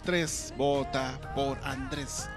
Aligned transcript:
dos, 0.00 0.02
tres, 0.02 0.54
vota 0.56 1.18
por 1.34 1.58
Andrés. 1.64 2.28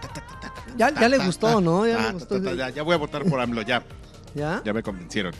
Ta, 0.00 0.08
ta, 0.08 0.22
ta, 0.40 0.52
Ya- 0.76 0.90
ya 0.90 1.08
le 1.08 1.18
gustó, 1.18 1.60
¿no? 1.60 1.86
Ya 1.86 1.98
le 2.08 2.12
gustó. 2.12 2.38
ya, 2.54 2.70
ya 2.70 2.82
voy 2.82 2.94
a 2.94 2.98
votar 2.98 3.24
por 3.24 3.40
AMLO, 3.40 3.62
ya. 3.62 3.82
¿Ya? 4.34 4.60
Ya 4.64 4.72
me 4.72 4.82
convencieron. 4.82 5.32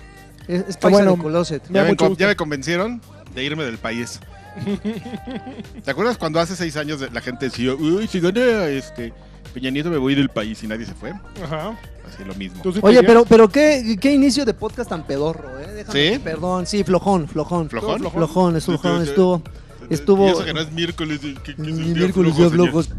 Es, 0.49 0.65
es 0.69 0.77
Ah, 0.77 0.81
paisa 0.81 0.89
bueno. 1.05 1.17
de 1.17 1.23
closet. 1.29 1.63
Ya 1.69 1.83
me, 1.83 1.89
mucho 1.91 1.97
con- 1.99 2.09
gusto. 2.11 2.21
ya 2.21 2.29
me 2.29 2.37
convencieron 2.37 3.01
de 3.35 3.45
irme 3.45 3.65
del 3.65 3.79
país. 3.79 4.21
¿Te 5.85 5.91
acuerdas 5.91 6.17
cuando 6.17 6.41
hace 6.41 6.57
seis 6.57 6.77
años 6.77 7.01
la 7.13 7.21
gente 7.21 7.47
decía, 7.47 7.75
uy, 7.75 8.07
si 8.07 8.21
gana 8.21 8.67
este 8.69 9.13
Peña 9.53 9.71
Nieto 9.71 9.91
me 9.91 9.99
voy 9.99 10.15
del 10.15 10.31
país 10.31 10.63
y 10.63 10.67
nadie 10.67 10.87
se 10.87 10.95
fue? 10.95 11.13
Ajá. 11.45 11.79
Así 12.09 12.25
lo 12.25 12.35
mismo. 12.35 12.63
¿Tú 12.63 12.73
sí 12.73 12.81
te 12.81 12.87
Oye, 12.87 13.03
pero, 13.03 13.25
pero 13.27 13.49
qué, 13.49 13.99
qué 14.01 14.13
inicio 14.15 14.45
de 14.47 14.55
podcast 14.55 14.89
tan 14.89 15.05
pedorro, 15.05 15.59
¿eh? 15.61 15.85
Déjame- 15.85 16.13
¿Sí? 16.15 16.19
Perdón, 16.21 16.65
sí, 16.67 16.85
flojón, 16.85 17.29
flojón. 17.29 17.69
¿Flojón? 17.69 17.99
Flojón. 17.99 18.13
Flojón, 18.19 18.57
es 18.57 18.65
flojón, 18.65 19.03
sí, 19.05 19.11
estuvo. 19.11 19.43
Y 19.89 19.95
Estuvo. 19.95 20.29
eso 20.29 20.45
que 20.45 20.53
no 20.55 20.61
es 20.61 20.73
miércoles. 20.73 21.21
que- 21.21 21.35
que 21.43 21.53
es 21.53 21.59
el 21.59 21.77
día 21.77 21.95
Miércoles 21.95 22.35
flojo, 22.35 22.51
de 22.51 22.57
señor. 22.57 22.69
flojos. 22.71 22.91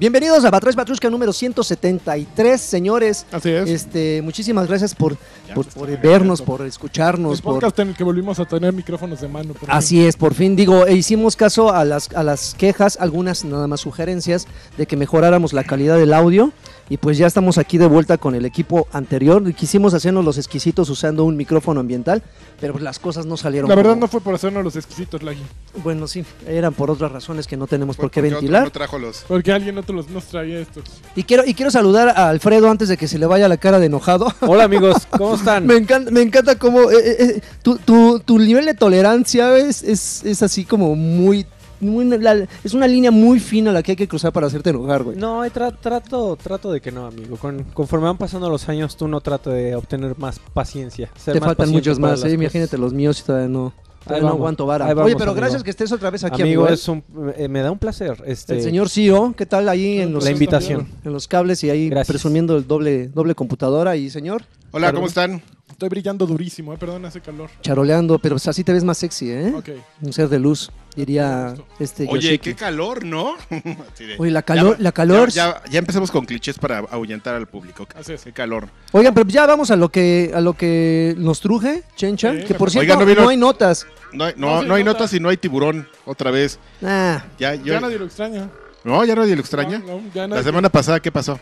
Bienvenidos 0.00 0.44
a 0.44 0.50
Batrash 0.50 0.74
Batrushka 0.74 1.08
número 1.08 1.32
173, 1.32 2.60
señores. 2.60 3.26
Así 3.30 3.50
es. 3.50 3.70
Este, 3.70 4.22
muchísimas 4.24 4.66
gracias 4.66 4.92
por, 4.92 5.16
por, 5.54 5.66
por 5.66 6.00
vernos, 6.00 6.42
por 6.42 6.62
el 6.62 6.66
escucharnos, 6.66 7.40
por, 7.40 7.54
podcast 7.54 7.78
en 7.78 7.88
el 7.90 7.94
que 7.96 8.02
volvimos 8.02 8.40
a 8.40 8.44
tener 8.44 8.72
micrófonos 8.72 9.20
de 9.20 9.28
mano. 9.28 9.54
por 9.54 9.70
Así 9.70 10.04
es, 10.04 10.16
por 10.16 10.34
fin 10.34 10.56
digo, 10.56 10.84
e 10.84 10.94
hicimos 10.94 11.36
caso 11.36 11.72
a 11.72 11.84
las, 11.84 12.10
a 12.12 12.24
las 12.24 12.54
quejas, 12.54 12.96
algunas 13.00 13.44
nada 13.44 13.68
más 13.68 13.82
sugerencias 13.82 14.48
de 14.76 14.86
que 14.86 14.96
mejoráramos 14.96 15.52
la 15.52 15.62
calidad 15.62 15.96
del 15.96 16.12
audio 16.12 16.50
y 16.90 16.96
pues 16.98 17.16
ya 17.18 17.26
estamos 17.26 17.56
aquí 17.58 17.78
de 17.78 17.86
vuelta 17.86 18.18
con 18.18 18.34
el 18.34 18.44
equipo 18.44 18.86
anterior. 18.92 19.52
Quisimos 19.54 19.94
hacernos 19.94 20.24
los 20.24 20.36
exquisitos 20.38 20.90
usando 20.90 21.24
un 21.24 21.36
micrófono 21.36 21.80
ambiental, 21.80 22.22
pero 22.60 22.74
pues 22.74 22.84
las 22.84 22.98
cosas 22.98 23.24
no 23.26 23.36
salieron. 23.36 23.68
La 23.68 23.74
verdad 23.74 23.92
como- 23.92 24.00
no 24.02 24.08
fue 24.08 24.20
por 24.20 24.34
hacernos 24.34 24.62
los 24.64 24.76
exquisitos, 24.76 25.22
Lagui. 25.22 25.40
Bueno, 25.82 26.06
sí, 26.06 26.24
eran 26.46 26.74
por 26.74 26.90
otras 26.90 27.10
razones 27.10 27.46
que 27.46 27.56
no 27.56 27.66
tenemos 27.66 27.96
por 27.96 28.10
qué 28.10 28.20
ventilar. 28.20 28.64
No 28.64 28.70
trajo 28.70 28.98
los. 28.98 29.24
Porque 29.26 29.50
alguien 29.52 29.78
otro 29.78 29.94
los, 29.96 30.08
nos 30.10 30.24
traía 30.24 30.60
estos. 30.60 30.84
Y 31.16 31.22
quiero, 31.24 31.44
y 31.46 31.54
quiero 31.54 31.70
saludar 31.70 32.08
a 32.08 32.28
Alfredo 32.28 32.70
antes 32.70 32.88
de 32.88 32.96
que 32.96 33.08
se 33.08 33.18
le 33.18 33.26
vaya 33.26 33.48
la 33.48 33.56
cara 33.56 33.78
de 33.78 33.86
enojado. 33.86 34.26
Hola 34.40 34.64
amigos, 34.64 35.06
¿cómo 35.10 35.34
están? 35.36 35.66
Me 35.66 35.76
encanta, 35.76 36.10
me 36.10 36.20
encanta 36.22 36.58
cómo 36.58 36.90
eh, 36.90 36.96
eh, 36.98 37.16
eh, 37.18 37.40
tu, 37.62 37.76
tu- 37.78 38.20
tu 38.20 38.38
nivel 38.38 38.66
de 38.66 38.74
tolerancia 38.74 39.56
es, 39.56 39.82
es, 39.82 40.22
es 40.24 40.42
así 40.42 40.64
como 40.64 40.94
muy... 40.94 41.46
muy 41.84 42.04
la- 42.06 42.46
es 42.64 42.74
una 42.74 42.86
línea 42.86 43.10
muy 43.10 43.38
fina 43.40 43.72
la 43.72 43.82
que 43.82 43.92
hay 43.92 43.96
que 43.96 44.08
cruzar 44.08 44.32
para 44.32 44.46
hacerte 44.46 44.70
enojar, 44.70 45.02
güey. 45.02 45.16
No, 45.16 45.44
eh, 45.44 45.52
tra- 45.52 45.76
trato, 45.80 46.36
trato 46.36 46.72
de 46.72 46.80
que 46.80 46.90
no, 46.92 47.06
amigo. 47.06 47.36
Con, 47.36 47.62
conforme 47.74 48.06
van 48.06 48.18
pasando 48.18 48.48
los 48.50 48.68
años, 48.68 48.96
tú 48.96 49.06
no 49.08 49.20
trato 49.20 49.50
de 49.50 49.74
obtener 49.76 50.18
más 50.18 50.38
paciencia. 50.52 51.10
ser 51.16 51.34
Te 51.34 51.40
más 51.40 51.48
faltan 51.48 51.70
muchos 51.70 51.98
más, 51.98 52.24
eh, 52.24 52.32
imagínate 52.32 52.76
los 52.78 52.92
míos 52.92 53.20
y 53.20 53.24
todavía 53.24 53.48
no, 53.48 53.72
no 54.06 54.12
vamos, 54.12 54.30
aguanto 54.32 54.66
vara. 54.66 54.86
vamos, 54.86 55.04
Oye, 55.04 55.14
pero 55.16 55.30
amigo. 55.30 55.40
gracias 55.40 55.62
que 55.62 55.70
estés 55.70 55.90
otra 55.92 56.10
vez 56.10 56.24
aquí, 56.24 56.42
Amigo, 56.42 56.62
amigo. 56.62 56.74
es 56.74 56.86
un, 56.88 57.02
eh, 57.36 57.48
me 57.48 57.60
da 57.60 57.70
un 57.70 57.78
placer. 57.78 58.22
Este, 58.26 58.56
El 58.56 58.62
señor 58.62 58.88
CEO, 58.88 59.34
¿qué 59.36 59.46
tal 59.46 59.68
ahí 59.68 59.98
en 60.00 60.12
los, 60.12 60.24
la 60.24 60.30
invitación. 60.30 60.88
en 61.04 61.12
los 61.12 61.26
cables 61.28 61.62
y 61.64 61.70
ahí 61.70 61.88
Gracias. 61.88 62.08
presumiendo 62.08 62.56
el 62.56 62.66
doble, 62.66 63.08
doble 63.08 63.34
computadora 63.34 63.96
y 63.96 64.10
señor? 64.10 64.42
Hola. 64.72 64.92
¿cómo 64.92 65.06
están? 65.06 65.42
Estoy 65.70 65.88
brillando 65.88 66.26
durísimo, 66.26 66.72
eh, 66.72 66.76
perdón, 66.78 67.04
hace 67.04 67.20
calor. 67.20 67.48
Charoleando, 67.62 68.18
pero 68.20 68.34
pues 68.34 68.46
así 68.46 68.62
te 68.62 68.72
ves 68.72 68.84
más 68.84 68.98
sexy, 68.98 69.30
¿eh? 69.30 69.52
Ok. 69.56 69.70
Un 70.02 70.12
ser 70.12 70.28
de 70.28 70.38
luz, 70.38 70.70
diría 70.96 71.54
este 71.78 72.04
Oye, 72.08 72.20
Yoshiki. 72.22 72.50
qué 72.50 72.54
calor, 72.54 73.04
¿no? 73.04 73.34
Oye, 74.18 74.30
la 74.30 74.42
calor, 74.42 74.76
Ya- 74.78 74.82
la 74.82 74.92
calor. 74.92 75.30
Ya, 75.30 75.62
ya, 75.64 75.70
ya 75.70 75.78
empecemos 75.78 76.10
con 76.10 76.24
clichés 76.24 76.58
para 76.58 76.78
ahuyentar 76.78 77.34
al 77.34 77.46
público. 77.46 77.86
Así 77.96 78.12
es. 78.12 78.22
Qué 78.24 78.32
calor. 78.32 78.68
Oigan, 78.92 79.12
pero 79.14 79.28
ya 79.28 79.46
vamos 79.46 79.70
a 79.70 79.76
lo 79.76 79.88
que 79.90 80.30
a 80.34 80.40
lo 80.40 80.54
que 80.54 81.14
nos 81.18 81.40
truje, 81.40 81.82
Chencha, 81.96 82.32
Sí, 82.32 82.44
que 82.44 82.54
por 82.54 82.70
cierto 82.70 82.98
Oigan, 82.98 83.16
¿no 83.24 83.28
hay 83.28 83.36
notas. 83.36 83.86
No 84.12 84.24
hay, 84.24 84.34
no, 84.36 84.62
No, 84.62 84.74
hay 84.74 84.84
nota. 84.84 84.98
notas 84.98 85.12
y 85.14 85.20
no 85.20 85.28
hay 85.28 85.36
tiburón 85.36 85.88
otra 86.04 86.30
vez. 86.30 86.58
Ah, 86.82 87.24
Ya, 87.38 87.54
yo, 87.54 87.74
Ya 87.74 87.80
nadie 87.80 87.98
lo 87.98 88.04
extraña. 88.06 88.48
no, 88.84 89.04
ya 89.04 89.14
nadie 89.14 89.34
lo 89.34 89.40
extraña. 89.40 89.78
No, 89.78 90.00
no, 90.00 90.02
ya 90.14 90.28
La 90.28 90.42
semana 90.42 90.68
pasada, 90.68 91.00
¿qué 91.00 91.10
pasó? 91.10 91.38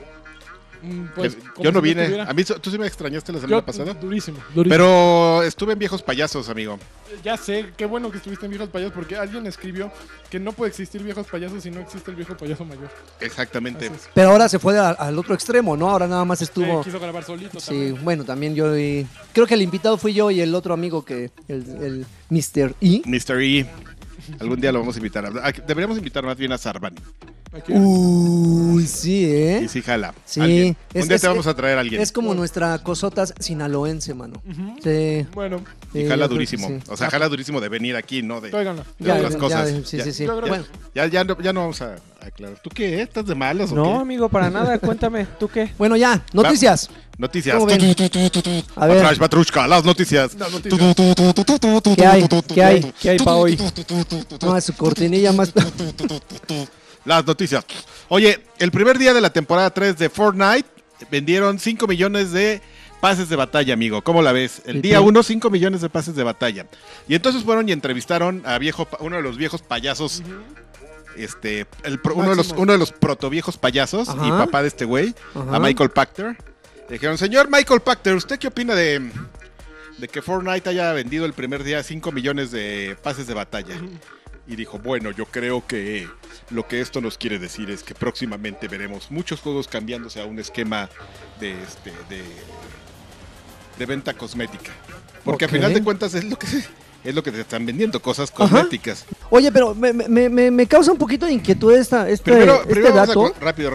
Mm, 0.82 1.06
pues, 1.14 1.36
yo 1.60 1.70
no 1.70 1.80
si 1.80 1.88
vine. 1.88 2.20
A 2.22 2.32
mí, 2.32 2.42
tú 2.44 2.70
sí 2.70 2.76
me 2.78 2.86
extrañaste 2.86 3.32
la 3.32 3.38
semana 3.40 3.58
Yo, 3.60 3.64
pasada. 3.64 3.94
Durísimo, 3.94 4.38
durísimo. 4.54 4.68
Pero 4.70 5.42
estuve 5.44 5.74
en 5.74 5.78
Viejos 5.78 6.02
Payasos, 6.02 6.48
amigo. 6.48 6.78
Ya 7.22 7.36
sé, 7.36 7.66
qué 7.76 7.86
bueno 7.86 8.10
que 8.10 8.16
estuviste 8.16 8.46
en 8.46 8.50
Viejos 8.50 8.68
Payasos 8.68 8.92
porque 8.94 9.16
alguien 9.16 9.46
escribió 9.46 9.92
que 10.30 10.40
no 10.40 10.52
puede 10.52 10.70
existir 10.70 11.02
Viejos 11.02 11.26
Payasos 11.28 11.62
si 11.62 11.70
no 11.70 11.80
existe 11.80 12.10
el 12.10 12.16
Viejo 12.16 12.36
Payaso 12.36 12.64
Mayor. 12.64 12.90
Exactamente. 13.20 13.90
Pero 14.14 14.30
ahora 14.30 14.48
se 14.48 14.58
fue 14.58 14.78
al 14.78 15.18
otro 15.18 15.34
extremo, 15.34 15.76
¿no? 15.76 15.88
Ahora 15.88 16.08
nada 16.08 16.24
más 16.24 16.42
estuvo. 16.42 16.82
Sí, 16.82 16.90
quiso 16.90 17.00
grabar 17.00 17.22
solito 17.22 17.60
Sí, 17.60 17.66
también. 17.66 18.04
bueno, 18.04 18.24
también 18.24 18.54
yo 18.54 18.76
y 18.76 19.06
creo 19.32 19.46
que 19.46 19.54
el 19.54 19.62
invitado 19.62 19.96
fui 19.98 20.12
yo 20.14 20.30
y 20.30 20.40
el 20.40 20.54
otro 20.54 20.74
amigo 20.74 21.04
que 21.04 21.30
el, 21.48 21.64
el 21.82 22.06
Mr. 22.30 22.74
E. 22.80 23.02
Mr. 23.04 23.40
E. 23.40 23.66
Algún 24.40 24.60
día 24.60 24.72
lo 24.72 24.80
vamos 24.80 24.94
a 24.96 24.98
invitar. 24.98 25.26
a- 25.26 25.52
Deberíamos 25.52 25.98
invitar 25.98 26.24
más 26.24 26.36
bien 26.36 26.52
a 26.52 26.58
Sarban. 26.58 26.94
Uy, 27.68 28.86
sí, 28.86 29.24
¿eh? 29.26 29.60
Y 29.64 29.68
sí, 29.68 29.82
jala. 29.82 30.14
Sí, 30.24 30.40
Alguien. 30.40 30.76
es- 30.94 31.02
Un 31.02 31.08
día 31.08 31.16
es- 31.16 31.20
te 31.22 31.28
vamos 31.28 31.46
a 31.46 31.54
traer 31.54 31.76
a 31.76 31.80
alguien. 31.82 32.00
Es 32.00 32.10
como 32.10 32.34
nuestra 32.34 32.78
cosotas 32.78 33.34
sinaloense, 33.38 34.14
mano. 34.14 34.40
Sí. 34.82 35.26
Bueno, 35.34 35.62
y 35.92 36.00
sí, 36.02 36.06
jala 36.08 36.28
durísimo. 36.28 36.68
sí. 36.68 36.78
O 36.88 36.96
sea, 36.96 37.10
jala 37.10 37.28
durísimo 37.28 37.60
de 37.60 37.68
venir 37.68 37.94
aquí, 37.96 38.22
¿no? 38.22 38.40
De, 38.40 38.50
de 38.50 38.64
Ya, 38.98 39.14
otras 39.16 39.32
ya, 39.34 39.38
cosas. 39.38 39.70
sí, 39.84 39.98
Ya- 39.98 40.04
sí, 40.04 40.12
sí. 40.12 40.24
Que- 40.24 40.32
Bueno, 40.32 40.64
Ya, 40.94 41.06
ya, 41.06 41.24
no, 41.24 41.38
ya 41.40 41.52
no 41.52 41.60
vamos 41.60 41.82
a 41.82 41.96
aclarar. 42.20 42.58
¿Tú 42.62 42.70
qué? 42.70 42.96
eh? 42.98 43.02
¿Estás 43.02 43.26
de 43.26 43.34
malas 43.34 43.70
o 43.72 43.74
No, 43.74 43.84
qué? 43.84 43.90
amigo, 44.02 44.28
para 44.28 44.48
nada. 44.50 44.78
Cuéntame, 44.78 45.26
¿tú 45.38 45.48
qué? 45.48 45.70
bueno, 45.78 45.96
ya, 45.96 46.24
noticias. 46.32 46.88
Noticias. 47.18 47.54
A 47.54 48.86
ver, 48.86 48.96
Batrash, 48.96 49.18
Batrushka, 49.18 49.68
las 49.68 49.84
noticias. 49.84 50.34
Las 50.34 50.50
noticias. 50.50 50.94
¿qué 51.94 52.06
hay? 52.06 52.26
¿Qué 52.54 52.62
hay? 52.64 52.92
¿Qué 53.00 53.10
hay 53.10 53.18
para 53.18 53.36
hoy? 53.36 53.58
No, 54.40 54.56
es 54.56 54.64
su 54.64 54.72
cortinilla 54.74 55.32
más. 55.32 55.52
Las 57.04 57.26
noticias. 57.26 57.64
Oye, 58.08 58.40
el 58.58 58.70
primer 58.70 58.98
día 58.98 59.12
de 59.14 59.20
la 59.20 59.30
temporada 59.32 59.70
3 59.70 59.98
de 59.98 60.08
Fortnite 60.08 60.68
vendieron 61.10 61.58
5 61.58 61.86
millones 61.86 62.30
de 62.32 62.60
pases 63.00 63.28
de 63.28 63.34
batalla, 63.36 63.74
amigo. 63.74 64.02
¿Cómo 64.02 64.22
la 64.22 64.30
ves? 64.32 64.62
El 64.64 64.80
día 64.82 64.98
prim- 64.98 65.08
1, 65.08 65.22
5 65.24 65.50
millones 65.50 65.80
de 65.80 65.88
pases 65.90 66.14
de 66.14 66.22
batalla. 66.22 66.66
Y 67.08 67.14
entonces 67.16 67.42
fueron 67.42 67.68
y 67.68 67.72
entrevistaron 67.72 68.42
a 68.46 68.58
viejo, 68.58 68.86
uno 69.00 69.16
de 69.16 69.22
los 69.22 69.36
viejos 69.36 69.62
payasos. 69.62 70.22
Este, 71.16 71.66
el 71.82 72.00
uno, 72.14 72.30
de 72.30 72.36
los, 72.36 72.52
uno 72.52 72.72
de 72.72 72.78
los 72.78 72.90
protoviejos 72.92 73.58
payasos 73.58 74.08
y 74.24 74.30
papá 74.30 74.62
de 74.62 74.68
este 74.68 74.86
güey, 74.86 75.14
Ajá. 75.34 75.56
a 75.56 75.60
Michael 75.60 75.90
Pachter. 75.90 76.38
Le 76.88 76.94
dijeron, 76.94 77.18
señor 77.18 77.50
Michael 77.50 77.80
Pachter, 77.80 78.14
¿usted 78.14 78.38
qué 78.38 78.46
opina 78.48 78.74
de, 78.74 79.10
de 79.98 80.08
que 80.08 80.22
Fortnite 80.22 80.70
haya 80.70 80.90
vendido 80.94 81.26
el 81.26 81.34
primer 81.34 81.64
día 81.64 81.82
5 81.82 82.12
millones 82.12 82.50
de 82.50 82.96
pases 83.02 83.26
de 83.26 83.34
batalla? 83.34 83.74
Y 84.46 84.56
dijo, 84.56 84.78
bueno, 84.78 85.12
yo 85.12 85.26
creo 85.26 85.64
que 85.66 86.08
lo 86.50 86.66
que 86.66 86.80
esto 86.80 87.00
nos 87.00 87.16
quiere 87.16 87.38
decir 87.38 87.70
es 87.70 87.82
que 87.84 87.94
próximamente 87.94 88.66
veremos 88.66 89.10
muchos 89.10 89.40
juegos 89.40 89.68
cambiándose 89.68 90.20
a 90.20 90.24
un 90.24 90.38
esquema 90.40 90.88
de, 91.38 91.52
este, 91.62 91.90
de, 92.08 92.22
de 93.78 93.86
venta 93.86 94.14
cosmética. 94.14 94.72
Porque 95.24 95.44
Ok. 95.44 95.50
a 95.50 95.54
final 95.54 95.74
de 95.74 95.82
cuentas 95.84 96.14
es 96.14 96.24
lo 96.24 96.36
que 96.36 96.46
es 97.04 97.14
lo 97.14 97.22
que 97.22 97.32
te 97.32 97.40
están 97.40 97.66
vendiendo, 97.66 98.00
cosas 98.00 98.30
cosméticas. 98.30 99.04
Oye, 99.30 99.50
pero 99.50 99.74
me, 99.74 99.92
me, 99.92 100.28
me, 100.28 100.50
me 100.50 100.66
causa 100.66 100.92
un 100.92 100.98
poquito 100.98 101.26
de 101.26 101.32
inquietud 101.32 101.72
esta, 101.74 102.08
este, 102.08 102.30
Primero, 102.30 102.60
este 102.60 102.66
primero 102.74 102.94
vamos 102.94 103.32
a, 103.36 103.40
rápido 103.40 103.70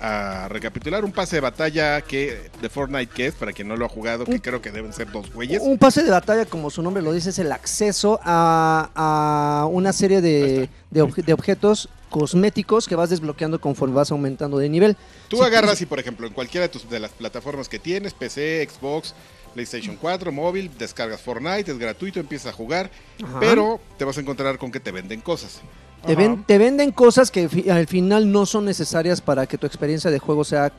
a 0.00 0.48
recapitular 0.50 1.04
un 1.04 1.12
pase 1.12 1.36
de 1.36 1.40
batalla 1.40 2.00
que 2.02 2.50
de 2.60 2.68
Fortnite 2.68 3.12
que 3.14 3.26
es, 3.28 3.34
para 3.34 3.52
quien 3.52 3.68
no 3.68 3.76
lo 3.76 3.86
ha 3.86 3.88
jugado, 3.88 4.24
que 4.24 4.32
Un- 4.32 4.38
creo 4.38 4.60
que 4.60 4.70
deben 4.70 4.92
ser 4.92 5.10
dos 5.10 5.32
güeyes. 5.32 5.62
Un 5.62 5.78
pase 5.78 6.02
de 6.02 6.10
batalla, 6.10 6.44
como 6.46 6.70
su 6.70 6.82
nombre 6.82 7.02
lo 7.02 7.12
dice, 7.12 7.30
es 7.30 7.38
el 7.38 7.52
acceso 7.52 8.20
a, 8.22 8.90
a 8.94 9.66
una 9.66 9.92
serie 9.92 10.20
de, 10.20 10.68
de, 10.90 11.02
obje- 11.02 11.24
de 11.24 11.32
objetos 11.32 11.88
cosméticos 12.10 12.86
que 12.88 12.94
vas 12.96 13.10
desbloqueando 13.10 13.60
conforme 13.60 13.94
vas 13.94 14.10
aumentando 14.10 14.58
de 14.58 14.68
nivel. 14.68 14.96
Tú 15.28 15.42
agarras 15.42 15.80
y, 15.80 15.86
por 15.86 15.98
ejemplo, 15.98 16.26
en 16.26 16.32
cualquiera 16.32 16.66
de, 16.66 16.72
tus, 16.72 16.88
de 16.88 17.00
las 17.00 17.10
plataformas 17.12 17.68
que 17.68 17.78
tienes, 17.78 18.14
PC, 18.14 18.66
Xbox, 18.70 19.14
PlayStation 19.60 19.96
4, 19.98 20.30
móvil, 20.32 20.70
descargas 20.78 21.22
Fortnite, 21.22 21.72
es 21.72 21.78
gratuito, 21.78 22.20
empiezas 22.20 22.52
a 22.52 22.56
jugar, 22.56 22.90
Ajá. 23.24 23.40
pero 23.40 23.80
te 23.96 24.04
vas 24.04 24.18
a 24.18 24.20
encontrar 24.20 24.58
con 24.58 24.70
que 24.70 24.80
te 24.80 24.92
venden 24.92 25.22
cosas. 25.22 25.60
Te, 26.04 26.12
Ajá. 26.12 26.20
ven- 26.20 26.44
te 26.44 26.58
venden 26.58 26.92
cosas 26.92 27.30
que 27.30 27.48
al 27.70 27.86
final 27.86 28.30
no 28.30 28.44
son 28.44 28.66
necesarias 28.66 29.22
para 29.22 29.46
que 29.46 29.56
tu 29.56 29.66
experiencia 29.66 30.10
de 30.10 30.18
juego 30.18 30.44
sea 30.44 30.70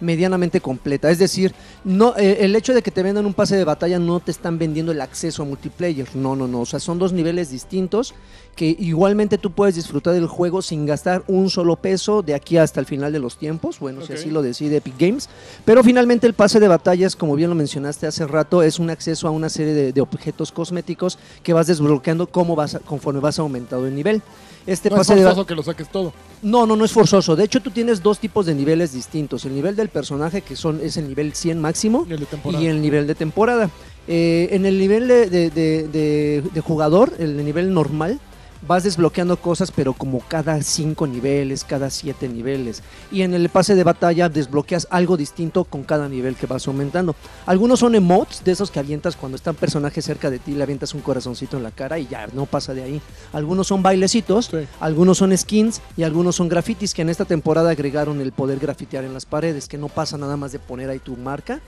medianamente 0.00 0.60
completa. 0.60 1.10
Es 1.10 1.18
decir, 1.18 1.54
no 1.84 2.14
eh, 2.18 2.36
el 2.42 2.54
hecho 2.54 2.74
de 2.74 2.82
que 2.82 2.90
te 2.90 3.02
vendan 3.02 3.24
un 3.26 3.32
pase 3.34 3.56
de 3.56 3.64
batalla 3.64 3.98
no 3.98 4.20
te 4.20 4.30
están 4.30 4.58
vendiendo 4.58 4.92
el 4.92 5.00
acceso 5.00 5.42
a 5.42 5.46
multiplayer. 5.46 6.14
No, 6.14 6.36
no, 6.36 6.46
no. 6.46 6.60
O 6.60 6.66
sea, 6.66 6.78
son 6.80 6.98
dos 6.98 7.12
niveles 7.14 7.50
distintos 7.50 8.14
que 8.58 8.74
igualmente 8.80 9.38
tú 9.38 9.52
puedes 9.52 9.76
disfrutar 9.76 10.14
del 10.14 10.26
juego 10.26 10.62
sin 10.62 10.84
gastar 10.84 11.22
un 11.28 11.48
solo 11.48 11.76
peso 11.76 12.22
de 12.22 12.34
aquí 12.34 12.56
hasta 12.56 12.80
el 12.80 12.86
final 12.86 13.12
de 13.12 13.20
los 13.20 13.36
tiempos. 13.38 13.78
Bueno, 13.78 14.00
si 14.00 14.12
Ok. 14.12 14.18
así 14.18 14.30
lo 14.30 14.42
decide 14.42 14.78
Epic 14.78 14.94
Games. 14.98 15.28
Pero 15.64 15.84
finalmente 15.84 16.26
el 16.26 16.34
pase 16.34 16.58
de 16.58 16.66
batallas, 16.66 17.14
como 17.14 17.36
bien 17.36 17.50
lo 17.50 17.54
mencionaste 17.54 18.08
hace 18.08 18.26
rato, 18.26 18.64
es 18.64 18.80
un 18.80 18.90
acceso 18.90 19.28
a 19.28 19.30
una 19.30 19.48
serie 19.48 19.74
de, 19.74 19.92
de 19.92 20.00
objetos 20.00 20.50
cosméticos 20.50 21.20
que 21.44 21.52
vas 21.52 21.68
desbloqueando 21.68 22.26
como 22.26 22.56
vas 22.56 22.74
a- 22.74 22.80
conforme 22.80 23.20
vas 23.20 23.38
aumentando 23.38 23.86
el 23.86 23.94
nivel. 23.94 24.22
Este 24.66 24.90
No 24.90 24.96
es 24.96 25.00
pase 25.06 25.14
de 25.14 25.22
ba- 25.22 25.30
forzoso 25.30 25.46
que 25.46 25.54
lo 25.54 25.62
saques 25.62 25.88
todo. 25.88 26.12
no, 26.42 26.66
no, 26.66 26.74
no 26.74 26.84
es 26.84 26.90
forzoso. 26.90 27.36
De 27.36 27.44
hecho, 27.44 27.60
tú 27.62 27.70
tienes 27.70 28.02
dos 28.02 28.18
tipos 28.18 28.44
de 28.44 28.56
niveles 28.56 28.92
distintos. 28.92 29.44
El 29.44 29.54
nivel 29.54 29.76
del 29.76 29.88
personaje, 29.88 30.42
que 30.42 30.56
son, 30.56 30.80
es 30.82 30.96
el 30.96 31.06
nivel 31.08 31.32
100 31.32 31.60
máximo, 31.60 32.06
Y 32.08 32.12
el 32.14 32.18
de 32.20 32.26
temporada. 32.26 32.64
y 32.64 32.66
el 32.66 32.82
nivel 32.82 33.06
de 33.06 33.14
temporada. 33.14 33.70
Eh, 34.08 34.48
en 34.50 34.66
el 34.66 34.78
nivel 34.80 35.06
de, 35.06 35.30
de- 35.30 35.50
de- 35.50 35.86
de- 35.86 36.42
de 36.52 36.60
jugador, 36.60 37.12
el 37.20 37.42
nivel 37.44 37.72
normal, 37.72 38.18
vas 38.66 38.84
desbloqueando 38.84 39.36
cosas, 39.36 39.70
pero 39.70 39.92
como 39.92 40.20
cada 40.20 40.60
cinco 40.62 41.06
niveles, 41.06 41.64
cada 41.64 41.90
siete 41.90 42.28
niveles. 42.28 42.82
Y 43.12 43.22
en 43.22 43.34
el 43.34 43.48
pase 43.48 43.74
de 43.74 43.84
batalla 43.84 44.28
desbloqueas 44.28 44.86
algo 44.90 45.16
distinto 45.16 45.64
con 45.64 45.84
cada 45.84 46.08
nivel 46.08 46.36
que 46.36 46.46
vas 46.46 46.66
aumentando. 46.66 47.14
Algunos 47.46 47.80
son 47.80 47.94
emotes, 47.94 48.42
de 48.44 48.52
esos 48.52 48.70
que 48.70 48.78
avientas 48.80 49.16
cuando 49.16 49.36
está 49.36 49.50
un 49.50 49.56
personaje 49.56 50.02
cerca 50.02 50.30
de 50.30 50.38
ti, 50.38 50.52
le 50.52 50.62
avientas 50.62 50.94
un 50.94 51.00
corazoncito 51.00 51.56
en 51.56 51.62
la 51.62 51.70
cara 51.70 51.98
y 51.98 52.06
ya 52.08 52.26
no 52.32 52.46
pasa 52.46 52.74
de 52.74 52.82
ahí. 52.82 53.00
Algunos 53.32 53.66
son 53.68 53.82
bailecitos, 53.82 54.46
Sí. 54.46 54.66
algunos 54.80 55.18
son 55.18 55.36
skins 55.36 55.80
y 55.96 56.02
algunos 56.02 56.36
son 56.36 56.48
grafitis 56.48 56.94
que 56.94 57.02
en 57.02 57.08
esta 57.08 57.24
temporada 57.24 57.70
agregaron 57.70 58.20
el 58.20 58.32
poder 58.32 58.58
grafitear 58.58 59.04
en 59.04 59.14
las 59.14 59.26
paredes, 59.26 59.68
que 59.68 59.78
no 59.78 59.88
pasa 59.88 60.16
nada 60.18 60.36
más 60.36 60.52
de 60.52 60.58
poner 60.58 60.90
ahí 60.90 60.98
tu 60.98 61.16
marca 61.16 61.60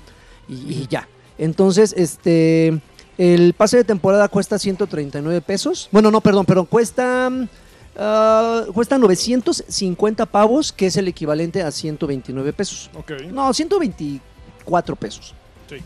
y, 0.49 0.55
y 0.55 0.87
ya. 0.89 1.09
Entonces, 1.39 1.95
este, 1.97 2.81
el 3.19 3.55
pase 3.55 3.77
de 3.77 3.85
temporada 3.85 4.29
cuesta 4.29 4.59
139 4.59 5.41
pesos. 5.41 5.89
Bueno, 5.93 6.11
no, 6.11 6.21
perdón, 6.21 6.47
perdón, 6.47 6.67
cuesta, 6.67 7.31
ah, 7.97 8.65
cuesta 8.73 8.99
950 8.99 10.27
pavos, 10.27 10.73
que 10.73 10.87
es 10.87 10.97
el 10.97 11.09
equivalente 11.09 11.63
a 11.63 11.71
129 11.71 12.53
pesos. 12.53 12.91
Ok. 12.95 13.13
No, 13.33 13.53
124 13.53 14.97
pesos. 14.97 15.35
Sí. 15.69 15.77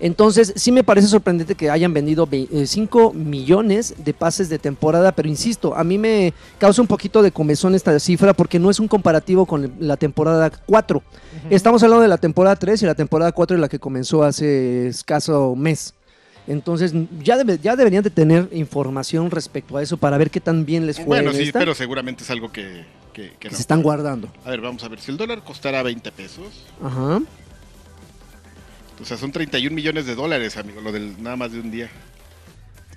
Entonces, 0.00 0.52
sí 0.56 0.70
me 0.70 0.84
parece 0.84 1.08
sorprendente 1.08 1.54
que 1.54 1.70
hayan 1.70 1.92
vendido 1.92 2.28
5 2.64 3.12
millones 3.12 3.94
de 3.98 4.14
pases 4.14 4.48
de 4.48 4.58
temporada, 4.58 5.12
pero 5.12 5.28
insisto, 5.28 5.74
a 5.74 5.82
mí 5.82 5.98
me 5.98 6.32
causa 6.58 6.80
un 6.80 6.86
poquito 6.86 7.20
de 7.20 7.32
comezón 7.32 7.74
esta 7.74 7.98
cifra 7.98 8.32
porque 8.32 8.60
no 8.60 8.70
es 8.70 8.78
un 8.78 8.86
comparativo 8.86 9.44
con 9.46 9.72
la 9.80 9.96
temporada 9.96 10.50
4. 10.50 11.02
Estamos 11.50 11.82
hablando 11.82 12.02
de 12.02 12.08
la 12.08 12.18
temporada 12.18 12.54
3 12.54 12.82
y 12.82 12.86
la 12.86 12.94
temporada 12.94 13.32
4 13.32 13.56
es 13.56 13.60
la 13.60 13.68
que 13.68 13.80
comenzó 13.80 14.22
hace 14.22 14.86
escaso 14.86 15.56
mes. 15.56 15.94
Entonces, 16.48 16.92
ya, 17.22 17.36
debe- 17.36 17.60
ya 17.62 17.76
deberían 17.76 18.02
de 18.02 18.10
tener 18.10 18.48
información 18.52 19.30
respecto 19.30 19.76
a 19.76 19.82
eso 19.82 19.96
para 19.98 20.16
ver 20.18 20.30
qué 20.30 20.40
tan 20.40 20.64
bien 20.64 20.86
les 20.86 20.96
fue 20.96 21.04
Bueno, 21.04 21.30
en 21.30 21.36
sí, 21.36 21.42
esta, 21.44 21.58
pero 21.60 21.74
seguramente 21.74 22.24
es 22.24 22.30
algo 22.30 22.50
que, 22.50 22.84
que- 23.12 23.30
que 23.30 23.36
que 23.38 23.48
no. 23.50 23.54
se 23.54 23.60
están 23.60 23.82
guardando. 23.82 24.28
A 24.44 24.50
ver, 24.50 24.60
vamos 24.62 24.82
a 24.82 24.88
ver. 24.88 24.98
Si 24.98 25.10
el 25.10 25.16
dólar 25.18 25.44
costara 25.44 25.82
20 25.82 26.10
pesos, 26.10 26.64
Ajá. 26.82 27.20
o 29.00 29.04
sea, 29.04 29.16
son 29.16 29.30
31 29.30 29.74
millones 29.76 30.06
de 30.06 30.14
dólares, 30.14 30.56
amigo, 30.56 30.80
lo 30.80 30.90
del 30.90 31.22
nada 31.22 31.36
más 31.36 31.52
de 31.52 31.60
un 31.60 31.70
día. 31.70 31.90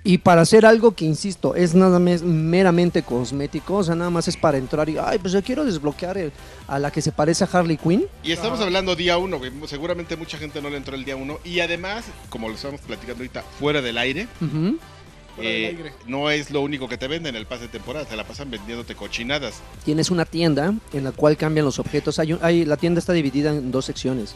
Y 0.04 0.18
para 0.18 0.40
hacer 0.40 0.66
algo 0.66 0.96
que, 0.96 1.04
insisto, 1.04 1.54
es 1.54 1.74
nada 1.76 2.00
más 2.00 2.22
meramente 2.22 3.02
cosmético, 3.04 3.76
o 3.76 3.84
sea, 3.84 3.94
nada 3.94 4.10
más 4.10 4.26
es 4.26 4.36
para 4.36 4.58
entrar 4.58 4.88
y, 4.88 4.96
ay, 4.98 5.18
pues 5.18 5.32
yo 5.32 5.42
quiero 5.44 5.64
desbloquear 5.64 6.18
el- 6.18 6.32
a 6.66 6.80
la 6.80 6.90
que 6.90 7.00
se 7.00 7.12
parece 7.12 7.44
a 7.44 7.48
Harley 7.52 7.76
Quinn. 7.76 8.06
Y 8.24 8.32
estamos 8.32 8.58
hablando 8.60 8.96
día 8.96 9.16
uno, 9.18 9.38
güey. 9.38 9.52
Seguramente 9.66 10.16
mucha 10.16 10.38
gente 10.38 10.60
no 10.60 10.70
le 10.70 10.76
entró 10.78 10.96
el 10.96 11.04
día 11.04 11.14
uno. 11.14 11.38
Y 11.44 11.60
además, 11.60 12.04
como 12.30 12.48
lo 12.48 12.54
estamos 12.56 12.80
platicando 12.80 13.22
ahorita, 13.22 13.42
fuera 13.60 13.80
del 13.80 13.96
aire. 13.96 14.26
Fuera 15.36 15.50
del 15.50 15.62
eh, 15.64 15.66
aire. 15.68 15.92
no 16.06 16.30
es 16.30 16.50
lo 16.50 16.60
único 16.60 16.88
que 16.88 16.98
te 16.98 17.08
venden 17.08 17.36
el 17.36 17.46
pase 17.46 17.62
de 17.62 17.68
temporada. 17.68 18.04
Se 18.06 18.16
la 18.16 18.24
pasan 18.24 18.50
vendiéndote 18.50 18.94
cochinadas. 18.94 19.54
Tienes 19.84 20.10
una 20.10 20.24
tienda 20.26 20.74
en 20.92 21.04
la 21.04 21.12
cual 21.12 21.36
cambian 21.38 21.64
los 21.64 21.78
objetos. 21.78 22.18
Hay, 22.18 22.32
un- 22.34 22.40
hay- 22.42 22.64
la 22.66 22.76
tienda 22.76 22.98
está 22.98 23.12
dividida 23.14 23.50
en 23.50 23.70
dos 23.70 23.84
secciones. 23.86 24.34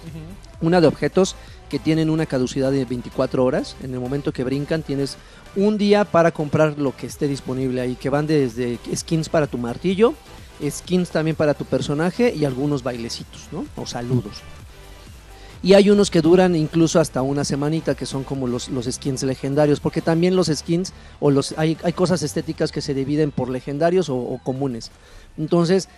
Una 0.62 0.80
de 0.80 0.86
objetos 0.86 1.36
que 1.68 1.78
tienen 1.80 2.08
una 2.08 2.24
caducidad 2.24 2.70
de 2.72 2.84
24 2.86 3.44
horas. 3.44 3.76
En 3.82 3.92
el 3.92 4.00
momento 4.00 4.32
que 4.32 4.42
brincan 4.44 4.82
tienes 4.82 5.18
un 5.56 5.78
día 5.78 6.04
para 6.04 6.30
comprar 6.30 6.78
lo 6.78 6.94
que 6.94 7.06
esté 7.06 7.26
disponible 7.26 7.80
ahí, 7.80 7.96
que 7.96 8.10
van 8.10 8.26
desde 8.26 8.78
skins 8.94 9.28
para 9.28 9.46
tu 9.46 9.58
martillo, 9.58 10.14
skins 10.62 11.10
también 11.10 11.36
para 11.36 11.54
tu 11.54 11.64
personaje 11.64 12.32
y 12.34 12.44
algunos 12.44 12.82
bailecitos, 12.82 13.48
¿no? 13.50 13.64
O 13.76 13.86
saludos. 13.86 14.42
Y 15.62 15.74
hay 15.74 15.90
unos 15.90 16.10
que 16.10 16.22
duran 16.22 16.54
incluso 16.54 17.00
hasta 17.00 17.22
una 17.22 17.44
semanita, 17.44 17.94
que 17.94 18.06
son 18.06 18.24
como 18.24 18.46
los, 18.46 18.68
los 18.68 18.84
skins 18.86 19.22
legendarios, 19.22 19.80
porque 19.80 20.00
también 20.00 20.36
los 20.36 20.48
skins 20.48 20.92
o 21.18 21.30
los 21.30 21.54
hay, 21.58 21.76
hay 21.82 21.92
cosas 21.92 22.22
estéticas 22.22 22.70
que 22.70 22.80
se 22.80 22.94
dividen 22.94 23.30
por 23.30 23.48
legendarios 23.48 24.08
o, 24.08 24.38
comunes. 24.44 24.90
Entonces, 25.38 25.88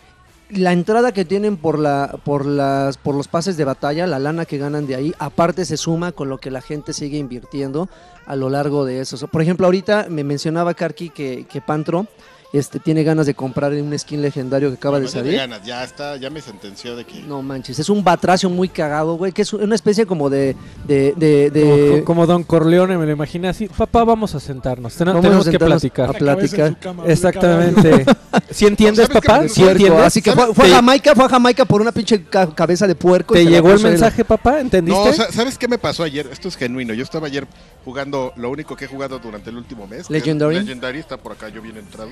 la 0.48 0.72
entrada 0.72 1.12
que 1.12 1.26
tienen 1.26 1.58
por 1.58 1.78
la 1.78 2.18
por 2.24 2.46
las 2.46 2.96
por 2.96 3.14
los 3.14 3.28
pases 3.28 3.58
de 3.58 3.64
batalla, 3.64 4.06
la 4.06 4.18
lana 4.18 4.46
que 4.46 4.56
ganan 4.56 4.86
de 4.86 4.94
ahí, 4.94 5.14
aparte 5.18 5.66
se 5.66 5.76
suma 5.76 6.12
con 6.12 6.30
lo 6.30 6.38
que 6.38 6.50
la 6.50 6.62
gente 6.62 6.94
sigue 6.94 7.18
invirtiendo 7.18 7.90
a 8.28 8.36
lo 8.36 8.50
largo 8.50 8.84
de 8.84 9.00
eso. 9.00 9.26
Por 9.26 9.40
ejemplo, 9.40 9.66
ahorita 9.66 10.06
me 10.10 10.22
mencionaba 10.22 10.74
Karki 10.74 11.08
que, 11.08 11.46
que 11.50 11.60
Pantro 11.62 12.06
este, 12.52 12.78
tiene 12.80 13.04
ganas 13.04 13.26
de 13.26 13.34
comprar 13.34 13.72
un 13.72 13.96
skin 13.98 14.22
legendario 14.22 14.70
que 14.70 14.76
acaba 14.76 14.98
de 14.98 15.04
No 15.06 15.10
salir. 15.10 15.34
ganas, 15.36 15.62
ya 15.64 15.84
está, 15.84 16.16
ya 16.16 16.30
me 16.30 16.40
sentenció 16.40 16.96
de 16.96 17.04
que. 17.04 17.20
No 17.20 17.42
manches, 17.42 17.78
es 17.78 17.88
un 17.88 18.02
batracio 18.02 18.48
muy 18.48 18.68
cagado, 18.68 19.16
güey, 19.16 19.32
que 19.32 19.42
es 19.42 19.52
una 19.52 19.74
especie 19.74 20.06
como 20.06 20.30
de... 20.30 20.56
de, 20.86 21.12
de, 21.16 21.50
de- 21.50 21.90
Como, 21.90 22.04
como 22.04 22.26
Don 22.26 22.42
Corleone, 22.44 22.96
me 22.96 23.04
lo 23.06 23.12
imaginé 23.12 23.48
así. 23.48 23.68
Papá, 23.68 24.04
vamos 24.04 24.34
a 24.34 24.40
sentarnos. 24.40 24.94
ten- 24.94 25.06
Vamos 25.08 25.20
a 25.20 25.22
tenemos 25.28 25.48
que 25.48 25.58
platicar. 25.58 26.10
a 26.10 26.12
platicar. 26.14 26.78
cama, 26.78 27.04
Exactamente. 27.06 28.04
¿Sí 28.50 28.66
entiendes, 28.66 29.08
papá? 29.08 29.42
No, 29.42 29.48
¿Sí 29.48 29.60
puerco, 29.60 29.72
entiendes? 29.72 30.06
Así 30.06 30.22
que 30.22 30.32
fue, 30.32 30.54
fue 30.54 30.72
a 30.72 30.76
Jamaica, 30.76 31.14
fue 31.14 31.24
a 31.24 31.28
Jamaica 31.28 31.64
por 31.64 31.80
una 31.82 31.92
pinche 31.92 32.24
ca- 32.24 32.54
cabeza 32.54 32.86
de 32.86 32.94
puerco. 32.94 33.34
¿Te 33.34 33.44
llegó 33.44 33.70
el 33.72 33.82
la- 33.82 33.88
mensaje, 33.90 34.24
papá? 34.24 34.60
¿Entendiste? 34.60 34.98
No, 35.06 35.12
sa- 35.12 35.30
¿sabes 35.30 35.58
qué 35.58 35.68
me 35.68 35.78
pasó 35.78 36.02
ayer? 36.02 36.26
Esto 36.32 36.48
es 36.48 36.56
genuino. 36.56 36.94
Yo 36.94 37.02
estaba 37.04 37.26
ayer 37.26 37.46
jugando, 37.84 38.32
lo 38.36 38.50
único 38.50 38.74
que 38.76 38.86
he 38.86 38.88
jugado 38.88 39.18
durante 39.18 39.50
el 39.50 39.56
último 39.56 39.86
mes. 39.86 40.08
Legendary. 40.10 40.56
Legendary 40.60 40.98
está 40.98 41.16
por 41.18 41.32
acá, 41.32 41.48
yo 41.48 41.60
bien 41.62 41.76
entrado. 41.76 42.10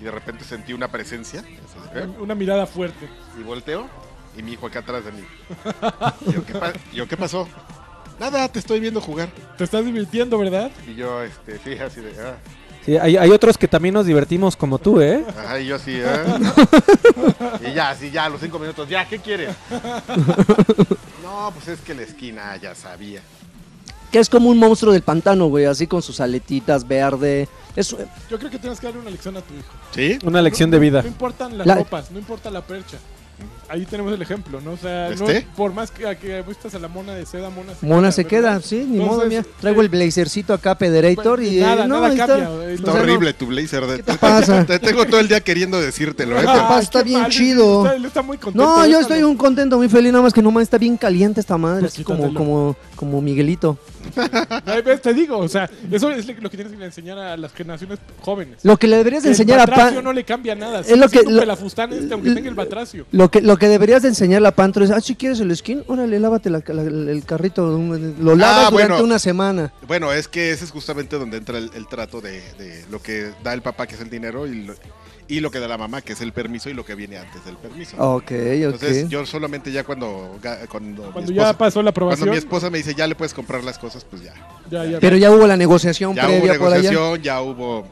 Y 0.00 0.04
de 0.04 0.10
repente 0.10 0.44
sentí 0.44 0.72
una 0.72 0.88
presencia. 0.88 1.40
¿eh? 1.94 2.02
Una- 2.06 2.20
Una 2.20 2.34
mirada 2.34 2.66
fuerte. 2.66 3.08
Y 3.38 3.42
volteo 3.42 3.88
y 4.36 4.42
mi 4.42 4.52
hijo 4.52 4.66
acá 4.66 4.80
atrás 4.80 5.04
de 5.04 5.12
mí. 5.12 5.22
Y 6.26 6.32
yo, 6.32 6.44
¿qué, 6.44 6.52
pa- 6.54 6.72
y 6.92 6.96
yo, 6.96 7.06
¿qué 7.08 7.16
pasó? 7.16 7.48
Nada, 8.18 8.48
te 8.48 8.58
estoy 8.58 8.80
viendo 8.80 9.00
jugar. 9.00 9.28
Te 9.56 9.64
estás 9.64 9.84
divirtiendo, 9.84 10.38
¿verdad? 10.38 10.70
Y 10.88 10.94
yo, 10.94 11.22
este, 11.22 11.58
sí, 11.58 11.78
así 11.78 12.00
de, 12.00 12.12
ah. 12.20 12.34
Sí, 12.84 12.96
hay, 12.98 13.16
hay 13.16 13.30
otros 13.30 13.56
que 13.56 13.66
también 13.66 13.94
nos 13.94 14.04
divertimos 14.06 14.56
como 14.56 14.78
tú, 14.78 15.00
¿eh? 15.00 15.24
Ajá, 15.28 15.58
y 15.58 15.66
yo 15.66 15.76
así, 15.76 16.00
ah. 16.04 16.38
Y 17.66 17.72
ya, 17.72 17.90
así, 17.90 18.10
ya, 18.10 18.26
a 18.26 18.28
los 18.28 18.40
cinco 18.40 18.58
minutos, 18.58 18.88
ya, 18.88 19.08
¿qué 19.08 19.18
quieres? 19.18 19.54
No, 21.22 21.50
pues 21.54 21.68
es 21.68 21.80
que 21.80 21.94
la 21.94 22.02
esquina 22.02 22.56
ya 22.56 22.74
sabía. 22.74 23.20
Que 24.14 24.20
es 24.20 24.28
como 24.28 24.48
un 24.48 24.58
monstruo 24.58 24.92
del 24.92 25.02
pantano, 25.02 25.46
güey, 25.48 25.64
así 25.64 25.88
con 25.88 26.00
sus 26.00 26.20
aletitas 26.20 26.86
verde. 26.86 27.48
Es, 27.74 27.88
Yo 28.30 28.38
creo 28.38 28.48
que 28.48 28.60
tienes 28.60 28.78
que 28.78 28.86
darle 28.86 29.00
una 29.00 29.10
lección 29.10 29.36
a 29.36 29.40
tu 29.40 29.52
hijo. 29.54 29.66
¿Sí? 29.92 30.20
Una 30.24 30.40
lección 30.40 30.70
No- 30.70 30.74
de 30.76 30.78
vida. 30.80 31.02
No 31.02 31.08
importan 31.08 31.58
las 31.58 31.66
La- 31.66 31.74
ropas, 31.74 32.12
no 32.12 32.20
importa 32.20 32.48
la 32.48 32.60
percha. 32.64 32.96
Ahí 33.68 33.86
tenemos 33.86 34.12
el 34.12 34.20
ejemplo, 34.22 34.60
¿no? 34.60 34.72
O 34.72 34.76
sea, 34.76 35.08
no- 35.18 35.28
¿Este? 35.28 35.46
por 35.56 35.72
más 35.72 35.90
que, 35.90 36.06
a 36.06 36.18
que 36.18 36.42
vistas 36.42 36.74
a 36.74 36.78
la 36.78 36.88
mona 36.88 37.14
de 37.14 37.24
seda, 37.26 37.50
mona 37.50 37.72
se 37.74 37.86
Mona 37.86 38.12
se 38.12 38.22
¿verdad? 38.24 38.30
queda, 38.30 38.60
sí, 38.60 38.76
ni 38.76 38.98
Entonces, 39.00 39.06
modo, 39.16 39.26
mira. 39.26 39.44
Traigo 39.60 39.80
eh, 39.80 39.84
el 39.84 39.88
blazercito 39.90 40.52
acá, 40.52 40.76
Pederator, 40.76 41.38
Pues, 41.38 41.52
y 41.52 41.60
nada, 41.60 41.84
eh, 41.84 41.88
no, 41.88 42.00
nada 42.00 42.08
cambia. 42.16 42.24
está. 42.44 42.64
El- 42.64 42.70
Está 42.74 42.90
O 42.90 42.94
sea, 42.94 43.02
horrible 43.02 43.32
tu 43.32 43.46
blazer. 43.46 43.86
De, 43.86 43.96
¿Qué 43.96 44.02
te 44.02 44.14
pasa? 44.14 44.64
Te 44.66 44.78
tengo 44.78 45.04
todo 45.06 45.20
el 45.20 45.28
día 45.28 45.40
queriéndolo 45.40 45.82
decírtelo, 45.84 46.38
¿eh? 46.40 46.44
Ah, 46.46 46.78
está 46.82 47.02
bien 47.02 47.22
mal, 47.22 47.30
chido. 47.30 47.84
Está, 47.84 47.96
él 47.96 48.04
está 48.04 48.22
muy 48.22 48.36
contento. 48.36 48.66
No, 48.76 48.86
yo 48.86 49.00
estoy 49.00 49.22
un 49.22 49.36
contento, 49.36 49.76
muy 49.78 49.88
feliz, 49.88 50.12
nada 50.12 50.22
más 50.24 50.32
que 50.32 50.42
no 50.42 50.50
más 50.50 50.62
está 50.64 50.78
bien 50.78 50.96
caliente 50.96 51.40
esta 51.40 51.56
madre, 51.56 51.80
Pues 51.80 51.92
así 51.94 52.04
como, 52.04 52.32
como, 52.34 52.76
como 52.96 53.20
Miguelito. 53.22 53.78
Te 55.02 55.14
digo, 55.14 55.38
o 55.38 55.48
sea, 55.48 55.68
eso 55.90 56.10
es 56.10 56.26
lo 56.26 56.50
que 56.50 56.56
tienes 56.56 56.76
que 56.76 56.84
enseñar 56.84 57.18
a 57.18 57.36
las 57.36 57.52
generaciones 57.52 57.98
jóvenes. 58.20 58.58
Lo 58.62 58.76
que 58.76 58.86
le 58.86 58.96
deberías 58.98 59.24
enseñar 59.24 59.60
a 59.60 59.66
batracio 59.66 59.96
Pan... 59.96 60.04
no 60.04 60.12
le 60.12 60.24
cambia 60.24 60.54
nada. 60.54 60.80
Es 60.80 60.96
lo 60.98 61.08
que- 61.08 61.22
lo- 61.22 61.42
este, 61.42 62.12
aunque 62.14 62.30
tenga 62.34 62.48
el 62.48 62.54
batracio. 62.54 63.06
Lo 63.12 63.30
que, 63.30 63.40
lo 63.40 63.53
que 63.56 63.68
deberías 63.68 64.02
de 64.02 64.08
enseñarle 64.08 64.48
a 64.48 64.52
Pantro 64.54 64.84
es, 64.84 64.90
ah, 64.90 65.00
si 65.00 65.14
quieres 65.14 65.40
el 65.40 65.54
skin, 65.56 65.82
órale, 65.86 66.18
lávate 66.20 66.50
la- 66.50 66.62
la- 66.66 66.82
el 66.82 67.24
carrito, 67.24 67.66
lo 67.66 68.36
lavas 68.36 68.66
Ah, 68.66 68.70
durante 68.70 68.92
bueno. 68.92 69.04
una 69.04 69.18
semana. 69.18 69.72
Bueno, 69.86 70.12
es 70.12 70.28
que 70.28 70.50
ese 70.52 70.64
es 70.64 70.70
justamente 70.70 71.16
donde 71.18 71.36
entra 71.38 71.58
el, 71.58 71.70
el 71.74 71.86
trato 71.86 72.20
de, 72.20 72.40
de 72.58 72.84
lo 72.90 73.00
que 73.02 73.30
da 73.42 73.52
el 73.54 73.62
papá, 73.62 73.86
que 73.86 73.94
es 73.94 74.00
el 74.00 74.10
dinero, 74.10 74.46
y 74.46 74.64
lo, 74.64 74.74
y 75.26 75.40
lo 75.40 75.50
que 75.50 75.58
da 75.58 75.66
la 75.68 75.78
mamá, 75.78 76.02
que 76.02 76.12
es 76.12 76.20
el 76.20 76.32
permiso, 76.32 76.68
y 76.68 76.74
lo 76.74 76.84
que 76.84 76.94
viene 76.94 77.16
antes 77.16 77.44
del 77.44 77.56
permiso. 77.56 77.96
Ok, 77.98 78.24
ok. 78.24 78.30
Entonces, 78.32 79.08
yo 79.08 79.24
solamente 79.24 79.72
ya 79.72 79.82
cuando, 79.84 80.38
cuando, 80.68 81.10
Cuando 81.12 81.30
mi 81.30 81.36
ya 81.36 81.42
esposa, 81.50 81.58
pasó 81.58 81.82
la 81.82 81.90
cuando 81.90 81.90
aprobación. 81.90 82.30
mi 82.30 82.36
esposa 82.36 82.68
me 82.70 82.78
dice, 82.78 82.94
ya 82.94 83.06
le 83.06 83.14
puedes 83.14 83.32
comprar 83.34 83.64
las 83.64 83.78
cosas, 83.78 84.04
pues 84.04 84.22
ya. 84.22 84.34
ya, 84.70 84.84
ya, 84.84 85.00
Pero 85.00 85.16
ya 85.16 85.30
hubo 85.30 85.46
la 85.46 85.56
negociación 85.56 86.14
Ya 86.14 86.28
hubo 86.28 86.40
previa 86.40 86.58
por 86.58 86.72
allá. 86.72 86.90
negociación, 86.90 87.22
ya 87.22 87.40
hubo 87.40 87.86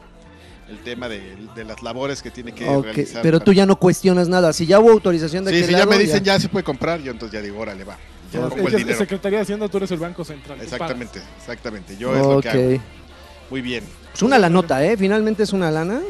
el 0.73 0.79
tema 0.81 1.09
de, 1.09 1.37
de 1.55 1.64
las 1.64 1.83
labores 1.83 2.23
que 2.23 2.31
tiene 2.31 2.52
que 2.52 2.69
Ok, 2.69 2.85
realizar. 2.85 3.23
pero 3.23 3.38
para- 3.38 3.45
tú 3.45 3.52
ya 3.52 3.67
no 3.67 3.76
cuestionas 3.76 4.29
nada. 4.29 4.52
Si 4.52 4.67
ya 4.67 4.81
hubo 4.81 4.91
autorización 4.91 5.45
de 5.45 5.50
Sí, 5.52 5.57
aquel 5.59 5.69
si 5.69 5.81
ya 5.81 5.87
me 5.87 5.99
dicen 5.99 6.25
ya 6.25 6.41
se 6.41 6.49
puede 6.49 6.64
comprar, 6.64 7.00
yo 7.00 7.12
entonces 7.12 7.38
ya 7.38 7.43
digo, 7.45 7.59
órale, 7.61 7.85
va. 7.85 7.97
Ya 8.33 8.41
pongo 8.49 8.67
el 8.69 8.75
es 8.75 8.79
dinero. 8.79 8.99
Secretaría 8.99 9.38
de 9.38 9.43
Hacienda, 9.43 9.69
tú 9.69 9.76
eres 9.76 9.91
el 9.91 9.99
Banco 9.99 10.25
Central. 10.25 10.59
Exactamente, 10.61 11.21
exactamente. 11.38 11.97
Yo 11.97 12.14
es 12.17 12.23
lo 12.26 12.41
que 12.41 12.49
hago. 12.49 12.83
Muy 13.50 13.61
bien. 13.61 13.85
Pues 14.12 14.23
una 14.23 14.38
la 14.38 14.49
nota, 14.49 14.83
¿eh? 14.85 14.97
Finalmente 14.97 15.43
es 15.43 15.52
una 15.52 15.71
lana. 15.71 16.00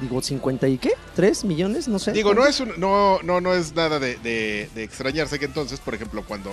Digo, 0.00 0.22
50 0.22 0.68
y 0.68 0.78
qué? 0.78 0.92
¿3 1.16 1.44
millones? 1.44 1.88
No 1.88 1.98
sé. 1.98 2.12
Digo, 2.12 2.32
no 2.34 2.46
es, 2.46 2.60
un- 2.60 2.72
no, 2.78 3.18
no, 3.24 3.40
no 3.40 3.52
es 3.54 3.74
nada 3.74 3.98
de, 3.98 4.16
de- 4.18 4.68
de 4.74 4.82
extrañarse 4.84 5.38
que 5.40 5.44
entonces, 5.46 5.80
por 5.80 5.94
ejemplo, 5.94 6.24
cuando 6.26 6.52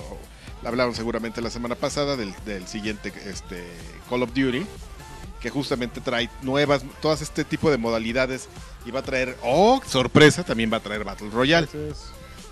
hablaron 0.63 0.95
seguramente 0.95 1.41
la 1.41 1.49
semana 1.51 1.75
pasada 1.75 2.15
del, 2.17 2.33
del 2.45 2.67
siguiente 2.67 3.11
este, 3.27 3.63
Call 4.09 4.23
of 4.23 4.29
Duty, 4.33 4.65
que 5.41 5.49
justamente 5.49 5.99
trae 6.01 6.29
nuevas, 6.41 6.83
todas 7.01 7.21
este 7.21 7.43
tipo 7.43 7.69
de 7.71 7.77
modalidades 7.77 8.47
y 8.85 8.91
va 8.91 8.99
a 8.99 9.03
traer, 9.03 9.37
oh, 9.43 9.81
sorpresa, 9.87 10.43
también 10.43 10.71
va 10.71 10.77
a 10.77 10.81
traer 10.81 11.03
Battle 11.03 11.29
Royale. 11.31 11.67
Entonces, 11.71 12.05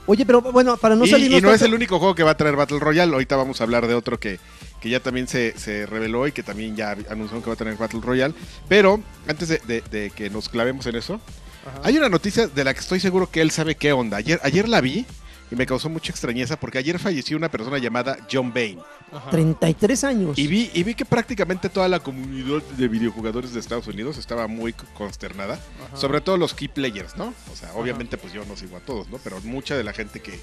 Oye, 0.05 0.25
pero 0.25 0.41
bueno, 0.41 0.75
para 0.77 0.95
no 0.95 1.05
y, 1.05 1.09
salirnos 1.09 1.39
y 1.39 1.43
no 1.43 1.51
es 1.53 1.61
el 1.61 1.73
único 1.75 1.99
juego 1.99 2.15
que 2.15 2.23
va 2.23 2.31
a 2.31 2.37
traer 2.37 2.55
Battle 2.55 2.79
Royale. 2.79 3.13
Ahorita 3.13 3.35
vamos 3.35 3.61
a 3.61 3.63
hablar 3.63 3.85
de 3.85 3.93
otro 3.93 4.19
que, 4.19 4.39
que 4.81 4.89
ya 4.89 4.99
también 5.01 5.27
se, 5.27 5.53
se 5.59 5.85
reveló 5.85 6.25
y 6.25 6.31
que 6.31 6.41
también 6.41 6.75
ya 6.75 6.91
anunciaron 7.11 7.43
que 7.43 7.47
va 7.49 7.53
a 7.53 7.57
tener 7.57 7.75
Battle 7.75 7.99
Royale. 8.01 8.33
Pero 8.67 8.99
antes 9.27 9.49
de, 9.49 9.59
de- 9.67 9.81
de 9.81 10.09
que 10.09 10.31
nos 10.31 10.49
clavemos 10.49 10.87
en 10.87 10.95
eso, 10.95 11.21
Ajá. 11.67 11.81
hay 11.83 11.97
una 11.99 12.09
noticia 12.09 12.47
de 12.47 12.63
la 12.63 12.73
que 12.73 12.79
estoy 12.79 12.99
seguro 12.99 13.29
que 13.29 13.41
él 13.41 13.51
sabe 13.51 13.75
qué 13.75 13.93
onda. 13.93 14.17
Ayer, 14.17 14.39
ayer 14.41 14.67
la 14.67 14.81
vi 14.81 15.05
y 15.51 15.55
me 15.55 15.65
causó 15.65 15.89
mucha 15.89 16.11
extrañeza 16.11 16.59
porque 16.59 16.77
ayer 16.77 16.99
falleció 16.99 17.37
una 17.37 17.49
persona 17.49 17.77
llamada 17.77 18.17
John 18.31 18.53
Bain. 18.53 18.79
Ajá. 19.11 19.31
33 19.31 20.03
años. 20.03 20.37
Y 20.37 20.47
vi, 20.47 20.69
y 20.73 20.83
vi 20.83 20.93
que 20.93 21.05
prácticamente 21.05 21.69
toda 21.69 21.87
la 21.87 21.99
comunidad 21.99 22.61
de 22.77 22.87
videojugadores 22.87 23.53
de 23.53 23.59
Estados 23.59 23.87
Unidos 23.87 24.17
estaba 24.17 24.47
muy 24.47 24.73
consternada. 24.73 25.55
Ajá. 25.87 25.97
Sobre 25.97 26.21
todo 26.21 26.37
los 26.37 26.53
key 26.53 26.67
players, 26.67 27.17
¿no? 27.17 27.33
O 27.51 27.55
sea, 27.55 27.73
obviamente 27.73 28.17
pues 28.17 28.33
yo 28.33 28.45
no 28.45 28.55
sigo 28.55 28.77
a 28.77 28.81
todos, 28.81 29.09
¿no? 29.09 29.17
Pero 29.17 29.41
mucha 29.41 29.75
de 29.75 29.83
la 29.83 29.93
gente 29.93 30.19
que, 30.19 30.39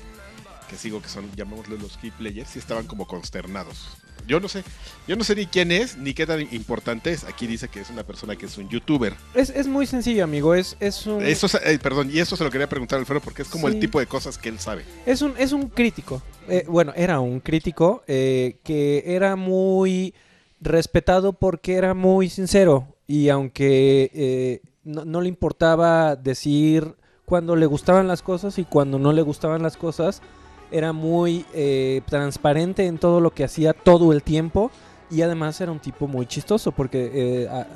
que 0.68 0.76
sigo, 0.76 1.00
que 1.00 1.08
son, 1.08 1.30
llamémosle 1.36 1.78
los 1.78 1.96
key 1.98 2.10
players, 2.10 2.50
sí 2.50 2.58
estaban 2.58 2.86
como 2.86 3.06
consternados. 3.06 3.96
Yo 4.26 4.40
no 4.40 4.48
sé, 4.48 4.64
yo 5.06 5.14
no 5.16 5.22
sé 5.24 5.34
ni 5.36 5.46
quién 5.46 5.70
es, 5.70 5.96
ni 5.96 6.12
qué 6.14 6.26
tan 6.26 6.40
importante 6.52 7.12
es. 7.12 7.24
Aquí 7.24 7.46
dice 7.46 7.68
que 7.68 7.80
es 7.80 7.90
una 7.90 8.02
persona 8.02 8.34
que 8.36 8.46
es 8.46 8.58
un 8.58 8.68
youtuber. 8.68 9.14
Es, 9.34 9.50
es 9.50 9.66
muy 9.68 9.86
sencillo, 9.86 10.24
amigo. 10.24 10.54
Es, 10.54 10.76
es 10.80 11.06
un... 11.06 11.22
Eso, 11.22 11.46
eh, 11.64 11.78
perdón, 11.80 12.10
y 12.12 12.18
eso 12.18 12.36
se 12.36 12.42
lo 12.44 12.50
quería 12.50 12.68
preguntar 12.68 12.96
a 12.96 13.00
Alfredo 13.00 13.20
porque 13.20 13.42
es 13.42 13.48
como 13.48 13.68
Sí. 13.68 13.74
el 13.74 13.80
tipo 13.80 14.00
de 14.00 14.06
cosas 14.06 14.36
que 14.38 14.48
él 14.48 14.58
sabe. 14.58 14.84
Es 15.06 15.22
un, 15.22 15.34
es 15.38 15.52
un 15.52 15.68
crítico. 15.68 16.22
Eh, 16.48 16.64
bueno, 16.68 16.92
era 16.96 17.20
un 17.20 17.40
crítico 17.40 18.02
eh, 18.06 18.58
que 18.64 19.02
era 19.06 19.36
muy 19.36 20.14
respetado 20.60 21.32
porque 21.32 21.74
era 21.74 21.94
muy 21.94 22.28
sincero. 22.28 22.96
Y 23.06 23.28
aunque 23.28 24.10
eh, 24.14 24.60
no, 24.84 25.04
no 25.04 25.20
le 25.20 25.28
importaba 25.28 26.16
decir 26.16 26.94
cuando 27.24 27.56
le 27.56 27.66
gustaban 27.66 28.08
las 28.08 28.22
cosas 28.22 28.58
y 28.58 28.64
cuando 28.64 28.98
no 28.98 29.12
le 29.12 29.22
gustaban 29.22 29.62
las 29.62 29.76
cosas, 29.76 30.22
era 30.70 30.92
muy 30.92 31.44
eh, 31.54 32.02
transparente 32.06 32.86
en 32.86 32.98
todo 32.98 33.20
lo 33.20 33.30
que 33.30 33.44
hacía 33.44 33.72
todo 33.72 34.12
el 34.12 34.22
tiempo. 34.22 34.70
Y 35.10 35.22
además 35.22 35.60
era 35.60 35.70
un 35.70 35.78
tipo 35.78 36.06
muy 36.08 36.26
chistoso 36.26 36.72
porque 36.72 37.10
eh, 37.14 37.48
a- 37.48 37.66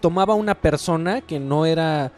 tomaba 0.00 0.34
una 0.34 0.54
persona 0.54 1.20
que 1.20 1.38
no 1.38 1.66
era... 1.66 2.10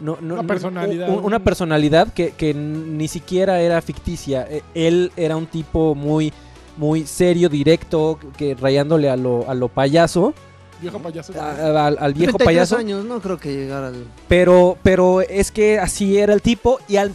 No, 0.00 0.16
no- 0.20 0.34
Una 0.34 0.42
personalidad. 0.44 1.08
un- 1.08 1.24
una 1.24 1.38
personalidad 1.40 2.12
que, 2.12 2.30
que 2.30 2.54
ni 2.54 3.08
siquiera 3.08 3.60
era 3.60 3.80
ficticia. 3.82 4.46
Eh, 4.48 4.62
Él 4.74 5.10
era 5.16 5.36
un 5.36 5.46
tipo 5.46 5.94
muy, 5.96 6.32
muy 6.76 7.04
serio, 7.06 7.48
directo, 7.48 8.18
que 8.36 8.54
rayándole 8.54 9.10
a 9.10 9.16
lo, 9.16 9.48
a 9.50 9.54
lo 9.54 9.68
payaso, 9.68 10.34
Viejo 10.80 10.98
payaso. 11.00 11.32
a- 11.40 11.86
al, 11.86 11.98
al 11.98 12.14
viejo 12.14 12.36
33 12.38 12.44
payaso. 12.44 12.76
años, 12.76 13.04
no 13.04 13.20
creo 13.20 13.36
que 13.38 13.52
llegara 13.54 13.88
al... 13.88 14.04
Pero, 14.28 14.76
pero 14.82 15.20
es 15.22 15.50
que 15.50 15.78
así 15.78 16.18
era 16.18 16.32
el 16.34 16.42
tipo. 16.42 16.78
Y 16.88 16.96
al- 16.96 17.14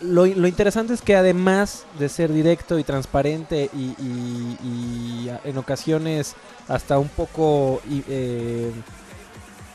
lo, 0.00 0.26
lo 0.26 0.46
interesante 0.48 0.94
es 0.94 1.02
que 1.02 1.16
además 1.16 1.84
de 1.98 2.08
ser 2.08 2.32
directo 2.32 2.78
y 2.78 2.84
transparente 2.84 3.70
y, 3.74 3.94
y- 4.00 4.56
y 5.24 5.28
a- 5.30 5.40
en 5.44 5.58
ocasiones 5.58 6.34
hasta 6.68 6.98
un 6.98 7.08
poco... 7.08 7.80
eh, 8.08 8.70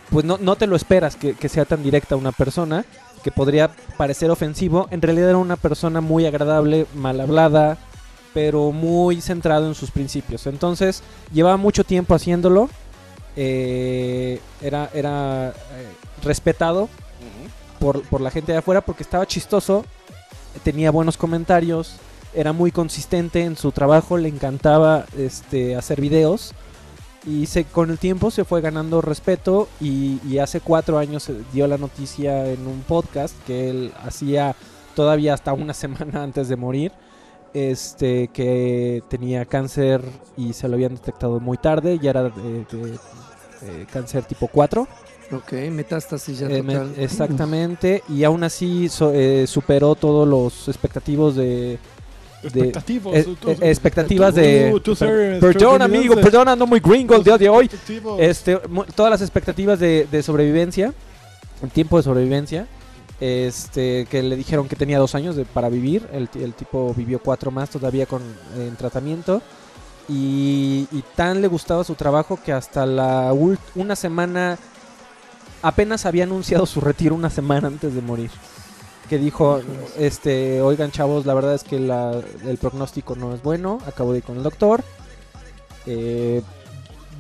pues 0.10 0.26
no, 0.26 0.38
no 0.40 0.56
te 0.58 0.68
lo 0.68 0.76
esperas 0.76 1.16
que, 1.16 1.34
que 1.36 1.48
sea 1.50 1.64
tan 1.66 1.84
directa 1.84 2.16
una 2.18 2.34
persona, 2.34 2.84
que 3.24 3.32
podría 3.32 3.72
parecer 3.98 4.30
ofensivo. 4.30 4.88
En 4.92 5.02
realidad 5.02 5.30
era 5.30 5.38
una 5.38 5.56
persona 5.56 6.02
muy 6.02 6.26
agradable, 6.26 6.86
mal 6.96 7.22
hablada, 7.22 7.78
pero 8.34 8.72
muy 8.74 9.22
centrado 9.22 9.68
en 9.68 9.76
sus 9.76 9.90
principios. 9.92 10.48
Entonces 10.48 11.02
llevaba 11.34 11.56
mucho 11.58 11.84
tiempo 11.86 12.14
haciéndolo. 12.14 12.70
Eh, 13.36 14.40
era 14.62 14.90
era 14.94 15.50
eh, 15.50 15.54
respetado 16.24 16.90
por, 17.80 18.04
por 18.04 18.22
la 18.22 18.32
gente 18.32 18.52
de 18.52 18.60
afuera 18.60 18.82
porque 18.82 19.04
estaba 19.04 19.26
chistoso, 19.26 19.86
tenía 20.64 20.92
buenos 20.92 21.18
comentarios, 21.18 21.96
era 22.34 22.54
muy 22.54 22.72
consistente 22.72 23.44
en 23.44 23.58
su 23.58 23.72
trabajo, 23.72 24.18
le 24.18 24.30
encantaba 24.30 25.06
este, 25.18 25.76
hacer 25.76 26.00
videos 26.00 26.54
y 27.26 27.48
se, 27.48 27.66
con 27.66 27.90
el 27.90 27.98
tiempo 27.98 28.32
se 28.32 28.46
fue 28.46 28.62
ganando 28.62 29.02
respeto 29.02 29.68
y, 29.80 30.20
y 30.28 30.38
hace 30.40 30.60
cuatro 30.60 30.98
años 30.98 31.24
se 31.24 31.36
dio 31.54 31.68
la 31.68 31.78
noticia 31.78 32.48
en 32.48 32.68
un 32.68 32.82
podcast 32.82 33.36
que 33.46 33.70
él 33.70 33.94
hacía 34.04 34.56
todavía 34.96 35.34
hasta 35.34 35.54
una 35.54 35.74
semana 35.76 36.24
antes 36.24 36.50
de 36.50 36.56
morir 36.56 36.92
este 37.54 38.30
que 38.30 39.04
tenía 39.10 39.46
cáncer 39.46 40.02
y 40.38 40.54
se 40.54 40.68
lo 40.68 40.76
habían 40.76 40.96
detectado 40.96 41.40
muy 41.40 41.58
tarde 41.58 42.00
ya 42.02 42.12
era 42.12 42.24
de, 42.24 42.30
de- 42.32 42.98
de 43.78 43.86
cáncer 43.92 44.24
tipo 44.24 44.48
4 44.48 44.88
Ok, 45.34 45.54
metástasis 45.72 46.40
ya 46.40 46.48
eh, 46.48 46.62
me- 46.62 47.04
exactamente, 47.04 48.04
y 48.10 48.24
aún 48.26 48.44
así 48.44 48.90
so- 48.90 49.14
eh, 49.14 49.46
superó 49.48 49.96
todos 49.96 50.28
los 50.28 50.68
expectativos 50.68 51.36
de... 51.38 51.78
Eh, 53.16 53.24
eh, 53.52 53.70
expectativas 53.70 54.36
de... 54.36 54.72
tú- 54.72 54.80
tú 54.82 54.96
per- 54.96 55.10
eres 55.10 55.40
perdón, 55.40 55.82
amigo, 55.84 56.16
perdón, 56.16 56.48
ando 56.50 56.68
muy 56.68 56.80
gringo 56.82 57.16
el 57.16 57.24
día 57.24 57.38
de 57.38 57.48
hoy. 57.48 57.70
Este, 58.20 58.60
todas 58.96 59.10
las 59.12 59.22
expectativas 59.22 59.80
de, 59.80 60.06
de 60.12 60.22
sobrevivencia, 60.24 60.94
el 61.64 61.70
tiempo 61.70 61.96
de 61.98 62.04
sobrevivencia, 62.04 62.68
este, 63.22 64.06
que 64.08 64.22
le 64.22 64.36
dijeron 64.36 64.68
que 64.68 64.76
tenía 64.76 65.00
dos 65.00 65.16
años 65.16 65.38
de- 65.38 65.46
para 65.46 65.70
vivir, 65.70 66.10
el, 66.12 66.28
ti- 66.28 66.44
el 66.44 66.54
tipo 66.54 66.94
vivió 66.94 67.20
cuatro 67.20 67.52
más 67.52 67.70
todavía 67.70 68.06
con 68.06 68.22
en 68.58 68.76
tratamiento. 68.76 69.42
Y, 70.10 70.88
tan 71.16 71.42
le 71.42 71.48
gustaba 71.48 71.86
su 71.86 71.96
trabajo 71.96 72.38
que 72.44 72.52
hasta 72.52 72.86
la 72.86 73.32
una 73.76 73.96
semana 73.96 74.58
apenas 75.62 76.06
había 76.06 76.26
anunciado 76.26 76.66
su 76.66 76.82
retiro 76.82 77.16
una 77.16 77.30
semana 77.30 77.68
antes 77.68 77.94
de 77.94 78.02
morir. 78.02 78.32
Que 79.08 79.18
dijo, 79.18 79.62
este, 79.98 80.62
oigan 80.62 80.92
chavos, 80.92 81.26
la 81.26 81.34
verdad 81.34 81.54
es 81.54 81.64
que 81.64 81.76
el 81.78 82.58
pronóstico 82.60 83.16
no 83.16 83.34
es 83.34 83.42
bueno, 83.44 83.78
acabo 83.86 84.12
de 84.12 84.18
ir 84.18 84.24
con 84.24 84.38
el 84.38 84.44
doctor. 84.44 84.84
Eh, 85.86 86.42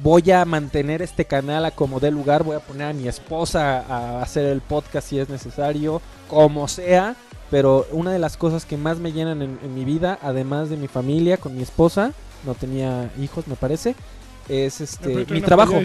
voy 0.01 0.31
a 0.31 0.46
mantener 0.46 1.01
este 1.01 1.25
canal 1.25 1.65
a 1.65 1.72
como 1.72 2.00
dé 2.00 2.12
lugar, 2.12 2.43
voy 2.43 2.55
a 2.55 2.60
poner 2.60 2.88
a 2.88 2.93
mi 2.93 3.08
esposa 3.08 3.79
a 3.79 4.22
hacer 4.22 4.46
el 4.46 4.62
podcast 4.62 5.08
si 5.10 5.20
es 5.20 5.29
necesario, 5.29 6.01
como 6.27 6.67
sea. 6.67 7.15
Pero 7.50 7.86
una 7.91 8.13
de 8.13 8.20
las 8.20 8.38
cosas 8.38 8.65
que 8.65 8.77
más 8.77 9.00
me 9.00 9.12
llenan 9.12 9.41
en, 9.41 9.60
en 9.62 9.75
mi 9.75 9.84
vida, 9.84 10.17
además 10.22 10.70
de 10.70 10.77
mi 10.77 10.88
familia, 10.88 11.36
con 11.36 11.53
mi 11.53 11.62
esposa, 11.62 12.13
no 12.46 12.55
tenía 12.55 13.12
hijos 13.22 13.48
me 13.48 13.55
parece, 13.55 13.93
es 14.48 14.79
este 14.79 15.25
mi 15.29 15.41
trabajo 15.41 15.81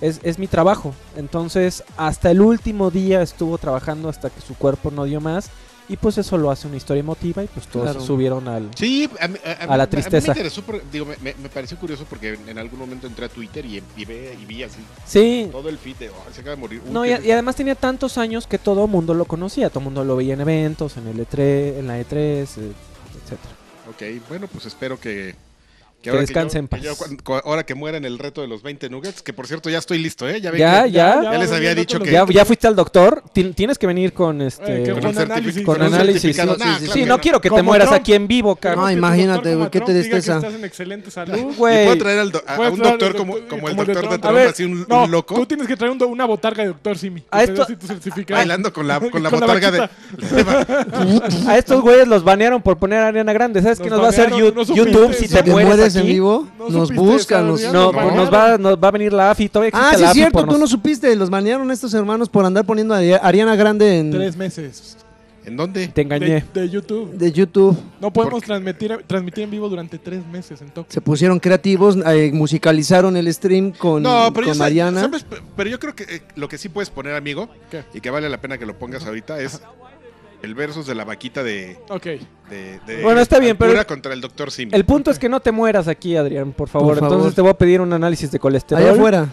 es, 0.00 0.20
es 0.22 0.38
mi 0.38 0.46
trabajo. 0.46 0.94
Entonces, 1.16 1.84
hasta 1.96 2.30
el 2.30 2.40
último 2.40 2.90
día 2.90 3.22
estuvo 3.22 3.58
trabajando 3.58 4.08
hasta 4.08 4.30
que 4.30 4.40
su 4.40 4.54
cuerpo 4.54 4.90
no 4.90 5.04
dio 5.04 5.20
más. 5.20 5.50
Y 5.90 5.96
pues 5.96 6.18
eso 6.18 6.36
lo 6.36 6.50
hace 6.50 6.66
una 6.66 6.76
historia 6.76 7.00
emotiva 7.00 7.42
y 7.42 7.46
pues 7.46 7.66
todos 7.66 7.86
Claro. 7.90 8.00
subieron 8.04 8.46
al... 8.46 8.68
Sí, 8.76 9.08
a, 9.20 9.26
mí- 9.28 9.38
a- 9.44 9.64
a 9.64 9.74
A 9.74 9.76
la 9.78 9.86
tristeza. 9.88 10.32
A 10.32 10.34
mí 10.34 10.40
me 10.40 10.46
interesó, 10.48 10.62
por- 10.62 10.90
digo, 10.90 11.06
me, 11.06 11.16
me- 11.22 11.34
me 11.42 11.48
pareció 11.48 11.78
curioso 11.78 12.04
porque 12.08 12.34
en, 12.34 12.46
en 12.48 12.58
algún 12.58 12.78
momento 12.78 13.06
entré 13.06 13.24
a 13.24 13.28
Twitter 13.30 13.64
y, 13.64 13.82
y, 13.96 14.04
ve- 14.04 14.36
y 14.40 14.44
vi 14.44 14.62
así 14.64 14.80
Sí. 15.06 15.48
todo 15.50 15.68
el 15.70 15.78
feed 15.78 15.96
de, 15.96 16.10
oh, 16.10 16.14
se 16.30 16.42
acaba 16.42 16.56
de 16.56 16.60
morir. 16.60 16.82
Uy, 16.84 16.92
No, 16.92 17.06
y, 17.06 17.12
además 17.12 17.56
tenía 17.56 17.74
tantos 17.74 18.18
años 18.18 18.46
que 18.46 18.58
todo 18.58 18.84
el 18.84 18.90
mundo 18.90 19.14
lo 19.14 19.24
conocía. 19.24 19.70
Todo 19.70 19.80
el 19.80 19.84
mundo 19.84 20.04
lo 20.04 20.14
veía 20.16 20.34
en 20.34 20.42
eventos, 20.42 20.96
en 20.98 21.08
el 21.08 21.16
E3, 21.26 21.78
en 21.78 21.86
la 21.86 21.98
E3, 21.98 22.12
eh, 22.12 22.46
etcétera. 23.24 23.54
Ok, 23.88 24.28
bueno, 24.28 24.46
pues 24.48 24.66
espero 24.66 25.00
que... 25.00 25.34
Que 26.00 26.10
ahora 26.10 26.20
descanse 26.20 26.54
yo- 26.54 26.58
en 26.60 26.68
que 26.68 26.76
paz. 26.76 26.82
yo 27.26 27.40
ahora 27.44 27.66
que 27.66 27.74
muera 27.74 27.98
en 27.98 28.04
el 28.04 28.20
reto 28.20 28.40
de 28.40 28.46
los 28.46 28.62
20 28.62 28.88
nuggets, 28.88 29.20
que 29.20 29.32
por 29.32 29.48
cierto 29.48 29.68
ya 29.68 29.78
estoy 29.78 29.98
listo, 29.98 30.28
¿eh? 30.28 30.40
Ya, 30.40 30.52
Ya, 30.56 30.84
que- 30.84 30.90
ya. 30.92 31.22
ya 31.24 31.38
les 31.38 31.50
había 31.50 31.74
dicho 31.74 31.98
que- 31.98 32.12
¿Ya, 32.12 32.24
ya 32.28 32.44
fuiste 32.44 32.68
al 32.68 32.76
doctor. 32.76 33.24
Ti- 33.32 33.52
Tienes 33.52 33.78
que 33.78 33.86
venir 33.88 34.12
con 34.12 34.40
este... 34.40 34.84
Eh, 34.84 34.92
Con 34.92 35.02
con 35.02 35.18
análisis. 35.18 35.64
con 35.64 35.82
análisis, 35.82 36.22
sí, 36.22 36.28
Nah, 36.28 36.54
sí, 36.54 36.56
claro 36.60 36.92
Sí, 36.92 37.00
que 37.00 37.06
no 37.06 37.20
quiero 37.20 37.40
que 37.40 37.50
te 37.50 37.62
mueras 37.62 37.88
Trump. 37.88 38.00
aquí 38.00 38.14
en 38.14 38.28
vivo, 38.28 38.50
No, 38.50 38.56
cabrón. 38.56 38.86
que 38.86 38.92
tu 38.92 38.98
imagínate, 38.98 39.54
güey, 39.56 39.70
qué 39.70 39.80
que 39.80 39.84
tristeza. 39.86 40.36
estás 40.36 40.54
en 40.54 40.64
excelente 40.64 41.10
salud. 41.10 41.54
Güey. 41.56 41.84
puedo 41.86 41.98
traer 41.98 42.18
al 42.20 42.30
do- 42.30 42.42
a, 42.46 42.70
un 42.70 42.78
doctor 42.78 43.16
como, 43.16 43.36
el 43.36 43.76
doctor 43.76 43.86
de 43.88 44.18
Trump, 44.18 44.34
ver, 44.36 44.48
así 44.48 44.64
un, 44.64 44.86
no, 44.88 45.04
un 45.04 45.10
loco, 45.10 45.34
Tú 45.34 45.46
tienes 45.46 45.66
que 45.66 45.76
traer 45.76 45.90
un 45.92 45.98
una 46.08 46.26
botarga 46.26 46.62
de 46.62 46.68
Doctor 46.68 46.96
Simi. 46.96 47.24
A 47.30 47.38
te 47.44 47.52
esto- 47.52 47.66
bailando 48.30 48.72
con 48.72 48.86
la, 48.86 49.00
con 49.00 49.22
botarga 49.30 49.70
de... 49.72 49.88
A 51.48 51.58
estos 51.58 51.80
güeyes 51.82 52.06
los 52.08 52.22
banearon 52.24 52.62
por 52.62 52.78
poner 52.78 53.00
a 53.00 53.08
Ariana 53.08 53.32
Grande. 53.32 53.62
¿Sabes 53.62 53.78
qué 53.80 53.90
Nos 53.90 54.00
va 54.00 54.06
a 54.06 54.08
hacer 54.10 54.30
no 54.30 54.36
YouTube 54.38 55.14
si 55.14 55.28
te 55.28 55.42
¿Te 55.42 55.50
mueres, 55.50 55.87
en 55.96 56.06
vivo? 56.06 56.48
No 56.58 56.68
nos 56.68 56.90
buscan, 56.94 57.40
esa, 57.40 57.48
nos... 57.48 57.58
Adrián, 57.64 57.72
No, 57.72 57.92
nos 57.92 58.02
pues 58.02 58.14
nos 58.14 58.32
va, 58.34 58.58
nos 58.58 58.76
va 58.76 58.88
a 58.88 58.90
venir 58.90 59.12
la 59.12 59.30
AFI. 59.30 59.48
Todavía 59.48 59.70
Ah, 59.74 59.92
sí, 59.96 60.04
es 60.04 60.12
cierto, 60.12 60.40
tú 60.40 60.46
nos- 60.52 60.60
no 60.60 60.66
supiste. 60.66 61.14
Los 61.16 61.30
banearon 61.30 61.70
estos 61.70 61.92
hermanos 61.94 62.28
por 62.28 62.44
andar 62.44 62.64
poniendo 62.64 62.94
a 62.94 62.98
Ari- 63.00 63.18
Ariana 63.22 63.56
Grande 63.56 63.98
en 63.98 64.10
Tres 64.10 64.36
meses 64.36 64.96
¿En 65.44 65.56
dónde? 65.56 65.88
Te 65.88 66.02
engañé. 66.02 66.44
de, 66.52 66.60
de 66.60 66.68
YouTube. 66.68 67.10
de 67.12 67.32
YouTube. 67.32 67.74
No 68.02 68.12
podemos 68.12 68.42
transmitir, 68.42 68.98
transmitir 69.06 69.44
en 69.44 69.50
vivo 69.50 69.66
durante 69.70 69.96
tres 69.98 70.20
meses 70.26 70.60
en 70.60 70.68
Tokio. 70.68 70.92
Se 70.92 71.00
pusieron 71.00 71.40
creativos, 71.40 71.96
eh, 72.06 72.30
musicalizaron 72.34 73.16
el 73.16 73.32
stream 73.32 73.72
con, 73.72 74.02
No, 74.02 74.30
pero 74.34 74.48
yo, 74.48 74.52
con 74.52 74.58
Mariana. 74.58 75.00
¿sabes? 75.00 75.24
Pero 75.56 75.70
yo 75.70 75.78
creo 75.80 75.94
que 75.96 76.02
eh, 76.02 76.22
lo 76.36 76.48
que 76.50 76.58
sí 76.58 76.68
puedes 76.68 76.90
poner, 76.90 77.14
amigo, 77.14 77.48
¿Qué? 77.70 77.82
y 77.94 78.00
que 78.02 78.10
vale 78.10 78.28
la 78.28 78.38
pena 78.42 78.58
que 78.58 78.66
lo 78.66 78.78
pongas 78.78 79.06
ahorita, 79.06 79.40
es 79.40 79.62
el 80.42 80.54
versus 80.54 80.86
de 80.86 80.94
la 80.94 81.04
vaquita 81.04 81.42
de... 81.42 81.78
Ok. 81.88 82.04
de- 82.04 82.80
de 82.86 83.02
Bueno, 83.02 83.20
está 83.20 83.38
bien, 83.38 83.56
pero- 83.56 83.86
contra 83.86 84.12
el 84.12 84.20
doctor 84.20 84.50
Sim. 84.50 84.68
El 84.72 84.84
punto 84.84 85.10
es 85.10 85.18
que 85.18 85.28
no 85.28 85.40
te 85.40 85.52
mueras 85.52 85.88
aquí, 85.88 86.16
Adrián, 86.16 86.52
por 86.52 86.68
favor. 86.68 86.88
Por 86.90 86.98
favor. 87.00 87.12
Entonces 87.14 87.34
te 87.34 87.40
voy 87.42 87.50
a 87.50 87.54
pedir 87.54 87.80
un 87.80 87.92
análisis 87.92 88.30
de 88.30 88.38
colesterol. 88.38 88.82
Allá 88.82 88.92
afuera. 88.92 89.28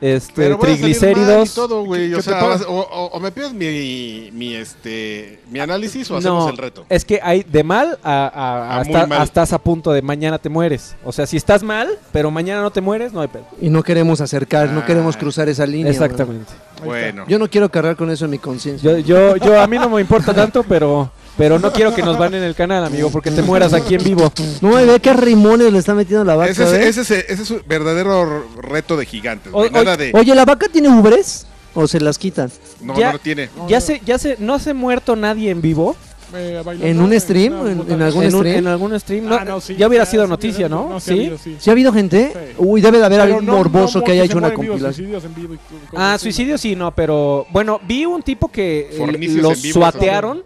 Este, 0.00 0.32
Pero 0.34 0.58
voy 0.58 0.66
a 0.70 0.76
salir 0.76 0.80
mal 0.84 0.90
y 0.90 0.94
triglicéridos. 0.94 1.54
todo, 1.54 1.84
güey. 1.84 2.10
¿Qué- 2.10 2.16
O, 2.16 2.22
sea, 2.22 3.20
me 3.20 3.32
pides 3.32 3.52
mi, 3.52 4.30
mi, 4.32 4.54
este, 4.54 5.40
mi 5.50 5.58
análisis 5.60 6.10
o 6.10 6.16
hacemos 6.16 6.44
No, 6.44 6.50
el 6.50 6.56
reto. 6.56 6.84
es 6.88 7.04
que 7.04 7.20
hay 7.22 7.42
de 7.42 7.64
mal 7.64 7.98
a, 8.02 8.26
a- 8.26 8.76
A 8.76 8.80
hasta, 8.80 9.06
mal. 9.06 9.22
estás 9.22 9.52
a 9.52 9.58
punto 9.58 9.92
de 9.92 10.02
mañana 10.02 10.38
te 10.38 10.48
mueres. 10.48 10.96
O 11.04 11.12
sea, 11.12 11.26
si 11.26 11.36
estás 11.36 11.62
mal, 11.62 11.88
pero 12.12 12.30
mañana 12.30 12.62
no 12.62 12.70
te 12.70 12.80
mueres, 12.80 13.12
no 13.12 13.20
hay 13.20 13.28
pedo. 13.28 13.46
Y 13.60 13.68
no 13.70 13.82
queremos 13.82 14.20
acercar, 14.20 14.70
no 14.70 14.80
Ah. 14.80 14.84
queremos 14.86 15.16
cruzar 15.16 15.48
esa 15.48 15.66
línea. 15.66 15.90
Exactamente. 15.90 16.52
Bueno. 16.84 17.24
Yo 17.28 17.38
no 17.38 17.48
quiero 17.48 17.70
cargar 17.70 17.96
con 17.96 18.10
eso 18.10 18.26
en 18.26 18.32
mi 18.32 18.38
conciencia. 18.38 18.90
Yo, 18.92 18.98
yo, 18.98 19.36
yo, 19.36 19.60
a 19.60 19.66
mí 19.66 19.78
no 19.78 19.88
me 19.88 20.00
importa 20.00 20.34
tanto, 20.34 20.62
pero, 20.62 21.10
pero 21.36 21.58
no 21.58 21.72
quiero 21.72 21.94
que 21.94 22.02
nos 22.02 22.16
van 22.18 22.34
en 22.34 22.42
el 22.42 22.54
canal, 22.54 22.84
amigo, 22.84 23.10
porque 23.10 23.30
te 23.30 23.42
mueras 23.42 23.72
aquí 23.72 23.94
en 23.94 24.02
vivo. 24.04 24.32
No, 24.60 24.74
ve 24.74 25.00
qué 25.00 25.12
rimones 25.12 25.72
le 25.72 25.78
está 25.78 25.94
metiendo 25.94 26.24
la 26.24 26.34
vaca. 26.36 26.50
Ese 26.50 26.64
es, 26.64 26.72
¿eh? 26.72 26.88
ese, 26.88 27.00
es, 27.02 27.10
ese 27.30 27.42
es 27.42 27.50
un 27.50 27.62
verdadero 27.68 28.44
reto 28.60 28.96
de 28.96 29.06
gigantes. 29.06 29.52
O- 29.52 29.58
güey. 29.58 29.68
o- 29.68 29.72
Nada 29.72 29.96
de. 29.96 30.12
Oye, 30.14 30.34
¿la 30.34 30.44
vaca 30.44 30.66
tiene 30.68 30.88
ubres? 30.88 31.46
¿O 31.74 31.86
se 31.86 32.00
las 32.00 32.16
quitan? 32.18 32.50
No, 32.80 32.98
ya- 32.98 33.08
no 33.08 33.12
lo 33.14 33.18
tiene. 33.18 33.50
No, 33.56 33.68
Ya 33.68 33.80
se, 33.82 34.00
ya 34.04 34.18
se, 34.18 34.36
no 34.38 34.58
se 34.58 34.70
ha 34.70 34.74
muerto 34.74 35.14
nadie 35.14 35.50
en 35.50 35.60
vivo. 35.60 35.94
Eh, 36.34 36.60
¿En 36.82 37.00
un 37.00 37.18
stream? 37.20 37.52
¿En- 37.88 38.02
algún 38.02 38.24
En, 38.24 38.34
un- 38.34 38.40
stream? 38.40 38.58
en 38.58 38.66
algún 38.66 38.98
stream. 39.00 39.26
No, 39.26 39.34
Ah, 39.36 39.44
no, 39.44 39.60
sí, 39.60 39.76
ya 39.76 39.86
hubiera 39.86 40.04
sido 40.04 40.24
sí, 40.24 40.28
noticia, 40.30 40.68
¿no? 40.68 40.88
sí 40.88 40.94
ha 40.96 41.00
sí. 41.00 41.20
habido, 41.20 41.38
sí. 41.38 41.56
¿Sí 41.60 41.70
ha 41.70 41.72
habido 41.72 41.92
gente? 41.92 42.32
Sí. 42.32 42.54
Uy, 42.58 42.80
debe 42.80 42.98
de 42.98 43.04
haber 43.04 43.20
Pero 43.20 43.32
algún 43.34 43.46
no- 43.46 43.56
morboso 43.56 43.98
no 44.00 44.04
que 44.04 44.12
haya 44.12 44.24
hecho 44.24 44.36
una 44.38 44.52
compilación. 44.52 44.92
suicidios 44.92 45.24
en 45.24 45.34
vivo 45.36 45.54
y 45.54 45.58
Ah, 45.94 46.14
así, 46.14 46.24
suicidio 46.24 46.58
sí, 46.58 46.74
no, 46.74 46.92
pero 46.94 47.46
bueno, 47.52 47.80
vi 47.86 48.06
un 48.06 48.22
tipo 48.22 48.48
que 48.50 48.88
eh, 48.90 49.28
lo 49.40 49.54
suatearon, 49.54 50.42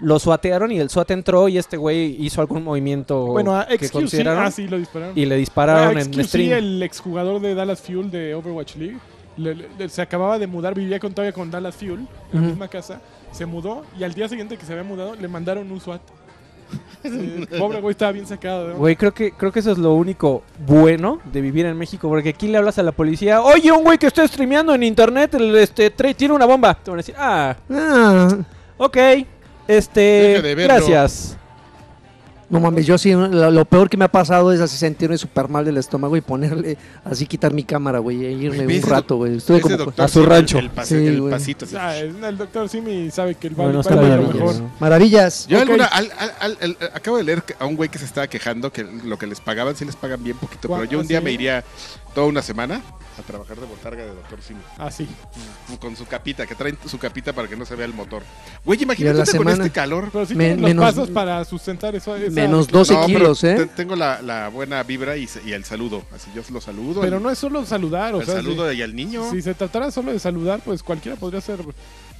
lo 0.00 0.18
suatearon 0.18 0.70
y 0.72 0.78
el 0.78 0.90
SWAT 0.90 1.10
entró 1.12 1.48
y 1.48 1.58
este 1.58 1.76
güey 1.76 2.16
hizo 2.24 2.40
algún 2.40 2.62
movimiento 2.64 3.26
Bueno, 3.26 3.56
a 3.56 3.66
que 3.66 3.78
XQC, 3.78 3.92
consideraron 3.92 4.44
ah, 4.44 4.50
sí, 4.50 4.66
lo 4.68 4.78
dispararon. 4.78 5.16
y 5.18 5.24
le 5.26 5.36
dispararon 5.36 5.96
Ah, 5.96 6.00
en 6.00 6.24
stream. 6.24 6.52
el 6.52 6.82
exjugador 6.82 7.40
de 7.40 7.54
Dallas 7.54 7.80
Fuel 7.80 8.10
de 8.10 8.34
Overwatch 8.34 8.76
League, 8.76 8.98
le- 9.36 9.54
le- 9.54 9.88
se 9.88 10.02
acababa 10.02 10.38
de 10.38 10.46
mudar, 10.46 10.74
vivía 10.74 10.98
con, 11.00 11.12
todavía 11.12 11.32
con 11.32 11.50
Dallas 11.50 11.74
Fuel, 11.76 12.06
en 12.32 12.40
la 12.40 12.46
misma 12.48 12.68
casa, 12.68 13.00
se 13.32 13.46
mudó 13.46 13.84
y 13.98 14.04
al 14.04 14.14
día 14.14 14.28
siguiente 14.28 14.56
que 14.56 14.64
se 14.64 14.72
había 14.72 14.84
mudado 14.84 15.14
le 15.16 15.28
mandaron 15.28 15.70
un 15.70 15.80
SWAT. 15.80 16.00
Eh, 17.04 17.46
pobre 17.58 17.82
güey 17.82 17.90
estaba 17.92 18.12
bien 18.12 18.26
sacado. 18.26 18.68
¿no? 18.70 18.74
Güey, 18.76 18.96
creo 18.96 19.12
que, 19.12 19.32
creo 19.32 19.52
que 19.52 19.58
eso 19.60 19.70
es 19.72 19.76
lo 19.78 19.92
único 19.92 20.42
bueno 20.66 21.20
de 21.30 21.42
vivir 21.42 21.66
en 21.66 21.76
México, 21.76 22.08
porque 22.08 22.30
aquí 22.30 22.48
le 22.48 22.56
hablas 22.56 22.78
a 22.78 22.82
la 22.82 22.92
policía, 22.92 23.42
oye, 23.42 23.70
un 23.70 23.84
güey 23.84 23.98
que 23.98 24.06
está 24.06 24.26
streameando 24.26 24.74
en 24.74 24.82
internet, 24.84 25.34
el, 25.34 25.54
este, 25.56 25.90
tiene 25.90 26.32
una 26.32 26.46
bomba. 26.46 26.72
Te 26.74 26.90
van 26.90 26.98
a 26.98 27.02
decir, 27.02 27.14
ah, 27.18 27.54
Ah, 27.70 28.28
ok, 28.78 28.96
este, 29.68 30.42
de 30.42 30.54
gracias. 30.54 31.36
No 32.50 32.60
mames, 32.60 32.86
yo 32.86 32.98
sí, 32.98 33.12
lo, 33.12 33.50
lo 33.50 33.64
peor 33.64 33.88
que 33.88 33.96
me 33.96 34.04
ha 34.04 34.08
pasado 34.12 34.52
es 34.52 34.60
así 34.60 34.76
sentirme 34.76 35.16
súper 35.18 35.48
mal 35.48 35.64
del 35.64 35.76
estómago 35.78 36.16
y 36.16 36.20
ponerle, 36.20 36.76
así 37.04 37.26
quitar 37.26 37.52
mi 37.52 37.64
cámara, 37.64 37.98
güey, 37.98 38.24
e 38.24 38.32
irme 38.32 38.66
un 38.76 38.82
rato, 38.82 39.16
güey. 39.16 39.36
Estuve 39.36 39.60
como... 39.60 39.76
doctor 39.76 40.04
a 40.04 40.08
su 40.08 40.24
rancho. 40.24 40.58
El, 40.58 40.70
pase- 40.70 40.98
Sí, 41.00 41.06
el 41.06 41.22
pasito. 41.30 41.64
así. 41.64 41.76
Ah, 41.78 41.96
el 41.96 42.36
doctor 42.38 42.68
Simi 42.68 43.10
sabe 43.10 43.34
que 43.34 43.48
el 43.48 43.54
Bueno, 43.54 43.68
baile 43.68 43.80
está 43.80 43.94
lo 43.96 44.02
maravilloso. 44.02 44.62
mejor. 44.62 44.70
Maravillas. 44.80 45.46
Yo 45.46 45.60
alguna, 45.60 45.86
al- 45.86 46.12
al- 46.18 46.32
al- 46.40 46.58
al- 46.60 46.76
acabo 46.94 47.16
de 47.16 47.24
leer 47.24 47.42
a 47.58 47.66
un 47.66 47.76
güey 47.76 47.88
que 47.88 47.98
se 47.98 48.04
estaba 48.04 48.26
quejando 48.26 48.72
que 48.72 48.84
lo 48.84 49.18
que 49.18 49.26
les 49.26 49.40
pagaban, 49.40 49.74
sí 49.76 49.84
les 49.84 49.96
pagan 49.96 50.22
bien 50.22 50.36
poquito, 50.36 50.68
pero 50.68 50.84
yo 50.84 50.98
un 50.98 51.04
¿Ah, 51.04 51.08
día 51.08 51.18
sí? 51.18 51.24
me 51.24 51.32
iría 51.32 51.64
toda 52.14 52.26
una 52.26 52.42
semana 52.42 52.80
a 53.18 53.22
trabajar 53.22 53.56
de 53.56 53.66
botarga 53.66 54.02
de 54.02 54.08
doctor 54.08 54.40
Simi. 54.42 54.60
Ah, 54.76 54.90
sí. 54.90 55.06
Con 55.80 55.94
su 55.96 56.04
capita, 56.04 56.46
que 56.46 56.54
traen 56.56 56.76
su 56.86 56.98
capita 56.98 57.32
para 57.32 57.46
que 57.48 57.56
no 57.56 57.64
se 57.64 57.76
vea 57.76 57.86
el 57.86 57.94
motor. 57.94 58.22
Güey, 58.64 58.82
imagínate 58.82 59.18
la 59.18 59.38
con 59.38 59.48
este 59.48 59.70
calor. 59.70 60.08
Pero 60.12 60.26
sí 60.26 60.34
los 60.34 60.58
menos- 60.58 60.84
pasos 60.84 61.10
para 61.10 61.44
sustentar 61.44 61.94
eso. 61.94 62.14
esa- 62.16 62.43
Menos 62.48 62.68
12 62.68 62.94
No, 62.94 63.00
pero 63.06 63.18
kilos, 63.18 63.44
¿eh? 63.44 63.54
te- 63.56 63.66
Tengo 63.66 63.96
la, 63.96 64.20
la 64.22 64.48
buena 64.48 64.82
vibra 64.82 65.16
y, 65.16 65.28
el 65.46 65.64
saludo. 65.64 66.02
Así 66.14 66.30
yo 66.34 66.42
lo 66.52 66.60
saludo. 66.60 67.00
Pero 67.00 67.16
el, 67.18 67.22
no 67.22 67.30
es 67.30 67.38
solo 67.38 67.64
saludar, 67.66 68.14
o 68.14 68.20
el 68.20 68.26
sea, 68.26 68.36
saludo 68.36 68.72
y 68.72 68.82
al 68.82 68.94
niño. 68.94 69.24
si, 69.30 69.36
si 69.36 69.42
se 69.42 69.54
tratara 69.54 69.90
solo 69.90 70.12
de 70.12 70.18
saludar, 70.18 70.60
pues 70.64 70.82
cualquiera 70.82 71.16
podría 71.16 71.40
ser 71.40 71.58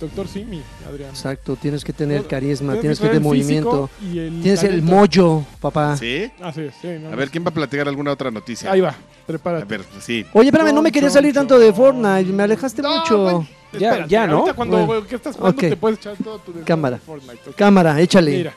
doctor 0.00 0.26
Simi, 0.28 0.61
Adrián. 0.88 1.11
Exacto, 1.11 1.57
tienes 1.57 1.85
que 1.85 1.93
tener 1.93 2.23
No, 2.23 2.28
carisma, 2.28 2.73
tienes 2.73 2.81
Tienes 2.81 2.99
que 3.00 3.07
tener 3.07 3.23
movimiento. 3.23 3.88
y 4.02 4.19
el 4.19 4.43
Tienes 4.43 4.62
el 4.64 4.83
mollo, 4.83 5.45
papá. 5.61 5.97
¿Sí? 5.97 6.31
Así 6.43 6.62
es, 6.62 6.75
sí, 6.83 6.88
no, 7.00 7.10
A 7.10 7.17
ver, 7.17 7.30
¿quién 7.30 7.45
va 7.45 7.50
a 7.50 7.54
platicar 7.54 7.87
alguna 7.89 8.10
otra 8.13 8.30
noticia? 8.30 8.71
Ahí 8.73 8.80
va, 8.80 8.91
A 8.91 8.97
prepárate. 9.26 9.65
ver, 9.67 9.84
sí. 10.00 10.26
Oye, 10.32 10.49
espérame, 10.49 10.75
no 10.75 10.82
me 10.82 10.91
quería 10.91 11.10
salir 11.10 11.32
tanto 11.32 11.58
de 11.58 11.73
Fortnite, 11.73 12.32
me 12.32 12.43
alejaste 12.43 12.82
No, 12.82 12.99
mucho. 12.99 13.47
Ya- 13.73 13.89
Espérate, 13.91 14.08
ya, 14.10 14.26
¿no? 14.28 14.37
Ahorita 14.39 14.54
cuando 14.54 14.87
Bueno. 14.87 15.06
que 15.06 15.17
estás 15.17 15.34
jugando 15.37 15.56
Ok. 15.58 15.69
te 15.69 15.76
puedes 15.76 15.99
echar 15.99 16.17
todo 16.23 16.39
tu 16.39 16.52
Cámara. 16.65 16.97
de 16.97 17.02
Fortnite. 17.02 17.50
Cámara, 17.56 18.00
échale. 18.00 18.30
Mira, 18.37 18.54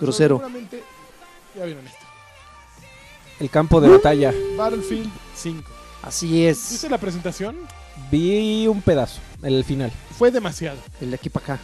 Grosero. 0.00 0.36
seguramente 0.38 0.82
ya 1.58 1.64
vieron 1.64 1.86
esto. 1.86 1.98
El 3.40 3.50
campo 3.50 3.80
de 3.80 3.88
batalla. 3.88 4.32
Battlefield 4.56 5.10
5. 5.36 5.62
Así 6.02 6.46
es. 6.46 6.70
¿Viste 6.70 6.88
la 6.88 6.98
presentación? 6.98 7.56
Vi 8.10 8.66
un 8.66 8.80
pedazo, 8.82 9.20
el 9.42 9.64
final. 9.64 9.92
Fue 10.16 10.30
demasiado. 10.30 10.78
El 11.00 11.10
de 11.10 11.16
aquí 11.16 11.28
para 11.28 11.44
acá. 11.54 11.58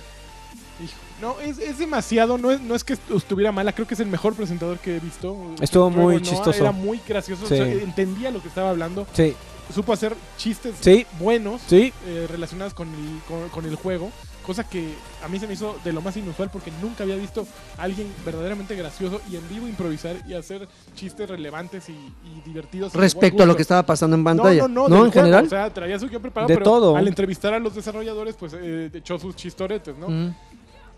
Hijo, 0.82 0.92
No, 1.20 1.40
es, 1.40 1.58
es 1.58 1.78
demasiado, 1.78 2.36
no 2.38 2.50
es, 2.50 2.60
no 2.60 2.74
es 2.74 2.82
que 2.84 2.96
estuviera 3.14 3.52
mala, 3.52 3.72
creo 3.72 3.86
que 3.86 3.94
es 3.94 4.00
el 4.00 4.08
mejor 4.08 4.34
presentador 4.34 4.78
que 4.78 4.96
he 4.96 5.00
visto. 5.00 5.36
Estuvo 5.60 5.90
muy 5.90 6.20
chistoso. 6.20 6.60
Era 6.60 6.72
muy 6.72 7.00
gracioso, 7.06 7.46
Sí. 7.46 7.54
o 7.54 7.56
sea, 7.56 7.66
entendía 7.66 8.30
lo 8.32 8.42
que 8.42 8.48
estaba 8.48 8.70
hablando, 8.70 9.06
Sí, 9.14 9.34
supo 9.72 9.92
hacer 9.92 10.14
chistes 10.36 10.74
sí, 10.80 11.06
buenos 11.18 11.62
sí. 11.68 11.92
eh, 12.06 12.26
relacionados 12.28 12.74
con 12.74 12.88
el, 12.88 13.20
con, 13.28 13.48
con 13.50 13.64
el 13.64 13.76
juego, 13.76 14.10
cosa 14.46 14.64
que 14.68 14.94
a 15.24 15.28
mí 15.28 15.38
se 15.38 15.46
me 15.46 15.54
hizo 15.54 15.76
de 15.84 15.92
lo 15.92 16.00
más 16.02 16.16
inusual 16.16 16.50
porque 16.50 16.70
nunca 16.82 17.02
había 17.04 17.16
visto 17.16 17.46
a 17.78 17.82
alguien 17.82 18.12
verdaderamente 18.24 18.76
gracioso 18.76 19.20
y 19.30 19.36
en 19.36 19.48
vivo 19.48 19.66
improvisar 19.66 20.16
y 20.28 20.34
hacer 20.34 20.68
chistes 20.94 21.28
relevantes 21.28 21.88
y, 21.88 21.92
y 21.92 22.40
divertidos. 22.44 22.92
Respecto 22.94 23.42
a 23.42 23.46
lo 23.46 23.56
que 23.56 23.62
estaba 23.62 23.84
pasando 23.84 24.16
en 24.16 24.24
pantalla. 24.24 24.62
No, 24.62 24.68
no, 24.68 24.88
¿No? 24.88 24.96
en 25.04 25.10
juego, 25.10 25.12
general. 25.12 25.46
O 25.46 25.48
sea, 25.48 25.70
traía 25.72 25.98
su 25.98 26.08
guion 26.08 26.22
preparado, 26.22 26.48
De 26.48 26.54
pero 26.54 26.64
todo. 26.64 26.96
al 26.96 27.08
entrevistar 27.08 27.54
a 27.54 27.58
los 27.58 27.74
desarrolladores, 27.74 28.36
pues 28.36 28.52
eh, 28.54 28.90
echó 28.92 29.18
sus 29.18 29.34
chistoretes, 29.34 29.96
¿no? 29.96 30.08
Mm. 30.08 30.34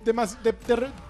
De, 0.05 0.13
de 0.45 0.53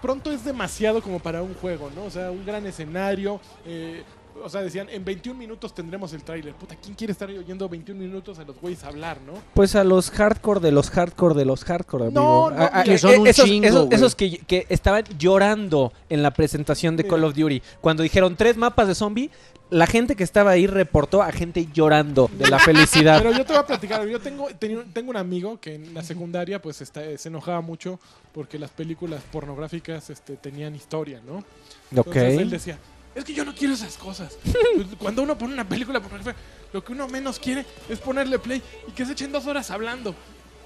pronto 0.01 0.31
es 0.33 0.43
demasiado 0.45 1.03
como 1.03 1.19
para 1.19 1.43
un 1.43 1.53
juego, 1.55 1.91
¿no? 1.95 2.05
O 2.05 2.11
sea, 2.11 2.31
un 2.31 2.47
gran 2.47 2.65
escenario. 2.67 3.41
eh, 3.67 4.03
o 4.45 4.49
sea, 4.49 4.63
decían, 4.63 4.89
en 4.91 5.05
21 5.05 5.39
minutos 5.39 5.75
tendremos 5.75 6.13
el 6.13 6.23
tráiler. 6.23 6.55
Puta, 6.55 6.77
¿quién 6.77 6.95
quiere 6.95 7.13
estar 7.13 7.29
oyendo 7.29 7.69
21 7.69 8.01
minutos 8.01 8.39
a 8.39 8.45
los 8.45 8.61
güeyes 8.61 8.85
hablar, 8.85 9.19
no? 9.27 9.35
Pues 9.55 9.75
a 9.77 9.85
los 9.85 10.11
hardcore 10.11 10.61
de 10.61 10.73
los 10.73 10.91
hardcore 10.91 11.35
de 11.35 11.45
los 11.45 11.65
hardcore, 11.65 12.11
No, 12.13 12.47
amigo. 12.47 12.51
no, 12.51 12.63
A- 12.65 12.81
a- 12.81 12.85
que 12.85 12.95
eh, 12.95 12.99
son 12.99 13.21
un 13.21 13.27
esos, 13.27 13.45
chingo, 13.45 13.67
esos, 13.67 13.87
güey. 13.87 13.95
esos 13.97 14.15
que, 14.15 14.39
que 14.39 14.67
estaban 14.69 15.05
llorando 15.19 15.93
en 16.09 16.23
la 16.23 16.31
presentación 16.33 16.97
de 16.97 17.03
Mira. 17.05 17.15
Call 17.17 17.25
of 17.25 17.35
Duty. 17.35 17.63
Cuando 17.81 18.03
dijeron 18.03 18.37
tres 18.37 18.57
mapas 18.57 18.89
de 18.89 18.95
zombie, 18.95 19.31
la 19.69 19.89
gente 19.89 20.15
que 20.15 20.23
estaba 20.23 20.53
ahí 20.53 20.69
reportó 20.69 21.23
a 21.23 21.33
gente 21.33 21.67
llorando 21.73 22.31
de 22.39 22.49
la 22.49 22.59
felicidad. 22.61 23.19
Pero 23.23 23.33
yo 23.37 23.45
te 23.45 23.53
voy 23.53 23.63
a 23.63 23.67
platicar. 23.67 24.07
Yo 24.07 24.21
tengo, 24.21 24.47
tengo 24.59 25.11
un 25.11 25.17
amigo 25.17 25.59
que 25.61 25.75
en 25.75 25.93
la 25.93 26.05
secundaria 26.05 26.63
pues 26.63 26.81
está- 26.81 27.03
se 27.19 27.29
enojaba 27.29 27.61
mucho 27.63 27.99
porque 28.33 28.59
las 28.61 28.71
películas 28.71 29.23
pornográficas 29.33 30.09
este, 30.11 30.37
tenían 30.37 30.77
historia, 30.77 31.21
¿no? 31.27 31.43
Entonces 31.91 32.39
él 32.39 32.51
decía, 32.51 32.79
es 33.17 33.25
que 33.25 33.35
yo 33.35 33.45
no 33.45 33.55
quiero 33.55 33.75
esas 33.75 33.97
cosas. 33.97 34.37
Cuando 34.99 35.23
uno 35.23 35.37
pone 35.37 35.53
una 35.55 35.69
película 35.69 36.01
pornográfica, 36.01 36.37
lo 36.73 36.85
que 36.85 36.93
uno 36.93 37.09
menos 37.09 37.39
quiere 37.39 37.65
es 37.89 37.99
ponerle 37.99 38.39
play 38.39 38.63
y 38.87 38.93
que 38.93 39.05
se 39.05 39.13
echen 39.13 39.33
dos 39.33 39.47
horas 39.47 39.71
hablando. 39.71 40.15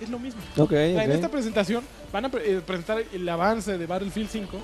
Es 0.01 0.09
lo 0.09 0.19
mismo. 0.19 0.41
Ok, 0.57 0.63
O 0.63 0.69
sea, 0.75 1.05
En 1.05 1.13
esta 1.13 1.29
presentación 1.29 1.85
van 2.13 2.25
a 2.25 2.29
pre- 2.31 2.57
eh, 2.57 2.61
presentar 2.61 3.03
el 3.13 3.29
avance 3.29 3.77
de 3.79 3.87
Battlefield 3.87 4.29
5. 4.31 4.59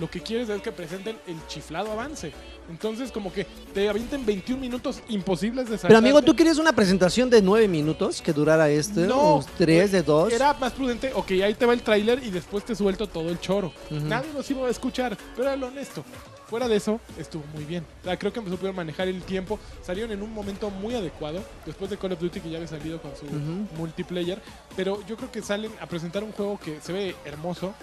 Lo 0.00 0.08
que 0.08 0.20
quieres 0.20 0.48
es 0.48 0.62
que 0.62 0.70
presenten 0.72 1.16
el 1.26 1.36
chiflado 1.48 1.90
avance. 1.92 2.32
Entonces, 2.70 3.10
como 3.10 3.32
que 3.32 3.44
te 3.74 3.88
avienten 3.88 4.24
21 4.24 4.60
minutos 4.60 5.02
imposibles 5.08 5.64
de 5.66 5.72
saltar. 5.72 5.88
Pero 5.88 5.98
amigo, 5.98 6.22
¿tú 6.22 6.34
querías 6.36 6.58
una 6.58 6.72
presentación 6.72 7.28
de 7.30 7.42
nueve 7.42 7.66
minutos 7.66 8.22
que 8.22 8.32
durara 8.32 8.70
este? 8.70 9.06
No, 9.06 9.36
¿O 9.36 9.44
tres 9.56 9.90
de 9.92 10.02
dos? 10.02 10.32
Era 10.32 10.54
más 10.54 10.72
prudente, 10.72 11.10
ok, 11.14 11.30
ahí 11.44 11.54
te 11.54 11.66
va 11.66 11.72
el 11.72 11.82
tráiler 11.82 12.22
y 12.22 12.30
después 12.30 12.64
te 12.64 12.74
suelto 12.76 13.06
todo 13.08 13.28
el 13.30 13.40
choro. 13.40 13.72
Ujú. 13.90 14.00
Nadie 14.06 14.30
nos 14.34 14.48
iba 14.50 14.66
a 14.66 14.70
escuchar, 14.70 15.16
pero 15.34 15.48
era 15.48 15.56
lo 15.56 15.66
honesto. 15.68 16.04
Fuera 16.48 16.66
de 16.66 16.76
eso, 16.76 16.98
estuvo 17.18 17.44
muy 17.54 17.64
bien. 17.64 17.84
O 18.00 18.04
sea, 18.04 18.18
creo 18.18 18.32
que 18.32 18.40
supieron 18.40 18.74
manejar 18.74 19.06
el 19.08 19.22
tiempo. 19.22 19.58
Salieron 19.82 20.10
en 20.12 20.22
un 20.22 20.32
momento 20.32 20.70
muy 20.70 20.94
adecuado. 20.94 21.42
Después 21.66 21.90
de 21.90 21.98
Call 21.98 22.12
of 22.12 22.20
Duty, 22.20 22.40
que 22.40 22.50
ya 22.50 22.56
había 22.56 22.68
salido 22.68 23.00
con 23.02 23.14
su 23.16 23.26
Ujú. 23.26 23.66
multiplayer. 23.76 24.40
Pero 24.74 25.04
yo 25.06 25.16
creo 25.16 25.30
que 25.30 25.42
salen 25.42 25.70
a 25.80 25.86
presentar 25.86 26.24
un 26.24 26.32
juego 26.32 26.58
que 26.58 26.80
se 26.80 26.92
ve 26.92 27.14
hermoso. 27.24 27.74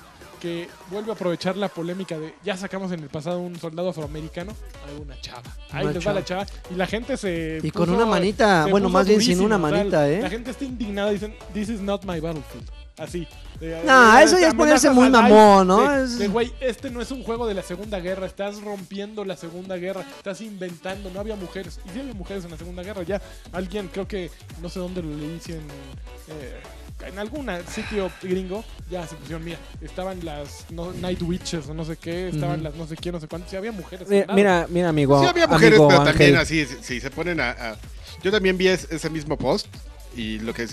Que 0.41 0.67
vuelve 0.91 1.12
a 1.12 1.15
aprovechar 1.15 1.56
la 1.56 1.69
polémica 1.69 2.19
de 2.19 2.36
ya 2.43 2.58
sacamos 2.58 2.91
en 2.91 2.99
el 2.99 3.10
pasado 3.10 3.39
un 3.39 3.58
soldado 3.58 3.89
afroamericano 3.89 4.51
a 4.51 5.01
una 5.01 5.19
chava. 5.21 5.41
Ahí 5.71 5.86
Una 5.86 5.93
les 5.93 6.06
va 6.06 6.13
la 6.13 6.25
chava. 6.25 6.45
Y 6.69 6.75
la 6.75 6.86
gente 6.86 7.15
se. 7.17 7.60
Y 7.63 7.71
con 7.71 7.88
puso- 7.88 7.95
una 7.95 8.06
manita, 8.06 8.65
bueno, 8.69 8.89
más 8.89 9.08
bien 9.08 9.21
sin 9.21 9.39
una 9.41 9.58
manita, 9.58 10.10
¿eh? 10.10 10.21
La 10.21 10.30
gente 10.30 10.51
está 10.51 10.65
indignada 10.65 11.10
dicen, 11.12 11.34
This 11.54 11.69
is 11.69 11.80
not 11.82 12.04
my 12.04 12.19
battlefield. 12.19 12.69
Así. 12.97 13.28
De- 13.60 13.84
Nah, 13.86 14.18
de- 14.20 14.26
eso 14.26 14.38
ya 14.39 14.50
es 14.50 14.54
ponerse 14.54 14.89
muy 14.89 15.10
mamón, 15.10 15.68
¿no? 15.68 16.06
de- 16.06 16.28
güey, 16.28 16.52
este 16.60 16.89
no 16.89 17.02
es 17.02 17.12
un 17.12 17.24
juego 17.24 17.48
de 17.48 17.54
la 17.54 17.63
Segunda 17.63 18.00
Guerra, 18.00 18.26
estás 18.26 18.62
rompiendo 18.62 19.24
la 19.26 19.38
Segunda 19.38 19.78
Guerra, 19.78 20.02
estás 20.18 20.41
inventando, 20.41 21.10
no 21.10 21.20
había 21.20 21.36
mujeres. 21.36 21.80
Y 21.86 21.89
sí 21.94 22.00
había 22.00 22.13
mujeres 22.13 22.44
en 22.46 22.52
la 22.52 22.58
Segunda 22.58 22.84
Guerra, 22.84 23.04
ya 23.04 23.22
alguien, 23.54 23.88
creo 23.91 24.08
que, 24.08 24.30
no 24.62 24.70
sé 24.70 24.80
dónde 24.80 25.02
lo 25.02 25.10
leí, 25.10 25.39
si 25.41 25.54
en, 25.54 25.60
eh, 25.60 26.60
en 27.08 27.20
algún 27.20 27.48
sitio 27.74 28.10
gringo, 28.22 28.63
ya 28.89 29.06
se 29.08 29.15
pusieron, 29.15 29.44
mira, 29.44 29.58
estaban 29.82 30.24
las 30.26 30.65
no- 30.72 30.91
Night 30.94 31.22
Witches 31.22 31.68
o 31.70 31.74
no 31.74 31.86
sé 31.86 31.98
qué, 31.98 32.30
estaban 32.30 32.63
las 32.63 32.76
no 32.76 32.88
sé 32.88 32.96
quién, 32.96 33.13
no 33.13 33.20
sé 33.22 33.28
cuántas, 33.28 33.52
sí 33.52 33.58
había 33.58 33.72
mujeres. 33.72 34.08
Mira, 34.10 34.34
mira, 34.34 34.68
mira, 34.70 34.89
amigo. 34.89 35.22
Sí 35.22 35.28
había 35.28 35.48
mujeres, 35.48 35.78
amigo 35.80 35.88
pero 35.89 36.02
Ángel. 36.02 36.13
también 36.13 36.36
así, 36.38 36.65
si, 36.65 36.76
si 36.82 37.00
se 37.02 37.10
ponen 37.12 37.39
a, 37.39 37.52
a- 37.52 37.78
Yo 38.24 38.32
también 38.32 38.58
vi 38.58 38.68
es- 38.70 38.88
ese 38.89 39.10
mismo 39.10 39.38
post 39.38 39.68
y 40.15 40.39
lo 40.39 40.54
que 40.54 40.68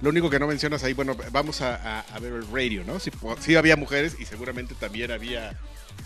lo 0.00 0.10
único 0.10 0.30
que 0.30 0.38
no 0.38 0.46
mencionas 0.46 0.82
ahí, 0.84 0.92
bueno, 0.92 1.16
vamos 1.32 1.60
a, 1.60 1.74
a- 1.76 2.00
a 2.14 2.18
ver 2.18 2.32
el 2.32 2.46
radio, 2.52 2.84
¿no? 2.86 2.98
Sí, 3.00 3.10
po- 3.10 3.36
sí 3.40 3.56
había 3.56 3.76
mujeres 3.76 4.16
y 4.18 4.24
seguramente 4.24 4.74
también 4.78 5.10
había 5.10 5.58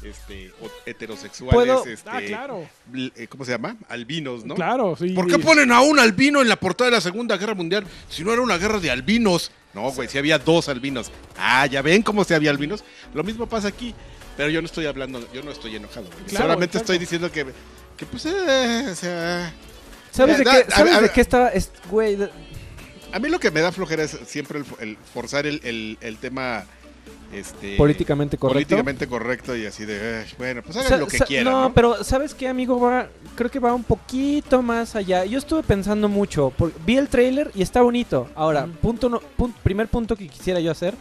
este, 0.02 0.52
heterosexuales, 0.86 1.86
este, 1.86 2.10
Ah, 2.10 2.20
claro. 2.26 2.68
eh, 2.94 3.26
¿cómo 3.28 3.44
se 3.44 3.52
llama? 3.52 3.76
Albinos, 3.88 4.44
¿no? 4.44 4.54
Claro, 4.54 4.96
sí. 4.96 5.10
¿Por 5.10 5.26
qué 5.26 5.38
ponen 5.38 5.70
a 5.72 5.80
un 5.82 5.98
albino 5.98 6.40
en 6.42 6.48
la 6.48 6.56
portada 6.56 6.90
de 6.90 6.96
la 6.96 7.00
Segunda 7.00 7.36
Guerra 7.36 7.54
Mundial 7.54 7.84
si 8.08 8.24
no 8.24 8.32
era 8.32 8.42
una 8.42 8.56
guerra 8.58 8.78
de 8.80 8.90
albinos? 8.90 9.50
No, 9.74 9.90
güey, 9.92 10.08
si 10.08 10.18
había 10.18 10.38
dos 10.38 10.68
albinos. 10.68 11.10
Ah, 11.38 11.66
ya 11.66 11.82
ven 11.82 12.02
cómo 12.02 12.24
se 12.24 12.34
había 12.34 12.50
albinos. 12.50 12.84
Lo 13.14 13.22
mismo 13.24 13.46
pasa 13.46 13.68
aquí, 13.68 13.94
pero 14.36 14.50
yo 14.50 14.60
no 14.60 14.66
estoy 14.66 14.86
hablando, 14.86 15.26
yo 15.32 15.42
no 15.42 15.50
estoy 15.50 15.76
enojado. 15.76 16.06
Claro, 16.28 16.44
Solamente 16.46 16.78
estoy 16.78 16.98
diciendo 16.98 17.30
que, 17.30 17.46
que 17.96 18.06
pues, 18.06 18.26
eh, 18.26 18.88
o 18.90 18.94
sea, 18.94 19.52
¿Sabes 20.10 20.38
de 20.38 20.44
Da- 20.44 20.64
qué, 20.64 20.70
¿sabes 20.70 20.94
a- 20.94 21.00
de 21.00 21.10
qué 21.10 21.20
estaba? 21.22 21.48
es- 21.50 21.70
Güey, 21.90 22.16
a 23.12 23.18
mí 23.18 23.28
lo 23.28 23.38
que 23.40 23.50
me 23.50 23.60
da 23.60 23.72
flojera 23.72 24.02
es 24.02 24.18
siempre 24.26 24.58
el, 24.60 24.64
el 24.80 24.96
forzar 25.12 25.46
el, 25.46 25.60
el- 25.64 25.98
el 26.00 26.16
tema 26.18 26.64
este, 27.32 27.76
políticamente 27.76 28.36
correcto. 28.36 28.54
políticamente 28.54 29.06
correcto 29.06 29.56
y 29.56 29.64
así 29.64 29.86
de, 29.86 30.18
"Ay, 30.26 30.30
bueno, 30.36 30.62
pues 30.62 30.76
hagan 30.76 31.00
lo 31.00 31.06
que 31.06 31.18
quieran. 31.20 31.52
No, 31.52 31.62
¿no? 31.62 31.72
pero 31.74 32.04
¿sabes 32.04 32.34
qué, 32.34 32.46
amigo? 32.46 32.78
Va, 32.78 33.08
creo 33.34 33.50
que 33.50 33.58
va 33.58 33.72
un 33.74 33.84
poquito 33.84 34.60
más 34.60 34.94
allá. 34.96 35.24
Yo 35.24 35.38
estuve 35.38 35.62
pensando 35.62 36.08
mucho. 36.10 36.50
por- 36.50 36.72
vi 36.84 36.98
el 36.98 37.08
trailer 37.08 37.50
y 37.54 37.62
está 37.62 37.80
bonito. 37.80 38.28
Ahora, 38.34 38.66
punto 38.66 39.08
no- 39.08 39.22
pun- 39.38 39.54
primer 39.62 39.88
punto 39.88 40.14
que 40.16 40.28
quisiera 40.28 40.60
yo 40.60 40.70
hacer. 40.70 40.94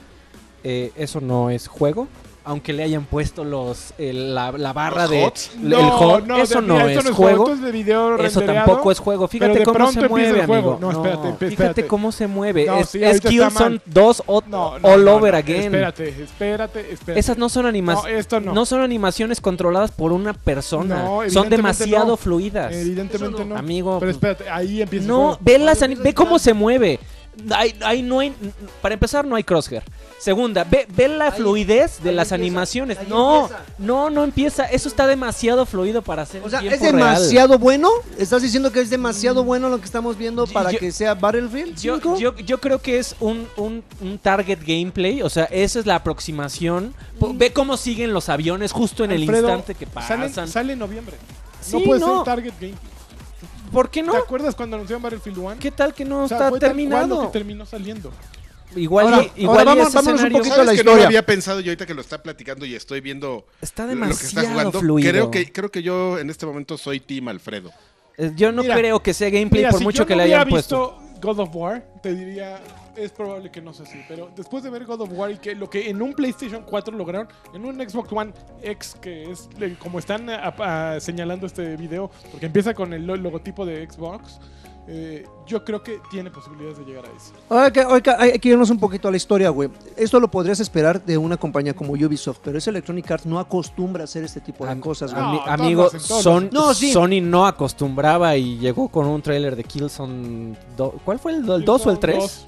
eh, 0.63 0.91
eso 0.95 1.19
no 1.19 1.49
es 1.49 1.67
juego. 1.67 2.07
Aunque 2.43 2.73
le 2.73 2.81
hayan 2.81 3.05
puesto 3.05 3.43
los 3.43 3.93
el- 3.99 4.33
la, 4.33 4.51
la 4.51 4.73
barra 4.73 5.03
¿Los 5.03 5.09
de 5.11 5.23
HOTS? 5.25 5.51
el 5.63 5.73
HOT, 5.75 6.23
de- 6.25 6.41
eso 6.41 6.59
no 6.61 6.73
mira, 6.73 6.91
es 6.91 6.97
esto 6.97 7.13
juego. 7.13 7.43
esto 7.43 7.53
es 7.53 7.61
de 7.61 7.71
video 7.71 8.15
Eso 8.17 8.41
tampoco 8.41 8.91
es 8.91 8.97
juego. 8.97 9.27
Fíjate 9.27 9.59
de 9.59 9.63
cómo 9.63 9.91
se 9.91 10.09
mueve, 10.09 10.39
el 10.39 10.45
juego. 10.47 10.71
amigo. 10.73 10.77
No, 10.81 10.91
espérate, 10.91 11.27
fíjate 11.33 11.45
espérate. 11.47 11.87
cómo 11.87 12.11
se 12.11 12.25
mueve. 12.25 12.65
No, 12.65 12.77
es 12.77 12.89
sí, 12.89 13.03
es 13.03 13.21
Killzone 13.21 13.51
mal. 13.69 13.81
2 13.85 14.23
o, 14.25 14.41
No, 14.47 14.79
no, 14.79 14.87
all 14.87 15.05
no, 15.05 15.15
over 15.17 15.33
no, 15.33 15.37
again. 15.37 15.61
Espérate, 15.65 16.09
espérate, 16.09 16.91
espérate. 16.91 17.19
Esas 17.19 17.37
no 17.37 17.47
son 17.47 17.63
No, 17.63 17.69
animaciones. 17.69 18.19
esto 18.19 18.39
no. 18.39 18.53
No 18.53 18.65
son 18.65 18.81
animaciones 18.81 19.39
controladas 19.39 19.91
por 19.91 20.11
una 20.11 20.33
persona. 20.33 21.03
No, 21.03 21.19
son 21.29 21.47
demasiado 21.47 22.07
no. 22.07 22.17
fluidas. 22.17 22.73
Evidentemente 22.73 23.37
Eso 23.43 23.45
no. 23.45 23.55
Amigo, 23.55 23.97
Pero 23.99 24.11
espérate, 24.11 24.49
ahí 24.49 24.81
empieza 24.81 25.03
el 25.03 25.07
no, 25.09 25.17
juego. 25.19 25.37
ve, 25.41 25.59
las 25.59 25.81
eso 25.81 25.93
ve 26.01 26.09
es 26.09 26.15
cómo 26.15 26.39
se 26.39 26.53
mueve. 26.55 26.99
Ahí, 27.51 27.73
ahí 27.83 28.01
no 28.01 28.19
hay, 28.19 28.33
para 28.81 28.93
empezar, 28.93 29.25
no 29.25 29.35
hay 29.35 29.43
crosshair. 29.43 29.83
Segunda, 30.19 30.63
ve, 30.63 30.85
ve 30.95 31.07
la 31.07 31.25
Ahí- 31.27 31.31
fluidez 31.37 32.03
de 32.03 32.11
las 32.11 32.31
empieza, 32.31 32.35
animaciones. 32.35 32.97
No, 33.07 33.43
empieza. 33.43 33.63
no, 33.79 34.09
no 34.09 34.23
empieza. 34.23 34.65
Eso 34.65 34.87
está 34.89 35.07
demasiado 35.07 35.65
fluido 35.65 36.01
para 36.01 36.25
ser 36.25 36.43
O 36.43 36.49
sea, 36.49 36.59
¿es 36.59 36.79
real. 36.79 36.93
demasiado 36.97 37.57
bueno? 37.57 37.89
¿Estás 38.19 38.41
diciendo 38.43 38.71
que 38.71 38.81
es 38.81 38.89
demasiado 38.89 39.43
bueno 39.43 39.69
lo 39.69 39.79
que 39.79 39.85
estamos 39.85 40.17
viendo 40.17 40.45
para 40.45 40.71
yo- 40.71 40.79
que 40.79 40.91
sea 40.91 41.15
Battlefield 41.15 41.79
Yo, 41.79 41.95
5? 41.95 42.17
yo, 42.19 42.35
yo 42.37 42.59
creo 42.59 42.79
que 42.79 42.99
es 42.99 43.15
un, 43.19 43.47
un, 43.57 43.83
un 44.01 44.17
target 44.19 44.59
gameplay, 44.65 45.21
o 45.23 45.29
sea, 45.29 45.45
esa 45.45 45.79
es 45.79 45.85
la 45.85 45.95
aproximación. 45.95 46.93
Po- 47.19 47.33
Ve 47.33 47.51
cómo 47.53 47.77
siguen 47.77 48.13
los 48.13 48.29
aviones 48.29 48.71
justo 48.73 49.03
en 49.03 49.11
el 49.11 49.23
instante 49.23 49.73
que 49.73 49.87
pasan. 49.87 50.47
sale 50.47 50.73
en 50.73 50.79
noviembre. 50.79 51.15
Sí, 51.61 51.77
no 51.77 51.83
puede 51.83 51.99
no. 52.01 52.15
ser 52.17 52.25
Target 52.25 52.53
Game. 52.59 52.73
¿Por 53.71 53.89
qué 53.89 54.01
no? 54.03 54.11
¿Te 54.13 54.17
acuerdas 54.19 54.55
cuando 54.55 54.75
anunciaron 54.75 55.01
Battlefield 55.01 55.37
1? 55.37 55.55
¿Qué 55.59 55.71
tal 55.71 55.93
que 55.93 56.03
no 56.05 56.23
O 56.23 56.27
sea, 56.27 56.37
está 56.37 56.49
fue 56.49 56.59
tal 56.59 56.69
cual 56.71 56.77
lo 56.79 56.87
terminado? 56.89 57.21
que 57.21 57.27
terminó 57.39 57.65
saliendo. 57.65 58.11
Igual, 58.75 59.13
Ahora- 59.13 59.27
y, 59.35 59.41
igual 59.41 59.57
ahora 59.67 59.75
vamos- 59.75 59.93
vámonos 59.93 60.21
un 60.23 60.31
poquito 60.31 60.53
a 60.53 60.57
¿Sabes 60.57 60.65
la 60.67 60.71
que 60.71 60.77
no 60.77 60.83
lo 60.83 60.91
historia. 60.91 61.05
había 61.07 61.25
pensado 61.25 61.59
yo 61.59 61.71
ahorita 61.71 61.85
que 61.85 61.93
lo 61.93 62.01
está 62.01 62.23
platicando 62.23 62.65
y 62.65 62.73
estoy 62.75 63.01
viendo 63.01 63.45
Está 63.61 63.83
lo 63.85 63.89
que 63.89 63.93
está 64.11 64.41
demasiado 64.41 64.47
jugando? 64.49 64.79
fluido. 64.79 65.09
Creo 65.11 65.31
que, 65.31 65.51
creo 65.51 65.69
que 65.71 65.83
yo 65.83 66.17
en 66.19 66.29
este 66.29 66.45
momento 66.45 66.77
soy 66.77 66.99
Team 67.01 67.27
Alfredo. 67.27 67.71
Eh, 68.17 68.31
Yo 68.35 68.51
no 68.51 68.61
Mira, 68.61 68.75
creo 68.75 69.01
que 69.03 69.13
sea 69.13 69.29
gameplay 69.29 69.61
Mira, 69.61 69.71
por 69.71 69.79
si 69.79 69.83
mucho 69.83 69.99
yo 70.03 70.05
que 70.05 70.13
no 70.15 70.17
le 70.19 70.23
hayan 70.23 70.47
puesto. 70.47 70.97
God 71.21 71.39
of 71.39 71.55
War, 71.55 71.83
te 72.01 72.13
diría, 72.15 72.59
es 72.95 73.11
probable 73.11 73.51
que 73.51 73.61
no 73.61 73.73
sea 73.73 73.85
así. 73.85 74.01
Pero 74.07 74.29
después 74.35 74.63
de 74.63 74.69
ver 74.69 74.85
God 74.85 75.01
of 75.01 75.09
War 75.13 75.31
y 75.31 75.37
que 75.37 75.55
lo 75.55 75.69
que 75.69 75.89
en 75.89 76.01
un 76.01 76.13
PlayStation 76.13 76.63
4 76.67 76.95
lograron, 76.97 77.27
en 77.53 77.63
un 77.65 77.75
Xbox 77.77 78.11
One 78.11 78.33
X, 78.63 78.95
que 78.99 79.29
es 79.31 79.47
como 79.79 79.99
están 79.99 80.27
señalando 80.99 81.45
este 81.47 81.75
video, 81.77 82.09
porque 82.31 82.47
empieza 82.47 82.73
con 82.73 82.93
el 82.93 83.05
lo- 83.05 83.15
logotipo 83.15 83.65
de 83.65 83.87
Xbox, 83.89 84.39
eh, 84.93 85.25
yo 85.47 85.63
creo 85.63 85.81
que 85.81 86.01
tiene 86.11 86.29
posibilidades 86.31 86.77
de 86.79 86.83
llegar 86.85 87.05
a 87.05 87.07
eso. 87.09 87.31
Ahora 87.49 87.71
que, 87.71 87.79
ahora 87.81 88.01
que 88.01 88.09
hay 88.11 88.39
que 88.39 88.49
irnos 88.49 88.69
un 88.69 88.77
poquito 88.79 89.07
a 89.07 89.11
la 89.11 89.15
historia, 89.17 89.49
güey. 89.49 89.69
Esto 89.95 90.19
lo 90.19 90.29
podrías 90.29 90.59
esperar 90.59 91.01
de 91.05 91.17
una 91.17 91.37
compañía 91.37 91.73
como 91.73 91.93
Ubisoft, 91.93 92.39
pero 92.43 92.57
ese 92.57 92.69
Electronic 92.71 93.09
Arts 93.09 93.25
no 93.25 93.39
acostumbra 93.39 94.01
a 94.01 94.05
hacer 94.05 94.23
este 94.25 94.41
tipo 94.41 94.65
de 94.65 94.71
Am- 94.71 94.79
cosas, 94.81 95.13
güey. 95.13 95.23
No, 95.23 95.41
amigo, 95.45 95.89
todos 95.89 96.03
Son-. 96.23 96.49
No, 96.51 96.73
sí. 96.73 96.91
Sony 96.91 97.21
no 97.21 97.47
acostumbraba 97.47 98.35
y 98.35 98.57
llegó 98.57 98.89
con 98.89 99.05
un 99.07 99.21
tráiler 99.21 99.55
de 99.55 99.63
Killzone. 99.63 100.57
¿Cuál 101.05 101.19
fue 101.19 101.31
el 101.33 101.45
2 101.45 101.85
o 101.87 101.91
el 101.91 101.99
3? 101.99 102.17
Dos. 102.19 102.45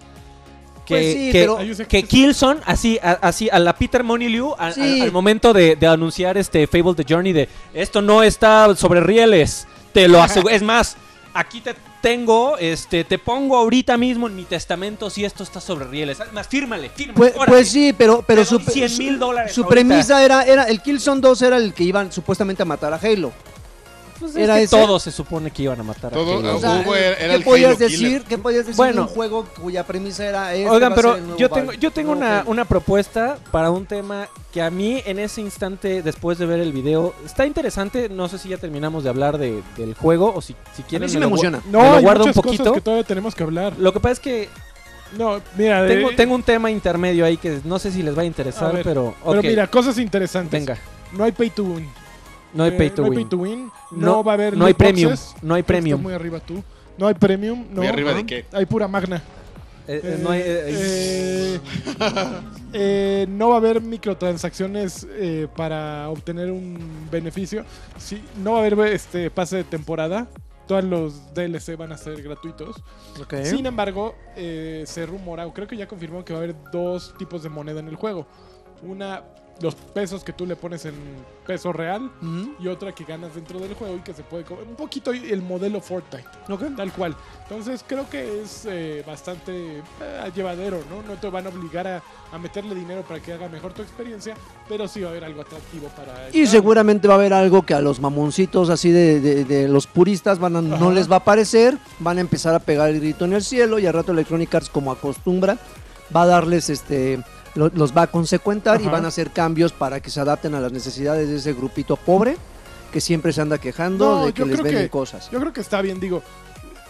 Que, 0.86 0.95
Pues 0.95 1.13
sí, 1.13 1.32
que, 1.32 1.39
pero- 1.39 1.88
que 1.88 2.03
Killzone, 2.03 2.60
así, 2.65 2.99
a, 3.01 3.12
así 3.21 3.49
a 3.49 3.58
la 3.60 3.73
Peter 3.73 4.03
Moniliu, 4.03 4.53
a- 4.58 4.73
Sí. 4.73 4.82
al, 4.82 5.01
al 5.03 5.12
momento 5.13 5.53
de, 5.53 5.77
de 5.77 5.88
anunciar 5.88 6.38
este 6.38 6.67
Fable 6.67 6.93
The 6.93 7.06
Journey, 7.08 7.32
de 7.32 7.47
esto 7.73 8.01
no 8.01 8.21
está 8.21 8.75
sobre 8.75 8.99
rieles, 8.99 9.65
te 9.93 10.10
lo 10.10 10.21
aseguro. 10.23 10.53
es 10.53 10.62
más, 10.62 10.97
aquí 11.34 11.62
te 11.62 11.73
tengo, 12.04 12.58
este, 12.58 13.06
te 13.06 13.18
pongo 13.18 13.56
ahorita 13.56 13.96
mismo 13.96 14.28
en 14.28 14.36
mi 14.36 14.44
testamento 14.44 15.10
si 15.10 15.24
esto 15.24 15.42
está 15.42 15.62
sobre 15.62 15.86
rieles. 15.86 16.18
Más, 16.34 16.50
fírmale, 16.50 16.89
fírmale. 16.89 17.18
Pues, 17.18 17.34
pues 17.48 17.70
sí, 17.70 17.96
pero, 17.98 18.22
pero 18.28 18.44
su, 18.44 18.60
doy 18.60 18.74
100 18.74 18.98
mil 18.98 19.18
dólares 19.18 19.54
su 19.54 19.63
ahorita. 19.63 19.74
premisa 19.74 20.22
era, 20.22 20.44
era, 20.44 20.63
el 20.66 20.82
Killzone 20.82 21.22
2 21.22 21.42
era 21.44 21.56
el 21.56 21.74
que 21.74 21.86
iban 21.86 22.12
supuestamente 22.12 22.62
a 22.62 22.66
matar 22.66 22.94
a 22.94 22.98
Halo. 22.98 23.32
Pues 24.31 24.36
era 24.38 24.59
es 24.59 24.69
que 24.69 24.75
todos 24.77 25.03
se 25.03 25.12
supone 25.12 25.51
que 25.51 25.63
iban 25.63 25.79
a 25.79 25.83
matar 25.83 26.13
a 26.13 26.15
Todo- 26.15 26.39
Halo. 26.39 26.55
O 26.55 26.59
sea, 26.59 26.79
Hugo 26.81 26.95
era- 26.95 27.15
era 27.17 27.27
¿qué 27.29 27.36
el 27.36 27.43
podías 27.43 27.77
decir? 27.77 28.23
¿Qué 28.27 28.38
podías 28.38 28.65
decir 28.65 28.77
Bueno. 28.77 28.93
de 28.93 29.01
un 29.01 29.07
juego 29.07 29.45
cuya 29.62 29.86
premisa 29.86 30.25
era 30.25 30.53
este 30.53 30.69
Oigan, 30.69 30.91
a 30.93 30.95
pero 30.95 31.38
yo 31.38 31.49
tengo, 31.49 31.73
yo 31.73 31.91
tengo 31.91 32.12
una, 32.13 32.43
una 32.47 32.65
propuesta 32.65 33.38
para 33.51 33.69
un 33.71 33.86
tema 33.86 34.27
que 34.53 34.62
a 34.62 34.69
mí 34.69 35.01
en 35.05 35.19
ese 35.19 35.41
instante, 35.41 36.01
después 36.01 36.38
de 36.38 36.45
ver 36.45 36.59
el 36.59 36.71
video, 36.71 37.13
está 37.25 37.45
interesante. 37.45 38.07
No 38.09 38.27
sé 38.29 38.38
si 38.38 38.49
ya 38.49 38.57
terminamos 38.57 39.03
de 39.03 39.09
hablar 39.09 39.38
de- 39.38 39.62
del 39.77 39.93
juego 39.95 40.33
o 40.36 40.41
si, 40.41 40.55
si 40.75 40.81
A 40.83 40.86
quieren 40.86 41.07
mí 41.07 41.12
sí 41.12 41.17
me 41.17 41.25
me 41.25 41.25
lo 41.25 41.36
gu- 41.36 41.45
emociona. 41.45 41.62
No, 41.71 41.79
Me 41.81 41.89
lo 41.89 41.95
hay 41.95 42.03
guardo 42.03 42.25
un 42.25 42.33
poquito. 42.33 42.63
cosas 42.63 42.73
que 42.75 42.81
todavía 42.81 43.03
tenemos 43.05 43.36
que 43.36 43.43
hablar. 43.43 43.73
Lo 43.77 43.91
que 43.93 43.99
pasa 43.99 44.13
es 44.13 44.19
que 44.19 44.49
No, 45.17 45.39
mira, 45.57 45.86
tengo, 45.88 46.09
eh, 46.09 46.13
tengo 46.15 46.33
un 46.33 46.41
tema 46.43 46.71
intermedio 46.71 47.23
ahí 47.25 47.38
que 47.38 47.59
no 47.65 47.77
sé 47.77 47.91
si 47.91 48.01
les 48.01 48.17
va 48.17 48.23
a 48.23 48.25
interesar, 48.25 48.69
A 48.69 48.71
ver, 48.71 48.83
pero, 48.83 49.13
Pero 49.23 49.43
mira, 49.43 49.67
cosas 49.67 49.99
interesantes. 49.99 50.59
venga. 50.65 50.79
No 51.12 51.23
hay 51.23 51.31
pay 51.31 51.51
to 51.51 51.63
win. 51.63 51.88
No 52.54 52.63
hay 52.63 52.72
Eh, 52.72 52.78
pay 52.78 52.89
to 52.92 53.02
no 53.04 53.10
win. 53.10 53.18
Hay 53.20 53.24
pay 53.26 53.30
to 53.30 53.38
win. 53.38 53.72
No, 53.92 54.06
No- 54.06 54.24
va 54.24 54.32
a 54.32 54.36
haber 54.36 54.56
no 54.58 54.66
hay 54.66 54.74
premium. 54.74 55.12
boxes. 55.12 55.36
No 55.42 55.56
hay 55.56 55.62
Está 55.62 55.68
premium. 55.74 56.02
muy 56.02 56.13
arriba 56.13 56.39
tú. 56.39 56.63
No 56.98 57.08
hay 57.08 57.13
premium. 57.16 57.66
No. 57.72 57.78
¿Muy 57.78 57.88
arriba 57.88 58.13
de 58.13 58.26
qué? 58.26 58.46
Hay 58.52 58.66
pura 58.66 58.88
magna. 58.88 59.22
Eh, 59.88 60.00
eh, 60.04 60.20
no 60.24 60.30
hay, 60.30 60.42
eh, 60.46 60.63
Eh, 60.66 61.60
eh, 62.74 63.26
no 63.30 63.50
va 63.50 63.56
a 63.56 63.58
haber 63.58 63.82
microtransacciones 63.82 65.06
eh, 65.12 65.48
para 65.56 66.10
obtener 66.10 66.52
un 66.52 67.08
beneficio. 67.12 67.66
Sí, 67.98 68.24
no 68.44 68.54
va 68.54 68.58
a 68.60 68.66
haber 68.66 68.80
este 68.94 69.30
pase 69.30 69.58
de 69.58 69.63
temporada. 69.63 70.28
Todos 70.68 70.84
los 70.86 71.34
DLC 71.34 71.76
van 71.76 71.92
a 71.92 71.98
ser 71.98 72.22
gratuitos. 72.24 72.82
Sin 73.44 73.66
embargo, 73.66 74.16
eh, 74.38 74.84
se 74.88 75.06
rumora, 75.06 75.46
o 75.46 75.54
creo 75.54 75.68
que 75.68 75.76
ya 75.76 75.88
confirmó 75.88 76.24
que 76.24 76.32
va 76.32 76.39
a 76.39 76.44
haber 76.44 76.56
dos 76.72 77.13
tipos 77.18 77.44
de 77.44 77.50
moneda 77.50 77.82
en 77.82 77.89
el 77.89 77.96
juego. 77.98 78.26
Una, 78.82 79.24
los 79.62 79.76
pesos 79.76 80.24
que 80.24 80.34
tú 80.34 80.46
le 80.46 80.56
pones 80.56 80.84
en 80.86 80.94
peso 81.46 81.72
real 81.72 82.12
y 82.60 82.68
otra 82.68 82.92
que 82.92 83.04
ganas 83.06 83.36
dentro 83.36 83.60
del 83.60 83.74
juego 83.76 83.96
y 83.96 84.00
que 84.00 84.13
se 84.13 84.24
puede 84.24 84.44
comer. 84.44 84.66
Un 84.68 84.76
poquito 84.76 85.12
el 85.12 85.42
modelo 85.42 85.80
Fortnite, 85.80 86.26
tal 86.76 86.92
cual. 86.92 87.16
Entonces 87.44 87.84
creo 87.88 88.10
que 88.10 88.42
es 88.42 88.66
eh, 88.70 89.04
bastante 89.06 89.78
eh, 89.78 90.32
llevadero, 90.36 90.80
¿no? 90.89 91.02
No 91.04 91.20
te 91.20 91.30
van 91.30 91.46
a 91.46 91.50
obligar 91.50 91.88
a, 91.88 92.04
a 92.32 92.38
meterle 92.39 92.74
dinero 92.76 93.04
para 93.04 93.20
que 93.22 93.32
haga 93.34 93.48
mejor 93.48 93.74
tu 93.74 93.82
experiencia, 93.84 94.34
pero 94.68 94.88
sí 94.88 95.02
va 95.02 95.08
a 95.08 95.12
haber 95.12 95.24
algo 95.26 95.42
atractivo 95.42 95.88
para... 95.89 96.30
Y 96.34 96.48
seguramente 96.48 97.08
va 97.08 97.13
a 97.13 97.18
haber 97.18 97.34
algo 97.34 97.62
que 97.63 97.74
a 97.74 97.80
los 97.82 98.00
mamoncitos 98.00 98.70
así 98.70 98.92
de, 98.92 99.22
de- 99.22 99.46
de 99.46 99.68
los 99.68 99.88
puristas 99.88 100.39
van 100.39 100.56
a- 100.56 100.62
no 100.62 100.92
les 100.92 101.10
va 101.10 101.18
a 101.18 101.24
parecer, 101.24 101.78
van 102.00 102.18
a 102.18 102.22
empezar 102.22 102.56
a 102.56 102.60
pegar 102.60 102.89
el 102.89 103.00
grito 103.00 103.26
en 103.26 103.34
el 103.34 103.44
cielo 103.44 103.78
y 103.80 103.86
al 103.86 103.94
rato 103.94 104.12
Electronic 104.12 104.54
Arts 104.56 104.70
como 104.70 104.92
acostumbra 104.92 105.58
va 106.13 106.24
a 106.24 106.28
darles 106.28 106.70
este 106.70 107.20
lo- 107.56 107.70
los 107.74 107.96
va 107.96 108.04
a 108.04 108.08
consecuentar 108.08 108.80
y 108.82 108.84
Ajá. 108.84 108.92
van 108.94 109.06
a 109.06 109.08
hacer 109.10 109.32
cambios 109.32 109.72
para 109.72 110.00
que 110.00 110.10
se 110.10 110.20
adapten 110.20 110.56
a 110.56 110.60
las 110.60 110.72
necesidades 110.72 111.30
de 111.30 111.38
ese 111.38 111.54
grupito 111.54 111.96
pobre 111.96 112.38
que 112.92 113.02
siempre 113.02 113.34
se 113.34 113.42
anda 113.42 113.58
quejando 113.58 114.20
No, 114.20 114.26
de 114.28 114.34
que 114.34 114.46
les 114.46 114.62
venden 114.62 114.84
que- 114.84 114.89
cosas. 114.89 115.30
Yo 115.32 115.39
creo 115.39 115.54
que 115.54 115.62
está 115.62 115.82
bien, 115.82 116.00
digo. 116.00 116.22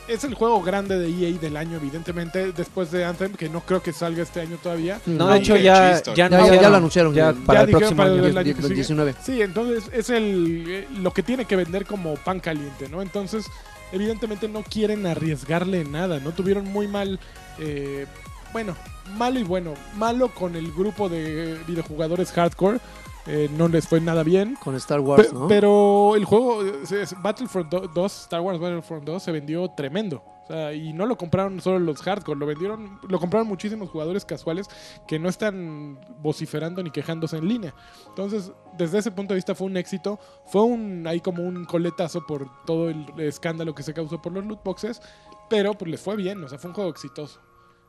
Es 0.06 0.26
el 0.26 0.34
juego 0.34 0.62
grande 0.62 0.99
de 0.99 1.08
EA 1.08 1.38
del 1.39 1.56
año, 1.56 1.78
evidentemente, 1.78 2.52
después 2.52 2.91
de 2.91 3.06
Anthem, 3.06 3.32
que 3.36 3.47
no 3.47 3.62
creo 3.62 3.82
que 3.82 3.93
salga 3.93 4.21
este 4.21 4.41
año 4.41 4.58
todavía. 4.62 4.99
no, 5.06 5.13
No, 5.28 5.28
de 5.32 5.38
hecho 5.39 5.56
ya, 5.56 5.93
ya, 6.04 6.13
Ya, 6.13 6.30
ya- 6.30 6.62
ya 6.62 6.69
lo 6.69 6.76
anunciaron. 6.76 7.13
ya 7.13 7.32
ya- 7.32 7.45
para 7.45 7.62
el 7.62 7.69
próximo 7.69 7.95
para 7.95 8.12
año. 8.12 8.26
el 8.26 8.38
año 8.38 8.54
que 8.54 8.62
sigue. 8.63 8.76
19. 8.76 9.15
Sí, 9.23 9.41
entonces 9.41 9.86
es 9.93 10.10
el 10.10 10.65
eh, 10.67 10.88
lo 10.97 11.13
que 11.13 11.23
tiene 11.23 11.45
que 11.45 11.56
vender 11.56 11.86
como 11.86 12.15
pan 12.15 12.41
caliente, 12.41 12.89
¿no? 12.89 13.02
Entonces, 13.02 13.45
evidentemente 13.93 14.49
no 14.49 14.62
quieren 14.63 15.06
arriesgarle 15.06 15.86
nada, 15.86 16.19
¿no? 16.19 16.34
Tuvieron 16.34 16.65
muy 16.65 16.89
mal, 16.89 17.17
eh, 17.60 18.06
bueno, 18.53 18.75
malo 19.17 19.39
y 19.39 19.43
bueno, 19.43 19.73
malo 19.95 20.29
con 20.33 20.55
el 20.55 20.71
grupo 20.71 21.09
de 21.09 21.59
videojugadores 21.67 22.31
hardcore, 22.31 22.79
eh, 23.25 23.49
no 23.57 23.67
les 23.67 23.87
fue 23.87 23.99
nada 24.01 24.23
bien. 24.23 24.55
Con 24.63 24.75
Star 24.75 24.99
Wars, 24.99 25.27
Pe- 25.27 25.33
¿no? 25.33 25.47
Pero 25.47 26.15
el 26.15 26.25
juego, 26.25 26.63
eh, 26.63 27.05
Battlefront 27.21 27.69
do- 27.69 27.87
2, 27.93 28.21
Star 28.23 28.41
Wars 28.41 28.59
Battlefront 28.59 29.03
2 29.05 29.23
se 29.23 29.31
vendió 29.31 29.69
tremendo. 29.71 30.23
O 30.43 30.45
sea, 30.47 30.73
y 30.73 30.91
no 30.91 31.05
lo 31.05 31.15
compraron 31.17 31.61
solo 31.61 31.79
los 31.79 32.01
hardcore, 32.01 32.37
lo 32.37 32.45
vendieron, 32.45 32.99
lo 33.07 33.17
compraron 33.17 33.47
muchísimos 33.47 33.89
jugadores 33.89 34.25
casuales 34.25 34.67
que 35.07 35.17
no 35.17 35.29
están 35.29 35.97
vociferando 36.21 36.83
ni 36.83 36.91
quejándose 36.91 37.37
en 37.37 37.47
línea. 37.47 37.73
Entonces, 38.09 38.51
desde 38.77 38.97
ese 38.97 39.09
punto 39.11 39.33
de 39.33 39.37
vista 39.37 39.55
fue 39.55 39.67
un 39.67 39.77
éxito. 39.77 40.19
Fue 40.47 40.61
un 40.63 41.07
ahí 41.07 41.21
como 41.21 41.43
un 41.43 41.63
coletazo 41.63 42.25
por 42.27 42.45
todo 42.65 42.89
el 42.89 43.05
escándalo 43.19 43.73
que 43.73 43.83
se 43.83 43.93
causó 43.93 44.21
por 44.21 44.33
los 44.33 44.45
loot 44.45 44.61
boxes, 44.65 45.01
pero 45.49 45.73
pues 45.75 45.89
les 45.89 46.01
fue 46.01 46.17
bien, 46.17 46.43
o 46.43 46.49
sea, 46.49 46.57
fue 46.59 46.71
un 46.71 46.75
juego 46.75 46.89
exitoso. 46.89 47.39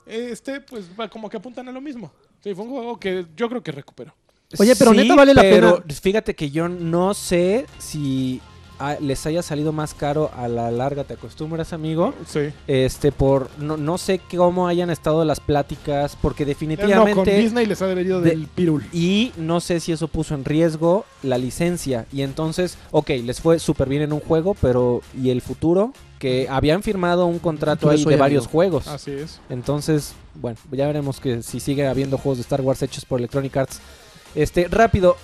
Este, 0.07 0.61
pues 0.61 0.85
va 0.99 1.09
como 1.09 1.29
que 1.31 1.37
apuntan 1.37 1.69
a 1.69 1.73
lo 1.73 1.81
mismo. 1.81 2.13
Sí, 2.43 2.55
fue 2.55 2.65
un 2.65 2.71
juego 2.71 2.99
que 2.99 3.27
yo 3.37 3.49
creo 3.49 3.63
que 3.63 3.73
recuperó. 3.73 4.15
Oye, 4.59 4.77
pero 4.77 4.91
Sí, 4.93 4.99
neta 4.99 5.15
vale 5.17 5.35
la 5.35 5.41
pero 5.43 5.83
pena. 5.83 5.95
Fíjate 6.01 6.35
que 6.35 6.51
yo 6.51 6.69
no 6.69 7.15
sé 7.15 7.67
si 7.79 8.41
ah, 8.79 8.97
les 9.01 9.25
haya 9.27 9.43
salido 9.43 9.73
más 9.73 9.95
caro 9.95 10.31
a 10.37 10.47
la 10.47 10.71
larga, 10.71 11.03
¿te 11.05 11.15
acostumbras, 11.15 11.73
amigo? 11.73 12.13
Sí. 12.27 12.51
Este, 12.69 13.11
por. 13.11 13.49
No, 13.59 13.77
no 13.79 13.97
sé 13.99 14.21
cómo 14.37 14.69
hayan 14.69 14.91
estado 14.91 15.25
las 15.25 15.41
pláticas, 15.41 16.17
porque 16.21 16.45
No, 16.45 16.47
con 16.47 16.49
definitivamente. 16.49 17.37
Disney 17.39 17.67
les 17.67 17.81
ha 17.83 17.87
venido 17.87 18.21
de- 18.21 18.31
del 18.31 18.47
pirul. 18.47 18.85
Y 18.93 19.33
no 19.39 19.61
sé 19.61 19.81
si 19.81 19.91
eso 19.93 20.07
puso 20.07 20.35
en 20.35 20.45
riesgo 20.45 21.05
la 21.23 21.39
licencia. 21.39 22.07
Y 22.13 22.23
entonces, 22.23 22.77
ok, 22.91 23.09
les 23.25 23.41
fue 23.41 23.59
súper 23.59 23.89
bien 23.89 24.03
en 24.03 24.13
un 24.13 24.21
juego, 24.21 24.55
pero 24.61 25.01
¿y 25.21 25.31
el 25.31 25.41
futuro? 25.41 25.93
Que 26.25 26.49
habían 26.49 26.83
firmado 26.83 27.27
un 27.27 27.39
contrato 27.39 27.91
ahí 27.91 28.03
de 28.05 28.17
varios 28.17 28.47
juegos. 28.47 28.89
Así 28.89 29.11
es. 29.11 29.41
Entonces, 29.51 30.15
bueno, 30.35 30.57
ya 30.73 30.87
veremos 30.87 31.21
que 31.21 31.43
si 31.43 31.61
sigue 31.61 31.87
habiendo 31.87 32.17
juegos 32.17 32.39
de 32.39 32.43
Star 32.43 32.63
Wars 32.63 32.81
hechos 32.83 33.05
por 33.05 33.19
Electronic 33.19 33.55
Arts. 33.57 33.79
Este, 34.35 34.67
rápido, 34.69 35.17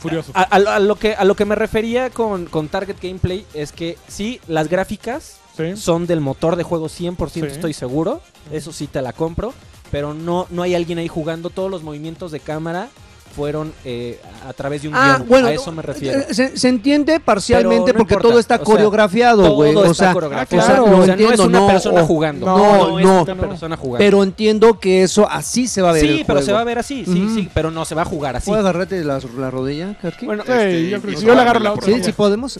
Furioso. 0.00 0.32
a, 0.34 0.42
a- 0.42 0.76
a 0.76 0.78
lo, 0.80 0.96
que, 0.96 1.14
a 1.14 1.24
lo 1.24 1.34
que 1.36 1.44
me 1.44 1.54
refería 1.54 2.10
con, 2.10 2.46
con 2.46 2.68
Target 2.68 2.96
Gameplay 3.00 3.46
es 3.54 3.70
que 3.72 3.96
sí, 4.08 4.40
las 4.48 4.68
gráficas 4.68 5.36
Sí. 5.56 5.76
son 5.76 6.06
del 6.06 6.20
motor 6.20 6.56
de 6.56 6.62
juego 6.62 6.88
100%, 6.88 7.30
Sí. 7.30 7.40
estoy 7.54 7.72
seguro. 7.72 8.20
Eso 8.52 8.72
sí 8.72 8.86
te 8.86 9.02
la 9.02 9.12
compro. 9.12 9.52
Pero 9.90 10.14
no, 10.14 10.46
no 10.50 10.62
hay 10.62 10.74
alguien 10.74 10.98
ahí 10.98 11.08
jugando. 11.08 11.48
Todos 11.50 11.70
los 11.70 11.82
movimientos 11.82 12.30
de 12.32 12.40
cámara 12.40 12.88
fueron 13.38 13.72
eh, 13.84 14.18
a 14.48 14.52
través 14.52 14.82
de 14.82 14.88
un 14.88 14.94
Ah, 14.96 15.14
guion. 15.18 15.28
bueno, 15.28 15.46
a 15.46 15.52
eso 15.52 15.70
me 15.70 15.80
refiero. 15.82 16.18
eh, 16.18 16.26
Se, 16.34 16.56
se 16.58 16.68
entiende 16.68 17.20
parcialmente 17.20 17.92
no 17.92 17.98
porque 17.98 18.14
importa, 18.14 18.28
todo 18.28 18.38
está 18.40 18.54
o 18.56 18.58
sea, 18.58 18.64
coreografiado, 18.64 19.52
güey. 19.52 19.72
Todo 19.72 19.84
O 19.88 19.92
está 19.92 20.04
sea, 20.06 20.12
coreografiado. 20.12 20.64
ah, 20.64 20.66
claro, 20.66 20.82
o 20.82 20.86
sea, 20.86 20.92
lo 20.92 20.98
no 21.06 21.12
entiendo, 21.12 21.34
es 21.34 21.40
una 21.48 21.58
no, 21.60 21.66
persona 21.68 22.02
o- 22.02 22.06
jugando. 22.06 22.46
no, 22.46 22.98
es 22.98 23.06
no. 23.06 23.22
una 23.22 23.34
persona 23.36 23.76
jugando. 23.76 23.98
pero 24.04 24.22
entiendo 24.24 24.80
que 24.80 25.02
eso 25.04 25.28
así 25.30 25.68
se 25.68 25.82
va 25.82 25.90
a 25.90 25.92
ver. 25.92 26.02
sí, 26.02 26.08
el 26.08 26.16
pero 26.26 26.26
juego. 26.40 26.46
se 26.46 26.52
va 26.52 26.60
a 26.60 26.64
ver 26.64 26.78
así, 26.80 27.04
sí, 27.04 27.22
Ujú. 27.24 27.34
sí, 27.36 27.48
pero 27.54 27.70
no 27.70 27.84
se 27.84 27.94
va 27.94 28.02
a 28.02 28.06
jugar 28.06 28.34
así. 28.36 28.46
¿Puedo 28.50 28.60
agarrarte 28.60 29.04
la, 29.04 29.20
la 29.38 29.50
rodilla, 29.50 29.96
Karki? 30.02 30.26
Bueno, 30.26 30.42
Sí, 30.44 30.52
Este, 30.52 30.88
yo 30.90 31.00
creo 31.00 31.14
que 31.14 31.20
sí. 31.20 31.26
Yo 31.26 31.34
le 31.34 31.40
agarro 31.40 31.60
la 31.60 31.72
otra. 31.72 31.86
sí, 31.86 32.02
sí 32.02 32.12
podemos. 32.12 32.58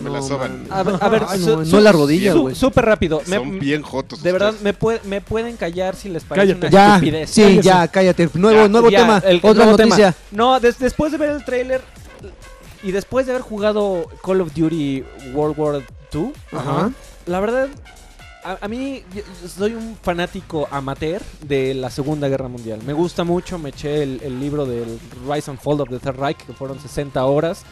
Me 0.00 0.10
la 0.10 0.22
soban. 0.22 0.64
a 0.70 0.82
ver, 1.08 1.22
no, 1.66 1.80
la 1.80 1.92
rodilla, 1.92 2.34
güey. 2.34 2.54
Súper 2.54 2.84
rápido. 2.84 3.20
Me- 3.26 3.36
Son 3.36 3.58
bien 3.58 3.82
jotos. 3.82 4.22
de 4.22 4.32
verdad, 4.32 4.54
me, 4.62 4.72
puede- 4.74 5.00
me 5.04 5.20
pueden 5.20 5.56
callar 5.56 5.96
si 5.96 6.08
les 6.08 6.22
parece 6.24 6.54
Cállate. 6.54 6.66
una 6.66 6.70
Ya, 6.70 6.94
estupidez. 6.94 7.30
sí, 7.30 7.60
ya, 7.62 7.88
cállate. 7.88 8.28
Nuevo, 8.34 8.88
tema, 8.90 9.22
el- 9.26 9.40
otra 9.42 9.66
noticia. 9.66 10.14
No, 10.30 10.60
des- 10.60 10.78
después 10.78 11.12
de 11.12 11.18
ver 11.18 11.30
el 11.30 11.44
tráiler 11.44 11.80
y 12.82 12.92
después 12.92 13.26
de 13.26 13.32
haber 13.32 13.42
jugado 13.42 14.06
Call 14.24 14.40
of 14.40 14.54
Duty 14.54 15.04
World 15.34 15.58
War 15.58 15.82
II, 16.12 16.32
Ajá. 16.52 16.90
la 17.26 17.40
verdad, 17.40 17.68
a, 18.44 18.58
a 18.62 18.68
mí 18.68 19.02
soy 19.46 19.74
un 19.74 19.96
fanático 20.02 20.66
amateur 20.70 21.20
de 21.42 21.74
la 21.74 21.90
Segunda 21.90 22.28
Guerra 22.28 22.48
Mundial. 22.48 22.80
Me 22.86 22.92
gusta 22.92 23.22
mucho, 23.24 23.58
me 23.58 23.68
eché 23.70 24.02
el, 24.02 24.20
el 24.22 24.40
libro 24.40 24.64
del 24.66 24.98
Rise 25.28 25.50
and 25.50 25.60
Fall 25.60 25.80
of 25.80 25.88
the 25.90 25.98
Third 25.98 26.16
Reich, 26.18 26.38
que 26.38 26.52
fueron 26.52 26.80
60 26.80 27.22
horas. 27.24 27.62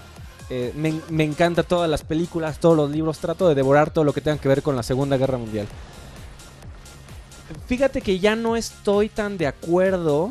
Eh, 0.51 0.73
me, 0.77 0.99
me 1.11 1.25
encanta 1.25 1.63
todas 1.63 1.89
las 1.91 2.03
películas, 2.03 2.59
todos 2.59 2.77
los 2.77 2.91
libros, 2.91 3.19
trato 3.19 3.49
de 3.49 3.55
devorar 3.55 3.91
todo 3.91 4.05
lo 4.05 4.13
que 4.13 4.21
tenga 4.21 4.39
que 4.39 4.49
ver 4.49 4.63
con 4.63 4.77
la 4.77 4.83
Segunda 4.83 5.17
Guerra 5.17 5.39
Mundial. 5.39 5.67
Fíjate 7.67 8.01
que 8.03 8.19
ya 8.19 8.37
no 8.37 8.57
estoy 8.57 9.09
tan 9.09 9.39
de 9.39 9.47
acuerdo 9.47 10.31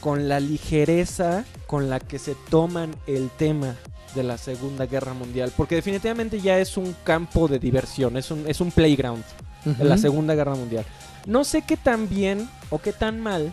con 0.00 0.28
la 0.28 0.40
ligereza 0.40 1.44
con 1.66 1.88
la 1.90 2.00
que 2.00 2.18
se 2.18 2.34
toman 2.48 2.94
el 3.06 3.30
tema 3.30 3.76
de 4.14 4.22
la 4.22 4.38
Segunda 4.38 4.86
Guerra 4.86 5.14
Mundial, 5.14 5.52
porque 5.56 5.76
definitivamente 5.76 6.40
ya 6.40 6.58
es 6.58 6.76
un 6.76 6.96
campo 7.04 7.46
de 7.46 7.58
diversión, 7.58 8.16
es 8.16 8.30
un, 8.30 8.44
es 8.48 8.60
un 8.60 8.72
playground 8.72 9.22
de 9.64 9.84
la. 9.84 9.98
Segunda 9.98 10.34
Guerra 10.34 10.54
Mundial. 10.54 10.84
No 11.26 11.44
sé 11.44 11.62
qué 11.62 11.76
tan 11.76 12.08
bien 12.08 12.48
o 12.70 12.78
qué 12.80 12.92
tan 12.92 13.20
mal 13.20 13.52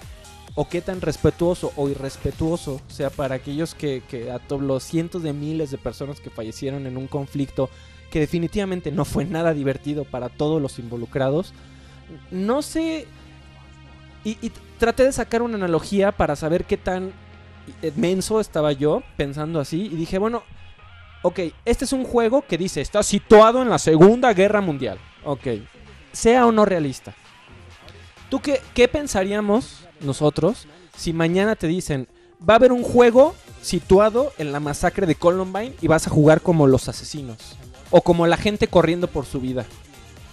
o 0.55 0.67
qué 0.67 0.81
tan 0.81 1.01
respetuoso 1.01 1.73
o 1.75 1.89
irrespetuoso 1.89 2.81
sea 2.88 3.10
para 3.10 3.36
aquellos 3.36 3.75
que, 3.75 4.01
que 4.10 4.31
a 4.31 4.39
todos 4.39 4.62
los 4.62 4.83
cientos 4.83 5.21
de 5.21 5.33
miles 5.33 5.69
de 5.69 5.77
personas 5.77 6.19
que 6.19 6.29
fallecieron 6.29 6.88
en 6.88 6.97
un 6.97 7.07
conflicto 7.07 7.69
que 8.10 8.19
definitivamente 8.19 8.91
no 8.91 9.05
fue 9.05 9.25
nada 9.25 9.53
divertido 9.53 10.05
para 10.05 10.29
todos 10.29 10.62
los 10.62 10.79
involucrados. 10.79 11.53
No 12.31 12.62
sé... 12.62 13.05
Y, 14.28 14.52
traté 14.78 15.06
de 15.06 15.12
sacar 15.13 15.42
una 15.42 15.56
analogía 15.56 16.12
para 16.12 16.36
saber 16.36 16.66
qué 16.66 16.76
tan 16.76 17.13
menso 17.96 18.42
estaba 18.42 18.74
yo 18.74 19.02
pensando 19.16 19.60
así 19.60 19.86
y 19.86 19.96
dije, 19.96 20.18
bueno, 20.18 20.44
ok, 21.22 21.40
este 21.63 21.86
es 21.86 21.94
un 21.94 22.04
juego 22.04 22.44
que 22.46 22.58
dice, 22.58 22.82
está 22.82 23.02
situado 23.04 23.62
en 23.62 23.70
la 23.70 23.80
Segunda 23.80 24.34
Guerra 24.34 24.60
Mundial. 24.60 25.00
Ok, 25.24 25.48
sea 26.12 26.46
o 26.46 26.52
no 26.52 26.66
realista. 26.66 27.16
¿Tú 28.30 28.42
qué, 28.42 28.62
qué 28.74 28.90
pensaríamos 28.90 29.86
nosotros 30.02 30.68
si 30.96 31.13
mañana 31.13 31.56
te 31.56 31.68
dicen, 31.68 32.10
va 32.48 32.56
a 32.56 32.58
haber 32.58 32.74
un 32.74 32.84
juego 32.84 33.34
situado 33.62 34.34
en 34.38 34.52
la 34.52 34.60
masacre 34.60 35.08
de 35.08 35.16
Columbine 35.16 35.74
y 35.82 35.88
vas 35.88 36.06
a 36.06 36.12
jugar 36.12 36.42
como 36.42 36.68
los 36.68 36.90
asesinos? 36.90 37.58
O 37.92 38.02
como 38.02 38.28
la 38.28 38.36
gente 38.36 38.68
corriendo 38.68 39.08
por 39.08 39.26
su 39.26 39.40
vida. 39.40 39.66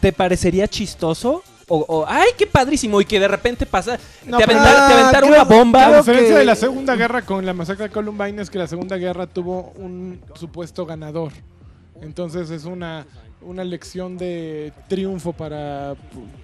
¿Te 0.00 0.12
parecería 0.12 0.66
chistoso? 0.66 1.44
O, 1.68 1.78
o, 1.88 2.04
ay, 2.06 2.28
qué 2.36 2.46
padrísimo, 2.46 3.00
y 3.00 3.04
que 3.06 3.18
de 3.18 3.26
repente 3.28 3.64
pasa, 3.64 3.98
No, 4.26 4.36
te, 4.38 4.44
aventaron 4.44 5.30
creo- 5.30 5.42
una 5.42 5.44
bomba. 5.44 5.88
La 5.88 5.96
diferencia 5.98 6.32
que- 6.34 6.38
de 6.40 6.44
la 6.44 6.54
Segunda 6.56 6.94
Guerra 6.96 7.22
con 7.22 7.44
la 7.46 7.54
masacre 7.54 7.84
de 7.84 7.90
Columbine 7.90 8.42
es 8.42 8.50
que 8.50 8.58
la 8.58 8.66
Segunda 8.66 8.96
Guerra 8.98 9.26
tuvo 9.26 9.72
un 9.76 10.20
supuesto 10.34 10.84
ganador. 10.84 11.32
Entonces 12.02 12.50
es 12.50 12.64
una, 12.64 13.06
una 13.40 13.64
lección 13.64 14.18
de 14.18 14.72
triunfo 14.88 15.32
para. 15.32 15.94
Sí, 15.94 15.98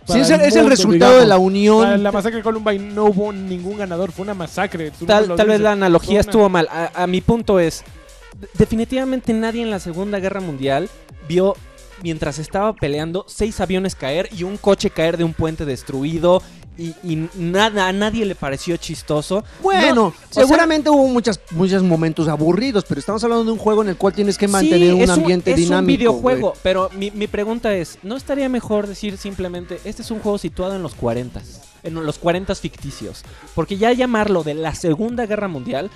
para 0.07 0.21
es 0.21 0.31
el, 0.31 0.41
es 0.41 0.55
el 0.55 0.63
mundo, 0.63 0.71
resultado 0.71 1.13
digamos. 1.13 1.21
de 1.21 1.27
la 1.27 1.35
Para 1.35 1.45
unión. 1.47 2.03
la 2.03 2.13
masacre 2.13 2.37
de 2.39 2.43
Columbine 2.43 2.95
no 2.95 3.05
hubo 3.07 3.33
ningún 3.33 3.77
ganador, 3.79 4.13
fue 4.13 4.23
una 4.23 4.35
masacre. 4.35 4.91
Tal, 5.07 5.29
vez 5.29 5.61
la 5.61 5.73
analogía 5.73 6.13
una- 6.13 6.21
estuvo 6.21 6.49
mal. 6.49 6.69
A, 6.71 7.03
a 7.03 7.07
mi 7.07 7.21
punto 7.21 7.59
es, 7.61 7.83
de- 8.39 8.49
definitivamente 8.55 9.33
nadie 9.35 9.63
en 9.63 9.71
la 9.71 9.81
Segunda 9.81 10.19
Guerra 10.19 10.41
Mundial 10.41 10.89
vio, 11.29 11.57
mientras 12.03 12.39
estaba 12.39 12.73
peleando, 12.75 13.25
seis 13.29 13.61
aviones 13.61 13.95
caer 13.95 14.29
y 14.37 14.45
un 14.45 14.57
coche 14.57 14.91
caer 14.91 15.17
de 15.17 15.25
un 15.25 15.33
puente 15.35 15.65
destruido. 15.65 16.43
Y, 16.79 16.95
y 17.05 17.29
nada, 17.35 17.89
a 17.89 17.93
nadie 17.93 18.25
le 18.25 18.35
pareció 18.35 18.75
chistoso. 18.79 19.45
Bueno, 19.63 19.95
No, 19.95 20.05
o 20.07 20.15
sea, 20.31 20.45
seguramente 20.45 20.89
hubo 20.89 21.09
muchas, 21.09 21.39
muchos 21.51 21.83
momentos 21.83 22.27
aburridos, 22.27 22.85
pero 22.89 22.99
estamos 23.01 23.23
hablando 23.23 23.45
de 23.45 23.51
un 23.51 23.59
juego 23.59 23.83
en 23.83 23.91
el 23.91 23.97
cual 23.97 24.15
tienes 24.15 24.39
que 24.39 24.47
sí, 24.47 24.53
mantener 24.53 24.95
un 24.95 25.03
es 25.03 25.11
ambiente 25.11 25.51
es 25.51 25.57
dinámico. 25.59 25.81
un 25.81 25.87
videojuego, 25.99 26.55
pero 26.63 26.89
mi, 26.97 27.11
mi 27.11 27.27
pregunta 27.27 27.75
es, 27.75 27.99
¿no 28.03 28.17
estaría 28.17 28.49
mejor 28.49 28.87
decir 28.87 29.19
simplemente, 29.19 29.79
este 29.85 30.01
es 30.01 30.11
un 30.11 30.21
juego 30.21 30.39
situado 30.39 30.75
en 30.75 30.83
los 30.83 30.95
40 30.95 31.43
en 31.83 31.95
los 31.95 32.19
40 32.19 32.55
ficticios? 32.55 33.25
Porque 33.55 33.77
ya 33.77 33.93
llamarlo 33.93 34.43
de 34.43 34.55
la 34.55 34.75
Segunda 34.75 35.27
Guerra 35.27 35.49
Mundial, 35.49 35.91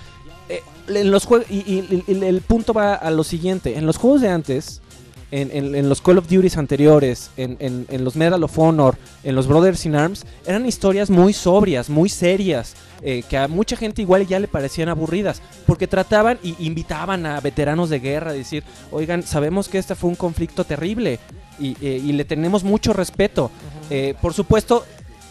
eh, 0.49 0.61
en 0.87 1.09
los 1.09 1.27
y- 1.49 2.03
y 2.07 2.23
el 2.23 2.41
punto 2.41 2.73
va 2.73 2.93
a 2.93 3.09
lo 3.09 3.23
siguiente, 3.23 3.75
en 3.79 3.87
los 3.87 3.97
juegos 3.97 4.21
de 4.21 4.29
antes, 4.29 4.81
en, 5.31 5.49
en- 5.51 5.75
en 5.75 5.89
los 5.89 6.01
Call 6.01 6.17
of 6.17 6.27
Duty 6.29 6.49
anteriores, 6.57 7.31
en, 7.37 7.57
en- 7.59 7.85
en 7.89 8.03
los 8.03 8.15
Medal 8.15 8.43
of 8.43 8.57
Honor, 8.59 8.95
en 9.23 9.35
los 9.35 9.47
Brothers 9.47 9.85
in 9.85 9.95
Arms, 9.95 10.25
eran 10.45 10.65
historias 10.65 11.09
muy 11.09 11.33
sobrias, 11.33 11.89
muy 11.89 12.09
serias, 12.09 12.75
eh, 13.01 13.23
que 13.29 13.37
a 13.37 13.47
mucha 13.47 13.75
gente 13.75 14.01
igual 14.01 14.25
ya 14.27 14.39
le 14.39 14.47
parecían 14.47 14.89
aburridas, 14.89 15.41
porque 15.65 15.87
trataban 15.87 16.39
y 16.43 16.55
invitaban 16.59 17.25
a 17.25 17.39
veteranos 17.41 17.89
de 17.89 17.99
guerra 17.99 18.31
a 18.31 18.33
decir, 18.33 18.63
oigan, 18.91 19.23
sabemos 19.23 19.67
que 19.67 19.77
este 19.77 19.95
fue 19.95 20.09
un 20.09 20.15
conflicto 20.15 20.63
terrible 20.63 21.19
y, 21.59 21.75
eh, 21.81 22.01
y 22.03 22.11
le 22.13 22.25
tenemos 22.25 22.63
mucho 22.63 22.93
respeto. 22.93 23.51
Eh, 23.89 24.15
por 24.21 24.33
supuesto, 24.33 24.83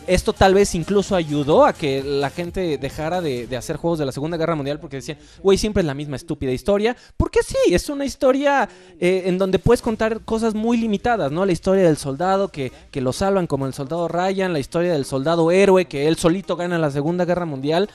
esto 0.07 0.33
tal 0.33 0.55
vez 0.55 0.75
incluso 0.75 1.17
ayudó 1.17 1.65
a 1.65 1.73
que 1.73 2.03
la 2.03 2.31
gente 2.31 2.79
dejara 2.79 3.21
de, 3.21 3.49
hacer 3.57 3.77
juegos 3.77 3.99
de 3.99 4.07
la 4.07 4.13
Segunda 4.13 4.37
Guerra 4.37 4.55
Mundial 4.55 4.81
porque 4.81 4.97
decían, 4.97 5.19
güey, 5.43 5.59
siempre 5.59 5.81
es 5.81 5.87
la 5.87 5.95
misma 5.95 6.17
estúpida 6.17 6.53
historia. 6.53 6.97
Porque 7.17 7.43
sí, 7.43 7.57
es 7.75 7.89
una 7.89 8.05
historia 8.05 8.69
eh, 9.01 9.23
en 9.27 9.39
donde 9.39 9.59
puedes 9.59 9.83
contar 9.83 10.21
cosas 10.23 10.55
muy 10.55 10.77
limitadas, 10.77 11.33
¿no? 11.33 11.47
La 11.47 11.53
historia 11.53 11.85
del 11.85 11.97
soldado 11.97 12.49
que, 12.49 12.73
que 12.91 13.01
lo 13.01 13.13
salvan 13.13 13.47
como 13.47 13.67
el 13.67 13.75
soldado 13.75 14.09
Ryan, 14.09 14.53
la 14.53 14.59
historia 14.59 14.93
del 14.93 15.05
soldado 15.05 15.51
héroe 15.51 15.87
que 15.87 16.09
él 16.09 16.17
solito 16.17 16.57
gana 16.57 16.79
la 16.79 16.91
Segunda 16.91 17.25
Guerra 17.25 17.47
Mundial. 17.47 17.89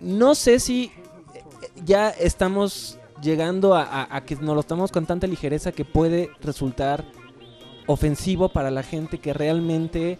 No 0.00 0.34
sé 0.34 0.58
si 0.60 0.84
eh, 1.34 1.42
ya 1.84 2.10
estamos 2.10 2.98
llegando 3.22 3.76
a 3.76 4.22
que 4.24 4.34
nos 4.36 4.54
lo 4.54 4.60
estamos 4.60 4.90
con 4.90 5.04
tanta 5.04 5.26
ligereza 5.26 5.72
que 5.72 5.84
puede 5.84 6.30
resultar 6.40 7.04
ofensivo 7.86 8.48
para 8.48 8.70
la 8.70 8.82
gente 8.82 9.18
que 9.18 9.32
realmente 9.32 10.18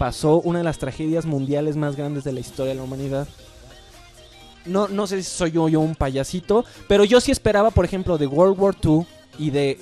pasó 0.00 0.40
una 0.40 0.60
de 0.60 0.64
las 0.64 0.78
tragedias 0.78 1.26
mundiales 1.26 1.76
más 1.76 1.94
grandes 1.94 2.24
de 2.24 2.32
la 2.32 2.40
historia 2.40 2.70
de 2.70 2.76
la 2.76 2.84
humanidad. 2.84 3.28
No, 4.64 4.88
no 4.88 5.06
sé 5.06 5.22
si 5.22 5.28
soy 5.28 5.50
yo, 5.50 5.68
yo 5.68 5.80
un 5.80 5.94
payasito, 5.94 6.64
pero 6.88 7.04
yo 7.04 7.20
sí 7.20 7.30
esperaba, 7.30 7.70
por 7.70 7.84
ejemplo, 7.84 8.16
de 8.16 8.26
World 8.26 8.58
War 8.58 8.74
II 8.82 9.02
y 9.38 9.50
de 9.50 9.78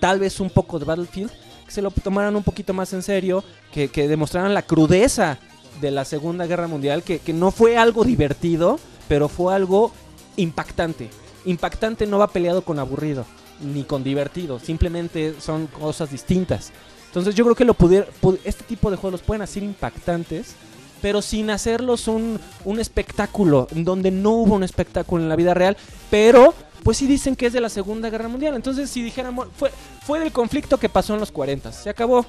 tal 0.00 0.18
vez 0.18 0.40
un 0.40 0.48
poco 0.48 0.78
de 0.78 0.86
Battlefield, 0.86 1.30
que 1.66 1.72
se 1.72 1.82
lo 1.82 1.90
tomaran 1.90 2.36
un 2.36 2.42
poquito 2.42 2.72
más 2.72 2.94
en 2.94 3.02
serio, 3.02 3.44
que, 3.70 3.88
que 3.88 4.08
demostraran 4.08 4.54
la 4.54 4.62
crudeza 4.62 5.36
de 5.82 5.90
la 5.90 6.06
Segunda 6.06 6.46
Guerra 6.46 6.66
Mundial, 6.66 7.02
que, 7.02 7.18
que 7.18 7.34
no 7.34 7.50
fue 7.50 7.76
algo 7.76 8.02
divertido, 8.04 8.80
pero 9.08 9.28
fue 9.28 9.54
algo 9.54 9.92
impactante. 10.36 11.10
Impactante 11.44 12.06
no 12.06 12.18
va 12.18 12.28
peleado 12.28 12.62
con 12.62 12.78
aburrido, 12.78 13.26
ni 13.60 13.84
con 13.84 14.04
divertido, 14.04 14.58
simplemente 14.58 15.34
son 15.38 15.66
cosas 15.66 16.10
distintas. 16.10 16.72
Entonces 17.10 17.34
yo 17.34 17.44
creo 17.44 17.56
que 17.56 17.64
lo 17.64 17.74
pudier- 17.74 18.06
pu- 18.22 18.38
este 18.44 18.64
tipo 18.64 18.90
de 18.90 18.96
juegos 18.96 19.20
pueden 19.22 19.42
hacer 19.42 19.62
impactantes, 19.64 20.54
pero 21.02 21.22
sin 21.22 21.50
hacerlos 21.50 22.06
un, 22.08 22.38
un 22.64 22.78
espectáculo, 22.80 23.66
en 23.72 23.84
donde 23.84 24.10
no 24.10 24.30
hubo 24.30 24.54
un 24.54 24.62
espectáculo 24.62 25.22
en 25.22 25.28
la 25.28 25.36
vida 25.36 25.54
real, 25.54 25.76
pero 26.10 26.54
pues 26.84 26.98
sí 26.98 27.06
dicen 27.06 27.36
que 27.36 27.46
es 27.46 27.52
de 27.52 27.60
la 27.60 27.68
Segunda 27.68 28.10
Guerra 28.10 28.28
Mundial. 28.28 28.54
Entonces 28.54 28.88
si 28.90 29.02
dijéramos, 29.02 29.48
fue, 29.56 29.70
fue 30.06 30.20
del 30.20 30.30
conflicto 30.32 30.78
que 30.78 30.88
pasó 30.88 31.14
en 31.14 31.20
los 31.20 31.32
40, 31.32 31.72
se 31.72 31.90
acabó. 31.90 32.24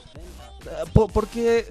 Po- 0.93 1.07
porque 1.07 1.67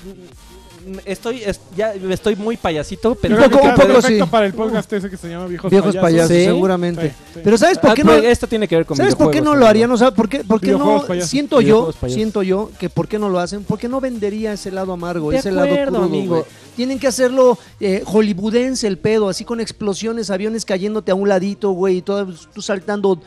estoy, 1.05 1.43
es- 1.43 1.61
ya 1.77 1.93
estoy 2.11 2.37
muy 2.37 2.57
payasito, 2.57 3.15
pero... 3.15 3.37
que 3.37 3.49
poco- 3.49 3.65
un 3.67 3.75
poco 3.75 3.87
perfecto 3.87 4.25
sí. 4.25 4.31
para 4.31 4.47
el 4.47 4.53
podcast 4.55 4.93
ese 4.93 5.11
que 5.11 5.17
se 5.17 5.29
llama 5.29 5.47
Viejos, 5.47 5.71
Viejos 5.71 5.97
payasos, 5.97 6.37
¿Sí? 6.37 6.45
seguramente. 6.45 7.09
Sí, 7.11 7.15
sí. 7.35 7.41
Pero 7.45 7.59
¿sabes 7.59 7.79
por 7.79 7.91
Ah, 7.91 7.95
qué 7.95 8.05
no? 8.05 8.13
esto 8.15 8.47
tiene 8.47 8.67
que 8.69 8.77
ver 8.77 8.87
con 8.87 8.97
¿Sabes 8.97 9.15
por 9.15 9.31
qué 9.31 9.41
no 9.41 9.55
lo 9.55 9.67
harían? 9.67 9.91
O 9.91 9.97
sea, 9.97 10.11
¿por 10.11 10.29
qué, 10.29 10.45
por 10.45 10.61
qué 10.61 10.73
no? 10.73 11.05
payasos. 11.07 11.31
Siento 11.31 11.61
yo, 11.61 11.87
payasos. 11.93 12.13
siento 12.15 12.43
yo 12.43 12.71
que 12.79 12.89
¿por 12.89 13.09
qué 13.09 13.19
no 13.19 13.29
lo 13.29 13.39
hacen? 13.39 13.65
Porque 13.65 13.89
no 13.89 14.01
vendería 14.01 14.53
ese 14.53 14.71
lado 14.71 14.93
amargo, 14.93 15.31
De 15.31 15.39
ese 15.39 15.53
lado 15.53 15.69
crudo, 15.87 16.03
amigo. 16.05 16.47
Tienen 16.77 16.99
que 16.99 17.07
hacerlo 17.09 17.59
eh, 17.81 18.03
hollywoodense 18.07 18.87
el 18.87 18.97
pedo, 18.99 19.29
así 19.29 19.45
con 19.45 19.61
explosiones, 19.61 20.31
aviones 20.31 20.65
cayéndote 20.65 21.11
a 21.11 21.15
un 21.15 21.29
ladito, 21.29 21.71
güey, 21.73 21.99
y 21.99 22.03
todo, 22.03 22.33
tú 22.55 22.63
saltando 22.63 23.21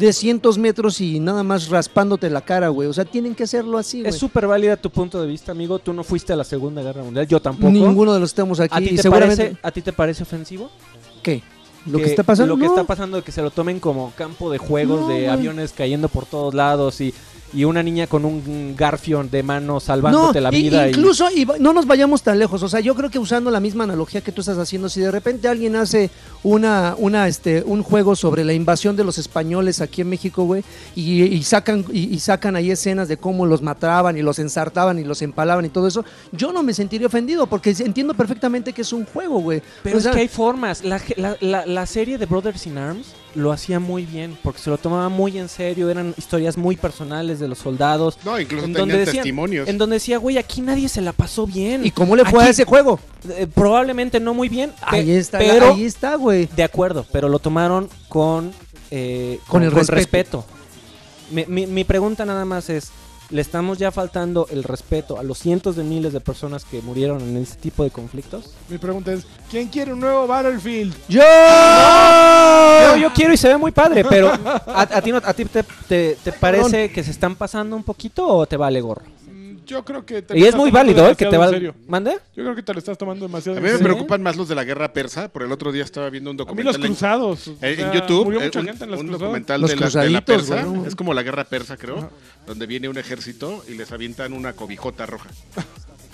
300 0.00 0.58
metros 0.58 1.00
y 1.00 1.20
nada 1.20 1.42
más 1.42 1.68
raspándote 1.68 2.28
la 2.30 2.40
cara, 2.42 2.68
güey. 2.68 2.88
O 2.88 2.92
sea, 2.92 3.04
tienen 3.04 3.34
que 3.34 3.44
hacerlo 3.44 3.78
así, 3.78 4.00
güey. 4.00 4.10
Es 4.10 4.16
súper 4.16 4.46
válida 4.46 4.76
tu 4.76 4.90
punto 4.90 5.20
de 5.20 5.26
vista, 5.26 5.52
amigo. 5.52 5.78
Tú 5.78 5.92
no 5.92 6.04
fuiste 6.04 6.32
a 6.32 6.36
la 6.36 6.44
Segunda 6.44 6.82
Guerra 6.82 7.02
Mundial, 7.02 7.26
yo 7.26 7.40
tampoco. 7.40 7.70
Ninguno 7.70 8.12
de 8.12 8.20
los 8.20 8.30
estamos 8.30 8.60
aquí. 8.60 8.74
¿A 8.74 8.78
ti, 8.78 8.96
te 8.96 9.02
seguramente... 9.02 9.42
parece, 9.44 9.58
¿A 9.62 9.70
ti 9.70 9.82
te 9.82 9.92
parece 9.92 10.22
ofensivo? 10.22 10.70
¿Qué? 11.22 11.42
¿Lo 11.86 11.98
que, 11.98 12.04
está 12.04 12.24
pasando? 12.24 12.54
Lo 12.54 12.60
que 12.60 12.66
No. 12.66 12.72
está 12.72 12.84
pasando 12.84 13.16
de 13.18 13.22
que 13.22 13.32
se 13.32 13.42
lo 13.42 13.50
tomen 13.50 13.78
como 13.80 14.12
campo 14.16 14.50
de 14.50 14.58
juegos, 14.58 15.02
No, 15.02 15.08
de 15.08 15.28
aviones 15.28 15.72
cayendo 15.72 16.08
por 16.08 16.26
todos 16.26 16.52
lados 16.52 17.00
y, 17.00 17.14
y 17.56 17.64
una 17.64 17.82
niña 17.82 18.06
con 18.06 18.24
un 18.26 18.74
garfio 18.76 19.24
de 19.24 19.42
mano 19.42 19.80
salvándote 19.80 20.40
la 20.40 20.50
vida. 20.50 20.86
y- 20.86 20.90
incluso, 20.90 21.26
y 21.34 21.46
no 21.58 21.72
nos 21.72 21.86
vayamos 21.86 22.22
tan 22.22 22.38
lejos. 22.38 22.62
O 22.62 22.68
sea, 22.68 22.80
yo 22.80 22.94
creo 22.94 23.08
que 23.10 23.18
usando 23.18 23.50
la 23.50 23.60
misma 23.60 23.84
analogía 23.84 24.20
que 24.20 24.30
tú 24.30 24.42
estás 24.42 24.58
haciendo, 24.58 24.88
si 24.88 25.00
de 25.00 25.10
repente 25.10 25.48
alguien 25.48 25.74
hace 25.76 26.10
una, 26.42 26.94
una, 26.98 27.26
este, 27.28 27.62
un 27.64 27.82
juego 27.82 28.14
sobre 28.14 28.44
la 28.44 28.52
invasión 28.52 28.94
de 28.96 29.04
los 29.04 29.18
españoles 29.18 29.80
aquí 29.80 30.02
en 30.02 30.10
México, 30.10 30.44
güey, 30.44 30.62
y, 30.94 31.22
y 31.22 31.42
sacan, 31.42 31.84
y, 31.92 32.14
y 32.14 32.18
sacan 32.20 32.56
ahí 32.56 32.70
escenas 32.70 33.08
de 33.08 33.16
cómo 33.16 33.46
los 33.46 33.62
mataban 33.62 34.16
y 34.18 34.22
los 34.22 34.38
ensartaban 34.38 34.98
y 34.98 35.04
los 35.04 35.22
empalaban 35.22 35.64
y 35.64 35.70
todo 35.70 35.88
eso, 35.88 36.04
yo 36.32 36.52
no 36.52 36.62
me 36.62 36.74
sentiría 36.74 37.06
ofendido 37.06 37.46
porque 37.46 37.70
entiendo 37.78 38.12
perfectamente 38.14 38.72
que 38.72 38.82
es 38.82 38.92
un 38.92 39.06
juego, 39.06 39.40
güey. 39.40 39.62
Pero 39.82 39.96
O 39.98 40.00
sea, 40.00 40.10
es 40.10 40.14
que 40.16 40.20
hay 40.22 40.28
formas. 40.28 40.84
La, 40.84 41.00
la- 41.16 41.36
la- 41.40 41.64
la 41.66 41.86
serie 41.86 42.18
de 42.18 42.26
Brothers 42.26 42.66
in 42.66 42.76
Arms 42.78 43.06
lo 43.36 43.52
hacía 43.52 43.78
muy 43.78 44.04
bien 44.04 44.36
porque 44.42 44.60
se 44.60 44.70
lo 44.70 44.78
tomaba 44.78 45.08
muy 45.08 45.38
en 45.38 45.48
serio. 45.48 45.88
Eran 45.90 46.14
historias 46.18 46.56
muy 46.56 46.74
personales 46.76 47.38
de 47.38 47.46
los 47.48 47.58
soldados. 47.58 48.18
No, 48.24 48.40
incluso 48.40 48.64
En 48.64 48.72
donde 48.72 48.98
decían- 48.98 49.16
testimonios. 49.22 49.68
En 49.68 49.78
donde 49.78 49.94
decía, 49.96 50.18
güey, 50.18 50.38
aquí 50.38 50.60
nadie 50.62 50.88
se 50.88 51.00
la 51.02 51.12
pasó 51.12 51.46
bien. 51.46 51.86
¿Y 51.86 51.90
cómo 51.90 52.16
le 52.16 52.24
fue 52.24 52.42
a 52.44 52.48
ese 52.48 52.64
juego? 52.64 52.98
Eh, 53.28 53.46
probablemente 53.52 54.18
no 54.18 54.34
muy 54.34 54.48
bien. 54.48 54.72
Ahí 54.82 55.10
está, 55.12 55.38
pero 55.38 55.74
ahí 55.74 55.84
está, 55.84 56.16
güey. 56.16 56.48
De 56.56 56.64
acuerdo, 56.64 57.06
pero 57.12 57.28
lo 57.28 57.38
tomaron 57.38 57.88
con, 58.08 58.52
eh, 58.90 59.38
Con 59.46 59.62
el 59.62 59.70
respeto. 59.70 59.94
respeto. 59.94 60.44
Mi, 61.30 61.44
mi- 61.46 61.66
mi 61.66 61.84
pregunta 61.84 62.24
nada 62.24 62.44
más 62.44 62.70
es, 62.70 62.90
¿le 63.30 63.40
estamos 63.40 63.78
ya 63.78 63.90
faltando 63.90 64.46
el 64.50 64.62
respeto 64.62 65.18
a 65.18 65.22
los 65.22 65.38
cientos 65.38 65.76
de 65.76 65.82
miles 65.84 66.12
de 66.12 66.20
personas 66.20 66.64
que 66.64 66.80
murieron 66.82 67.20
en 67.22 67.36
ese 67.36 67.56
tipo 67.56 67.82
de 67.84 67.90
conflictos? 67.90 68.50
Mi 68.68 68.78
pregunta 68.78 69.12
es, 69.12 69.26
¿quién 69.50 69.68
quiere 69.68 69.92
un 69.92 70.00
nuevo 70.00 70.26
Battlefield? 70.26 70.94
¡Yo! 71.08 71.22
Yo, 72.82 72.96
yo 72.96 73.12
quiero 73.12 73.32
y 73.32 73.36
se 73.36 73.48
ve 73.48 73.56
muy 73.56 73.72
padre, 73.72 74.04
pero 74.04 74.30
¿a, 74.66 74.82
a 74.82 75.02
ti, 75.02 75.10
no- 75.12 75.20
a 75.24 75.34
ti 75.34 75.44
te, 75.44 75.62
te- 75.88 76.16
te 76.22 76.32
parece 76.32 76.90
que 76.92 77.02
se 77.02 77.10
están 77.10 77.34
pasando 77.36 77.74
un 77.76 77.82
poquito 77.82 78.26
o 78.26 78.46
te 78.46 78.56
vale 78.56 78.80
gorro? 78.80 79.02
Yo 79.66 79.84
creo 79.84 80.06
que 80.06 80.22
te 80.22 80.34
Y 80.36 80.40
lo 80.40 80.44
es 80.44 80.48
estás 80.50 80.60
muy 80.60 80.70
tomando 80.70 80.92
válido, 80.92 81.10
¿eh? 81.10 81.16
Que 81.16 81.24
te 81.26 81.30
demasiado 81.32 81.66
va... 81.72 81.74
¿Mande? 81.88 82.12
Yo 82.34 82.42
creo 82.44 82.54
que 82.54 82.62
te 82.62 82.72
lo 82.72 82.78
estás 82.78 82.96
tomando 82.96 83.26
demasiado 83.26 83.56
A 83.56 83.58
en 83.58 83.64
mí 83.64 83.70
me 83.70 83.76
serio. 83.78 83.92
preocupan 83.92 84.22
más 84.22 84.36
los 84.36 84.48
de 84.48 84.54
la 84.54 84.64
guerra 84.64 84.92
persa. 84.92 85.28
Por 85.28 85.42
el 85.42 85.50
otro 85.52 85.72
día 85.72 85.82
estaba 85.84 86.08
viendo 86.10 86.30
un 86.30 86.36
A 86.40 86.44
mí 86.54 86.62
los 86.62 86.74
documental 86.74 86.74
en- 86.76 86.86
cruzados. 86.92 87.48
o 87.48 87.50
en, 87.60 87.68
en 87.70 87.76
sea, 87.76 87.92
YouTube. 87.94 88.24
Murió 88.24 88.40
eh, 88.40 88.44
mucha 88.44 88.60
un, 88.60 88.66
gente 88.66 88.84
en 88.84 88.90
los 88.90 89.00
un 89.00 89.06
cruzados. 89.06 89.20
documental 89.22 89.60
Los 89.60 89.70
de 89.70 89.76
la, 89.76 89.86
de 89.86 90.10
la 90.10 90.20
cruzaditos, 90.22 90.48
persa. 90.48 90.86
Es 90.88 90.94
como 90.96 91.14
la 91.14 91.22
guerra 91.22 91.44
persa, 91.44 91.76
creo. 91.76 91.98
Ajá. 91.98 92.10
Donde 92.46 92.66
viene 92.66 92.88
un 92.88 92.96
ejército 92.98 93.64
y 93.68 93.74
les 93.74 93.90
avientan 93.92 94.32
una 94.32 94.52
cobijota 94.54 95.04
roja. 95.06 95.30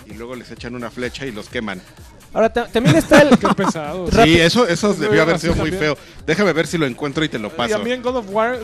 Y 0.09 0.13
luego 0.15 0.35
les 0.35 0.49
echan 0.51 0.75
una 0.75 0.89
flecha 0.91 1.25
y 1.25 1.31
los 1.31 1.47
queman. 1.47 1.81
Ahora, 2.33 2.51
ta- 2.51 2.67
también 2.67 2.95
está 2.95 3.21
el... 3.21 3.37
Qué 3.37 3.47
pesado. 3.55 4.07
Sí, 4.23 4.39
eso, 4.39 4.67
eso 4.67 4.93
debió 4.93 5.21
haber 5.21 5.39
sido 5.39 5.53
muy 5.55 5.69
también. 5.69 5.95
feo. 5.95 5.97
Déjame 6.25 6.53
ver 6.53 6.67
si 6.67 6.77
lo 6.77 6.85
encuentro 6.85 7.23
y 7.23 7.29
te 7.29 7.37
lo 7.37 7.49
Y 7.49 7.51
paso. 7.51 7.79
mí 7.79 7.91
en 7.91 8.01
God 8.01 8.15
of 8.17 8.25
War, 8.31 8.57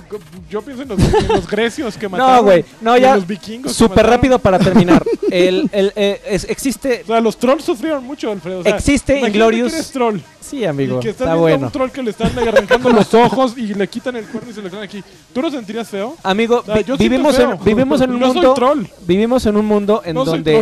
yo 0.49 0.61
pienso 0.61 0.83
en 0.83 0.89
los, 0.89 0.99
en 0.99 1.27
los 1.27 1.47
grecios 1.47 1.97
que 1.97 2.07
mataron. 2.07 2.35
No, 2.37 2.43
güey, 2.43 2.65
no, 2.81 2.93
y 2.95 2.97
en 2.99 3.03
ya... 3.03 3.15
los 3.15 3.27
vikingos. 3.27 3.73
Súper 3.73 4.05
rápido 4.07 4.39
para 4.39 4.57
terminar. 4.59 5.03
El, 5.29 5.69
el, 5.71 5.93
eh, 5.95 6.19
es- 6.25 6.45
existe... 6.49 7.01
O 7.03 7.07
sea, 7.07 7.21
los 7.21 7.37
trolls 7.37 7.63
sufrieron 7.63 8.03
mucho, 8.03 8.31
Alfredo. 8.31 8.61
O 8.61 8.63
sea, 8.63 8.75
Existe 8.77 9.21
Inglorious- 9.21 9.69
que 9.69 9.75
eres 9.75 9.91
troll. 9.91 10.19
Sí, 10.41 10.65
amigo, 10.65 10.97
y 10.97 11.03
que 11.03 11.09
está 11.09 11.35
bueno. 11.35 11.67
un 11.67 11.71
troll 11.71 11.91
que 11.91 12.01
le 12.01 12.09
están 12.09 12.31
arrancando 12.39 12.89
los 12.89 13.13
ojos 13.13 13.55
y 13.55 13.75
le 13.75 13.87
quitan 13.87 14.15
el 14.15 14.25
cuerno 14.25 14.49
y 14.49 14.53
se 14.55 14.63
lo 14.63 14.69
quedan 14.71 14.83
aquí. 14.85 15.03
¿Tú 15.31 15.43
no 15.43 15.51
sentirías 15.51 15.87
feo? 15.87 16.17
Amigo, 16.23 16.61
O 16.61 16.65
sea, 16.65 16.75
vi- 16.77 16.83
yo 16.85 16.97
vivimos, 16.97 17.35
feo. 17.35 17.51
en, 17.51 17.63
vivimos 17.63 18.01
en 18.01 18.09
un 18.09 18.19
No 18.19 18.25
soy 18.27 18.35
mundo... 18.37 18.53
troll. 18.55 18.85
Vivimos 19.05 19.45
en 19.45 19.55
un 19.57 19.65
mundo 19.67 20.01
en 20.03 20.15
No 20.15 20.25
soy 20.25 20.39
donde 20.41 20.57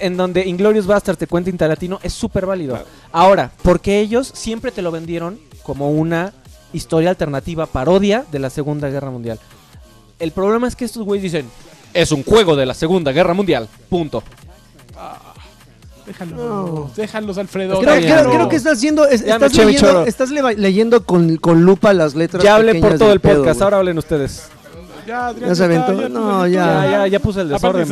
en 0.00 0.16
donde 0.18 0.46
Inglorious 0.46 0.86
Bastard 0.86 1.16
te 1.16 1.26
cuenta 1.26 1.50
Taratino 1.56 1.98
es 2.02 2.12
súper 2.12 2.46
válido. 2.46 2.74
Claro. 2.74 2.88
Ahora, 3.12 3.50
porque 3.62 4.00
ellos 4.00 4.30
siempre 4.34 4.70
te 4.72 4.82
lo 4.82 4.90
vendieron 4.90 5.38
como 5.62 5.90
una 5.90 6.32
historia 6.72 7.10
alternativa, 7.10 7.66
parodia 7.66 8.24
de 8.32 8.38
la 8.38 8.50
Segunda 8.50 8.88
Guerra 8.88 9.10
Mundial. 9.10 9.38
El 10.18 10.32
problema 10.32 10.68
es 10.68 10.76
que 10.76 10.84
estos 10.84 11.04
güeyes 11.04 11.22
dicen, 11.22 11.46
es 11.94 12.12
un 12.12 12.22
juego 12.24 12.56
de 12.56 12.64
la 12.66 12.74
Segunda 12.74 13.12
Guerra 13.12 13.34
Mundial, 13.34 13.68
punto. 13.88 14.22
No. 16.30 16.90
Déjalos, 16.96 17.38
Alfredo. 17.38 17.78
Creo, 17.80 18.00
creo- 18.30 18.48
que 18.48 18.56
estás 18.56 18.78
haciendo, 18.78 19.06
es- 19.06 19.22
estás 19.22 19.54
leyendo, 19.54 20.04
estás 20.04 20.30
le- 20.30 20.56
leyendo 20.56 21.04
con, 21.04 21.36
con 21.36 21.62
lupa 21.64 21.92
las 21.92 22.14
letras. 22.14 22.42
Ya 22.42 22.56
hablé 22.56 22.80
por 22.80 22.98
todo 22.98 23.12
el 23.12 23.20
pedo, 23.20 23.38
podcast, 23.38 23.62
ahora 23.62 23.78
hablen 23.78 23.98
ustedes. 23.98 24.48
Ya, 25.06 25.26
Adrián, 25.28 25.50
¿Ya 25.50 25.54
se 25.54 25.64
está, 25.64 25.86
aventó? 25.86 26.02
ya 26.02 26.08
No, 26.08 26.46
ya. 26.46 26.64
Ya, 26.84 26.90
ya, 26.90 27.06
ya 27.08 27.20
puse 27.20 27.40
el 27.42 27.48
desorden, 27.48 27.86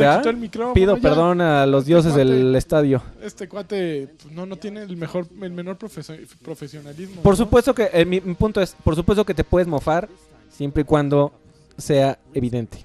Pido 0.74 0.96
ya. 0.96 1.02
perdón 1.02 1.40
a 1.40 1.66
los 1.66 1.84
dioses 1.86 2.12
cuate. 2.12 2.24
del 2.30 2.54
estadio. 2.56 3.02
Este 3.22 3.48
cuate 3.48 4.08
pues, 4.22 4.34
no, 4.34 4.46
no 4.46 4.56
tiene 4.56 4.82
el 4.82 4.96
mejor, 4.96 5.26
el 5.42 5.50
menor 5.52 5.76
profesio- 5.76 6.16
profesionalismo. 6.42 7.22
Por 7.22 7.32
¿no? 7.32 7.36
supuesto 7.36 7.74
que, 7.74 7.90
eh, 7.92 8.04
mi, 8.04 8.20
mi 8.20 8.34
punto 8.34 8.60
es, 8.60 8.76
por 8.84 8.94
supuesto 8.94 9.24
que 9.24 9.34
te 9.34 9.44
puedes 9.44 9.66
mofar 9.68 10.08
siempre 10.50 10.82
y 10.82 10.84
cuando 10.84 11.32
sea 11.76 12.18
evidente. 12.34 12.84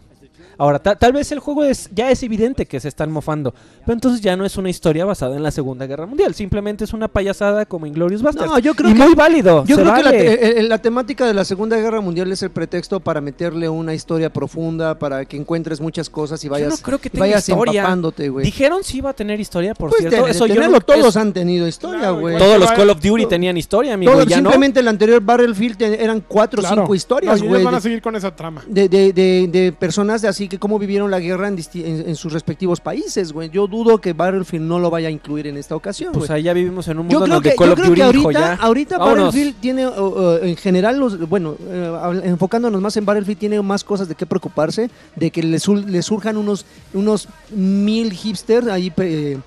Ahora, 0.57 0.79
ta- 0.79 0.95
tal 0.95 1.13
vez 1.13 1.31
el 1.31 1.39
juego 1.39 1.63
es, 1.63 1.89
ya 1.93 2.09
es 2.11 2.23
evidente 2.23 2.65
que 2.65 2.79
se 2.79 2.87
están 2.87 3.11
mofando, 3.11 3.53
pero 3.81 3.93
entonces 3.93 4.21
ya 4.21 4.35
no 4.37 4.45
es 4.45 4.57
una 4.57 4.69
historia 4.69 5.05
basada 5.05 5.35
en 5.35 5.43
la 5.43 5.51
Segunda 5.51 5.85
Guerra 5.85 6.05
Mundial, 6.05 6.33
simplemente 6.33 6.83
es 6.83 6.93
una 6.93 7.07
payasada 7.07 7.65
como 7.65 7.85
Inglorious 7.85 8.21
Basterds. 8.21 8.49
No, 8.49 8.59
yo 8.59 8.73
creo 8.73 8.89
y 8.91 8.93
que- 8.93 8.99
muy 9.03 9.15
válido. 9.15 9.65
Yo 9.65 9.75
se 9.75 9.81
creo 9.81 9.93
que 9.95 10.03
la, 10.03 10.11
te- 10.11 10.59
eh, 10.59 10.63
la 10.63 10.77
temática 10.77 11.25
de 11.25 11.33
la 11.33 11.43
Segunda 11.45 11.77
Guerra 11.77 12.01
Mundial 12.01 12.31
es 12.31 12.41
el 12.43 12.51
pretexto 12.51 12.99
para 12.99 13.21
meterle 13.21 13.67
una 13.69 13.93
historia 13.93 14.31
profunda, 14.31 14.97
para 14.97 15.25
que 15.25 15.37
encuentres 15.37 15.81
muchas 15.81 16.09
cosas 16.09 16.43
y 16.43 16.47
Yo 16.47 16.51
vayas, 16.51 16.69
no 16.69 16.77
creo 16.77 16.99
que 16.99 17.07
y 17.07 17.11
tenga 17.11 17.25
vayas 17.25 17.47
historia. 17.49 17.81
empapándote, 17.81 18.29
güey. 18.29 18.45
Dijeron 18.45 18.83
si 18.83 18.97
iba 18.99 19.09
a 19.09 19.13
tener 19.13 19.39
historia, 19.39 19.73
por 19.73 19.89
Pues 19.89 20.01
cierto. 20.01 20.25
de- 20.25 20.31
Eso 20.31 20.45
yo 20.47 20.67
no- 20.69 20.79
todos 20.81 21.07
es- 21.07 21.17
han 21.17 21.33
tenido 21.33 21.67
historia, 21.67 22.11
güey. 22.11 22.37
todos 22.37 22.59
los 22.59 22.71
Call 22.71 22.89
of 22.89 23.01
Duty 23.01 23.25
tenían 23.25 23.57
historia, 23.57 23.93
amigo. 23.93 24.11
Todo- 24.11 24.23
y 24.23 24.27
ya 24.27 24.37
no. 24.41 24.49
simplemente 24.49 24.79
el 24.79 24.87
anterior 24.87 25.21
Battlefield 25.21 25.81
eran 25.81 26.23
cuatro 26.27 26.59
o 26.59 26.63
Claro. 26.63 26.81
cinco 26.83 26.95
historias, 26.95 27.41
güey. 27.41 27.63
van 27.63 27.75
a 27.75 27.81
seguir 27.81 28.01
con 28.01 28.15
esa 28.15 28.35
trama. 28.35 28.63
de, 28.67 28.87
de, 28.89 29.11
de, 29.13 29.47
de 29.51 29.71
personas 29.71 30.21
de 30.21 30.27
así 30.27 30.44
que 30.47 30.59
cómo 30.59 30.77
vivieron 30.79 31.09
la 31.11 31.19
guerra 31.19 31.47
en, 31.47 31.57
en- 31.73 32.09
en 32.09 32.15
sus 32.15 32.31
respectivos 32.33 32.79
países, 32.79 33.31
güey. 33.33 33.49
Yo 33.49 33.67
dudo 33.67 33.99
que 33.99 34.13
Battlefield 34.13 34.65
no 34.65 34.79
lo 34.79 34.89
vaya 34.89 35.07
a 35.07 35.11
incluir 35.11 35.47
en 35.47 35.57
esta 35.57 35.75
ocasión, 35.75 36.11
Pues 36.13 36.27
güey. 36.27 36.37
ahí 36.37 36.43
ya 36.43 36.53
vivimos 36.53 36.87
en 36.87 36.99
un 36.99 37.09
Yo 37.09 37.19
mundo 37.19 37.25
creo 37.25 37.35
donde 37.35 37.49
que, 37.51 37.55
Call 37.55 37.69
yo 37.69 37.75
creo 37.75 37.93
que 37.93 38.17
dijo 38.17 38.25
ahorita, 38.27 38.39
ya. 38.39 38.53
ahorita 38.61 38.97
vámonos. 38.97 39.25
Battlefield 39.25 39.55
tiene, 39.59 39.87
uh, 39.87 39.91
uh, 39.91 40.37
en 40.43 40.55
general, 40.57 40.97
los, 40.99 41.19
bueno, 41.29 41.55
eh, 41.67 42.21
enfocándonos 42.25 42.81
más 42.81 42.95
en 42.97 43.05
Battlefield, 43.05 43.39
tiene 43.39 43.61
más 43.61 43.83
cosas 43.83 44.07
de 44.07 44.15
qué 44.15 44.25
preocuparse, 44.25 44.89
de 45.15 45.31
que 45.31 45.43
le, 45.43 45.59
sur- 45.59 45.83
le 45.85 46.01
surjan 46.01 46.37
unos, 46.37 46.65
unos 46.93 47.27
mil 47.51 48.11
hipsters 48.13 48.67
ahí. 48.67 48.91
eh, 48.97 49.37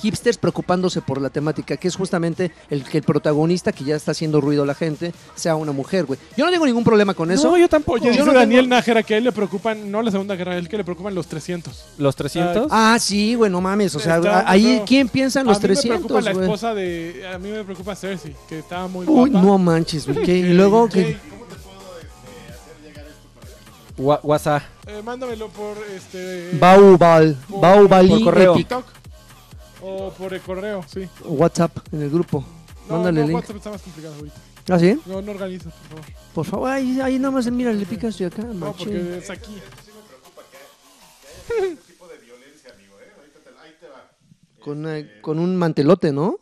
hipsters 0.00 0.38
preocupándose 0.38 1.00
por 1.02 1.20
la 1.20 1.30
temática, 1.30 1.76
que 1.76 1.88
es 1.88 1.96
justamente 1.96 2.50
el 2.70 2.84
que 2.84 2.98
el 2.98 3.04
protagonista, 3.04 3.72
que 3.72 3.84
ya 3.84 3.96
está 3.96 4.12
haciendo 4.12 4.40
ruido 4.40 4.62
a 4.62 4.66
la 4.66 4.74
gente, 4.74 5.12
sea 5.34 5.56
una 5.56 5.72
mujer, 5.72 6.04
güey. 6.06 6.18
Yo 6.36 6.44
no 6.46 6.50
tengo 6.50 6.66
ningún 6.66 6.84
problema 6.84 7.14
con 7.14 7.30
eso. 7.30 7.50
No, 7.50 7.56
yo 7.58 7.68
tampoco. 7.68 7.98
Yo 7.98 8.10
dice 8.10 8.24
no 8.24 8.32
Daniel 8.32 8.62
tengo- 8.64 8.76
Nájera 8.76 9.02
que 9.02 9.14
a 9.14 9.18
él 9.18 9.24
le 9.24 9.32
preocupan, 9.32 9.90
no 9.90 10.00
la 10.02 10.10
Segunda 10.10 10.36
Guerra, 10.36 10.52
a 10.52 10.56
él 10.58 10.68
que 10.68 10.76
le 10.76 10.84
preocupan 10.84 11.14
los 11.14 11.26
300. 11.26 11.84
Los 11.98 12.16
300. 12.16 12.68
Ah, 12.70 12.96
sí, 13.00 13.34
güey, 13.34 13.50
no 13.50 13.60
mames. 13.60 13.94
O 13.94 14.00
sea, 14.00 14.16
Está- 14.16 14.50
ahí, 14.50 14.78
no. 14.78 14.84
¿quién 14.84 15.08
piensa 15.08 15.40
en 15.40 15.46
los 15.46 15.56
a 15.56 15.60
mí 15.60 15.68
me 15.68 15.74
preocupa 15.74 15.88
300, 16.20 16.24
la 16.24 16.32
güey? 16.32 16.44
esposa 16.44 16.74
de... 16.74 17.28
A 17.34 17.38
mí 17.38 17.50
me 17.50 17.64
preocupa 17.64 17.94
Cersei, 17.96 18.34
que 18.48 18.58
estaba 18.60 18.88
muy 18.88 19.06
Uy, 19.06 19.30
guapa. 19.30 19.46
no 19.46 19.58
manches, 19.58 20.06
güey. 20.06 20.24
¿qué? 20.24 20.36
Y 20.38 20.52
luego, 20.54 20.88
que- 20.88 21.16
WhatsApp. 23.98 24.62
Eh, 24.86 25.02
mándamelo 25.04 25.48
por 25.48 25.76
este. 25.94 26.50
Baubal, 26.58 27.36
por- 27.48 27.60
Baubali 27.60 28.08
por 28.10 28.24
correo. 28.24 28.54
TikTok. 28.54 28.84
O 29.82 30.10
por 30.12 30.34
el 30.34 30.40
correo, 30.40 30.84
sí. 30.92 31.08
WhatsApp 31.24 31.76
en 31.92 32.02
el 32.02 32.10
grupo. 32.10 32.44
No, 32.88 32.94
Mándale 32.96 33.20
no, 33.20 33.26
link. 33.28 33.36
WhatsApp 33.36 33.56
está 33.56 33.70
más 33.70 33.82
complicado 33.82 34.14
ahorita. 34.16 34.36
¿Ah, 34.70 34.78
sí? 34.78 35.00
No, 35.06 35.22
no 35.22 35.30
organizas, 35.32 35.72
por 35.72 35.88
favor. 35.88 36.04
Por 36.34 36.44
favor, 36.46 36.70
ahí, 36.70 37.00
ahí 37.00 37.18
nada 37.18 37.30
más 37.30 37.50
mira, 37.50 37.72
le 37.72 37.86
picas 37.86 38.20
y 38.20 38.24
acá, 38.24 38.42
No, 38.42 38.54
machín. 38.54 38.86
porque 38.88 39.18
es 39.18 39.30
aquí. 39.30 39.56
Con, 44.60 44.78
una- 44.78 45.06
con 45.22 45.38
un 45.38 45.56
mantelote, 45.56 46.12
¿no? 46.12 46.38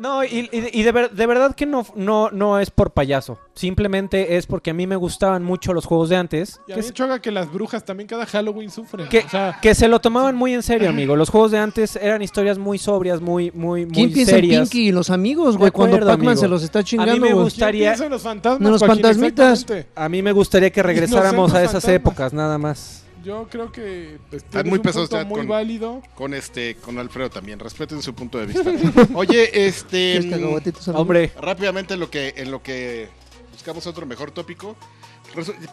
No, 0.00 0.24
y, 0.24 0.48
y- 0.50 0.80
y 0.80 0.82
de, 0.82 0.92
ver- 0.92 1.10
de 1.10 1.26
verdad 1.26 1.54
que 1.54 1.66
no, 1.66 1.86
no, 1.94 2.30
no 2.30 2.58
es 2.58 2.70
por 2.70 2.92
payaso. 2.92 3.38
Simplemente 3.54 4.36
es 4.38 4.46
porque 4.46 4.70
a 4.70 4.74
mí 4.74 4.86
me 4.86 4.96
gustaban 4.96 5.42
mucho 5.44 5.74
los 5.74 5.84
juegos 5.84 6.08
de 6.08 6.16
antes. 6.16 6.58
Y 6.66 6.72
a 6.72 6.76
Que, 6.76 6.80
mí 6.80 6.86
me 6.88 6.94
choca 6.94 7.20
que 7.20 7.30
las 7.30 7.52
brujas 7.52 7.84
también 7.84 8.08
cada 8.08 8.24
Halloween 8.24 8.70
sufren. 8.70 9.08
que, 9.08 9.18
o 9.18 9.28
sea, 9.28 9.58
que 9.60 9.74
se 9.74 9.88
lo 9.88 10.00
tomaban 10.00 10.34
muy 10.36 10.54
en 10.54 10.62
serio, 10.62 10.88
amigo. 10.88 11.16
Los 11.16 11.28
juegos 11.28 11.50
de 11.50 11.58
antes 11.58 11.96
eran 11.96 12.22
historias 12.22 12.56
muy 12.58 12.78
sobrias, 12.78 13.20
muy, 13.20 13.50
muy, 13.50 13.84
muy 13.84 13.92
¿Quién 13.94 14.12
piensa 14.12 14.32
serias. 14.32 14.56
en 14.56 14.62
Pinky 14.64 14.88
y 14.88 14.92
los 14.92 15.10
amigos, 15.10 15.58
güey? 15.58 15.70
Cuando 15.70 16.00
Pac-Man 16.00 16.38
se 16.38 16.48
los 16.48 16.62
está 16.62 16.82
chingando, 16.82 17.12
me 17.14 17.18
güey. 17.18 17.32
gusta- 17.32 17.36
¿quién 17.36 17.44
gustaría- 17.44 17.88
piensa 17.90 18.04
en 18.06 18.10
los 18.10 18.22
fantasmas? 18.22 18.60
No, 18.60 18.70
los 18.70 18.80
Joaquín? 18.80 19.02
fantasmitas. 19.02 19.52
Exactamente. 19.60 19.88
A 19.94 20.08
mí 20.08 20.22
me 20.22 20.32
gustaría 20.32 20.70
que 20.70 20.82
regresáramos 20.82 21.52
a 21.52 21.58
esas 21.62 21.72
fantasmas. 21.72 21.94
épocas, 21.94 22.32
nada 22.32 22.56
más. 22.58 23.04
Yo 23.24 23.46
creo 23.50 23.70
que 23.70 24.18
pues, 24.30 24.42
Están 24.42 24.68
muy 24.68 24.78
pesados 24.78 25.10
muy 25.26 25.40
con- 25.40 25.48
válido. 25.48 26.02
Con 26.14 26.32
este, 26.34 26.76
con 26.76 26.98
Alfredo 26.98 27.30
también. 27.30 27.58
Respeten 27.58 28.00
su 28.02 28.14
punto 28.14 28.38
de 28.38 28.46
vista. 28.46 28.70
Oye, 29.14 29.66
este. 29.66 30.18
¿Quieres 30.18 30.30
cacahuatitos, 30.30 30.88
amigo? 30.88 31.02
Hombre, 31.02 31.32
Rápidamente 31.40 31.94
en 31.94 32.00
lo 32.00 32.10
que, 32.10 32.34
en 32.36 32.50
lo 32.50 32.62
que 32.62 33.08
buscamos 33.52 33.86
otro 33.86 34.06
mejor 34.06 34.30
tópico. 34.30 34.76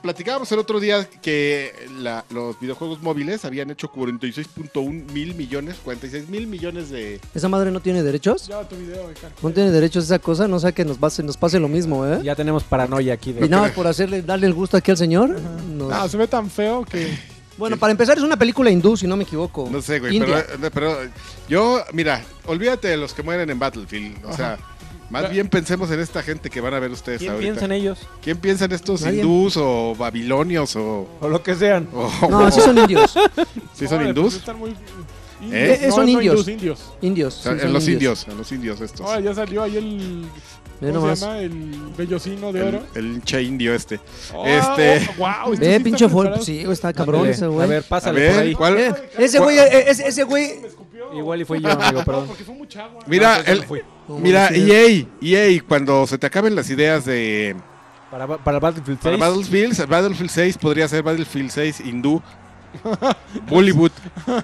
Platicábamos 0.03 0.51
el 0.51 0.59
otro 0.59 0.79
día 0.79 1.09
que 1.21 1.73
la- 1.99 2.23
los 2.29 2.59
videojuegos 2.59 3.01
móviles 3.01 3.43
habían 3.43 3.71
hecho 3.71 3.91
46.1 3.91 5.11
mil 5.11 5.33
millones, 5.33 5.77
46 5.83 6.29
mil 6.29 6.45
millones 6.45 6.91
de... 6.91 7.19
¿Esa 7.33 7.49
madre 7.49 7.71
no 7.71 7.79
tiene 7.79 8.03
derechos? 8.03 8.45
Ya 8.47 8.61
tu 8.67 8.75
video. 8.75 9.09
No 9.41 9.49
tiene 9.49 9.71
derechos 9.71 10.03
esa 10.03 10.19
cosa, 10.19 10.47
no 10.47 10.59
sea 10.59 10.73
que 10.73 10.85
nos 10.85 10.97
pase, 10.99 11.23
nos 11.23 11.37
pase 11.37 11.59
lo 11.59 11.69
mismo, 11.69 12.05
¿eh? 12.05 12.19
ya 12.23 12.35
tenemos 12.35 12.63
paranoia 12.65 13.15
aquí. 13.15 13.33
De... 13.33 13.47
Y 13.47 13.49
nada 13.49 13.63
más 13.63 13.71
por 13.71 13.87
hacerle, 13.87 14.21
darle 14.21 14.45
el 14.45 14.53
gusto 14.53 14.77
aquí 14.77 14.91
al 14.91 14.97
señor. 14.97 15.29
nos- 15.29 15.89
No, 15.89 16.07
se 16.07 16.17
ve 16.17 16.27
tan 16.27 16.51
feo 16.51 16.85
que. 16.85 17.07
Bueno, 17.57 17.77
para 17.77 17.91
empezar 17.91 18.17
es 18.17 18.23
una 18.23 18.37
película 18.37 18.69
hindú, 18.69 18.95
si 18.97 19.07
no 19.07 19.17
me 19.17 19.23
equivoco. 19.23 19.67
No 19.71 19.81
sé, 19.81 19.99
güey, 19.99 20.19
pero, 20.19 20.37
India. 20.37 20.69
pero 20.73 20.97
yo, 21.49 21.83
mira, 21.93 22.23
olvídate 22.45 22.87
de 22.89 22.97
los 22.97 23.13
que 23.13 23.23
mueren 23.23 23.49
en 23.49 23.57
Battlefield. 23.57 24.23
O 24.25 24.33
sea, 24.33 24.57
más 25.09 25.23
Pero- 25.23 25.33
bien 25.33 25.47
pensemos 25.49 25.89
en 25.91 25.99
esta 25.99 26.21
gente 26.21 26.49
que 26.49 26.61
van 26.61 26.73
a 26.73 26.79
ver 26.79 26.91
ustedes 26.91 27.19
¿Quién 27.19 27.31
ahorita. 27.31 27.51
piensa 27.53 27.65
en 27.65 27.71
ellos? 27.71 27.99
¿Quién 28.21 28.37
piensa 28.37 28.65
en 28.65 28.73
estos 28.73 29.01
Nadie. 29.01 29.21
hindús 29.21 29.55
o 29.57 29.95
babilonios 29.95 30.75
o... 30.75 31.07
O 31.21 31.29
lo 31.29 31.41
que 31.41 31.55
sean. 31.55 31.87
o- 31.93 32.11
No, 32.29 32.51
sí 32.51 32.61
son 32.61 32.77
indios. 32.77 33.13
¿Sí 33.73 33.85
son 33.87 33.95
Órale, 33.95 34.09
hindús? 34.09 34.23
pues 34.25 34.35
están 34.35 34.59
muy. 34.59 34.71
¿Eh? 35.51 35.79
Eh, 35.83 35.91
son 35.91 36.05
no, 36.05 36.11
indios. 36.11 36.33
hindús, 36.35 36.47
indios. 36.47 36.79
Indios. 37.01 37.37
O 37.39 37.41
sea, 37.43 37.51
sí, 37.53 37.57
en 37.57 37.63
son 37.63 37.73
los 37.73 37.87
indios, 37.87 38.27
en 38.27 38.37
los 38.37 38.51
indios 38.51 38.81
estos. 38.81 39.01
Ahora 39.05 39.19
ya 39.21 39.33
salió 39.35 39.63
ahí 39.63 39.77
el. 39.77 40.25
¿Cómo 40.79 40.91
nomás. 40.93 41.19
se 41.19 41.25
llama? 41.25 41.39
El 41.39 41.79
bellocino 41.97 42.51
de 42.53 42.59
el, 42.61 42.67
oro. 42.75 42.83
el 42.95 43.05
hincha 43.05 43.41
indio 43.41 43.73
este. 43.73 43.99
Oh, 44.33 44.45
este- 44.45 45.09
oh, 45.09 45.13
wow, 45.17 45.53
este 45.53 45.65
sí 45.65 45.69
Ve, 45.69 45.75
está 45.75 45.83
pinche 45.83 46.05
preparado. 46.07 46.41
Sí, 46.43 46.59
güey, 46.63 46.73
está 46.73 46.93
cabrón 46.93 47.27
ese 47.27 47.45
A 47.45 47.47
güey. 47.47 47.67
ver, 47.67 47.83
A 47.83 47.87
pásale 47.89 48.19
ver, 48.19 48.31
por 48.33 48.41
ahí. 48.43 48.53
¿cuál? 48.53 48.77
Eh, 48.77 48.93
ese 49.17 49.39
güey, 49.39 49.57
eh, 49.57 49.85
ese, 49.89 50.07
ese 50.07 50.23
güey. 50.23 50.51
Igual 51.15 51.41
y 51.41 51.45
fui 51.45 51.61
yo, 51.61 51.69
amigo, 51.71 51.91
No, 51.99 52.03
perdón. 52.05 52.27
porque 52.27 52.43
fue 52.43 52.53
mucha 52.55 52.83
agua. 52.85 53.01
Mira, 53.07 53.33
No, 53.33 53.39
entonces 53.39 53.71
el, 53.71 53.77
no. 54.07 54.15
No, 54.15 54.19
mira, 54.19 54.49
sí. 54.49 54.71
EA, 55.21 55.47
EA, 55.55 55.63
cuando 55.67 56.05
se 56.05 56.17
te 56.17 56.27
acaben 56.27 56.53
las 56.55 56.69
ideas 56.69 57.05
de 57.05 57.55
Para, 58.11 58.27
para 58.37 58.59
Battlefield 58.59 58.99
6. 59.01 59.17
para 59.17 59.29
Battlefield, 59.29 59.87
Battlefield 59.87 60.29
6 60.29 60.57
podría 60.57 60.87
ser 60.87 61.03
Battlefield 61.03 61.49
6 61.49 61.79
hindú. 61.81 62.21
Bollywood, 63.49 63.91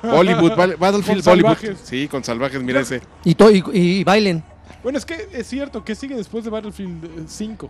Bollywood, 0.01 0.55
Battlefield 0.79 1.23
Con 1.23 1.33
Bollywood. 1.33 1.55
salvajes. 1.57 1.77
Sí, 1.83 2.07
con 2.07 2.23
salvajes, 2.23 2.61
mira 2.63 2.79
ese. 2.79 3.01
Y, 3.23 3.35
to- 3.35 3.51
y, 3.51 3.63
y 3.73 4.03
bailen. 4.03 4.43
Bueno, 4.83 4.97
es 4.97 5.05
que 5.05 5.27
es 5.31 5.47
cierto 5.47 5.83
que 5.83 5.95
sigue 5.95 6.15
después 6.15 6.43
de 6.43 6.49
Battlefield 6.49 7.05
eh, 7.05 7.09
5. 7.27 7.69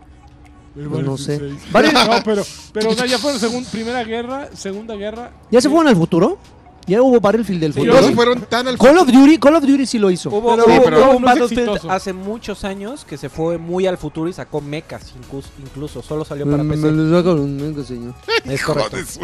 El 0.76 0.88
Pues 0.90 1.06
no 1.06 1.12
Battlefield 1.12 1.40
sé. 1.42 1.50
6. 1.62 1.72
Vale. 1.72 1.94
No, 1.94 2.00
pero, 2.26 2.44
pero 2.74 2.94
no, 2.96 3.06
ya 3.06 3.18
fueron 3.20 3.40
segun- 3.40 3.66
primera 3.66 4.04
guerra, 4.04 4.50
segunda 4.56 4.96
guerra. 4.96 5.32
¿Ya 5.52 5.62
se 5.62 5.70
fueron 5.70 5.88
al 5.88 5.96
futuro? 5.96 6.38
¿Ya 6.86 7.02
hubo 7.02 7.18
Battlefield 7.22 7.62
del 7.62 7.74
Sí, 7.74 7.80
futuro? 7.80 8.02
no 8.02 8.08
se 8.10 8.14
fueron 8.14 8.42
tan 8.42 8.68
al 8.68 8.78
Call 8.78 8.98
of 8.98 9.08
Duty, 9.08 9.38
Call 9.38 9.56
of 9.56 9.64
Duty 9.64 9.86
sí 9.86 10.00
lo 10.00 10.12
hizo. 10.12 10.30
Hubo, 10.30 10.50
Pero- 10.56 10.66
hubo- 10.66 10.74
Sí, 10.76 10.82
pero- 10.84 10.98
hubo 10.98 11.12
un 11.12 11.16
es 11.18 11.22
Battlefield 11.24 11.60
exitoso. 11.70 11.90
hace 11.92 12.12
muchos 12.12 12.64
años 12.66 13.06
que 13.06 13.16
se 13.18 13.30
fue 13.30 13.58
muy 13.58 13.88
al 13.88 13.98
futuro 13.98 14.30
y 14.30 14.34
sacó 14.34 14.60
mechas 14.60 15.14
incluso, 15.18 15.48
incluso 15.64 16.02
solo 16.02 16.26
salió 16.26 16.44
para 16.46 16.62
Mm, 16.62 16.68
Me 16.68 16.76
PC. 16.76 16.92
lo 16.92 17.84
señor. 17.86 18.16
Es 18.44 18.54
Hijo 18.60 18.74
correcto. 18.74 18.98
de 18.98 19.06
su- 19.06 19.22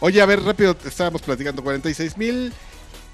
Oye, 0.00 0.22
a 0.22 0.24
ver, 0.26 0.42
rápido, 0.42 0.74
estábamos 0.86 1.20
platicando. 1.20 1.62
46 1.62 2.16
mil 2.16 2.50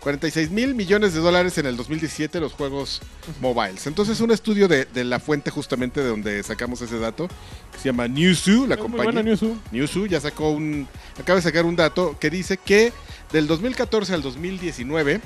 46 0.00 0.50
mil 0.50 0.74
millones 0.74 1.12
de 1.12 1.20
dólares 1.20 1.58
en 1.58 1.66
el 1.66 1.76
2017 1.76 2.40
los 2.40 2.52
juegos 2.54 3.00
mobiles. 3.40 3.86
Entonces, 3.86 4.20
un 4.20 4.30
estudio 4.30 4.66
de, 4.66 4.86
de 4.86 5.04
la 5.04 5.20
fuente 5.20 5.50
justamente 5.50 6.00
de 6.00 6.08
donde 6.08 6.42
sacamos 6.42 6.80
ese 6.80 6.98
dato, 6.98 7.28
que 7.72 7.78
se 7.78 7.84
llama 7.90 8.08
Newzoo, 8.08 8.66
la 8.66 8.76
Es 8.76 8.80
compañía. 8.80 9.04
buena 9.04 9.22
Newzoo. 9.22 9.56
Newzoo 9.72 10.06
ya 10.06 10.18
sacó 10.20 10.50
un, 10.50 10.88
acaba 11.18 11.36
de 11.36 11.42
sacar 11.42 11.66
un 11.66 11.76
dato 11.76 12.16
que 12.18 12.30
dice 12.30 12.56
que 12.56 12.92
del 13.32 13.46
2014 13.46 14.14
al 14.14 14.22
2019 14.22 15.20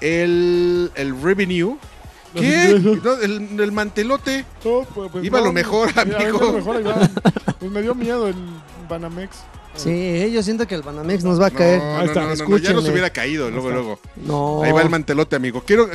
el, 0.00 0.90
el 0.94 1.22
revenue, 1.22 1.76
¿qué? 2.34 2.80
No, 3.04 3.14
el, 3.20 3.60
el 3.60 3.72
mantelote, 3.72 4.44
No, 4.64 4.86
pues, 4.94 5.10
pues, 5.12 5.24
Iba 5.24 5.40
no, 5.40 5.46
lo 5.46 5.52
mejor, 5.52 5.90
amigo. 5.98 6.40
lo 6.40 6.52
mejor. 6.54 6.82
Pues 7.60 7.70
me 7.70 7.82
dio 7.82 7.94
miedo 7.94 8.26
el 8.28 8.36
Banamex. 8.88 9.36
Sí, 9.76 10.30
yo 10.32 10.42
siento 10.42 10.66
que 10.66 10.74
el 10.74 10.82
Banamex 10.82 11.24
nos 11.24 11.40
va 11.40 11.46
a 11.46 11.50
caer. 11.50 11.78
no, 11.80 11.96
Ahí 11.96 12.04
no, 12.06 12.12
está, 12.12 12.20
no, 12.22 12.34
no, 12.36 12.48
no, 12.48 12.56
ya 12.58 12.72
nos 12.72 12.88
hubiera 12.88 13.10
caído, 13.10 13.50
luego, 13.50 13.70
luego. 13.70 14.00
No. 14.16 14.62
Ahí 14.62 14.72
va 14.72 14.82
el 14.82 14.90
mantelote, 14.90 15.36
amigo. 15.36 15.62
Quiero, 15.66 15.88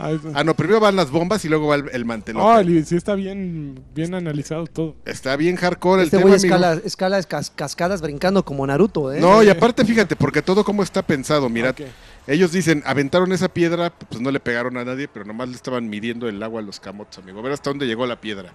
A 0.00 0.10
ver, 0.10 0.20
ah, 0.34 0.44
no, 0.44 0.54
primero 0.54 0.78
van 0.78 0.94
las 0.94 1.10
bombas 1.10 1.44
y 1.44 1.48
luego 1.48 1.66
va 1.66 1.74
el, 1.74 1.88
el 1.92 2.04
mantelote. 2.04 2.46
Ah, 2.48 2.62
li- 2.62 2.84
sí 2.84 2.94
está 2.94 3.16
bien, 3.16 3.80
bien 3.94 4.14
analizado 4.14 4.66
todo. 4.68 4.94
Está 5.04 5.34
bien 5.36 5.56
hardcore 5.56 6.02
el 6.02 6.06
Este 6.06 6.18
tema, 6.18 6.28
güey 6.28 6.38
amigo. 6.38 6.54
escala, 6.54 6.80
escala 6.84 7.22
cas- 7.24 7.50
cascadas 7.50 8.00
brincando 8.00 8.44
como 8.44 8.64
Naruto, 8.64 9.12
¿eh? 9.12 9.20
No, 9.20 9.42
y 9.42 9.48
aparte, 9.48 9.84
fíjate, 9.84 10.14
porque 10.14 10.40
todo 10.40 10.62
como 10.64 10.84
está 10.84 11.02
pensado, 11.02 11.48
mira, 11.48 11.70
Ok. 11.70 11.80
ellos 12.28 12.52
dicen, 12.52 12.84
aventaron 12.86 13.32
esa 13.32 13.48
piedra, 13.48 13.90
pues 14.08 14.20
no 14.20 14.30
le 14.30 14.38
pegaron 14.38 14.76
a 14.76 14.84
nadie, 14.84 15.08
pero 15.08 15.24
nomás 15.24 15.48
le 15.48 15.56
estaban 15.56 15.88
midiendo 15.88 16.28
el 16.28 16.40
agua 16.40 16.60
a 16.60 16.64
los 16.64 16.78
camotes, 16.78 17.18
amigo. 17.18 17.40
A 17.40 17.42
ver 17.42 17.52
hasta 17.52 17.70
dónde 17.70 17.86
llegó 17.86 18.06
la 18.06 18.20
piedra. 18.20 18.52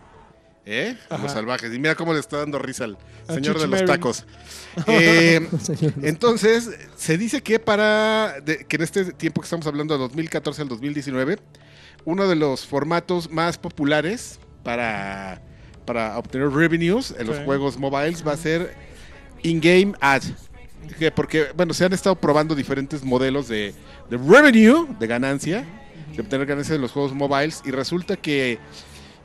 ¿Eh? 0.66 0.96
A 1.10 1.18
los 1.18 1.32
salvajes. 1.32 1.74
Y 1.74 1.80
mira 1.80 1.96
cómo 1.96 2.14
le 2.14 2.20
está 2.22 2.38
dando 2.38 2.58
risa 2.58 2.86
al 2.86 2.98
A 3.28 3.34
señor 3.34 3.60
de 3.60 3.68
los 3.68 3.84
tacos. 3.86 4.26
Eh, 4.88 5.46
entonces, 6.02 6.70
se 6.96 7.18
dice 7.18 7.42
que 7.42 7.60
para, 7.60 8.40
de- 8.42 8.66
que 8.66 8.78
en 8.78 8.82
este 8.84 9.12
tiempo 9.14 9.42
que 9.42 9.46
estamos 9.46 9.68
hablando, 9.68 9.94
de 9.96 10.00
2014 10.00 10.62
al 10.62 10.68
2019, 10.70 11.38
uno 12.06 12.28
de 12.28 12.36
los 12.36 12.66
formatos 12.66 13.30
más 13.30 13.58
populares 13.58 14.40
para, 14.64 15.42
para 15.86 16.18
obtener 16.18 16.50
revenues 16.50 17.14
en 17.18 17.28
los 17.28 17.38
Sí. 17.38 17.44
juegos 17.46 17.78
mobiles 17.78 18.26
va 18.26 18.34
a 18.34 18.38
ser 18.38 18.74
in-game 19.42 19.94
ad. 20.00 20.22
Que 20.98 21.12
Porque, 21.12 21.48
bueno, 21.56 21.74
se 21.74 21.86
han 21.86 21.94
estado 21.94 22.16
probando 22.16 22.56
diferentes 22.56 23.04
modelos 23.04 23.48
de, 23.48 23.74
de 24.10 24.18
revenue, 24.18 24.88
de 25.00 25.08
ganancia, 25.08 25.66
de 26.16 26.22
obtener 26.22 26.46
ganancia 26.46 26.76
en 26.76 26.82
los 26.82 26.92
juegos 26.92 27.14
mobiles, 27.14 27.62
y 27.66 27.72
resulta 27.72 28.16
que 28.18 28.60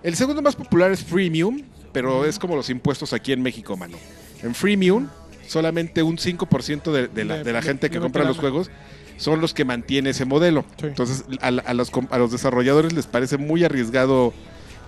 el 0.08 0.16
segundo 0.16 0.42
más 0.42 0.56
popular 0.56 0.90
es 0.90 1.04
freemium, 1.04 1.62
pero 1.92 2.24
es 2.24 2.38
como 2.38 2.56
los 2.56 2.70
impuestos 2.70 3.12
aquí 3.12 3.32
en 3.32 3.42
México, 3.42 3.76
mano. 3.76 3.96
En 4.42 4.54
freemium, 4.54 5.08
solamente 5.46 6.02
un 6.02 6.16
5% 6.16 6.90
de, 6.92 7.08
de 7.08 7.24
la, 7.24 7.42
De- 7.42 7.62
gente 7.62 7.90
que 7.90 7.98
compra 8.00 8.24
los 8.24 8.38
juegos 8.38 8.70
son 9.16 9.40
los 9.40 9.52
que 9.54 9.64
mantiene 9.64 10.10
ese 10.10 10.24
modelo. 10.24 10.64
Sí. 10.80 10.86
Entonces, 10.86 11.24
a, 11.40 11.50
los, 11.74 11.90
com- 11.90 12.06
a 12.10 12.18
los 12.18 12.30
desarrolladores 12.30 12.92
les 12.92 13.06
parece 13.06 13.36
muy 13.36 13.64
arriesgado 13.64 14.32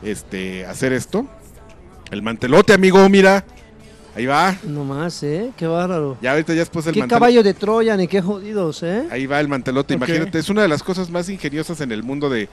este, 0.02 0.64
hacer 0.66 0.92
esto. 0.92 1.26
El 2.10 2.22
mantelote, 2.22 2.72
amigo, 2.72 3.08
mira. 3.08 3.44
Ahí 4.16 4.26
va. 4.26 4.56
No 4.64 4.84
más, 4.84 5.22
¿eh? 5.22 5.50
Qué 5.56 5.66
bárbaro. 5.66 6.16
Ya 6.20 6.32
ahorita 6.32 6.52
ya 6.52 6.60
después 6.60 6.84
el 6.86 6.94
Qué 6.94 7.00
mantelote. 7.00 7.20
caballo 7.20 7.42
de 7.44 7.54
Troya, 7.54 7.96
ni 7.96 8.08
qué 8.08 8.20
jodidos, 8.20 8.82
¿eh? 8.82 9.06
Ahí 9.10 9.26
va 9.26 9.38
el 9.40 9.46
mantelote, 9.48 9.94
imagínate, 9.94 10.38
es 10.38 10.48
una 10.48 10.62
de 10.62 10.68
las 10.68 10.82
cosas 10.82 11.10
más 11.10 11.28
ingeniosas 11.28 11.80
en 11.80 11.92
el 11.92 12.02
mundo 12.02 12.28
de, 12.28 12.48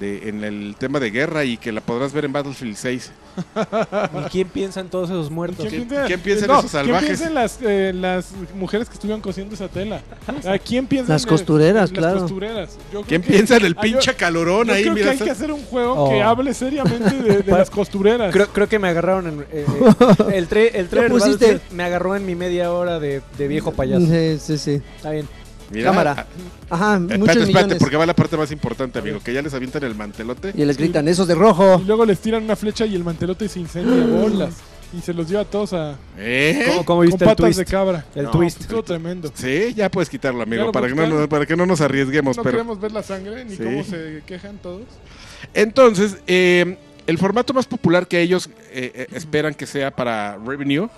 de- 0.00 0.28
en 0.28 0.44
el 0.44 0.74
tema 0.78 1.00
de 1.00 1.10
guerra 1.10 1.44
y 1.44 1.56
que 1.56 1.72
la 1.72 1.80
podrás 1.80 2.12
ver 2.12 2.24
en 2.26 2.32
Battlefield 2.32 2.76
6. 2.76 3.12
¿Y 4.18 4.30
quién 4.30 4.48
piensa 4.48 4.80
en 4.80 4.88
todos 4.88 5.10
esos 5.10 5.30
muertos? 5.30 5.66
¿Quién- 5.68 5.86
piensa- 5.86 6.06
quién 6.06 6.20
piensa 6.20 6.44
en 6.46 6.50
No, 6.52 6.58
esos 6.60 6.70
salvajes? 6.70 6.98
¿Quién 7.00 7.06
piensa 7.16 7.26
en 7.28 7.34
las, 7.34 7.58
eh, 7.62 7.92
las 7.94 8.32
mujeres 8.54 8.88
que 8.88 8.94
estuvieron 8.94 9.20
cosiendo 9.20 9.54
esa 9.54 9.68
tela? 9.68 10.00
¿A 10.48 10.58
quién 10.58 10.86
piensa 10.86 11.12
Las 11.12 11.22
en, 11.24 11.28
costureras, 11.28 11.90
en 11.90 11.96
claro. 11.96 12.14
Las 12.14 12.22
costureras. 12.22 12.70
Yo 12.92 13.00
creo 13.00 13.02
¿Quién 13.04 13.22
que- 13.22 13.28
piensa 13.28 13.56
en 13.56 13.64
el 13.66 13.74
Ah, 13.76 13.80
pinche 13.82 14.10
yo- 14.12 14.16
calorón 14.16 14.66
Yo 14.68 14.72
ahí? 14.74 14.82
creo 14.82 14.94
Mira, 14.94 15.06
que 15.06 15.10
hay 15.12 15.18
que 15.18 15.30
hacer 15.30 15.52
un 15.52 15.62
juego 15.64 16.08
que 16.10 16.22
Oh. 16.22 16.28
hable 16.28 16.54
seriamente 16.54 17.10
de, 17.22 17.36
de 17.38 17.42
Pa- 17.52 17.58
las 17.58 17.70
costureras. 17.70 18.32
Creo, 18.32 18.48
creo 18.48 18.68
que 18.68 18.78
me 18.78 18.88
agarraron 18.88 19.26
en... 19.26 19.40
eh, 19.42 19.46
eh, 19.52 19.66
el, 20.34 20.48
tra- 20.48 20.70
el 20.72 20.88
trailer 20.88 21.10
pusiste? 21.10 21.60
Me 21.72 21.82
agarró 21.84 22.16
en 22.16 22.24
mi 22.24 22.34
media 22.34 22.72
hora 22.72 22.98
de, 22.98 23.22
de 23.36 23.48
viejo 23.48 23.72
payaso. 23.72 24.06
Sí, 24.06 24.38
sí, 24.40 24.58
sí. 24.58 24.82
Está 24.96 25.10
bien. 25.10 25.28
Mira, 25.70 25.90
Cámara. 25.90 26.14
ah, 26.18 26.26
Ajá, 26.74 26.94
Espérate, 26.96 27.18
muchos 27.18 27.36
espérate, 27.36 27.52
millones. 27.64 27.78
porque 27.78 27.96
va 27.96 28.06
la 28.06 28.14
parte 28.14 28.36
más 28.36 28.50
importante, 28.52 28.98
amigo, 28.98 29.20
que 29.22 29.32
ya 29.32 29.42
les 29.42 29.54
avientan 29.54 29.84
el 29.84 29.94
mantelote. 29.94 30.52
Y 30.56 30.64
les 30.64 30.76
gritan, 30.76 31.06
esos 31.08 31.26
de 31.28 31.34
rojo. 31.34 31.80
Y 31.82 31.86
luego 31.86 32.04
les 32.04 32.18
tiran 32.20 32.42
una 32.44 32.56
flecha 32.56 32.86
y 32.86 32.94
el 32.94 33.04
mantelote 33.04 33.48
se 33.48 33.60
incendia 33.60 34.04
bolas. 34.06 34.54
y 34.96 35.00
se 35.00 35.12
los 35.12 35.28
lleva 35.28 35.42
a 35.42 35.44
todos 35.44 35.72
a 35.72 35.96
¿Eh? 36.16 36.62
¿Cómo, 36.68 36.84
cómo 36.84 36.98
con 37.00 37.06
viste 37.06 37.24
el 37.24 37.28
patas 37.30 37.44
twist? 37.44 37.58
de 37.58 37.64
cabra. 37.64 38.04
El 38.14 38.24
No, 38.24 38.30
twist. 38.30 38.60
Estuvo 38.62 38.82
tremendo. 38.82 39.30
Sí, 39.34 39.74
ya 39.74 39.90
puedes 39.90 40.08
quitarlo, 40.08 40.38
¿Ya 40.38 40.44
amigo, 40.44 40.72
para 40.72 40.86
que, 40.88 40.94
no, 40.94 41.06
nos- 41.06 41.28
para 41.28 41.44
que 41.46 41.56
no 41.56 41.66
nos 41.66 41.80
arriesguemos. 41.80 42.36
No 42.36 42.42
pero 42.42 42.56
queremos 42.58 42.80
ver 42.80 42.92
la 42.92 43.02
sangre 43.02 43.44
ni 43.44 43.56
Sí. 43.56 43.62
cómo 43.64 43.82
se 43.84 44.22
quejan 44.26 44.58
todos. 44.58 44.82
Entonces, 45.54 46.18
eh, 46.26 46.78
el 47.06 47.18
formato 47.18 47.52
más 47.54 47.66
popular 47.66 48.06
que 48.08 48.20
ellos 48.20 48.48
eh, 48.72 48.92
eh, 48.94 49.06
esperan 49.12 49.54
que 49.54 49.66
sea 49.66 49.90
para 49.90 50.36
revenue 50.38 50.88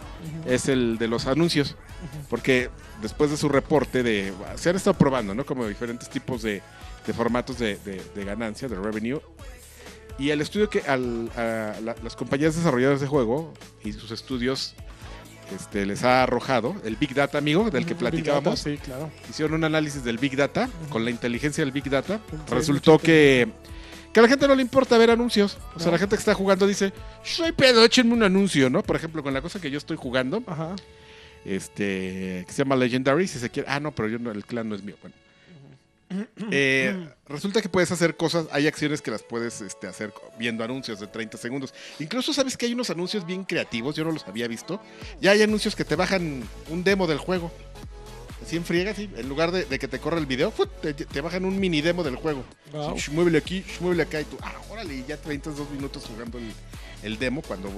es 0.46 0.68
el 0.68 0.98
de 0.98 1.08
los 1.08 1.26
anuncios. 1.26 1.76
Porque 2.30 2.70
después 3.02 3.30
de 3.30 3.36
su 3.36 3.48
reporte 3.48 4.02
de... 4.02 4.32
Se 4.56 4.70
han 4.70 4.76
estado 4.76 4.96
probando, 4.96 5.34
¿no? 5.34 5.44
Como 5.46 5.66
diferentes 5.66 6.08
tipos 6.10 6.42
de, 6.42 6.62
de 7.06 7.12
formatos 7.12 7.58
de, 7.58 7.76
de- 7.84 8.02
de 8.14 8.24
ganancia, 8.24 8.68
de 8.68 8.76
revenue. 8.76 9.20
Y 10.18 10.30
el 10.30 10.40
estudio 10.40 10.68
que 10.68 10.80
al- 10.80 11.30
a 11.36 11.78
la- 11.80 11.94
las 12.02 12.16
compañías 12.16 12.56
desarrolladoras 12.56 13.00
de 13.00 13.06
juego 13.06 13.52
y 13.84 13.92
sus 13.92 14.10
estudios 14.10 14.74
este, 15.54 15.86
les 15.86 16.02
ha 16.04 16.22
arrojado, 16.24 16.74
el 16.84 16.96
Big 16.96 17.14
Data, 17.14 17.38
amigo, 17.38 17.70
del 17.70 17.86
que 17.86 17.94
platicábamos, 17.94 18.62
Data, 18.62 18.70
Sí, 18.70 18.76
claro. 18.78 19.10
hicieron 19.30 19.54
un 19.54 19.64
análisis 19.64 20.04
del 20.04 20.18
Big 20.18 20.36
Data, 20.36 20.68
con 20.90 21.04
la 21.04 21.10
inteligencia 21.10 21.64
del 21.64 21.72
Big 21.72 21.88
Data, 21.88 22.20
Sí, 22.30 22.36
resultó 22.54 22.98
que, 22.98 23.48
que 24.12 24.20
a 24.20 24.22
la 24.24 24.28
gente 24.28 24.46
no 24.46 24.54
le 24.54 24.60
importa 24.60 24.98
ver 24.98 25.10
anuncios. 25.10 25.56
O 25.74 25.78
sea, 25.78 25.86
No. 25.86 25.92
la 25.92 25.98
gente 25.98 26.16
que 26.16 26.20
está 26.20 26.34
jugando 26.34 26.66
dice, 26.66 26.92
soy 27.22 27.52
pedo, 27.52 27.82
échenme 27.84 28.12
un 28.12 28.24
anuncio, 28.24 28.68
¿no? 28.68 28.82
Por 28.82 28.96
ejemplo, 28.96 29.22
con 29.22 29.32
la 29.32 29.40
cosa 29.40 29.58
que 29.60 29.70
yo 29.70 29.78
estoy 29.78 29.96
jugando, 29.96 30.42
Ajá. 30.46 30.74
Este, 31.48 32.44
que 32.46 32.52
se 32.52 32.62
llama 32.62 32.76
Legendary, 32.76 33.26
si 33.26 33.38
se 33.38 33.50
quiere. 33.50 33.68
Ah, 33.70 33.80
no, 33.80 33.92
pero 33.92 34.08
yo 34.08 34.18
no, 34.18 34.30
el 34.30 34.44
clan 34.44 34.68
no 34.68 34.74
es 34.74 34.82
mío. 34.82 34.96
Bueno. 35.00 35.14
Eh, 36.50 37.08
resulta 37.28 37.60
que 37.60 37.68
puedes 37.68 37.90
hacer 37.92 38.16
cosas, 38.16 38.46
hay 38.50 38.66
acciones 38.66 39.02
que 39.02 39.10
las 39.10 39.22
puedes 39.22 39.60
este, 39.60 39.86
hacer 39.86 40.12
viendo 40.38 40.64
anuncios 40.64 41.00
de 41.00 41.06
30 41.06 41.36
segundos. 41.36 41.74
Incluso 41.98 42.32
sabes 42.32 42.56
que 42.56 42.66
hay 42.66 42.72
unos 42.72 42.90
anuncios 42.90 43.26
bien 43.26 43.44
creativos, 43.44 43.94
yo 43.94 44.04
no 44.04 44.12
los 44.12 44.26
había 44.26 44.48
visto. 44.48 44.80
Ya 45.20 45.32
hay 45.32 45.42
anuncios 45.42 45.76
que 45.76 45.84
te 45.84 45.96
bajan 45.96 46.42
un 46.70 46.84
demo 46.84 47.06
del 47.06 47.18
juego. 47.18 47.52
Así 48.42 48.56
en 48.56 48.64
friega, 48.64 48.94
sí. 48.94 49.10
En 49.16 49.28
lugar 49.28 49.50
de, 49.50 49.64
de 49.64 49.78
que 49.78 49.88
te 49.88 49.98
corra 49.98 50.18
el 50.18 50.26
video, 50.26 50.52
te, 50.80 50.94
te 50.94 51.20
bajan 51.20 51.44
un 51.44 51.60
mini 51.60 51.82
demo 51.82 52.02
del 52.02 52.16
juego. 52.16 52.44
Wow. 52.72 52.96
Muévele 53.12 53.38
aquí, 53.38 53.64
muévele 53.80 54.04
acá 54.04 54.20
y 54.20 54.24
tú, 54.24 54.38
ah, 54.40 54.54
órale, 54.70 55.04
ya 55.06 55.16
32 55.18 55.70
minutos 55.70 56.04
jugando 56.06 56.38
el, 56.38 56.50
el 57.02 57.18
demo 57.18 57.42
cuando 57.42 57.70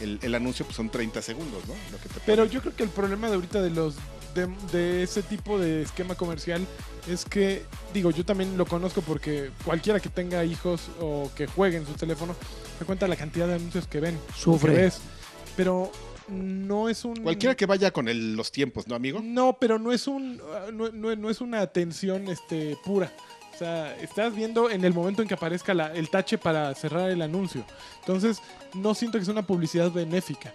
el, 0.00 0.18
el 0.22 0.34
anuncio 0.34 0.64
pues, 0.64 0.76
son 0.76 0.90
30 0.90 1.22
segundos, 1.22 1.66
¿no? 1.66 1.74
Lo 1.92 1.98
que 1.98 2.08
te 2.08 2.20
Pero 2.26 2.44
yo 2.46 2.60
creo 2.60 2.74
que 2.76 2.82
el 2.82 2.88
problema 2.90 3.28
de 3.28 3.34
ahorita 3.36 3.60
de 3.62 3.70
los 3.70 3.94
de, 4.34 4.48
de 4.72 5.02
ese 5.02 5.22
tipo 5.22 5.58
de 5.58 5.82
esquema 5.82 6.14
comercial 6.14 6.64
es 7.08 7.24
que, 7.24 7.64
digo, 7.92 8.10
yo 8.12 8.24
también 8.24 8.56
lo 8.56 8.64
conozco 8.66 9.00
porque 9.02 9.50
cualquiera 9.64 9.98
que 9.98 10.08
tenga 10.08 10.44
hijos 10.44 10.82
o 11.00 11.30
que 11.34 11.46
juegue 11.48 11.78
en 11.78 11.86
su 11.86 11.94
teléfono 11.94 12.36
se 12.78 12.84
cuenta 12.84 13.08
la 13.08 13.16
cantidad 13.16 13.48
de 13.48 13.54
anuncios 13.54 13.86
que 13.88 13.98
ven. 14.00 14.16
Sufre. 14.36 14.72
que 14.74 14.80
ves. 14.82 15.00
Pero 15.56 15.90
no 16.28 16.88
es 16.88 17.04
un... 17.04 17.16
Cualquiera 17.16 17.56
que 17.56 17.66
vaya 17.66 17.90
con 17.90 18.06
el- 18.08 18.34
los 18.36 18.52
tiempos, 18.52 18.86
¿no, 18.86 18.94
amigo? 18.94 19.20
No, 19.20 19.56
pero 19.60 19.80
no 19.80 19.90
es 19.92 20.06
un 20.06 20.36
no, 20.72 20.90
no- 20.92 21.16
no 21.16 21.28
es 21.30 21.40
una 21.40 21.60
atención 21.60 22.28
este 22.28 22.78
pura. 22.84 23.12
Sea, 23.60 23.94
estás 24.00 24.34
viendo 24.34 24.70
en 24.70 24.86
el 24.86 24.94
momento 24.94 25.20
en 25.20 25.28
que 25.28 25.34
aparezca 25.34 25.74
la- 25.74 25.92
el 25.92 26.08
tache 26.08 26.38
para 26.38 26.74
cerrar 26.74 27.10
el 27.10 27.20
anuncio. 27.20 27.62
Entonces, 27.98 28.40
no 28.72 28.94
siento 28.94 29.18
que 29.18 29.24
sea 29.26 29.32
una 29.32 29.46
publicidad 29.46 29.90
benéfica. 29.92 30.50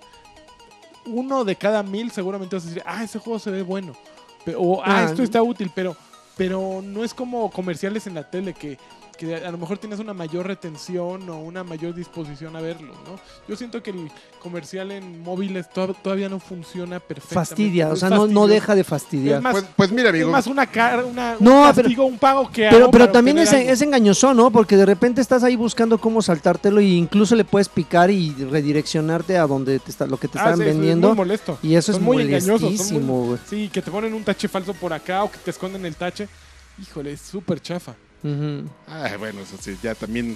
Uno 1.06 1.46
de 1.46 1.56
cada 1.56 1.84
mil 1.84 2.10
seguramente 2.10 2.56
vas 2.56 2.66
a 2.66 2.68
decir, 2.68 2.84
ah, 2.84 3.04
ese 3.04 3.20
juego 3.20 3.38
se 3.38 3.52
ve 3.52 3.62
bueno. 3.62 3.94
O, 4.58 4.82
ah, 4.82 4.86
Ah, 5.02 5.04
esto 5.04 5.22
está 5.22 5.44
útil, 5.44 5.72
pero, 5.76 5.96
pero 6.36 6.82
no 6.84 7.04
es 7.04 7.14
como 7.14 7.52
comerciales 7.52 8.08
en 8.08 8.16
la 8.16 8.28
tele 8.28 8.56
que, 8.56 8.80
que 9.16 9.36
a 9.36 9.52
lo 9.52 9.58
mejor 9.58 9.78
tienes 9.78 10.00
una 10.00 10.14
mayor 10.14 10.48
retención 10.48 11.30
o 11.30 11.40
una 11.40 11.64
mayor 11.64 11.94
disposición 11.96 12.56
a 12.56 12.62
verlo, 12.62 12.94
¿no? 13.06 13.20
Yo 13.48 13.56
siento 13.56 13.82
que 13.82 13.92
el 13.92 14.12
comercial 14.42 14.92
en 14.92 15.22
móviles 15.22 15.70
to- 15.70 15.94
todavía 15.96 16.30
no 16.30 16.40
funciona 16.40 17.00
perfectamente. 17.00 17.50
Fastidia, 17.50 17.90
o 17.90 17.94
Es 17.94 18.00
sea, 18.00 18.10
no, 18.10 18.28
no 18.28 18.48
deja 18.48 18.76
de 18.76 18.84
fastidiar. 18.84 19.38
Es 19.38 19.42
más, 19.44 19.54
Pues, 19.54 19.66
pues 19.76 19.92
mira, 19.92 20.10
es 20.10 20.16
amigo, 20.16 20.32
más 20.32 20.48
una 20.48 20.66
cara, 20.68 21.04
una, 21.06 21.36
No, 21.40 21.62
un 21.62 21.62
pero- 21.62 21.76
castigo, 21.76 22.06
un 22.06 22.18
pago 22.20 22.50
que 22.52 22.68
Pero, 22.70 22.84
hago 22.86 22.92
pero 22.92 23.10
también 23.12 23.38
es, 23.38 23.52
es 23.54 23.82
engañoso, 23.82 24.34
¿no? 24.34 24.52
Porque 24.52 24.78
de 24.78 24.86
repente 24.86 25.22
estás 25.22 25.44
ahí 25.44 25.56
buscando 25.56 25.98
cómo 25.98 26.22
saltártelo 26.22 26.82
y 26.82 26.96
incluso 26.96 27.36
le 27.36 27.46
puedes 27.46 27.70
picar 27.70 28.10
y 28.12 28.32
redireccionarte 28.34 29.38
a 29.38 29.48
donde 29.48 29.80
te 29.80 29.92
está, 29.92 30.06
lo 30.08 30.18
que 30.18 30.28
te 30.28 30.38
Ah, 30.40 30.42
están 30.52 30.58
sí, 30.58 30.62
eso 30.64 30.70
es 30.72 30.76
vendiendo. 30.78 31.08
muy 31.10 31.18
molesto. 31.18 31.58
y 31.64 31.76
eso 31.76 31.94
Son 31.94 32.02
es 32.02 32.06
muy 32.06 32.22
engañosos, 32.24 32.78
son 32.88 33.06
muy-. 33.06 33.38
Sí, 33.50 33.70
que 33.72 33.82
te 33.82 33.90
ponen 33.92 34.14
un 34.14 34.24
tache 34.24 34.48
falso 34.48 34.74
por 34.74 34.92
acá 34.94 35.24
o 35.24 35.32
que 35.32 35.38
te 35.38 35.52
esconden 35.52 35.86
el 35.86 35.96
tache. 35.96 36.28
Híjole, 36.82 37.14
es 37.14 37.22
súper 37.22 37.62
chafa. 37.62 37.96
Ujú. 38.26 38.68
Ah, 38.88 39.16
bueno, 39.20 39.42
eso 39.42 39.56
sí, 39.62 39.78
ya 39.84 39.94
también 39.96 40.36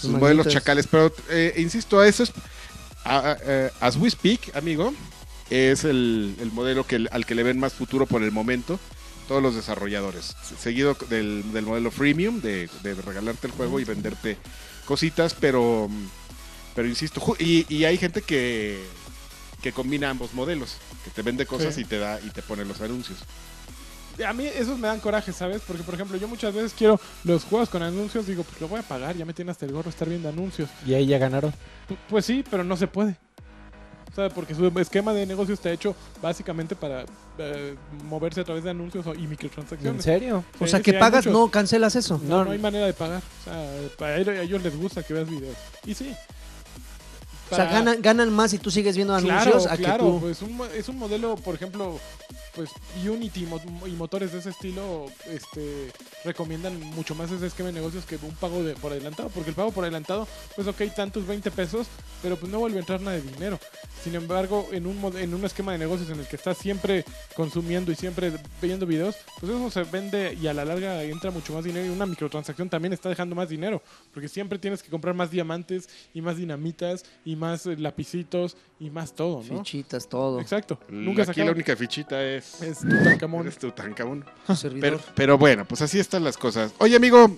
sus, 0.00 0.10
modelos 0.10 0.48
chacales. 0.48 0.86
Pero, 0.86 1.12
eh, 1.30 1.54
insisto, 1.58 2.02
eso 2.02 2.22
es. 2.22 2.32
a- 3.04 3.32
a- 3.32 3.38
eh, 3.44 3.70
as 3.80 3.96
we 3.96 4.10
speak, 4.10 4.56
amigo, 4.56 4.92
es 5.50 5.84
el, 5.84 6.34
el 6.40 6.50
modelo 6.52 6.84
que, 6.86 7.06
al 7.10 7.24
que 7.26 7.34
le 7.34 7.42
ven 7.44 7.60
más 7.60 7.74
futuro 7.74 8.06
por 8.06 8.22
el 8.22 8.32
momento. 8.32 8.80
Todos 9.28 9.42
los 9.42 9.54
desarrolladores. 9.56 10.36
Seguido 10.60 10.96
del, 11.10 11.52
del 11.52 11.64
modelo 11.66 11.90
freemium, 11.90 12.40
de, 12.40 12.68
de 12.82 12.94
regalarte 12.94 13.48
el 13.48 13.52
juego 13.52 13.78
y 13.80 13.84
venderte 13.84 14.36
cositas, 14.86 15.34
pero. 15.38 15.88
Pero 16.76 16.88
insisto, 16.88 17.20
y, 17.38 17.66
y 17.74 17.84
hay 17.86 17.96
gente 17.98 18.22
que, 18.22 18.78
que 19.62 19.72
combina 19.72 20.10
ambos 20.10 20.34
modelos, 20.34 20.76
que 21.04 21.10
te 21.10 21.22
vende 21.22 21.46
cosas 21.46 21.74
Sí. 21.74 21.80
y 21.80 21.84
te 21.84 21.98
da 21.98 22.20
y 22.20 22.30
te 22.30 22.42
pone 22.42 22.64
los 22.64 22.80
anuncios. 22.82 23.18
A 24.26 24.32
mí 24.32 24.46
esos 24.46 24.78
me 24.78 24.88
dan 24.88 25.00
coraje, 25.00 25.32
¿sabes? 25.32 25.62
Porque, 25.66 25.82
por 25.82 25.94
ejemplo, 25.94 26.16
yo 26.16 26.26
muchas 26.28 26.54
veces 26.54 26.72
quiero 26.76 26.98
los 27.24 27.44
juegos 27.44 27.68
con 27.68 27.82
anuncios. 27.82 28.26
Digo, 28.26 28.42
pues 28.44 28.60
lo 28.60 28.68
voy 28.68 28.80
a 28.80 28.82
pagar. 28.82 29.16
Ya 29.16 29.24
me 29.24 29.34
tiene 29.34 29.50
hasta 29.50 29.66
el 29.66 29.72
gorro 29.72 29.90
estar 29.90 30.08
viendo 30.08 30.28
anuncios. 30.28 30.70
Y 30.86 30.94
ahí 30.94 31.06
ya 31.06 31.18
ganaron. 31.18 31.52
Pu- 31.88 31.96
Pues 32.08 32.24
sí, 32.24 32.44
pero 32.50 32.64
no 32.64 32.76
se 32.76 32.86
puede. 32.86 33.16
O 34.10 34.14
sea, 34.16 34.30
porque 34.30 34.54
su 34.54 34.66
esquema 34.78 35.12
de 35.12 35.26
negocio 35.26 35.52
está 35.52 35.70
hecho 35.70 35.94
básicamente 36.22 36.74
para 36.74 37.04
eh, 37.36 37.74
moverse 38.08 38.40
a 38.40 38.44
través 38.44 38.64
de 38.64 38.70
anuncios 38.70 39.04
y 39.18 39.24
¿En 39.24 39.28
microtransacciones. 39.28 40.02
serio? 40.02 40.42
O 40.58 40.66
sea, 40.66 40.80
que 40.80 40.94
pagas, 40.94 41.26
muchos. 41.26 41.38
no, 41.38 41.50
cancelas 41.50 41.96
eso. 41.96 42.18
No, 42.24 42.42
no 42.42 42.52
hay 42.52 42.58
manera 42.58 42.86
de 42.86 42.94
pagar. 42.94 43.20
O 43.42 43.44
sea, 43.44 43.70
para 43.98 44.16
ellos- 44.16 44.28
a 44.38 44.40
ellos 44.40 44.62
les 44.62 44.74
gusta 44.74 45.02
que 45.02 45.12
veas 45.12 45.28
videos. 45.28 45.54
Y 45.84 45.92
sí. 45.92 46.14
O 47.50 47.54
sea, 47.54 47.66
ganan, 47.66 48.00
ganan 48.00 48.32
más 48.32 48.50
si 48.50 48.58
tú 48.58 48.70
sigues 48.70 48.96
viendo 48.96 49.14
anuncios 49.14 49.64
Claro, 49.64 49.70
a 49.70 49.76
claro. 49.76 50.04
que 50.04 50.10
tú. 50.10 50.20
Pues 50.20 50.42
un, 50.42 50.60
es 50.74 50.88
un 50.88 50.98
modelo, 50.98 51.36
por 51.36 51.54
ejemplo, 51.54 52.00
pues 52.56 52.70
Unity 53.06 53.44
y 53.44 53.46
mo- 53.46 53.86
y 53.86 53.90
motores 53.92 54.32
de 54.32 54.38
ese 54.40 54.50
estilo 54.50 55.06
este, 55.30 55.92
recomiendan 56.24 56.80
mucho 56.80 57.14
más 57.14 57.30
ese 57.30 57.46
esquema 57.46 57.68
de 57.68 57.74
negocios 57.74 58.04
que 58.06 58.16
un 58.16 58.34
pago 58.34 58.64
de, 58.64 58.74
por 58.74 58.90
adelantado. 58.92 59.28
Porque 59.28 59.50
el 59.50 59.56
pago 59.56 59.70
por 59.70 59.84
adelantado, 59.84 60.26
pues 60.56 60.66
ok, 60.66 60.82
tantos 60.96 61.26
20 61.26 61.50
pesos, 61.52 61.86
pero 62.22 62.36
pues 62.36 62.50
no 62.50 62.58
vuelve 62.58 62.78
a 62.78 62.80
entrar 62.80 63.00
nada 63.00 63.16
de 63.16 63.22
dinero. 63.22 63.60
Sin 64.02 64.14
embargo, 64.14 64.68
en 64.72 64.86
un, 64.86 65.00
mod- 65.00 65.18
en 65.18 65.34
un 65.34 65.44
esquema 65.44 65.72
de 65.72 65.78
negocios 65.78 66.08
en 66.10 66.18
el 66.20 66.26
que 66.26 66.36
estás 66.36 66.56
siempre 66.58 67.04
consumiendo 67.34 67.92
y 67.92 67.94
siempre 67.94 68.32
viendo 68.62 68.86
videos, 68.86 69.16
pues 69.38 69.52
eso 69.52 69.70
se 69.70 69.82
vende 69.84 70.34
y 70.40 70.46
a 70.46 70.54
la 70.54 70.64
larga 70.64 71.02
entra 71.02 71.30
mucho 71.30 71.52
más 71.52 71.64
dinero 71.64 71.86
y 71.86 71.90
una 71.90 72.06
microtransacción 72.06 72.68
también 72.70 72.92
está 72.92 73.08
dejando 73.08 73.34
más 73.34 73.48
dinero, 73.48 73.82
porque 74.14 74.28
siempre 74.28 74.58
tienes 74.58 74.82
que 74.82 74.88
comprar 74.90 75.14
más 75.14 75.30
diamantes 75.30 75.88
y 76.14 76.22
más 76.22 76.36
dinamitas 76.36 77.04
y 77.24 77.36
más 77.36 77.66
eh, 77.66 77.76
lapicitos 77.76 78.56
y 78.78 78.90
más 78.90 79.14
todo, 79.14 79.42
¿no? 79.50 79.58
Fichitas, 79.58 80.08
todo. 80.08 80.40
Exacto. 80.40 80.78
Nunca 80.88 81.22
Aquí 81.22 81.40
la 81.40 81.52
única 81.52 81.76
fichita 81.76 82.22
es. 82.24 82.45
Es 82.60 82.80
Tutankamón. 82.80 83.42
eres 83.42 83.58
Tutankamón. 83.58 84.24
Pero, 84.80 85.00
pero 85.14 85.38
bueno, 85.38 85.64
pues 85.66 85.82
así 85.82 85.98
están 85.98 86.24
las 86.24 86.36
cosas. 86.36 86.72
Oye, 86.78 86.96
amigo, 86.96 87.30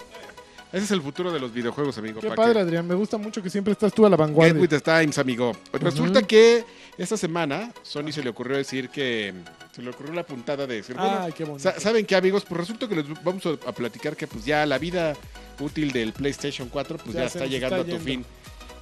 ese 0.72 0.84
es 0.84 0.90
el 0.90 1.02
futuro 1.02 1.32
de 1.32 1.40
los 1.40 1.52
videojuegos, 1.52 1.96
amigo. 1.98 2.20
Qué 2.20 2.28
pa' 2.28 2.34
padre, 2.36 2.54
que- 2.54 2.61
Adrián. 2.61 2.86
Me 2.86 2.94
gusta 2.94 3.16
mucho 3.18 3.42
que 3.42 3.50
siempre 3.50 3.72
estás 3.72 3.92
tú 3.92 4.04
a 4.06 4.11
la 4.11 4.16
Get 4.16 4.26
vanguardia. 4.26 4.61
with 4.61 4.68
the 4.68 4.80
times, 4.80 5.18
amigo. 5.18 5.52
Pues 5.70 5.82
resulta 5.82 6.22
que 6.22 6.64
esta 6.98 7.16
semana 7.16 7.72
Sony 7.82 8.12
se 8.12 8.22
le 8.22 8.30
ocurrió 8.30 8.56
decir 8.56 8.88
que 8.90 9.32
se 9.74 9.82
le 9.82 9.90
ocurrió 9.90 10.12
la 10.12 10.24
puntada 10.24 10.66
de 10.66 10.74
decir, 10.76 10.96
bueno, 10.96 11.18
Ay, 11.20 11.32
qué 11.32 11.44
bonito. 11.44 11.62
sa- 11.70 11.78
¿saben 11.80 12.04
qué, 12.04 12.16
amigos? 12.16 12.44
Pues 12.48 12.61
resulta 12.61 12.88
que 12.88 12.96
les 12.96 13.06
vamos 13.24 13.42
a, 13.46 13.72
platicar 13.72 14.16
que 14.16 14.26
pues 14.26 14.44
ya 14.44 14.66
la 14.66 14.78
vida 14.78 15.14
útil 15.61 15.90
del 15.92 16.12
PlayStation 16.12 16.68
4 16.68 16.98
pues 16.98 17.16
Ya 17.16 17.24
está 17.24 17.46
llegando 17.46 17.76
está 17.78 17.92
a 17.94 17.98
tu 17.98 18.04
fin. 18.04 18.24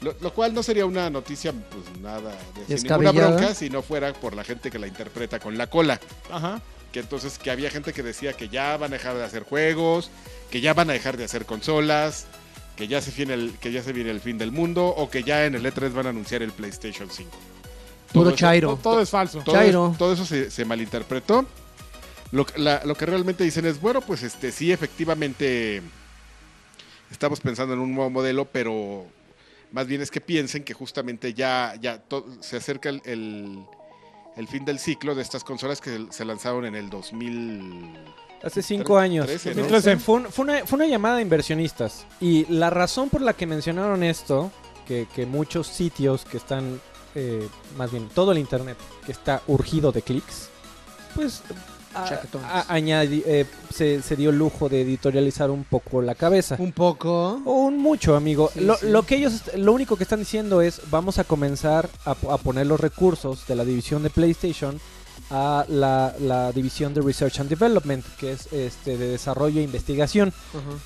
Lo, 0.01 0.14
lo 0.20 0.32
cual 0.34 0.53
no 0.55 0.62
sería 0.62 0.84
una 0.86 1.09
noticia 1.11 1.53
pues 1.53 2.01
nada 2.01 2.34
de 2.68 2.78
sin 2.78 2.88
ninguna 2.88 3.12
bronca 3.12 3.55
si 3.55 3.70
no 3.70 3.82
fuera 3.82 4.12
por 4.12 4.34
la 4.34 4.44
gente 4.44 4.70
que 4.70 4.78
la 4.78 4.86
interpreta 4.86 5.38
con 5.40 5.57
la 5.57 5.68
cola. 5.68 5.99
Ajá. 6.30 6.61
que 6.92 7.01
entonces 7.01 7.38
que 7.38 7.51
había 7.51 7.70
gente 7.70 7.92
que 7.92 8.03
decía 8.03 8.32
que 8.34 8.49
ya 8.49 8.76
van 8.76 8.92
a 8.92 8.97
dejar 8.97 9.16
de 9.16 9.24
hacer 9.24 9.42
juegos, 9.44 10.11
que 10.51 10.61
ya 10.61 10.72
van 10.74 10.90
a 10.90 10.92
dejar 10.94 11.16
de 11.16 11.24
hacer 11.24 11.44
consolas, 11.47 12.26
que 12.76 12.88
ya 12.88 13.01
se 13.01 13.11
viene 13.11 13.34
el, 13.34 13.53
que 13.61 13.72
ya 13.72 13.82
se 13.82 13.92
viene 13.92 14.11
el 14.11 14.20
fin 14.20 14.38
del 14.38 14.53
mundo 14.53 14.86
o 14.86 15.09
que 15.11 15.22
ya 15.22 15.44
en 15.47 15.55
el 15.55 15.64
E3 15.64 15.92
van 15.92 16.07
a 16.07 16.11
anunciar 16.11 16.42
el 16.42 16.53
PlayStation 16.53 17.09
5. 17.11 17.30
Puro 17.30 17.40
Todo 18.12 18.28
eso- 18.28 18.36
chairo. 18.36 18.68
Todo, 18.68 18.76
todo 18.92 19.01
es 19.01 19.11
falso. 19.11 19.40
Todo, 19.42 19.55
Chairo. 19.57 19.94
todo 19.99 20.12
eso 20.12 20.24
se, 20.26 20.51
se 20.51 20.64
malinterpretó. 20.64 21.44
Lo, 22.32 22.47
la- 22.57 22.82
lo 22.84 22.94
que 22.94 23.07
realmente 23.07 23.44
dicen 23.44 23.66
es, 23.66 23.80
bueno, 23.80 24.01
pues 24.01 24.22
este 24.22 24.51
sí, 24.53 24.72
efectivamente 24.72 25.82
estamos 27.11 27.40
pensando 27.40 27.74
en 27.74 27.80
un 27.80 27.94
nuevo 27.94 28.11
modelo, 28.11 28.44
pero 28.47 29.07
más 29.72 29.86
bien 29.86 30.00
es 30.02 30.10
que 30.10 30.20
piensen 30.20 30.64
que 30.64 30.74
justamente 30.74 31.34
ya, 31.34 31.74
ya 31.80 32.02
se 32.40 32.56
acerca 32.56 32.88
el, 32.88 33.02
el- 33.04 33.64
el 34.36 34.46
fin 34.48 34.66
del 34.66 34.78
ciclo 34.78 35.14
de 35.14 35.22
estas 35.22 35.42
consolas 35.44 35.80
que 35.80 36.06
se 36.10 36.24
lanzaron 36.26 36.66
en 36.66 36.74
el 36.74 36.90
2000. 36.90 37.94
Hace 38.42 38.62
cinco 38.62 38.98
años. 38.98 39.24
13, 39.26 39.54
¿no? 39.54 39.62
Entonces, 39.62 40.02
Fue, 40.02 40.16
un- 40.16 40.26
fue 40.30 40.44
una, 40.44 40.66
fue 40.66 40.76
una 40.76 40.86
llamada 40.86 41.16
de 41.16 41.22
inversionistas. 41.22 42.04
Y 42.20 42.44
la 42.52 42.68
razón 42.68 43.08
por 43.08 43.22
la 43.22 43.32
que 43.32 43.46
mencionaron 43.46 44.02
esto, 44.02 44.52
que, 44.86 45.06
que 45.14 45.24
muchos 45.24 45.66
sitios 45.68 46.26
que 46.26 46.36
están 46.36 46.80
eh, 47.14 47.48
más 47.78 47.90
bien 47.90 48.10
todo 48.10 48.32
el 48.32 48.38
internet 48.38 48.76
que 49.06 49.12
está 49.12 49.42
urgido 49.46 49.90
de 49.90 50.02
clics, 50.02 50.50
pues 51.14 51.42
a- 52.45 52.66
añadi- 52.76 53.22
eh, 53.26 53.47
se, 53.72 54.03
se 54.03 54.16
dio 54.16 54.30
el 54.30 54.39
lujo 54.39 54.68
de 54.68 54.82
editorializar 54.82 55.51
un 55.51 55.64
poco 55.64 56.03
la 56.03 56.14
cabeza. 56.14 56.57
Un 56.59 56.72
poco. 56.72 57.41
O 57.45 57.53
un 57.66 57.78
mucho, 57.78 58.16
amigo. 58.16 58.51
Sí, 58.53 58.61
lo, 58.61 58.76
sí. 58.76 58.87
lo 58.89 59.03
que 59.05 59.16
ellos, 59.16 59.43
lo 59.57 59.72
único 59.72 59.97
que 59.97 60.03
están 60.05 60.18
diciendo 60.20 60.61
es, 60.62 60.80
vamos 60.91 61.18
a 61.18 61.24
comenzar 61.24 61.89
a, 62.05 62.14
po- 62.14 62.32
a 62.32 62.39
poner 62.39 62.66
los 62.66 62.80
recursos 62.80 63.47
de 63.47 63.57
la 63.57 63.64
división 63.64 64.03
de 64.03 64.11
PlayStation 64.11 64.80
a 65.30 65.64
la, 65.68 66.14
la 66.20 66.53
división 66.53 66.95
de 66.95 67.01
Research 67.01 67.41
and 67.41 67.49
Development, 67.49 68.05
que 68.18 68.32
es 68.32 68.53
este 68.53 68.97
de 68.97 69.09
desarrollo 69.09 69.61
e 69.61 69.64
investigación, 69.64 70.32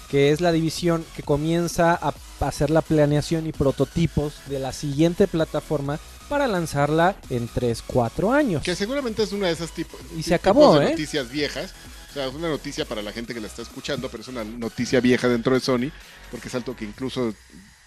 que 0.08 0.30
es 0.30 0.40
la 0.40 0.50
división 0.52 1.04
que 1.14 1.22
comienza 1.22 1.92
a 2.00 2.14
hacer 2.40 2.70
la 2.70 2.80
planeación 2.80 3.46
y 3.46 3.52
prototipos 3.52 4.34
de 4.46 4.58
la 4.58 4.72
siguiente 4.72 5.26
plataforma 5.28 5.98
para 6.30 6.46
lanzarla 6.46 7.16
en 7.28 7.48
3, 7.48 7.82
4 7.86 8.32
años. 8.32 8.62
Que 8.62 8.76
seguramente 8.76 9.24
es 9.24 9.32
una 9.32 9.48
de 9.48 9.52
esas 9.52 9.72
tipos. 9.72 10.00
Y 10.16 10.22
se 10.22 10.34
acabó, 10.34 10.78
de 10.78 10.86
¿eh? 10.86 10.90
noticias 10.90 11.28
viejas. 11.28 11.74
O 12.08 12.12
sea, 12.14 12.26
es 12.26 12.34
una 12.34 12.48
noticia 12.48 12.84
para 12.84 13.02
la 13.02 13.12
gente 13.12 13.34
que 13.34 13.40
la 13.40 13.48
está 13.48 13.62
escuchando, 13.62 14.08
pero 14.08 14.22
es 14.22 14.28
una 14.28 14.44
noticia 14.44 15.00
vieja 15.00 15.28
dentro 15.28 15.54
de 15.54 15.60
Sony, 15.60 15.90
porque 16.30 16.48
es 16.48 16.54
algo 16.54 16.74
que 16.74 16.84
incluso 16.84 17.34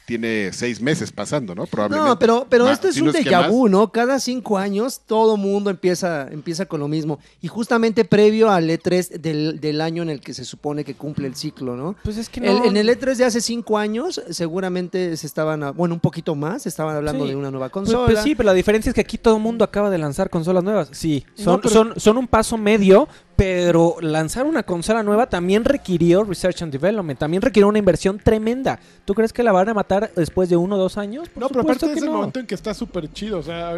tiene 0.05 0.51
seis 0.51 0.81
meses 0.81 1.11
pasando, 1.11 1.55
¿no? 1.55 1.65
Probablemente. 1.65 2.09
No, 2.09 2.19
pero, 2.19 2.45
pero 2.49 2.69
esto 2.69 2.87
es 2.89 2.95
si 2.95 3.01
un 3.01 3.07
no 3.07 3.11
es 3.13 3.25
déjà 3.25 3.49
vu, 3.49 3.69
¿no? 3.69 3.91
Cada 3.91 4.19
cinco 4.19 4.57
años 4.57 5.01
todo 5.05 5.37
mundo 5.37 5.69
empieza, 5.69 6.27
empieza 6.29 6.65
con 6.65 6.79
lo 6.81 6.87
mismo. 6.89 7.19
Y 7.41 7.47
justamente 7.47 8.03
previo 8.03 8.49
al 8.51 8.69
E3 8.69 9.19
del, 9.21 9.59
del 9.61 9.79
año 9.81 10.03
en 10.03 10.09
el 10.09 10.19
que 10.19 10.33
se 10.33 10.43
supone 10.45 10.83
que 10.83 10.95
cumple 10.95 11.27
el 11.27 11.35
ciclo, 11.35 11.75
¿no? 11.77 11.95
Pues 12.03 12.17
es 12.17 12.27
que 12.29 12.41
El- 12.41 12.59
no- 12.59 12.65
en 12.65 12.75
el 12.77 12.89
E3 12.89 13.15
de 13.15 13.25
hace 13.25 13.39
cinco 13.41 13.77
años, 13.77 14.21
seguramente 14.29 15.15
se 15.17 15.25
estaban, 15.25 15.63
a- 15.63 15.71
bueno, 15.71 15.95
un 15.95 16.01
poquito 16.01 16.35
más, 16.35 16.65
estaban 16.67 16.95
hablando 16.95 17.23
Sí. 17.23 17.29
de 17.31 17.35
una 17.37 17.49
nueva 17.49 17.69
Pues- 17.69 17.85
consola. 17.85 18.05
pues 18.05 18.19
sí, 18.23 18.35
pero 18.35 18.47
la 18.47 18.53
diferencia 18.53 18.89
es 18.89 18.93
que 18.93 19.01
aquí 19.01 19.17
todo 19.17 19.37
el 19.37 19.41
mundo 19.41 19.63
acaba 19.63 19.89
de 19.89 19.97
lanzar 19.97 20.29
consolas 20.29 20.63
nuevas. 20.63 20.89
Sí, 20.91 21.25
No, 21.37 21.43
son, 21.43 21.61
pero- 21.61 21.73
son, 21.73 21.93
son 21.99 22.17
un 22.17 22.27
paso 22.27 22.57
medio, 22.57 23.07
pero 23.35 23.95
lanzar 24.01 24.45
una 24.45 24.63
consola 24.63 25.01
nueva 25.03 25.27
también 25.27 25.65
requirió 25.65 26.23
Research 26.23 26.61
and 26.61 26.71
Development, 26.71 27.17
también 27.19 27.41
requirió 27.41 27.67
una 27.67 27.79
inversión 27.79 28.19
tremenda. 28.19 28.79
¿Tú 29.05 29.13
crees 29.13 29.33
que 29.33 29.43
la 29.43 29.51
van 29.51 29.69
a 29.69 29.73
matar 29.73 30.11
después 30.15 30.49
de 30.49 30.55
uno 30.57 30.75
o 30.75 30.77
dos 30.77 30.97
años? 30.97 31.29
Por 31.29 31.41
No, 31.41 31.49
pero 31.49 31.61
aparte 31.61 31.87
es 31.87 31.93
que 31.93 31.99
el 31.99 32.05
no. 32.05 32.13
momento 32.13 32.39
en 32.39 32.47
que 32.47 32.55
está 32.55 32.73
súper 32.73 33.11
chido. 33.11 33.39
O 33.39 33.43
sea, 33.43 33.73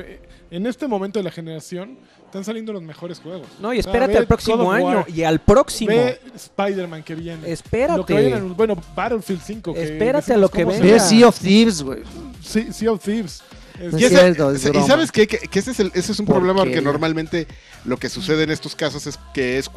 en 0.51 0.65
este 0.67 0.87
momento 0.87 1.19
de 1.19 1.23
la 1.23 1.31
generación 1.31 1.97
están 2.25 2.43
saliendo 2.43 2.73
los 2.73 2.81
mejores 2.83 3.19
juegos. 3.19 3.47
No, 3.61 3.73
y 3.73 3.79
O 3.79 3.83
sea, 3.83 3.91
espérate 3.91 4.13
ve 4.13 4.19
al 4.19 4.27
próximo 4.27 4.71
año 4.71 4.85
War, 4.97 5.05
y 5.09 5.23
al 5.23 5.39
próximo. 5.39 5.91
Ve 5.91 6.19
Spider-Man 6.35 7.03
que 7.03 7.15
viene. 7.15 7.49
Espérate. 7.49 7.97
Lo 7.97 8.05
que 8.05 8.33
a- 8.33 8.39
bueno, 8.39 8.75
Battlefield 8.95 9.41
5. 9.41 9.73
que 9.73 9.83
Espérate 9.83 10.33
a 10.33 10.37
lo 10.37 10.49
que 10.49 10.65
venga. 10.65 10.81
Ve. 10.83 10.99
Sea 10.99 11.27
of 11.29 11.39
Thieves, 11.39 11.81
güey. 11.81 12.03
Sí, 12.41 12.73
Sea 12.73 12.91
of 12.91 13.01
Thieves. 13.03 13.41
No 13.79 13.97
Y, 13.99 14.03
es 14.03 14.11
ese- 14.11 14.19
cierto, 14.21 14.51
es 14.51 14.65
y 14.65 14.69
broma. 14.69 14.87
sabes 14.87 15.11
qué? 15.11 15.27
que, 15.27 15.37
que 15.39 15.59
ese, 15.59 15.71
es 15.71 15.79
el- 15.79 15.91
ese 15.93 16.11
es 16.13 16.19
un 16.19 16.25
¿Por 16.25 16.35
problema 16.35 16.63
qué? 16.63 16.69
porque 16.69 16.81
normalmente 16.81 17.47
lo 17.85 17.97
que 17.97 18.09
sucede 18.09 18.43
en 18.43 18.51
estos 18.51 18.75
casos 18.75 19.05
es 19.07 19.19
que 19.33 19.57
es 19.57 19.69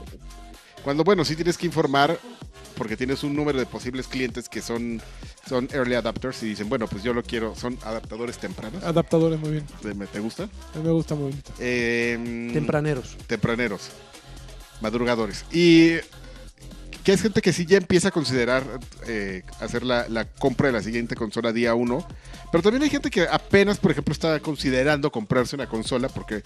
cuando, 0.85 1.05
bueno, 1.05 1.25
sí 1.25 1.35
tienes 1.35 1.59
que 1.59 1.67
informar 1.67 2.19
porque 2.77 2.97
tienes 2.97 3.25
un 3.25 3.35
número 3.35 3.59
de 3.59 3.67
posibles 3.67 4.07
clientes 4.07 4.49
que 4.49 4.63
son, 4.63 5.03
son 5.49 5.69
early 5.73 5.95
adapters 5.97 6.41
y 6.45 6.47
dicen, 6.47 6.69
bueno, 6.69 6.87
pues 6.87 7.03
yo 7.03 7.13
lo 7.13 7.25
quiero, 7.25 7.57
son 7.57 7.77
adaptadores 7.85 8.39
tempranos. 8.39 8.85
Adaptadores, 8.85 9.41
muy 9.41 9.51
bien. 9.51 9.67
¿Te, 9.83 9.93
te 10.07 10.21
gusta? 10.21 10.45
A 10.45 10.79
mí 10.79 10.85
me 10.85 10.91
gusta 10.93 11.17
muy 11.17 11.31
bonito. 11.31 11.51
Eh, 11.59 12.51
Tempraneros. 12.53 13.17
tempraneros, 13.27 13.91
madrugadores. 14.81 15.45
Y 15.51 15.95
que 17.03 17.13
es 17.15 17.23
gente 17.23 17.41
que 17.43 17.53
sí 17.53 17.67
ya 17.67 17.79
empieza 17.79 18.09
a 18.09 18.11
considerar 18.11 18.63
eh, 19.07 19.43
hacer 19.61 19.83
la, 19.83 20.09
la 20.09 20.27
compra 20.27 20.69
de 20.69 20.75
la 20.75 20.83
siguiente 20.83 21.17
consola 21.17 21.53
día 21.53 21.75
uno. 21.75 22.07
Pero 22.51 22.63
también 22.63 22.83
hay 22.83 22.91
gente 22.91 23.11
que 23.11 23.23
apenas, 23.23 23.79
por 23.79 23.91
ejemplo, 23.91 24.13
está 24.13 24.41
considerando 24.41 25.11
comprarse 25.13 25.55
una 25.55 25.69
consola 25.69 26.09
porque 26.09 26.43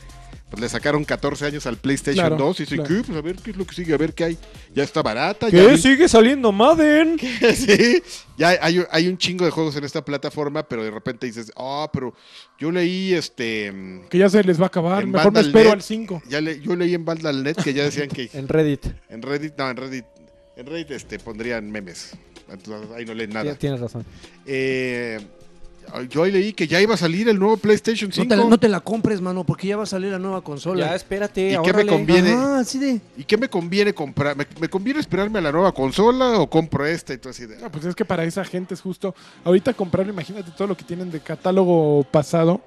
pues, 0.50 0.60
le 0.60 0.68
sacaron 0.68 1.04
14 1.04 1.46
años 1.46 1.64
al 1.66 1.76
PlayStation 1.76 2.26
Claro, 2.26 2.44
2 2.44 2.60
y 2.60 2.62
dice, 2.64 2.74
claro. 2.76 2.88
¿qué? 2.88 3.02
Pues 3.06 3.18
a 3.18 3.20
ver 3.20 3.36
qué 3.36 3.50
es 3.52 3.56
lo 3.56 3.64
que 3.64 3.74
sigue, 3.74 3.94
a 3.94 3.96
ver 3.96 4.12
qué 4.12 4.24
hay. 4.24 4.38
Ya 4.74 4.82
está 4.82 5.00
barata. 5.02 5.48
¿Qué? 5.48 5.56
Ya 5.64 5.76
¿Sigue 5.78 6.08
saliendo 6.08 6.50
Madden? 6.50 7.18
sí, 7.54 8.02
ya 8.36 8.48
hay, 8.60 8.80
un- 8.80 8.86
hay 8.90 9.06
un 9.06 9.16
chingo 9.16 9.44
de 9.44 9.52
juegos 9.52 9.76
en 9.76 9.84
esta 9.84 10.04
plataforma, 10.04 10.64
pero 10.64 10.82
de 10.82 10.90
repente 10.90 11.26
dices, 11.26 11.52
ah, 11.56 11.88
pero 11.92 12.14
yo 12.58 12.72
leí 12.72 13.14
este... 13.14 13.72
Que 14.10 14.18
ya 14.18 14.28
se 14.28 14.42
les 14.42 14.58
va 14.60 14.64
a 14.64 14.66
acabar. 14.66 15.06
Mejor 15.06 15.32
me 15.32 15.40
espero 15.40 15.64
Net. 15.66 15.72
al 15.74 15.82
5. 15.82 16.22
Ya 16.28 16.40
le- 16.40 16.60
yo 16.60 16.74
leí 16.74 16.94
en 16.94 17.04
Vandal.net 17.04 17.56
que 17.62 17.72
ya 17.74 17.84
decían 17.84 18.08
que 18.08 18.28
En 18.34 18.48
Reddit. 18.48 18.86
En 19.08 19.22
Reddit, 19.22 19.54
no, 19.56 19.70
en 19.70 19.76
Reddit, 19.76 20.04
en 20.56 20.66
Reddit 20.66 20.90
este, 20.90 21.18
pondrían 21.20 21.70
memes. 21.70 22.10
Entonces 22.50 22.90
ahí 22.96 23.04
no 23.04 23.14
leen 23.14 23.30
nada. 23.30 23.52
Tien- 23.52 23.58
Tienes 23.58 23.80
razón. 23.80 24.04
Eh, 24.44 25.18
yo 26.08 26.22
ahí 26.22 26.32
leí 26.32 26.52
que 26.52 26.66
ya 26.66 26.80
iba 26.80 26.94
a 26.94 26.96
salir 26.96 27.28
el 27.28 27.38
nuevo 27.38 27.56
PlayStation 27.56 28.08
No 28.08 28.14
5. 28.14 28.28
te, 28.28 28.36
la, 28.36 28.44
no 28.44 28.58
te 28.58 28.68
la 28.68 28.80
compres, 28.80 29.20
mano, 29.20 29.44
porque 29.44 29.68
ya 29.68 29.76
va 29.76 29.82
a 29.82 29.86
salir 29.86 30.10
la 30.12 30.18
nueva 30.18 30.42
consola. 30.42 30.86
Ya, 30.86 30.94
espérate. 30.94 31.52
¿Y 31.52 31.62
qué 31.62 31.72
me 31.72 31.86
conviene? 31.86 32.32
Así 32.32 32.78
de. 32.78 33.00
¿Y 33.16 33.24
qué 33.24 33.36
me 33.36 33.48
conviene 33.48 33.92
comprar? 33.92 34.36
¿Me, 34.36 34.46
me 34.60 34.68
conviene 34.68 35.00
esperarme 35.00 35.38
a 35.38 35.42
la 35.42 35.52
nueva 35.52 35.72
consola 35.72 36.38
o 36.38 36.48
compro 36.48 36.86
esta? 36.86 37.12
Y 37.14 37.18
todo 37.18 37.30
así 37.30 37.46
de, 37.46 37.58
No, 37.58 37.70
pues 37.70 37.84
es 37.84 37.94
que 37.94 38.04
para 38.04 38.24
esa 38.24 38.44
gente 38.44 38.74
es 38.74 38.80
justo. 38.80 39.14
Ahorita 39.44 39.74
comprar, 39.74 40.06
imagínate 40.08 40.50
todo 40.56 40.68
lo 40.68 40.76
que 40.76 40.84
tienen 40.84 41.10
de 41.10 41.20
catálogo 41.20 42.04
pasado 42.10 42.60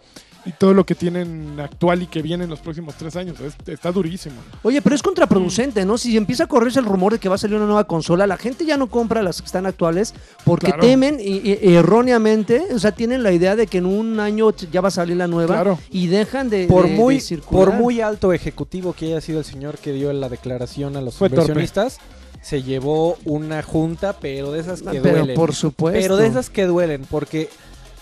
y 0.45 0.51
todo 0.51 0.73
lo 0.75 0.85
que 0.85 0.93
tienen 0.93 1.59
actual 1.59 2.03
y 2.03 2.07
que 2.07 2.21
viene 2.21 2.43
en 2.43 2.49
los 2.51 2.59
próximos 2.59 2.93
tres 2.95 3.15
años. 3.15 3.39
Es- 3.39 3.55
está 3.67 3.91
durísimo. 3.91 4.35
Oye, 4.63 4.81
pero 4.81 4.95
es 4.95 5.01
contraproducente, 5.01 5.85
¿no? 5.85 5.97
Si 5.97 6.15
empieza 6.17 6.43
a 6.43 6.47
correrse 6.47 6.79
el 6.79 6.85
rumor 6.85 7.13
de 7.13 7.19
que 7.19 7.29
va 7.29 7.35
a 7.35 7.37
salir 7.39 7.55
una 7.57 7.65
nueva 7.65 7.85
consola, 7.85 8.27
la 8.27 8.37
gente 8.37 8.63
ya 8.65 8.77
no 8.77 8.87
compra 8.87 9.23
las 9.23 9.41
que 9.41 9.45
están 9.47 9.65
actuales 9.65 10.13
porque 10.43 10.67
Claro. 10.67 10.81
temen 10.83 11.17
y, 11.19 11.37
y- 11.49 11.75
erróneamente, 11.75 12.61
o 12.73 12.79
sea, 12.79 12.91
tienen 12.91 13.23
la 13.23 13.31
idea 13.31 13.55
de 13.55 13.65
que 13.67 13.79
en 13.79 13.85
un 13.87 14.19
año 14.19 14.51
ya 14.71 14.81
va 14.81 14.89
a 14.89 14.91
salir 14.91 15.17
la 15.17 15.27
nueva 15.27 15.55
Claro. 15.55 15.79
y 15.89 16.07
dejan 16.07 16.49
de, 16.49 16.67
por 16.67 16.85
de- 16.85 16.91
de 16.91 16.97
muy 16.97 17.19
circular. 17.19 17.65
por 17.69 17.73
muy 17.75 18.01
alto 18.01 18.31
ejecutivo 18.33 18.93
que 18.93 19.07
haya 19.07 19.21
sido 19.21 19.39
el 19.39 19.45
señor 19.45 19.77
que 19.79 19.93
dio 19.93 20.13
la 20.13 20.29
declaración 20.29 20.95
a 20.97 21.01
los 21.01 21.15
Fue 21.15 21.29
torpe. 21.29 21.41
inversionistas 21.53 21.97
se 22.41 22.61
llevó 22.61 23.17
una 23.25 23.63
junta 23.63 24.17
pero 24.19 24.51
de 24.51 24.59
esas 24.59 24.83
que 24.83 25.01
pero 25.01 25.17
duelen 25.19 25.35
por 25.35 25.55
supuesto. 25.55 25.99
pero 25.99 26.17
de 26.17 26.27
esas 26.27 26.51
que 26.51 26.65
duelen 26.67 27.01
porque 27.09 27.49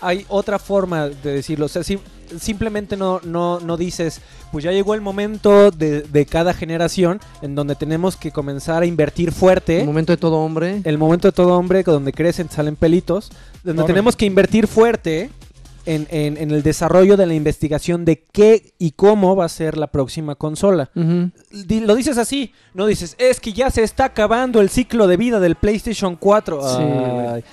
hay 0.03 0.25
otra 0.29 0.59
forma 0.59 1.07
de 1.09 1.33
decirlo 1.33 1.65
o 1.65 1.69
sea 1.69 1.83
sim- 1.83 1.99
simplemente 2.39 2.97
no 2.97 3.19
no 3.23 3.59
no 3.59 3.77
dices 3.77 4.21
pues 4.51 4.63
ya 4.63 4.71
llegó 4.71 4.93
el 4.93 5.01
momento 5.01 5.71
de, 5.71 6.01
de 6.01 6.25
cada 6.25 6.53
generación 6.53 7.19
en 7.41 7.55
donde 7.55 7.75
tenemos 7.75 8.15
que 8.15 8.31
comenzar 8.31 8.83
a 8.83 8.85
invertir 8.85 9.31
fuerte 9.31 9.79
el 9.79 9.85
momento 9.85 10.13
de 10.13 10.17
todo 10.17 10.37
hombre. 10.37 10.81
el 10.83 10.97
momento 10.97 11.27
de 11.27 11.31
todo 11.31 11.57
hombre, 11.57 11.81
donde 11.83 12.11
crecen, 12.13 12.49
salen 12.49 12.75
pelitos, 12.75 13.31
donde 13.63 13.81
tenemos 13.87 14.15
que 14.15 14.25
invertir 14.25 14.67
fuerte 14.67 15.29
en, 15.85 16.07
en- 16.11 16.37
en 16.37 16.51
el 16.51 16.61
desarrollo 16.63 17.17
de 17.17 17.25
la 17.25 17.33
investigación 17.33 18.05
de 18.05 18.23
qué 18.31 18.73
y 18.79 18.91
cómo 18.91 19.35
va 19.35 19.45
a 19.45 19.49
ser 19.49 19.75
la 19.77 19.87
próxima 19.87 20.35
consola. 20.35 20.89
Lo 20.95 21.95
dices 21.95 22.17
así, 22.17 22.53
no 22.73 22.85
dices, 22.85 23.15
es 23.17 23.39
que 23.39 23.53
ya 23.53 23.69
se 23.69 23.83
está 23.83 24.05
acabando 24.05 24.61
el 24.61 24.69
ciclo 24.69 25.07
de 25.07 25.17
vida 25.17 25.39
del 25.39 25.55
PlayStation 25.55 26.15
4. 26.15 26.61
Sí, 26.61 26.83
Ay. 26.83 27.43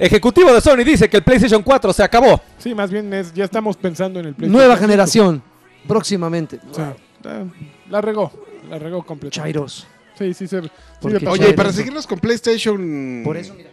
Ejecutivo 0.00 0.52
de 0.52 0.60
Sony 0.60 0.78
dice 0.84 1.08
que 1.08 1.16
el 1.18 1.22
PlayStation 1.22 1.62
4 1.62 1.92
se 1.92 2.02
acabó. 2.02 2.40
Sí, 2.58 2.74
más 2.74 2.90
bien 2.90 3.12
es, 3.12 3.32
ya 3.34 3.44
estamos 3.44 3.76
pensando 3.76 4.18
en 4.20 4.26
el 4.26 4.34
PlayStation 4.34 4.52
Nueva 4.52 4.74
5. 4.76 4.86
generación, 4.86 5.42
próximamente. 5.86 6.58
O 6.70 6.74
sea, 6.74 6.96
eh, 7.24 7.44
la 7.90 8.00
regó. 8.00 8.32
La 8.68 8.78
regó 8.78 9.02
completamente. 9.04 9.52
Chairos. 9.54 9.86
Sí, 10.18 10.34
sí, 10.34 10.46
se, 10.46 10.62
sí. 10.62 10.70
Oye, 11.02 11.16
y 11.16 11.20
Chévere. 11.20 11.52
para 11.54 11.72
seguirnos 11.72 12.06
con 12.06 12.18
PlayStation. 12.18 13.22
Por 13.24 13.36
eso, 13.36 13.54
mira. 13.54 13.70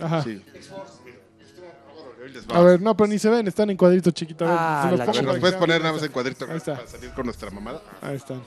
Ajá. 0.00 0.22
Sí. 0.22 0.40
A 2.52 2.60
ver, 2.62 2.80
no, 2.80 2.96
pero 2.96 3.08
ni 3.08 3.18
se 3.18 3.28
ven, 3.28 3.46
están 3.48 3.70
en 3.70 3.76
cuadrito 3.76 4.10
chiquito. 4.12 4.44
A 4.44 4.48
ver, 4.48 4.58
Ah, 4.60 4.82
se 4.84 4.90
los 4.90 4.98
la 4.98 5.04
A 5.04 5.06
pongo 5.06 5.18
ver, 5.18 5.24
¿nos 5.26 5.38
puedes 5.40 5.56
poner 5.56 5.80
nada 5.80 5.92
más 5.94 6.02
en 6.02 6.12
cuadrito 6.12 6.46
Ahí 6.48 6.56
está. 6.56 6.74
para 6.76 6.86
salir 6.86 7.10
con 7.10 7.24
nuestra 7.26 7.50
mamada? 7.50 7.80
Ahí 8.02 8.16
están. 8.16 8.40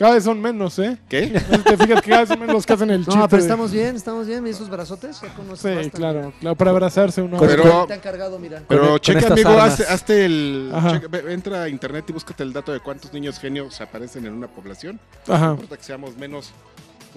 Cada 0.00 0.14
vez 0.14 0.24
son 0.24 0.40
menos, 0.40 0.78
¿eh? 0.78 0.96
¿Qué? 1.10 1.38
No 1.50 1.58
te 1.62 1.76
fijas 1.76 2.00
que 2.00 2.08
cada 2.08 2.20
vez 2.22 2.28
son 2.30 2.40
menos 2.40 2.54
los 2.54 2.64
que 2.66 2.72
hacen 2.72 2.90
el 2.90 3.00
chiste. 3.04 3.18
No, 3.20 3.28
pero 3.28 3.42
de- 3.42 3.48
estamos 3.48 3.70
bien, 3.70 3.96
estamos 3.96 4.26
bien. 4.26 4.46
¿Y 4.46 4.50
esos 4.50 4.70
brazotes? 4.70 5.20
Ya 5.20 5.28
con 5.34 5.44
Sí, 5.58 5.68
bastan. 5.68 5.90
claro, 5.90 6.32
claro, 6.40 6.56
para 6.56 6.70
abrazarse 6.70 7.20
uno. 7.20 7.36
Pero-. 7.38 7.84
Te 7.86 7.92
han 7.92 8.00
cargado, 8.00 8.38
mira. 8.38 8.62
Pero 8.66 8.88
con 8.92 8.98
checa, 9.00 9.18
estas 9.18 9.32
amigo, 9.32 9.50
armas. 9.50 9.72
hazte, 9.78 9.84
hazte 9.92 10.24
el. 10.24 10.70
Ajá. 10.74 10.92
checa- 11.00 11.08
ve- 11.10 11.32
entra 11.34 11.62
a 11.64 11.68
internet 11.68 12.06
y 12.08 12.12
búscate 12.14 12.42
el 12.42 12.52
dato 12.54 12.72
de 12.72 12.80
cuántos 12.80 13.12
niños 13.12 13.38
genios 13.38 13.78
aparecen 13.82 14.24
en 14.24 14.32
una 14.32 14.48
población. 14.48 14.98
No 15.28 15.34
Ajá. 15.34 15.50
importa 15.50 15.76
que 15.76 15.84
seamos 15.84 16.16
menos. 16.16 16.50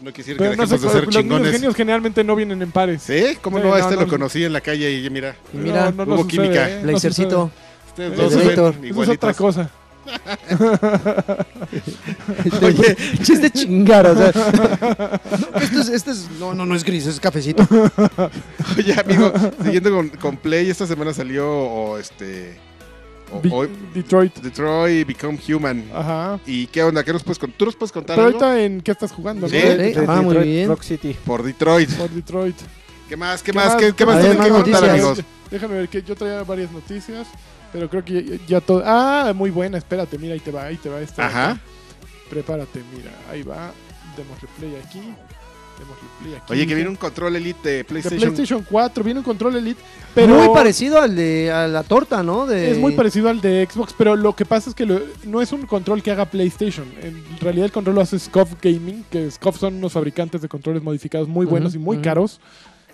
No 0.02 0.12
quiere 0.12 0.18
decir 0.18 0.38
Pero 0.38 0.52
que 0.52 0.58
no 0.58 0.64
dejemos 0.64 0.82
sé, 0.82 0.88
de 0.88 0.94
ser 0.94 1.06
los 1.06 1.16
niños 1.16 1.24
chingones. 1.24 1.52
genios 1.54 1.76
generalmente 1.76 2.24
no 2.26 2.36
vienen 2.36 2.62
en 2.64 2.72
pares. 2.72 3.02
¿Sí? 3.04 3.38
¿Cómo 3.42 3.60
Sí, 3.60 3.64
no? 3.64 3.70
no, 3.70 3.78
Este 3.78 3.94
no, 3.94 4.00
lo 4.02 4.06
no. 4.08 4.12
conocí 4.12 4.44
en 4.44 4.52
la 4.52 4.60
calle 4.60 4.92
y 4.92 5.10
mira. 5.10 5.36
Y 5.54 5.58
mira, 5.58 5.90
no, 5.92 6.04
hubo 6.04 6.24
sucede, 6.24 6.28
química. 6.32 6.70
¿eh? 6.70 6.82
No. 6.84 6.92
Ustedes 6.98 8.18
dos 8.18 8.34
se 8.34 8.44
Héctor, 8.44 8.74
ven 8.80 8.92
Eso 8.92 9.04
es 9.04 9.10
otra 9.10 9.34
cosa. 9.36 9.70
Oye, 12.62 12.96
chiste 13.24 13.50
chingar, 13.52 14.06
o 14.08 14.16
sea. 14.16 14.32
No, 15.54 15.60
esto 15.60 15.80
es, 15.82 15.90
esto 15.90 16.12
es, 16.12 16.30
no, 16.40 16.54
no, 16.54 16.66
no 16.66 16.76
es 16.76 16.84
gris, 16.84 17.06
es 17.08 17.20
cafecito. 17.20 17.68
Oye, 18.78 18.94
amigo, 19.00 19.32
siguiendo 19.64 19.92
con, 19.92 20.10
con 20.10 20.38
Play, 20.38 20.70
esta 20.70 20.86
semana 20.88 21.14
salió 21.14 21.50
o 21.50 21.98
este. 21.98 22.58
o- 23.32 23.42
Be- 23.42 23.50
o- 23.52 23.68
Detroit. 23.94 24.36
Detroit 24.40 25.08
Become 25.08 25.40
Human. 25.50 25.84
Ajá. 25.94 26.40
¿Y 26.46 26.68
qué 26.68 26.84
onda? 26.84 27.04
¿Qué 27.04 27.14
nos 27.14 27.24
puedes 27.24 27.40
contar? 27.40 27.58
¿Tú 27.58 27.66
nos 27.66 27.76
puedes 27.76 27.92
contar 27.92 28.16
Pero 28.16 28.28
algo? 28.28 28.44
ahorita 28.44 28.62
en 28.64 28.82
qué 28.82 28.92
estás 28.92 29.12
jugando, 29.12 29.48
Sí. 29.50 29.56
¿no? 29.58 29.62
Sí. 29.62 29.94
Ah, 30.08 30.22
muy 30.22 30.34
Detroit 30.36 30.46
bien. 30.46 30.68
Rock 30.70 30.82
City. 30.84 31.16
Por 31.26 31.44
Detroit. 31.44 31.90
Por 31.94 32.10
Detroit. 32.10 32.56
¿Qué 33.10 33.18
más? 33.18 33.44
¿Qué 33.44 33.54
más? 33.54 33.76
¿Qué, 33.76 33.94
qué 33.94 34.06
más 34.06 34.16
A 34.16 34.20
ver, 34.20 34.28
tienen 34.32 34.44
que 34.44 34.52
más 34.52 34.62
contar, 34.64 34.82
noticias. 34.82 35.06
amigos? 35.08 35.20
Déjame 35.52 35.76
ver 35.76 35.90
que 35.90 36.02
yo 36.02 36.16
traía 36.16 36.44
varias 36.44 36.72
noticias. 36.72 37.28
Pero 37.74 37.90
creo 37.90 38.06
que 38.06 38.24
ya, 38.24 38.46
ya 38.48 38.62
todo. 38.62 38.82
Ah, 38.86 39.34
muy 39.36 39.50
buena, 39.50 39.78
espérate, 39.78 40.18
mira, 40.18 40.34
ahí 40.36 40.40
te 40.40 40.52
va, 40.52 40.64
ahí 40.66 40.78
te 40.78 40.88
va 40.90 41.02
esta. 41.02 41.26
Ajá. 41.28 41.60
Prepárate, 42.30 42.82
mira, 42.96 43.12
ahí 43.30 43.44
va. 43.44 43.72
Démosle 44.16 44.48
play 44.58 44.76
aquí. 44.76 45.00
Démosle 45.00 46.08
play 46.22 46.36
aquí. 46.36 46.54
Oye, 46.54 46.68
que 46.68 46.76
viene 46.76 46.90
un 46.90 46.96
control 46.96 47.36
Elite 47.36 47.68
de 47.68 47.76
De 47.78 47.84
PlayStation. 47.84 48.20
PlayStation 48.22 48.66
4, 48.70 49.04
viene 49.04 49.20
un 49.22 49.24
control 49.24 49.56
Elite, 49.56 49.82
pero 50.14 50.36
Muy 50.36 50.50
parecido 50.54 51.02
al 51.02 51.16
de 51.16 51.52
a 51.52 51.68
la 51.68 51.82
torta, 51.84 52.22
¿no? 52.22 52.46
De... 52.46 52.72
es 52.72 52.78
muy 52.78 52.94
parecido 52.94 53.28
al 53.30 53.42
de 53.42 53.68
Xbox, 53.70 53.94
pero 53.98 54.16
lo 54.16 54.36
que 54.36 54.46
pasa 54.46 54.70
es 54.70 54.76
que 54.76 54.86
lo- 54.86 55.02
no 55.26 55.42
es 55.42 55.52
un 55.52 55.66
control 55.66 56.04
que 56.04 56.12
haga 56.12 56.26
PlayStation. 56.26 56.86
En 57.02 57.24
realidad 57.42 57.66
el 57.66 57.72
control 57.72 57.96
lo 57.96 58.02
hace 58.02 58.20
Scoff 58.20 58.54
Gaming, 58.62 59.04
que 59.10 59.30
Scoff 59.32 59.58
son 59.60 59.76
unos 59.76 59.94
fabricantes 59.94 60.42
de 60.44 60.48
controles 60.48 60.84
modificados 60.84 61.28
muy 61.28 61.46
buenos 61.48 61.74
y 61.74 61.80
muy 61.80 61.98
caros. 61.98 62.40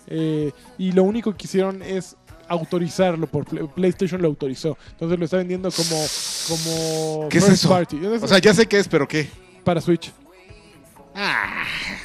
Eh, 0.07 0.51
y 0.77 0.91
lo 0.93 1.03
único 1.03 1.35
que 1.35 1.45
hicieron 1.45 1.83
es 1.83 2.15
autorizarlo 2.49 3.27
por 3.27 3.45
Play- 3.45 3.67
PlayStation 3.73 4.21
lo 4.21 4.27
autorizó. 4.27 4.77
Entonces 4.91 5.17
lo 5.19 5.25
está 5.25 5.37
vendiendo 5.37 5.69
como 5.71 5.95
como 6.47 7.29
¿Qué 7.29 7.37
es 7.37 7.45
first 7.45 7.63
eso? 7.63 7.69
party. 7.69 7.99
Es 8.05 8.23
O 8.23 8.27
sea, 8.27 8.39
ya 8.39 8.53
sé 8.53 8.65
qué 8.65 8.79
es, 8.79 8.87
pero 8.87 9.07
¿qué? 9.07 9.27
para 9.63 9.79
Switch. 9.81 10.11
Ah, 11.15 11.63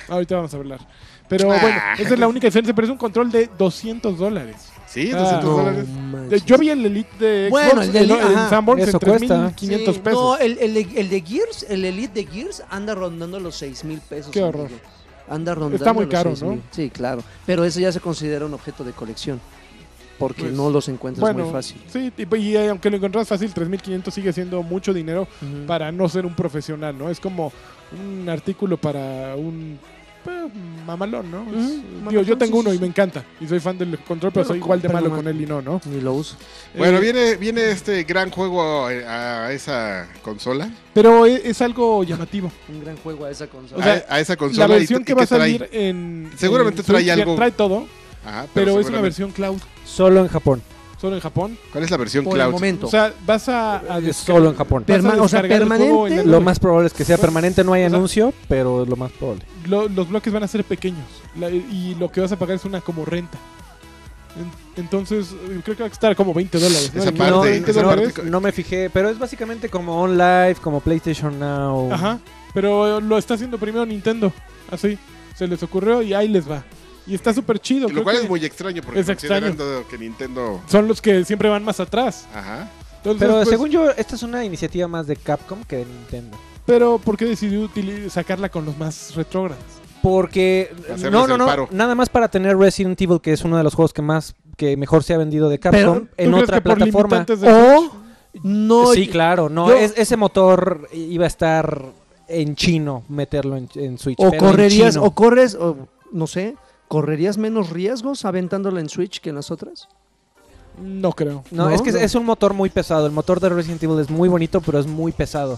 Ahorita 0.09 0.36
vamos 0.36 0.53
a 0.55 0.57
hablar. 0.57 0.80
Pero 1.28 1.51
Ah. 1.51 1.59
bueno, 1.61 1.78
esa 1.99 2.12
es 2.14 2.18
la 2.18 2.28
única 2.28 2.47
diferencia, 2.47 2.74
pero 2.74 2.86
es 2.86 2.90
un 2.90 2.99
control 2.99 3.30
de 3.30 3.49
200 3.59 4.18
dólares. 4.18 4.57
sí, 4.86 5.11
Ah, 5.12 5.18
200 5.18 5.45
No 5.45 5.57
dólares. 5.57 6.30
De- 6.30 6.40
Yo 6.47 6.59
vi 6.59 6.68
el 6.70 6.84
Elite 6.86 7.11
de 7.18 7.49
Xbox, 7.49 7.51
Bueno, 7.51 7.82
el 7.82 7.92
de 7.92 7.99
el, 7.99 8.11
Elite, 8.11 8.26
el 8.28 8.34
ajá. 8.36 8.49
Sanborns 8.51 8.82
Eso 8.82 8.90
en 8.99 8.99
cuesta. 9.01 9.34
3.500 9.57 9.95
Sí, 9.97 10.01
pesos. 10.03 10.20
No, 10.20 10.36
el, 10.38 10.59
el, 10.59 10.74
de- 10.74 11.01
el 11.01 11.09
de 11.09 11.20
Gears, 11.22 11.66
el 11.68 11.84
Elite 11.84 12.24
de 12.24 12.26
Gears 12.30 12.62
anda 12.70 12.95
rondando 12.95 13.40
los 13.40 13.57
6 13.57 13.82
mil 13.84 14.01
pesos. 14.01 14.30
Qué 14.30 14.42
horror. 14.42 14.66
amigo. 14.66 14.80
Anda 15.28 15.55
rondando 15.55 15.76
Está 15.76 15.92
muy 15.95 16.05
los 16.05 16.12
caro, 16.12 16.30
6,000. 16.36 16.57
¿no? 16.57 16.62
Sí, 16.70 16.90
claro. 16.90 17.22
Pero 17.47 17.64
eso 17.64 17.80
ya 17.80 17.90
se 17.90 17.99
considera 18.01 18.45
un 18.47 18.55
objeto 18.55 18.84
de 18.84 18.92
colección. 18.92 19.40
Porque 20.18 20.42
Pues, 20.42 20.52
no 20.54 20.70
los 20.70 20.88
encuentras 20.88 21.20
bueno, 21.20 21.44
muy 21.44 21.52
fácil. 21.52 21.76
Sí, 21.92 22.12
y, 22.16 22.36
y, 22.36 22.56
eh, 22.56 22.68
aunque 22.68 22.88
lo 22.90 22.96
encontrás 22.96 23.26
fácil, 23.26 23.52
3.500 23.52 24.10
sigue 24.12 24.32
siendo 24.32 24.62
mucho 24.62 24.94
dinero 24.94 25.26
para 25.66 25.90
no 25.90 26.08
ser 26.08 26.24
un 26.24 26.34
profesional, 26.34 26.96
¿no? 26.96 27.10
Es 27.10 27.18
como 27.20 27.52
un 27.92 28.28
artículo 28.28 28.76
para 28.76 29.34
un 29.36 29.78
pues, 30.22 30.36
mamalón, 30.86 31.30
¿no? 31.30 31.42
Es- 31.42 31.48
Ujú, 31.48 31.68
digo, 31.68 31.98
mamalón, 32.04 32.24
yo 32.24 32.38
tengo 32.38 32.58
uno 32.60 32.72
y 32.72 32.78
me 32.78 32.86
encanta. 32.86 33.22
Y 33.40 33.46
soy 33.46 33.60
fan 33.60 33.76
del 33.76 33.90
control, 33.98 34.32
pero 34.32 34.44
Pero 34.44 34.44
soy 34.46 34.58
igual 34.58 34.80
de 34.80 34.88
malo 34.88 35.10
con 35.10 35.26
él 35.28 35.38
y 35.40 35.46
no, 35.46 35.60
¿no? 35.60 35.80
Ni 35.84 36.00
lo 36.00 36.14
uso. 36.14 36.36
Bueno, 36.78 36.96
Eh, 36.98 37.00
viene, 37.00 37.36
viene 37.36 37.70
este 37.70 38.04
gran 38.04 38.30
juego 38.30 38.88
eh, 38.90 39.04
a, 39.04 39.46
a 39.46 39.52
esa 39.52 40.08
consola. 40.22 40.70
Pero 40.94 41.26
e- 41.26 41.42
es, 41.44 41.60
algo 41.60 42.04
llamativo. 42.04 42.50
Un 42.68 42.80
gran 42.82 42.96
juego 42.98 43.26
a 43.26 43.30
esa 43.30 43.48
consola. 43.48 43.80
O 43.80 43.84
sea, 43.84 44.04
a, 44.08 44.14
a 44.14 44.20
esa 44.20 44.36
consola. 44.36 44.68
La 44.68 44.76
y- 44.76 44.78
versión 44.78 45.02
y 45.02 45.04
que 45.04 45.12
va 45.14 45.24
a 45.24 45.26
salir 45.26 45.68
en. 45.72 46.30
Seguramente 46.38 46.80
en 46.80 46.86
trae 46.86 47.02
Switch, 47.02 47.12
algo. 47.18 47.34
Trae 47.34 47.50
todo, 47.50 47.86
Ajá, 48.26 48.46
pero 48.54 48.78
es 48.80 48.86
una 48.88 49.00
versión 49.00 49.30
cloud, 49.32 49.58
Solo 49.84 50.20
en 50.20 50.28
Japón. 50.28 50.62
solo 51.00 51.16
en 51.16 51.20
Japón. 51.20 51.58
¿Cuál 51.72 51.84
es 51.84 51.90
la 51.90 51.96
versión 51.98 52.24
por 52.24 52.34
el 52.34 52.40
cloud? 52.42 52.52
momento. 52.52 52.86
O 52.86 52.90
sea, 52.90 53.12
vas 53.26 53.48
a. 53.48 53.82
Es 54.02 54.16
solo 54.16 54.50
en 54.50 54.56
Japón. 54.56 54.84
o 55.20 55.28
sea, 55.28 55.40
el 55.40 55.48
permanente. 55.48 56.24
Lo 56.24 56.40
más 56.40 56.58
probable 56.58 56.86
es 56.86 56.92
que 56.94 57.04
sea 57.04 57.18
permanente, 57.18 57.62
no 57.64 57.72
hay 57.74 57.84
O 57.84 57.88
sea- 57.88 57.96
anuncio, 57.96 58.32
pero 58.48 58.86
lo 58.86 58.96
más 58.96 59.12
probable. 59.12 59.42
Lo- 59.66 59.88
los 59.88 60.08
bloques 60.08 60.32
van 60.32 60.42
a 60.42 60.48
ser 60.48 60.64
pequeños 60.64 61.04
la- 61.38 61.50
y 61.50 61.94
lo 61.98 62.10
que 62.10 62.20
vas 62.20 62.32
a 62.32 62.38
pagar 62.38 62.56
es 62.56 62.64
una 62.64 62.80
como 62.80 63.04
renta. 63.04 63.38
En- 64.36 64.82
entonces, 64.82 65.30
eh, 65.32 65.60
creo 65.62 65.76
que 65.76 65.82
va 65.84 65.86
a 65.86 65.90
costar 65.90 66.16
como 66.16 66.34
20 66.34 66.58
dólares. 66.58 66.90
¿no? 66.92 67.00
Esa 67.00 67.10
El- 67.10 67.16
parte, 67.16 67.30
no, 67.32 67.40
20 67.42 67.70
esa 67.70 67.82
dólares. 67.82 68.12
parte- 68.14 68.30
no 68.30 68.40
me 68.40 68.50
fijé, 68.52 68.90
pero 68.90 69.08
es 69.10 69.18
básicamente 69.18 69.68
como 69.68 70.00
On 70.02 70.16
Live, 70.18 70.56
como 70.60 70.80
PlayStation 70.80 71.38
Now. 71.38 71.92
Ajá. 71.92 72.18
Pero 72.52 73.00
lo 73.00 73.16
está 73.18 73.34
haciendo 73.34 73.58
primero 73.58 73.84
Nintendo. 73.86 74.32
Así. 74.70 74.98
Se 75.36 75.46
les 75.46 75.62
ocurrió 75.62 76.00
y 76.02 76.14
ahí 76.14 76.28
les 76.28 76.48
va. 76.50 76.62
Y 77.07 77.14
está 77.14 77.34
súper 77.34 77.59
chido. 77.59 77.88
Lo 77.88 78.02
cual 78.02 78.16
es 78.16 78.28
muy 78.28 78.44
extraño 78.44 78.82
porque 78.82 79.00
es 79.00 79.09
extraño. 79.09 79.55
que 79.90 79.98
Nintendo... 79.98 80.61
Son 80.66 80.88
los 80.88 81.02
que 81.02 81.24
siempre 81.24 81.48
van 81.48 81.62
más 81.64 81.78
atrás. 81.80 82.26
Ajá. 82.34 82.70
Entonces, 82.98 83.20
Pero 83.20 83.34
pues, 83.34 83.48
según 83.50 83.68
yo, 83.70 83.90
esta 83.90 84.14
es 84.16 84.22
una 84.22 84.44
iniciativa 84.44 84.88
más 84.88 85.07
de 85.07 85.16
Capcom 85.16 85.62
que 85.64 85.76
de 85.78 85.84
Nintendo. 85.84 86.36
Pero, 86.64 86.98
¿por 86.98 87.18
qué 87.18 87.26
decidió 87.26 87.68
sacarla 88.09 88.48
con 88.48 88.64
los 88.64 88.78
más 88.78 89.14
retrógrados? 89.14 89.62
Porque 90.00 90.70
Hacerles 90.84 91.12
no, 91.12 91.26
no, 91.26 91.36
no, 91.36 91.46
paro. 91.46 91.68
nada 91.70 91.94
más 91.94 92.09
para 92.09 92.28
tener 92.28 92.57
Resident 92.57 92.98
Evil, 93.00 93.20
que 93.20 93.32
es 93.32 93.44
uno 93.44 93.57
de 93.59 93.62
los 93.64 93.74
juegos 93.74 93.92
que 93.92 94.02
más 94.02 94.34
que 94.57 94.76
mejor 94.76 95.02
se 95.02 95.12
ha 95.14 95.18
vendido 95.18 95.48
de 95.50 95.59
Capcom 95.59 95.80
Pero, 95.80 95.92
¿Tú 95.94 96.09
en 96.16 96.30
crees 96.30 96.42
otra 96.44 96.57
que 96.59 96.62
plataforma. 96.62 97.24
de 97.24 97.52
O 97.52 97.92
no. 98.42 98.86
sí, 98.92 99.09
claro, 99.09 99.48
no, 99.48 99.68
yo- 99.68 99.76
es- 99.76 99.94
ese 99.96 100.16
motor 100.16 100.88
iba 100.92 101.24
a 101.24 101.28
estar 101.28 101.84
en 102.28 102.55
chino 102.57 103.02
meterlo 103.09 103.57
en, 103.57 103.68
en 103.74 103.98
Switch. 103.98 104.18
O 104.20 104.32
en 104.32 104.38
correrías, 104.38 104.94
chino. 104.94 105.05
o 105.07 105.11
corres, 105.14 105.55
o 105.55 105.88
no 106.12 106.26
sé, 106.26 106.55
¿correrías 106.89 107.39
menos 107.39 107.70
riesgos 107.70 108.24
aventándola 108.24 108.80
en 108.80 108.89
Switch 108.89 109.20
que 109.20 109.30
en 109.30 109.37
las 109.37 109.51
otras? 109.51 109.89
No 110.82 111.12
creo. 111.12 111.45
No, 111.51 111.64
¿no? 111.68 111.70
es 111.70 111.82
que 111.82 111.91
es- 111.91 111.95
No. 111.95 112.01
es 112.01 112.14
un 112.14 112.24
motor 112.24 112.53
muy 112.55 112.68
pesado. 112.70 113.07
El 113.07 113.12
motor 113.12 113.39
de 113.41 113.49
Resident 113.49 113.82
Evil 113.82 114.01
es 114.01 114.11
muy 114.11 114.28
bonito, 114.28 114.61
pero 114.61 114.78
es 114.78 114.87
muy 114.87 115.12
pesado. 115.12 115.57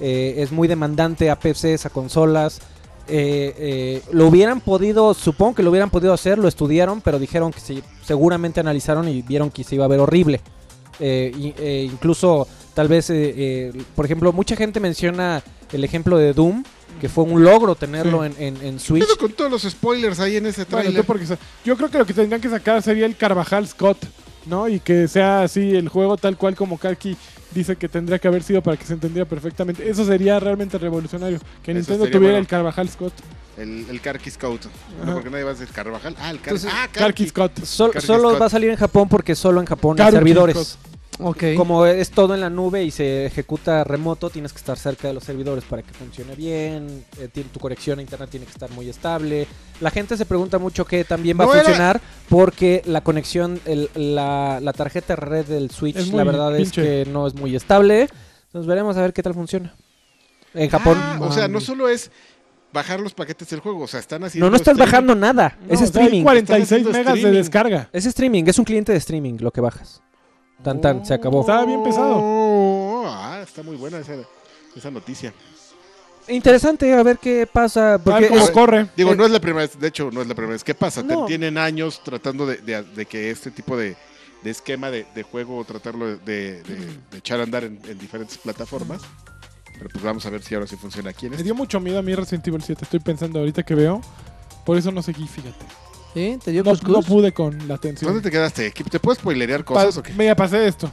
Eh, 0.00 0.34
es 0.38 0.50
muy 0.52 0.66
demandante 0.68 1.30
a 1.30 1.38
PCs, 1.38 1.86
a 1.86 1.90
consolas. 1.90 2.60
Eh, 3.08 3.54
eh, 3.56 4.02
lo 4.10 4.26
hubieran 4.26 4.60
podido, 4.60 5.14
supongo 5.14 5.54
que 5.54 5.62
lo 5.62 5.70
hubieran 5.70 5.90
podido 5.90 6.12
hacer, 6.12 6.38
lo 6.38 6.48
estudiaron, 6.48 7.00
pero 7.00 7.20
dijeron 7.20 7.52
que 7.52 7.60
sí, 7.60 7.82
seguramente 8.02 8.58
analizaron 8.58 9.08
y 9.08 9.22
vieron 9.22 9.50
que 9.50 9.62
se 9.62 9.76
iba 9.76 9.84
a 9.84 9.88
ver 9.88 10.00
horrible. 10.00 10.40
Eh, 10.98 11.54
eh, 11.58 11.88
incluso, 11.90 12.48
tal 12.74 12.88
vez, 12.88 13.08
eh, 13.10 13.34
eh, 13.36 13.82
por 13.94 14.04
ejemplo, 14.04 14.32
mucha 14.32 14.56
gente 14.56 14.80
menciona 14.80 15.42
el 15.72 15.84
ejemplo 15.84 16.18
de 16.18 16.32
Doom, 16.32 16.62
que 17.00 17.08
fue 17.08 17.24
un 17.24 17.42
logro 17.44 17.74
tenerlo 17.74 18.24
Sí. 18.24 18.32
en, 18.38 18.56
en, 18.56 18.62
en 18.66 18.74
¿Qué 18.74 18.80
Switch. 18.80 19.04
pedo 19.04 19.16
con 19.18 19.32
todos 19.32 19.50
los 19.50 19.62
spoilers 19.62 20.18
ahí 20.20 20.36
en 20.36 20.46
ese 20.46 20.64
Bueno, 20.64 20.90
trailer? 21.04 21.26
sa- 21.26 21.38
yo 21.64 21.76
creo 21.76 21.90
que 21.90 21.98
lo 21.98 22.06
que 22.06 22.14
tendrían 22.14 22.40
que 22.40 22.48
sacar 22.48 22.82
sería 22.82 23.04
el 23.06 23.16
Carvajal 23.16 23.66
Scott, 23.68 23.98
¿no? 24.46 24.68
Y 24.68 24.80
que 24.80 25.06
sea 25.08 25.42
así 25.42 25.74
el 25.74 25.88
juego 25.88 26.16
tal 26.16 26.36
cual 26.38 26.54
como 26.54 26.78
Karki 26.78 27.16
dice 27.52 27.76
que 27.76 27.88
tendría 27.88 28.18
que 28.18 28.28
haber 28.28 28.42
sido 28.42 28.62
para 28.62 28.76
que 28.76 28.84
se 28.86 28.92
entendiera 28.94 29.28
perfectamente. 29.28 29.88
Eso 29.88 30.04
sería 30.04 30.38
realmente 30.40 30.78
revolucionario. 30.78 31.38
Que 31.62 31.72
Eso 31.72 31.78
Nintendo 31.78 32.04
tuviera 32.06 32.18
bueno. 32.34 32.38
el 32.38 32.46
Carvajal 32.46 32.88
Scott. 32.88 33.12
El, 33.56 33.86
el 33.88 34.00
Karki 34.02 34.30
Scout. 34.30 34.66
No, 35.04 35.14
porque 35.14 35.30
nadie 35.30 35.44
va 35.44 35.50
a 35.52 35.54
decir 35.54 35.68
Carvajal. 35.74 36.14
Ah, 36.18 36.30
el 36.30 36.40
Car 36.40 36.54
Entonces, 36.54 36.70
ah, 36.74 36.88
Karki 36.92 37.24
Karki. 37.24 37.28
Scott. 37.28 37.64
Sol- 37.64 37.90
Karki 37.92 38.06
solo 38.06 38.28
Scott. 38.30 38.42
va 38.42 38.46
a 38.46 38.50
salir 38.50 38.68
en 38.70 38.76
Japón 38.76 39.08
porque 39.08 39.34
solo 39.34 39.60
en 39.60 39.66
Japón 39.66 39.98
hay 40.00 40.12
servidores. 40.12 40.56
Scott. 40.56 40.95
Como 41.56 41.86
es 41.86 42.10
todo 42.10 42.34
en 42.34 42.40
la 42.42 42.50
nube 42.50 42.84
y 42.84 42.90
se 42.90 43.24
ejecuta 43.26 43.84
remoto, 43.84 44.28
tienes 44.28 44.52
que 44.52 44.58
estar 44.58 44.76
cerca 44.78 45.08
de 45.08 45.14
los 45.14 45.24
servidores 45.24 45.64
para 45.64 45.82
que 45.82 45.90
funcione 45.94 46.34
bien. 46.34 47.04
eh, 47.18 47.28
tu 47.28 47.58
conexión 47.58 47.98
a 47.98 48.02
internet 48.02 48.28
tiene 48.28 48.44
que 48.44 48.52
estar 48.52 48.70
muy 48.72 48.88
estable. 48.90 49.46
La 49.80 49.90
gente 49.90 50.16
se 50.18 50.26
pregunta 50.26 50.58
mucho 50.58 50.84
qué 50.84 51.04
también 51.04 51.38
va 51.40 51.44
No 51.46 51.52
a 51.52 51.54
era- 51.54 51.64
funcionar 51.64 52.00
porque 52.28 52.82
la 52.84 53.00
conexión, 53.00 53.58
el- 53.64 53.88
la, 53.94 54.60
la 54.60 54.72
tarjeta 54.74 55.16
red 55.16 55.46
del 55.46 55.70
Switch, 55.70 56.12
la 56.12 56.24
verdad 56.24 56.54
pinche. 56.54 57.00
es 57.00 57.06
que 57.06 57.10
no 57.10 57.26
es 57.26 57.34
muy 57.34 57.56
estable. 57.56 58.08
Entonces 58.48 58.66
veremos 58.66 58.96
a 58.98 59.00
ver 59.02 59.12
qué 59.14 59.22
tal 59.22 59.32
funciona. 59.34 59.74
En 60.52 60.68
Japón. 60.68 60.98
Ah, 61.00 61.18
o 61.20 61.32
sea, 61.32 61.48
no 61.48 61.60
solo 61.60 61.88
es 61.88 62.10
bajar 62.74 63.00
los 63.00 63.14
paquetes 63.14 63.48
del 63.48 63.60
juego, 63.60 63.84
o 63.84 63.86
sea, 63.86 64.00
están 64.00 64.22
haciendo 64.24 64.46
no, 64.46 64.50
no 64.50 64.56
estás 64.56 64.72
streaming. 64.72 64.90
bajando 64.92 65.14
nada. 65.14 65.56
No, 65.66 65.72
es 65.74 65.80
streaming. 65.80 66.22
46 66.24 66.72
Están 66.72 66.90
haciendo 66.92 67.12
megas 67.12 67.22
de 67.32 67.38
descarga. 67.38 67.88
Es 67.92 68.04
streaming, 68.04 68.44
es 68.46 68.58
un 68.58 68.64
cliente 68.66 68.92
de 68.92 68.98
streaming 68.98 69.38
lo 69.40 69.50
que 69.50 69.62
bajas. 69.62 70.02
Tan 70.62 70.80
tan, 70.80 71.04
se 71.06 71.14
acabó. 71.14 71.40
Estaba 71.40 71.64
bien 71.64 71.82
pesado. 71.82 72.16
Oh, 72.18 73.04
ah, 73.06 73.40
está 73.42 73.62
muy 73.62 73.76
buena 73.76 73.98
esa, 73.98 74.14
esa 74.74 74.90
noticia. 74.90 75.32
Interesante, 76.28 76.92
a 76.92 77.02
ver 77.04 77.18
qué 77.18 77.46
pasa. 77.46 78.00
Porque 78.02 78.26
es- 78.26 78.50
corre. 78.50 78.88
Digo, 78.96 79.12
Eh, 79.12 79.16
no 79.16 79.24
es 79.26 79.30
la 79.30 79.38
primera 79.40 79.60
vez, 79.66 79.78
de 79.78 79.86
hecho, 79.88 80.10
no 80.10 80.22
es 80.22 80.26
la 80.26 80.34
primera 80.34 80.54
vez. 80.54 80.64
¿Qué 80.64 80.74
pasa? 80.74 81.02
No. 81.02 81.24
Tienen 81.26 81.56
años 81.56 82.00
tratando 82.02 82.46
de, 82.46 82.56
de- 82.58 82.82
de 82.82 83.06
que 83.06 83.30
este 83.30 83.50
tipo 83.52 83.76
de, 83.76 83.96
de 84.42 84.50
esquema 84.50 84.90
de, 84.90 85.06
de 85.14 85.22
juego, 85.22 85.64
tratarlo 85.64 86.06
de, 86.06 86.16
de- 86.16 86.62
de 86.64 87.18
echar 87.18 87.38
a 87.38 87.44
andar 87.44 87.62
en, 87.62 87.80
en 87.86 87.98
diferentes 87.98 88.38
plataformas. 88.38 89.02
Pero 89.78 89.88
pues 89.90 90.02
vamos 90.02 90.24
a 90.26 90.30
ver 90.30 90.42
si 90.42 90.54
ahora 90.54 90.66
sí 90.66 90.74
funciona 90.76 91.10
aquí 91.10 91.26
en 91.26 91.30
Me 91.30 91.36
este. 91.36 91.44
dio 91.44 91.54
mucho 91.54 91.78
miedo 91.78 91.98
a 91.98 92.02
mí 92.02 92.14
Resident 92.14 92.48
Evil 92.48 92.62
7. 92.62 92.82
Estoy 92.84 92.98
pensando 93.00 93.38
ahorita 93.38 93.62
que 93.62 93.74
veo. 93.74 94.00
Por 94.64 94.76
eso 94.78 94.90
no 94.90 95.02
seguí, 95.02 95.28
fíjate. 95.28 95.64
¿Sí? 96.16 96.38
¿Te 96.42 96.50
dio 96.50 96.64
No, 96.64 96.70
cuscús? 96.70 96.88
no 96.88 97.02
pude 97.02 97.32
con 97.32 97.68
la 97.68 97.74
atención. 97.74 98.10
¿Dónde 98.10 98.22
te 98.26 98.30
quedaste? 98.34 98.70
¿Te 98.70 98.98
puedes 99.00 99.18
spoilerear 99.18 99.64
cosas 99.66 99.92
Pa- 99.94 100.00
o 100.00 100.02
qué? 100.02 100.14
Me 100.14 100.24
ya 100.24 100.34
pasé 100.34 100.66
esto. 100.66 100.90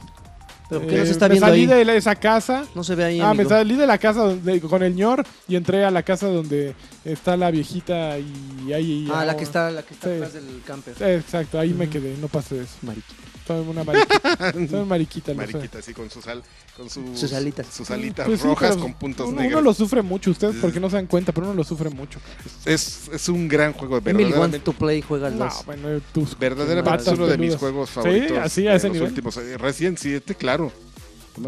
¿Pero 0.68 0.82
Eh, 0.82 0.86
qué 0.86 0.96
no 0.98 1.04
se 1.06 1.10
está 1.12 1.28
me 1.28 1.34
viendo 1.34 1.46
salí 1.46 1.60
ahí? 1.60 1.66
de 1.66 1.84
la- 1.86 1.94
esa 1.94 2.14
casa. 2.14 2.64
No 2.74 2.84
se 2.84 2.94
ve 2.94 3.04
ahí, 3.04 3.20
Ah, 3.20 3.32
me 3.32 3.46
salí 3.46 3.74
de 3.74 3.86
la 3.86 3.96
casa 3.96 4.20
donde, 4.20 4.60
con 4.60 4.82
el 4.82 4.94
ñor 4.94 5.24
y 5.48 5.56
entré 5.56 5.82
a 5.84 5.90
la 5.90 6.02
casa 6.02 6.26
donde 6.26 6.74
está 7.06 7.36
la 7.38 7.50
viejita 7.50 8.18
y 8.18 8.72
ahí... 8.74 9.08
Ah, 9.14 9.24
la 9.24 9.34
que 9.36 9.44
está, 9.44 9.70
la 9.70 9.82
que 9.82 9.94
está 9.94 10.08
Sí. 10.08 10.14
atrás 10.16 10.32
del 10.34 10.62
camper. 10.66 10.94
Eh, 11.00 11.16
Exacto, 11.16 11.58
ahí 11.58 11.72
me 11.72 11.84
Ujú. 11.84 11.92
quedé, 11.94 12.16
no 12.20 12.28
pasé 12.28 12.60
eso. 12.62 12.74
Mariquita. 12.82 13.14
Soy 13.46 13.60
una 13.68 13.84
mariquita. 13.84 14.52
Soy 14.52 14.68
una 14.70 14.84
mariquita. 14.84 15.34
Mariquita, 15.34 15.78
así 15.78 15.92
con 15.92 16.08
su 16.10 16.22
sal, 16.22 16.42
con 16.76 16.88
sus, 16.88 17.18
Sus 17.18 17.32
alitas. 17.34 17.66
sus 17.66 17.90
alitas 17.90 18.26
Pues 18.26 18.40
sí, 18.40 18.46
rojas 18.46 18.76
con 18.76 18.94
puntos 18.94 19.28
uno, 19.28 19.40
negros. 19.40 19.60
uno 19.60 19.70
lo 19.70 19.74
sufre 19.74 20.00
mucho, 20.02 20.30
ustedes 20.30 20.56
porque 20.60 20.80
no 20.80 20.88
se 20.88 20.96
dan 20.96 21.06
cuenta, 21.06 21.32
pero 21.32 21.46
uno 21.46 21.54
lo 21.54 21.64
sufre 21.64 21.90
mucho. 21.90 22.18
Es, 22.64 23.08
es 23.12 23.28
un 23.28 23.46
gran 23.48 23.72
juego, 23.74 23.98
Emily 23.98 24.12
wants 24.24 24.30
verdaderamente. 24.30 24.58
to 24.64 24.72
play, 24.72 25.02
juega 25.02 25.30
No, 25.30 25.44
2. 25.44 25.66
bueno, 25.66 26.00
tus 26.12 26.38
Verdaderamente 26.38 27.10
uno 27.10 27.26
de 27.26 27.38
mis 27.38 27.56
juegos 27.56 27.90
favoritos 27.90 28.38
así, 28.38 28.66
a 28.66 28.74
ese 28.76 28.86
los 28.88 28.94
nivel. 28.94 29.08
últimos. 29.10 29.36
Eh, 29.36 29.58
Resident 29.58 29.98
7, 29.98 30.34
claro. 30.36 30.72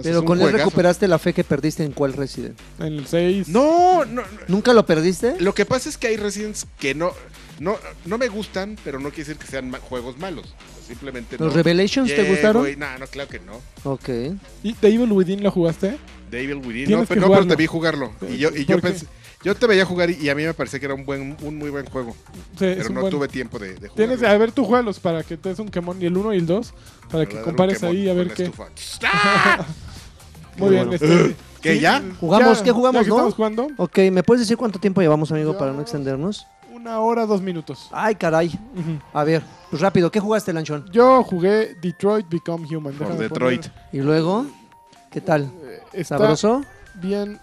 Pero 0.03 0.24
con 0.24 0.36
él 0.38 0.42
juegazo. 0.42 0.64
recuperaste 0.64 1.07
la 1.07 1.18
fe 1.18 1.32
que 1.32 1.44
perdiste 1.44 1.84
en 1.84 1.92
cuál 1.92 2.12
Resident. 2.12 2.59
En 2.80 2.86
el 2.94 3.07
6. 3.07 3.49
No, 3.49 4.05
no, 4.05 4.22
no. 4.22 4.28
¿Nunca 4.49 4.72
lo 4.74 4.84
perdiste? 4.84 5.36
Lo 5.40 5.55
que 5.55 5.64
pasa 5.64 5.88
es 5.88 5.97
que 5.97 6.09
hay 6.09 6.16
Residents 6.16 6.66
que 6.80 6.92
no, 6.94 7.12
no, 7.61 7.76
no 8.05 8.18
me 8.18 8.26
gustan, 8.28 8.76
pero 8.84 8.99
no 8.99 9.11
quiere 9.11 9.28
decir 9.28 9.36
que 9.36 9.47
sean 9.47 9.70
ma- 9.70 9.78
juegos 9.78 10.18
malos. 10.18 10.53
Simplemente 10.87 11.37
¿Los 11.39 11.49
no. 11.49 11.55
Revelations 11.55 12.14
te 12.14 12.28
gustaron? 12.28 12.68
y- 12.70 12.76
No, 12.76 12.99
no, 12.99 13.07
claro 13.07 13.28
que 13.28 13.41
no. 13.41 13.61
Ok. 13.84 14.09
¿Y 14.62 14.74
The 14.74 14.89
Evil 14.89 15.12
Within 15.12 15.43
lo 15.43 15.51
jugaste? 15.51 15.99
Devil 16.30 16.57
Within. 16.57 16.87
Tienes 16.87 16.91
No, 16.91 17.01
que 17.03 17.07
pero, 17.09 17.20
no, 17.22 17.26
pero 17.26 17.28
jugarlo. 17.28 17.49
te 17.49 17.57
vi 17.57 17.66
jugarlo. 17.66 18.12
Y 18.30 18.37
yo, 18.39 18.51
y 18.55 18.64
yo 18.64 18.80
pensé. 18.80 19.07
Yo 19.45 19.55
te 19.55 19.66
veía 19.66 19.84
jugar 19.84 20.11
y, 20.11 20.28
a 20.28 20.34
mí 20.34 20.45
me 20.45 20.55
parecía 20.55 20.80
que 20.80 20.87
era 20.87 20.95
un 20.95 21.05
buen, 21.05 21.37
un 21.43 21.59
muy 21.59 21.70
buen 21.70 21.87
juego. 21.87 22.16
Sí, 22.59 22.72
Pero 22.76 22.89
no 22.89 23.03
buen- 23.03 23.11
tuve 23.12 23.28
tiempo 23.28 23.59
de, 23.59 23.74
de 23.74 23.89
jugar. 23.89 23.95
Tienes, 23.95 24.22
a 24.22 24.37
ver, 24.39 24.51
tú 24.51 24.64
juegalos 24.64 24.99
para 24.99 25.22
que 25.22 25.37
te 25.37 25.51
des 25.51 25.59
un 25.61 25.68
quemón, 25.68 26.01
y 26.03 26.07
el 26.07 26.16
1 26.16 26.34
y 26.34 26.39
el 26.39 26.47
2, 26.47 26.72
para 27.11 27.26
que 27.26 27.41
compares 27.43 27.82
ahí 27.84 28.09
a 28.09 28.14
ver 28.14 28.32
qué. 28.34 28.51
Muy 30.57 30.70
bien, 30.70 30.89
bueno. 30.89 30.93
este, 30.95 31.37
¿Qué, 31.61 31.74
sí, 31.74 31.80
ya? 31.80 32.03
¿Jugamos? 32.20 32.62
¿Qué 32.62 32.70
jugamos, 32.72 33.01
ya 33.01 33.05
que 33.05 33.09
no? 33.11 33.16
Estamos 33.16 33.34
jugando 33.34 33.68
Ok, 33.76 33.99
¿me 34.11 34.22
puedes 34.22 34.41
decir 34.41 34.57
cuánto 34.57 34.78
tiempo 34.78 35.01
llevamos, 35.01 35.30
amigo, 35.32 35.57
para 35.59 35.72
no 35.72 35.82
extendernos? 35.82 36.47
Una 36.87 37.01
hora, 37.01 37.26
dos 37.26 37.43
minutos. 37.43 37.89
Ay, 37.91 38.14
caray. 38.14 38.53
A 39.12 39.24
ver, 39.24 39.43
pues 39.70 39.82
rápido, 39.82 40.09
¿qué 40.11 40.20
jugaste, 40.20 40.53
Lanchón? 40.53 40.87
Yo 40.93 41.24
jugué 41.24 41.74
Detroit 41.82 42.28
Become 42.28 42.64
Human. 42.68 42.95
Por 42.95 43.16
Detroit. 43.16 43.66
poner, 43.68 43.89
Y 43.93 43.99
luego, 43.99 44.47
¿qué 45.11 45.20
tal? 45.20 45.51
eh, 45.64 45.80
está 45.93 46.16
¿Sabroso? 46.16 46.62
bien. 46.95 47.41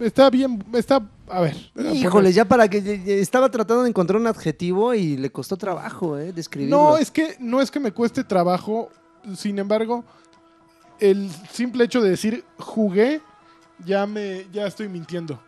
Está 0.00 0.30
bien. 0.30 0.64
Está. 0.72 1.02
A 1.28 1.40
ver. 1.42 1.56
Híjole, 1.92 2.32
ya 2.32 2.46
para 2.46 2.68
que 2.68 3.20
estaba 3.20 3.50
tratando 3.50 3.82
de 3.82 3.90
encontrar 3.90 4.18
un 4.18 4.26
adjetivo 4.26 4.94
y 4.94 5.18
le 5.18 5.28
costó 5.30 5.58
trabajo, 5.58 6.16
¿eh? 6.16 6.32
Describirlo. 6.32 6.76
No, 6.90 6.96
es 6.96 7.10
que 7.10 7.36
no 7.40 7.60
es 7.60 7.70
que 7.70 7.80
me 7.80 7.92
cueste 7.92 8.24
trabajo. 8.24 8.88
Sin 9.36 9.58
embargo, 9.58 10.04
el 10.98 11.28
simple 11.52 11.84
hecho 11.84 12.00
de 12.00 12.08
decir 12.10 12.44
jugué, 12.58 13.20
ya 13.84 14.06
me, 14.06 14.46
ya 14.50 14.66
estoy 14.66 14.88
mintiendo. 14.88 15.38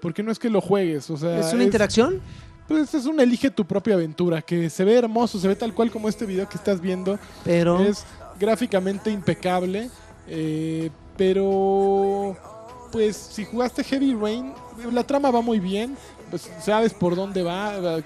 Porque 0.00 0.22
no 0.22 0.30
es 0.30 0.38
que 0.38 0.48
lo 0.48 0.60
juegues, 0.60 1.10
o 1.10 1.16
sea. 1.16 1.40
¿Es 1.40 1.52
una 1.52 1.64
interacción? 1.64 2.20
Pues 2.68 2.92
es 2.94 3.06
un 3.06 3.20
elige 3.20 3.50
tu 3.50 3.64
propia 3.64 3.94
aventura, 3.94 4.42
que 4.42 4.68
se 4.70 4.84
ve 4.84 4.94
hermoso, 4.94 5.38
se 5.38 5.48
ve 5.48 5.56
tal 5.56 5.72
cual 5.72 5.90
como 5.90 6.08
este 6.08 6.26
video 6.26 6.48
que 6.48 6.56
estás 6.56 6.80
viendo. 6.80 7.18
Pero... 7.44 7.80
Es 7.80 8.04
gráficamente 8.38 9.10
impecable, 9.10 9.90
eh, 10.28 10.90
pero 11.16 12.36
pues 12.92 13.16
si 13.16 13.44
jugaste 13.44 13.84
Heavy 13.84 14.14
Rain, 14.14 14.52
la 14.92 15.04
trama 15.04 15.30
va 15.30 15.40
muy 15.40 15.60
bien, 15.60 15.96
pues 16.30 16.50
sabes 16.62 16.94
por 16.94 17.16
dónde 17.16 17.42
va, 17.42 18.02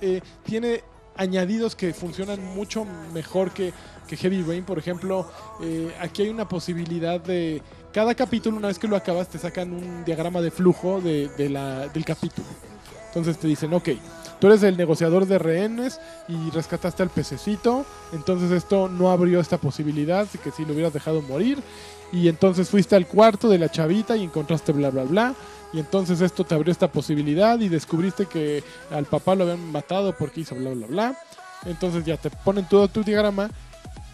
eh, 0.00 0.20
tiene 0.44 0.82
añadidos 1.16 1.74
que 1.74 1.92
funcionan 1.92 2.42
mucho 2.54 2.86
mejor 3.12 3.50
que, 3.50 3.72
que 4.06 4.16
Heavy 4.16 4.42
Rain, 4.42 4.64
por 4.64 4.78
ejemplo, 4.78 5.30
eh, 5.62 5.94
aquí 6.00 6.22
hay 6.22 6.28
una 6.28 6.48
posibilidad 6.48 7.20
de... 7.20 7.62
Cada 7.92 8.14
capítulo, 8.14 8.56
una 8.56 8.68
vez 8.68 8.78
que 8.78 8.86
lo 8.86 8.94
acabas, 8.94 9.28
te 9.28 9.38
sacan 9.38 9.72
un 9.72 10.04
diagrama 10.04 10.40
de 10.40 10.52
flujo 10.52 11.00
de, 11.00 11.28
de 11.36 11.48
la, 11.48 11.88
del 11.88 12.04
capítulo. 12.04 12.46
Entonces 13.10 13.38
te 13.38 13.48
dicen, 13.48 13.74
ok, 13.74 13.88
tú 14.38 14.46
eres 14.46 14.62
el 14.62 14.76
negociador 14.76 15.26
de 15.26 15.38
rehenes 15.38 16.00
y 16.28 16.50
rescataste 16.50 17.02
al 17.02 17.10
pececito, 17.10 17.84
entonces 18.12 18.52
esto 18.52 18.88
no 18.88 19.10
abrió 19.10 19.40
esta 19.40 19.58
posibilidad, 19.58 20.20
así 20.20 20.38
que 20.38 20.52
si 20.52 20.64
lo 20.64 20.74
hubieras 20.74 20.92
dejado 20.92 21.20
morir, 21.22 21.58
y 22.12 22.28
entonces 22.28 22.70
fuiste 22.70 22.94
al 22.94 23.08
cuarto 23.08 23.48
de 23.48 23.58
la 23.58 23.68
chavita 23.68 24.16
y 24.16 24.22
encontraste 24.22 24.70
bla 24.70 24.90
bla 24.90 25.02
bla, 25.02 25.34
y 25.72 25.80
entonces 25.80 26.20
esto 26.20 26.44
te 26.44 26.54
abrió 26.54 26.70
esta 26.70 26.92
posibilidad 26.92 27.58
y 27.58 27.68
descubriste 27.68 28.26
que 28.26 28.62
al 28.92 29.06
papá 29.06 29.34
lo 29.34 29.42
habían 29.42 29.72
matado 29.72 30.14
porque 30.16 30.42
hizo 30.42 30.54
bla 30.54 30.70
bla 30.70 30.86
bla, 30.86 31.18
entonces 31.66 32.04
ya 32.04 32.16
te 32.16 32.30
ponen 32.30 32.68
todo 32.68 32.86
tu 32.86 33.02
diagrama 33.02 33.50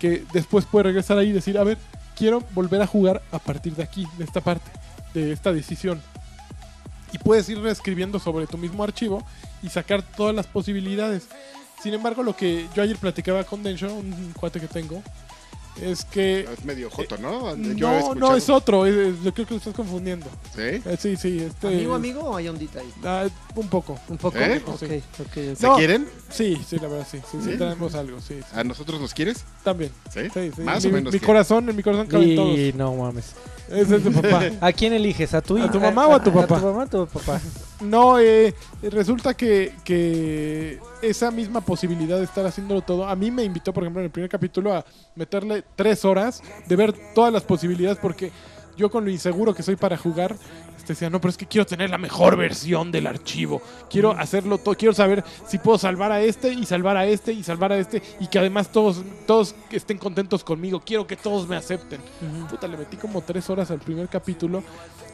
que 0.01 0.25
después 0.33 0.65
puedes 0.65 0.87
regresar 0.87 1.19
ahí 1.19 1.29
y 1.29 1.33
decir, 1.33 1.59
a 1.59 1.65
ver, 1.65 1.77
quiero 2.17 2.43
volver 2.55 2.81
a 2.81 2.87
jugar 2.87 3.23
a 3.31 3.39
partir 3.39 3.75
de 3.75 3.83
aquí, 3.83 4.07
de 4.17 4.25
esta 4.25 4.41
parte, 4.41 4.71
de 5.13 5.33
esta 5.33 5.53
decisión. 5.53 6.01
Y 7.13 7.19
puedes 7.19 7.49
ir 7.49 7.59
reescribiendo 7.61 8.19
sobre 8.19 8.47
tu 8.47 8.59
mismo 8.59 8.83
archivo 8.85 9.25
y 9.63 9.69
sacar 9.69 10.03
todas 10.03 10.35
las 10.35 10.47
posibilidades. 10.47 11.25
Sin 11.83 11.95
embargo, 11.95 12.23
lo 12.23 12.35
que 12.37 12.67
yo 12.75 12.83
ayer 12.83 12.97
platicaba 12.97 13.45
con 13.45 13.63
Densho, 13.63 13.93
un 13.95 14.33
cuate 14.39 14.61
que 14.61 14.67
tengo, 14.67 15.03
es 15.81 16.07
que... 16.07 16.41
Es 16.41 16.65
medio 16.65 16.89
joto, 16.91 17.19
¿no? 17.19 17.55
Yo 17.75 17.91
No, 17.91 18.15
no, 18.15 18.35
es 18.35 18.49
otro, 18.49 18.87
es- 18.87 18.95
es- 18.97 19.23
yo 19.23 19.35
creo 19.35 19.47
que 19.47 19.55
lo 19.55 19.59
estás 19.59 19.75
confundiendo. 19.75 20.27
¿Sí? 20.55 20.63
Eh, 20.63 20.97
sí, 20.99 21.17
sí, 21.17 21.39
este... 21.41 21.67
¿Amigo, 21.69 21.95
amigo 21.95 22.21
o 22.23 22.37
hay 22.37 22.49
ondita 22.49 22.81
ahí? 22.81 22.91
ah, 23.05 23.27
un 23.55 23.69
poco. 23.69 23.99
Un 24.09 24.17
poco. 24.17 24.39
¿Eh? 24.39 24.63
Sí. 24.79 24.87
ok, 25.21 25.27
ok. 25.27 25.33
¿Se 25.55 25.67
No. 25.67 25.77
quieren? 25.77 26.09
Sí, 26.31 26.57
sí, 26.67 26.77
la 26.79 26.89
verdad, 26.89 27.07
sí. 27.11 27.19
Sí, 27.31 27.39
sí, 27.45 27.51
¿Sí? 27.53 27.59
tenemos 27.59 27.95
algo, 27.95 28.19
sí. 28.23 28.37
sí. 28.41 28.45
¿A 28.59 28.65
nosotros 28.65 28.99
nos 29.01 29.13
quieres? 29.13 29.45
También. 29.63 29.93
¿Sí? 30.11 30.21
Sí, 30.33 30.51
sí. 30.57 30.63
Más 30.63 30.83
mi, 30.83 30.91
o 30.91 30.95
menos. 30.95 31.13
Mi 31.13 31.21
que- 31.21 31.27
corazón, 31.27 31.69
en 31.69 31.77
mi 31.77 31.83
corazón 31.83 32.07
caben 32.07 32.35
todos. 32.35 32.59
Y 32.59 32.73
no 32.73 32.95
mames. 32.95 33.35
Ese 33.69 33.97
es 33.97 34.05
de 34.05 34.11
papá. 34.11 34.43
¿A 34.61 34.73
quién 34.73 34.93
eliges? 34.93 35.35
¿A 35.35 35.41
tu, 35.41 35.59
¿A 35.59 35.71
tu 35.71 35.81
mamá 35.81 36.07
o 36.07 36.15
a 36.15 36.23
tu 36.23 36.33
papá? 36.33 36.57
¿A 36.57 36.61
tu 36.61 36.67
mamá 36.67 36.79
o 36.79 36.83
a 36.83 36.87
tu 36.87 37.07
papá? 37.07 37.41
No, 37.81 38.19
eh, 38.19 38.55
resulta 38.83 39.35
que, 39.35 39.73
que 39.85 40.79
esa 41.03 41.31
misma 41.31 41.61
posibilidad 41.61 42.19
de 42.19 42.25
estar 42.25 42.47
haciéndolo 42.47 42.81
todo, 42.81 43.07
a 43.07 43.15
mí 43.15 43.31
me 43.31 43.45
invitó, 43.45 43.73
por 43.73 43.83
ejemplo, 43.83 44.01
en 44.01 44.07
el 44.07 44.11
primer 44.11 44.31
capítulo 44.31 44.75
a 44.75 44.85
meterle 45.15 45.63
tres 45.75 46.05
horas 46.05 46.43
de 46.67 46.77
ver 46.77 46.95
todas 47.15 47.33
las 47.33 47.43
posibilidades 47.43 47.99
porque 47.99 48.31
yo 48.77 48.91
con 48.91 49.05
lo 49.05 49.11
inseguro 49.11 49.55
que 49.55 49.63
soy 49.63 49.77
para 49.77 49.97
jugar, 49.97 50.37
este, 50.77 50.93
decía, 50.93 51.11
no, 51.11 51.21
pero 51.21 51.31
es 51.31 51.37
que 51.37 51.47
quiero 51.47 51.67
tener 51.67 51.91
la 51.91 51.99
mejor 51.99 52.37
versión 52.37 52.93
del 52.93 53.07
archivo, 53.07 53.61
quiero 53.91 54.13
hacerlo 54.13 54.59
todo, 54.59 54.77
quiero 54.77 54.95
saber 54.95 55.25
si 55.47 55.59
puedo 55.59 55.79
salvar 55.79 56.13
a 56.13 56.21
este 56.21 56.53
y 56.53 56.65
salvar 56.65 56.97
a 56.97 57.07
este 57.07 57.33
y 57.33 57.43
salvar 57.43 57.73
a 57.73 57.79
este 57.79 58.03
y 58.21 58.29
que 58.29 58.39
además 58.39 58.71
todos, 58.71 59.03
todos 59.27 59.55
estén 59.71 59.99
contentos 59.99 60.45
conmigo, 60.45 60.81
quiero 60.85 61.07
que 61.07 61.17
todos 61.17 61.49
me 61.49 61.57
acepten. 61.57 62.01
Puta, 62.49 62.69
le 62.69 62.77
metí 62.77 62.97
como 62.97 63.21
tres 63.23 63.51
horas 63.51 63.71
al 63.71 63.81
primer 63.81 64.09
capítulo 64.09 64.63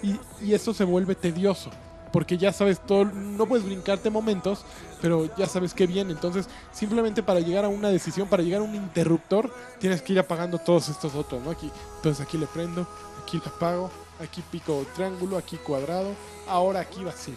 y, 0.03 0.17
y 0.45 0.55
eso 0.55 0.75
se 0.75 0.85
vuelve 0.85 1.15
tedioso. 1.15 1.71
Porque 2.13 2.37
ya 2.37 2.53
sabes 2.53 2.79
todo, 2.85 3.07
no 3.07 3.47
puedes 3.47 3.65
brincarte 3.65 4.11
momentos, 4.11 4.67
pero 5.01 5.35
ya 5.35 5.47
sabes 5.47 5.73
qué 5.73 5.87
viene. 5.87 6.13
Entonces, 6.13 6.47
simplemente 6.71 7.23
para 7.23 7.41
llegar 7.41 7.65
a 7.65 7.69
una 7.69 7.89
decisión, 7.89 8.29
para 8.29 8.43
llegar 8.43 8.61
a 8.61 8.65
un 8.65 8.75
interruptor, 8.75 9.51
tienes 9.79 10.03
que 10.03 10.13
ir 10.13 10.19
apagando 10.19 10.59
todos 10.59 10.91
estos 10.91 11.15
otros, 11.15 11.43
¿no? 11.43 11.51
Aquí, 11.51 11.71
entonces 11.97 12.25
aquí 12.25 12.37
le 12.37 12.47
prendo, 12.47 12.87
aquí 13.23 13.39
le 13.39 13.47
apago, 13.47 13.91
aquí 14.23 14.43
pico 14.51 14.85
triángulo, 14.95 15.37
aquí 15.37 15.57
cuadrado, 15.57 16.15
ahora 16.49 16.81
aquí 16.81 17.05
vacío. 17.05 17.35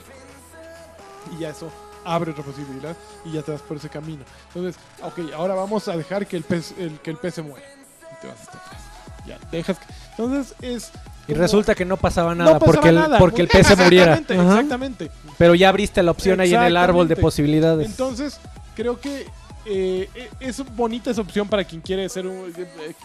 Y 1.35 1.39
ya 1.39 1.49
eso 1.49 1.71
abre 2.03 2.31
otra 2.31 2.43
posibilidad 2.43 2.95
y 3.25 3.31
ya 3.31 3.41
te 3.41 3.51
vas 3.51 3.61
por 3.61 3.77
ese 3.77 3.89
camino. 3.89 4.23
Entonces, 4.53 4.81
ok, 5.01 5.33
ahora 5.35 5.55
vamos 5.55 5.87
a 5.87 5.97
dejar 5.97 6.27
que 6.27 6.37
el 6.37 6.43
pez, 6.43 6.73
el, 6.77 6.99
que 6.99 7.09
el 7.09 7.17
pez 7.17 7.35
se 7.35 7.41
muera. 7.41 7.65
Y 8.11 8.21
te 8.21 8.27
vas 8.27 8.41
hasta 8.41 8.57
atrás. 8.57 8.81
Ya, 9.25 9.39
dejas 9.51 9.79
que... 9.79 9.85
Entonces 10.11 10.55
es... 10.61 10.91
Y 11.27 11.33
resulta 11.33 11.73
que 11.73 11.85
no 11.85 11.97
pasaba 11.97 12.35
nada 12.35 12.53
no 12.53 12.59
pasaba 12.59 12.73
porque, 12.73 12.89
el, 12.89 13.17
porque 13.17 13.41
el 13.41 13.47
pez 13.47 13.65
se 13.65 13.75
muriera. 13.83 14.13
Exactamente, 14.13 14.53
exactamente. 14.53 15.11
Pero 15.39 15.55
ya 15.55 15.69
abriste 15.69 16.03
la 16.03 16.11
opción 16.11 16.39
ahí 16.39 16.53
en 16.53 16.61
el 16.61 16.77
árbol 16.77 17.07
de 17.07 17.15
posibilidades. 17.15 17.87
Entonces, 17.87 18.39
creo 18.75 18.99
que 18.99 19.25
eh, 19.65 20.09
eh, 20.15 20.29
es 20.39 20.63
bonita 20.75 21.09
esa 21.11 21.21
opción 21.21 21.47
para 21.47 21.63
quien 21.63 21.81
quiere 21.81 22.07
ser 22.09 22.27
un- 22.27 22.53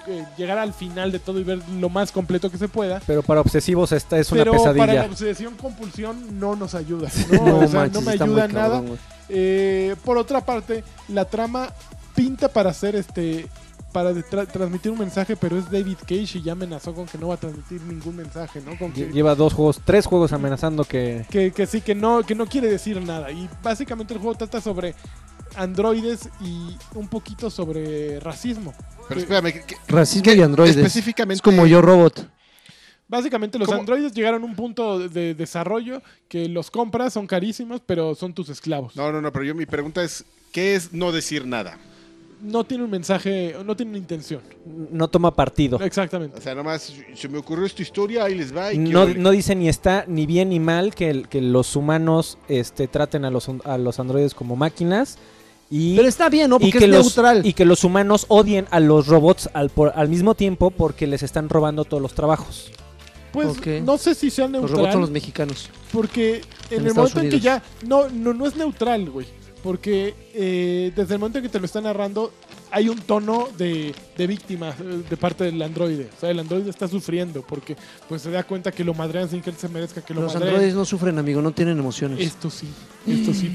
eh, 0.07 0.25
llegar 0.37 0.59
al 0.59 0.73
final 0.75 1.11
de 1.13 1.19
todo 1.19 1.39
y 1.41 1.45
ver 1.45 1.59
lo 1.79 1.89
más 1.89 2.13
completo 2.13 2.51
que 2.51 2.59
se 2.59 2.69
pueda. 2.69 3.01
Pero 3.07 3.23
para 3.23 3.41
obsesivos 3.41 3.93
esta 3.93 4.19
es 4.19 4.31
una 4.31 4.43
Pero 4.43 4.53
para 4.53 4.65
la 4.73 4.73
pesadilla. 4.87 5.05
obsesión 5.07 5.55
compulsión 5.57 6.39
no 6.39 6.57
nos 6.57 6.75
ayuda. 6.75 7.09
No, 7.33 7.45
No 7.47 7.59
O 7.59 7.67
sea, 7.69 7.81
manches, 7.81 7.95
no 7.95 8.01
me 8.03 8.13
ayuda 8.13 8.49
nada. 8.49 8.83
Eh, 9.29 9.95
por 10.05 10.19
otra 10.19 10.45
parte, 10.45 10.83
la 11.09 11.25
trama 11.25 11.73
pinta 12.15 12.49
para 12.49 12.71
hacer 12.71 12.97
este 12.97 13.47
para 13.93 14.13
tra- 14.13 14.47
transmitir 14.47 14.93
un 14.93 14.99
mensaje, 15.01 15.35
pero 15.37 15.59
es 15.59 15.69
David 15.69 15.97
Cage 16.03 16.39
y 16.39 16.43
ya 16.43 16.53
amenazó 16.53 16.95
con 16.95 17.07
que 17.07 17.19
no 17.19 17.27
va 17.29 17.35
a 17.35 17.39
transmitir 17.39 17.81
ningún 17.83 18.15
mensaje, 18.15 18.61
¿no? 18.65 18.79
Con 18.79 18.93
que, 18.93 19.07
Lleva 19.11 19.35
dos 19.35 19.53
juegos, 19.53 19.81
tres 19.85 20.07
juegos 20.07 20.33
amenazando 20.33 20.85
que... 20.85 21.27
que, 21.29 21.51
que 21.51 21.67
sí, 21.67 21.81
que 21.81 21.97
no, 21.97 22.23
que 22.23 22.37
no 22.37 22.47
quiere 22.47 22.69
decir 22.69 23.03
nada. 23.03 23.33
Y 23.33 23.49
básicamente 23.65 24.15
el 24.15 24.21
juego 24.21 24.37
trata 24.37 24.61
sobre 24.61 24.95
androides 25.57 26.29
y 26.41 26.77
un 26.95 27.09
poquito 27.09 27.51
sobre 27.51 28.21
racismo. 28.21 28.75
Pero 29.09 29.21
espérame, 29.21 29.53
¿qué- 29.53 29.63
qué- 29.67 29.77
Racismo 29.89 30.23
qué 30.25 30.35
y 30.37 30.43
androides. 30.43 30.77
Específicamente. 30.77 31.37
Es 31.37 31.43
como 31.43 31.67
yo 31.67 31.81
robot. 31.83 32.29
Básicamente 33.09 33.59
los 33.59 33.67
¿Cómo? 33.67 33.81
androides 33.81 34.13
llegaron 34.13 34.43
a 34.43 34.47
un 34.47 34.55
punto 34.55 34.99
de- 35.01 35.09
de 35.09 35.35
desarrollo 35.35 36.01
que 36.29 36.49
los 36.49 36.71
compras, 36.71 37.13
son 37.13 37.27
carísimos, 37.27 37.81
pero 37.85 38.15
son 38.15 38.33
tus 38.33 38.49
esclavos. 38.51 38.95
No, 38.95 39.11
no, 39.11 39.21
no, 39.21 39.33
pero 39.33 39.45
yo 39.45 39.55
mi 39.55 39.67
pregunta 39.67 40.03
es: 40.05 40.25
¿qué 40.53 40.77
es 40.77 40.93
no 40.93 41.11
decir 41.11 41.45
nada? 41.45 41.77
No 42.41 42.65
tiene 42.65 42.85
un 42.85 42.91
mensaje, 42.91 43.55
no 43.67 43.77
tiene 43.77 43.91
una 43.91 43.99
intención. 43.99 44.41
No 44.93 45.09
toma 45.09 45.35
partido. 45.35 45.79
Exactamente. 45.83 46.39
O 46.39 46.41
sea, 46.41 46.55
nomás 46.55 46.91
se 47.15 47.29
me 47.29 47.37
ocurrió 47.37 47.67
esta 47.67 47.83
historia, 47.83 48.25
ahí 48.25 48.35
les 48.35 48.57
va. 48.57 48.73
Y 48.73 48.79
No, 48.79 49.07
no 49.07 49.31
dice 49.33 49.55
ni 49.57 49.69
está 49.69 50.05
ni 50.07 50.25
bien 50.25 50.49
ni 50.49 50.59
mal 50.61 50.95
que, 50.95 51.11
el- 51.11 51.29
que 51.29 51.43
los 51.43 51.75
humanos 51.77 52.39
este, 52.49 52.87
traten 52.89 53.25
a 53.27 53.31
los, 53.31 53.51
a 53.65 53.77
los 53.77 53.99
androides 54.01 54.33
como 54.35 54.55
máquinas 54.57 55.19
y, 55.71 55.97
Pero 55.97 56.09
está 56.09 56.29
bien, 56.29 56.51
¿no? 56.51 56.57
y 56.57 56.59
Porque 56.59 56.79
que 56.81 56.85
es 56.87 56.91
los, 56.91 57.07
neutral. 57.17 57.47
y 57.47 57.53
que 57.53 57.65
los 57.65 57.85
humanos 57.85 58.27
odien 58.29 58.67
a 58.71 58.81
los 58.81 59.07
robots 59.07 59.49
al, 59.55 59.71
por- 59.71 59.93
al 59.95 60.09
mismo 60.09 60.35
tiempo 60.35 60.71
porque 60.71 61.07
les 61.07 61.23
están 61.23 61.49
robando 61.49 61.85
todos 61.85 62.03
los 62.03 62.13
trabajos. 62.15 62.71
Pues 63.33 63.47
no 63.85 63.97
sé 63.97 64.17
si 64.17 64.29
sea 64.31 64.47
Los 64.47 64.53
neutral. 64.53 64.77
robots 64.77 64.93
son 64.93 65.01
los 65.03 65.11
mexicanos. 65.11 65.71
Porque 65.93 66.43
en, 66.71 66.81
En 66.81 66.87
el 66.89 66.95
momento 66.95 67.21
en 67.21 67.31
que 67.31 67.39
ya. 67.41 67.63
No, 67.87 68.09
no, 68.09 68.35
no 68.35 68.47
es 68.47 68.57
neutral, 68.57 69.09
güey. 69.09 69.27
Porque 69.63 70.15
eh, 70.35 70.91
desde 70.97 71.15
el 71.15 71.21
momento 71.21 71.39
en 71.39 71.45
que 71.45 71.49
te 71.51 71.61
lo 71.61 71.67
están 71.67 71.85
narrando, 71.85 72.33
hay 72.73 72.89
un 72.89 72.99
tono 72.99 73.47
de, 73.59 73.95
de 74.17 74.27
víctima 74.27 74.71
eh, 74.81 75.03
de 75.09 75.17
parte 75.17 75.45
del 75.45 75.61
androide. 75.63 76.09
O 76.17 76.21
sea, 76.21 76.31
el 76.31 76.41
androide 76.41 76.71
está 76.71 76.89
sufriendo 76.89 77.43
porque 77.43 77.77
pues 78.09 78.23
se 78.23 78.31
da 78.31 78.43
cuenta 78.43 78.73
que 78.73 78.83
lo 78.83 78.95
madrean 78.95 79.29
sin 79.29 79.43
que 79.43 79.51
él 79.51 79.57
se 79.57 79.69
merezca 79.69 80.01
que 80.01 80.15
lo 80.15 80.23
Los 80.23 80.33
madreen. 80.35 80.49
androides 80.55 80.75
no 80.75 80.85
sufren, 80.85 81.19
amigo, 81.19 81.41
no 81.43 81.53
tienen 81.53 81.79
emociones. 81.79 82.19
Esto 82.21 82.49
sí, 82.51 82.67
esto 83.07 83.33
sí. 83.35 83.53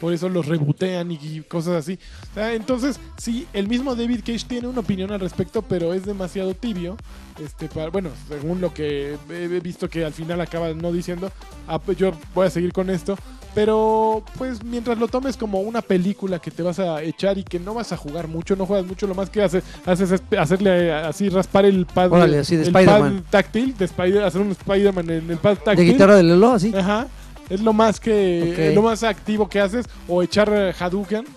Por 0.00 0.12
eso 0.12 0.28
los 0.28 0.46
rebotean 0.46 1.10
y, 1.10 1.40
cosas 1.48 1.76
así. 1.76 1.98
O 2.30 2.34
sea, 2.34 2.54
entonces, 2.54 2.98
sí, 3.16 3.46
el 3.52 3.68
mismo 3.68 3.94
David 3.94 4.20
Cage 4.20 4.44
tiene 4.46 4.68
una 4.68 4.80
opinión 4.80 5.12
al 5.12 5.20
respecto, 5.20 5.62
pero 5.62 5.94
es 5.94 6.04
demasiado 6.04 6.54
tibio. 6.54 6.96
Este, 7.42 7.68
para, 7.68 7.90
bueno, 7.90 8.10
según 8.28 8.60
lo 8.60 8.74
que 8.74 9.16
he 9.30 9.60
visto 9.60 9.88
que 9.88 10.04
al 10.04 10.12
final 10.12 10.40
acaba 10.40 10.72
no 10.74 10.92
diciendo, 10.92 11.30
ah, 11.66 11.78
pues 11.78 11.96
yo 11.96 12.12
voy 12.34 12.46
a 12.46 12.50
seguir 12.50 12.72
con 12.72 12.90
esto. 12.90 13.16
Pero, 13.54 14.22
pues, 14.36 14.62
mientras 14.62 14.98
lo 14.98 15.08
tomes 15.08 15.36
como 15.36 15.60
una 15.60 15.82
película 15.82 16.38
que 16.38 16.50
te 16.50 16.62
vas 16.62 16.78
a 16.78 17.02
echar 17.02 17.38
y 17.38 17.44
que 17.44 17.58
no 17.58 17.74
vas 17.74 17.92
a 17.92 17.96
jugar 17.96 18.28
mucho, 18.28 18.54
no 18.54 18.66
juegas 18.66 18.86
mucho, 18.86 19.06
lo 19.06 19.14
más 19.14 19.30
que 19.30 19.42
haces, 19.42 19.64
haces 19.86 20.12
es 20.12 20.22
hacerle 20.38 20.88
eh, 20.88 20.92
así, 20.92 21.28
raspar 21.28 21.64
el 21.64 21.86
pad, 21.86 22.12
Órale, 22.12 22.38
así 22.38 22.56
de 22.56 22.62
el 22.62 22.68
Spider-Man. 22.68 23.22
pad 23.22 23.30
táctil, 23.30 23.76
de 23.76 23.84
Spider, 23.86 24.22
hacer 24.22 24.40
un 24.42 24.50
Spider-Man 24.50 25.10
en 25.10 25.30
el 25.30 25.38
pad 25.38 25.56
De 25.56 25.64
táctil. 25.64 25.92
guitarra 25.92 26.16
de 26.16 26.22
Lelo, 26.22 26.52
así. 26.52 26.72
Ajá. 26.76 27.08
Es 27.50 27.60
lo 27.62 27.72
más 27.72 27.98
que 28.00 28.68
es 28.70 28.74
lo 28.74 28.82
más 28.82 29.02
activo 29.02 29.48
que 29.48 29.60
haces 29.60 29.86
o 30.06 30.22
echar 30.22 30.74
Hadoukens, 30.78 31.28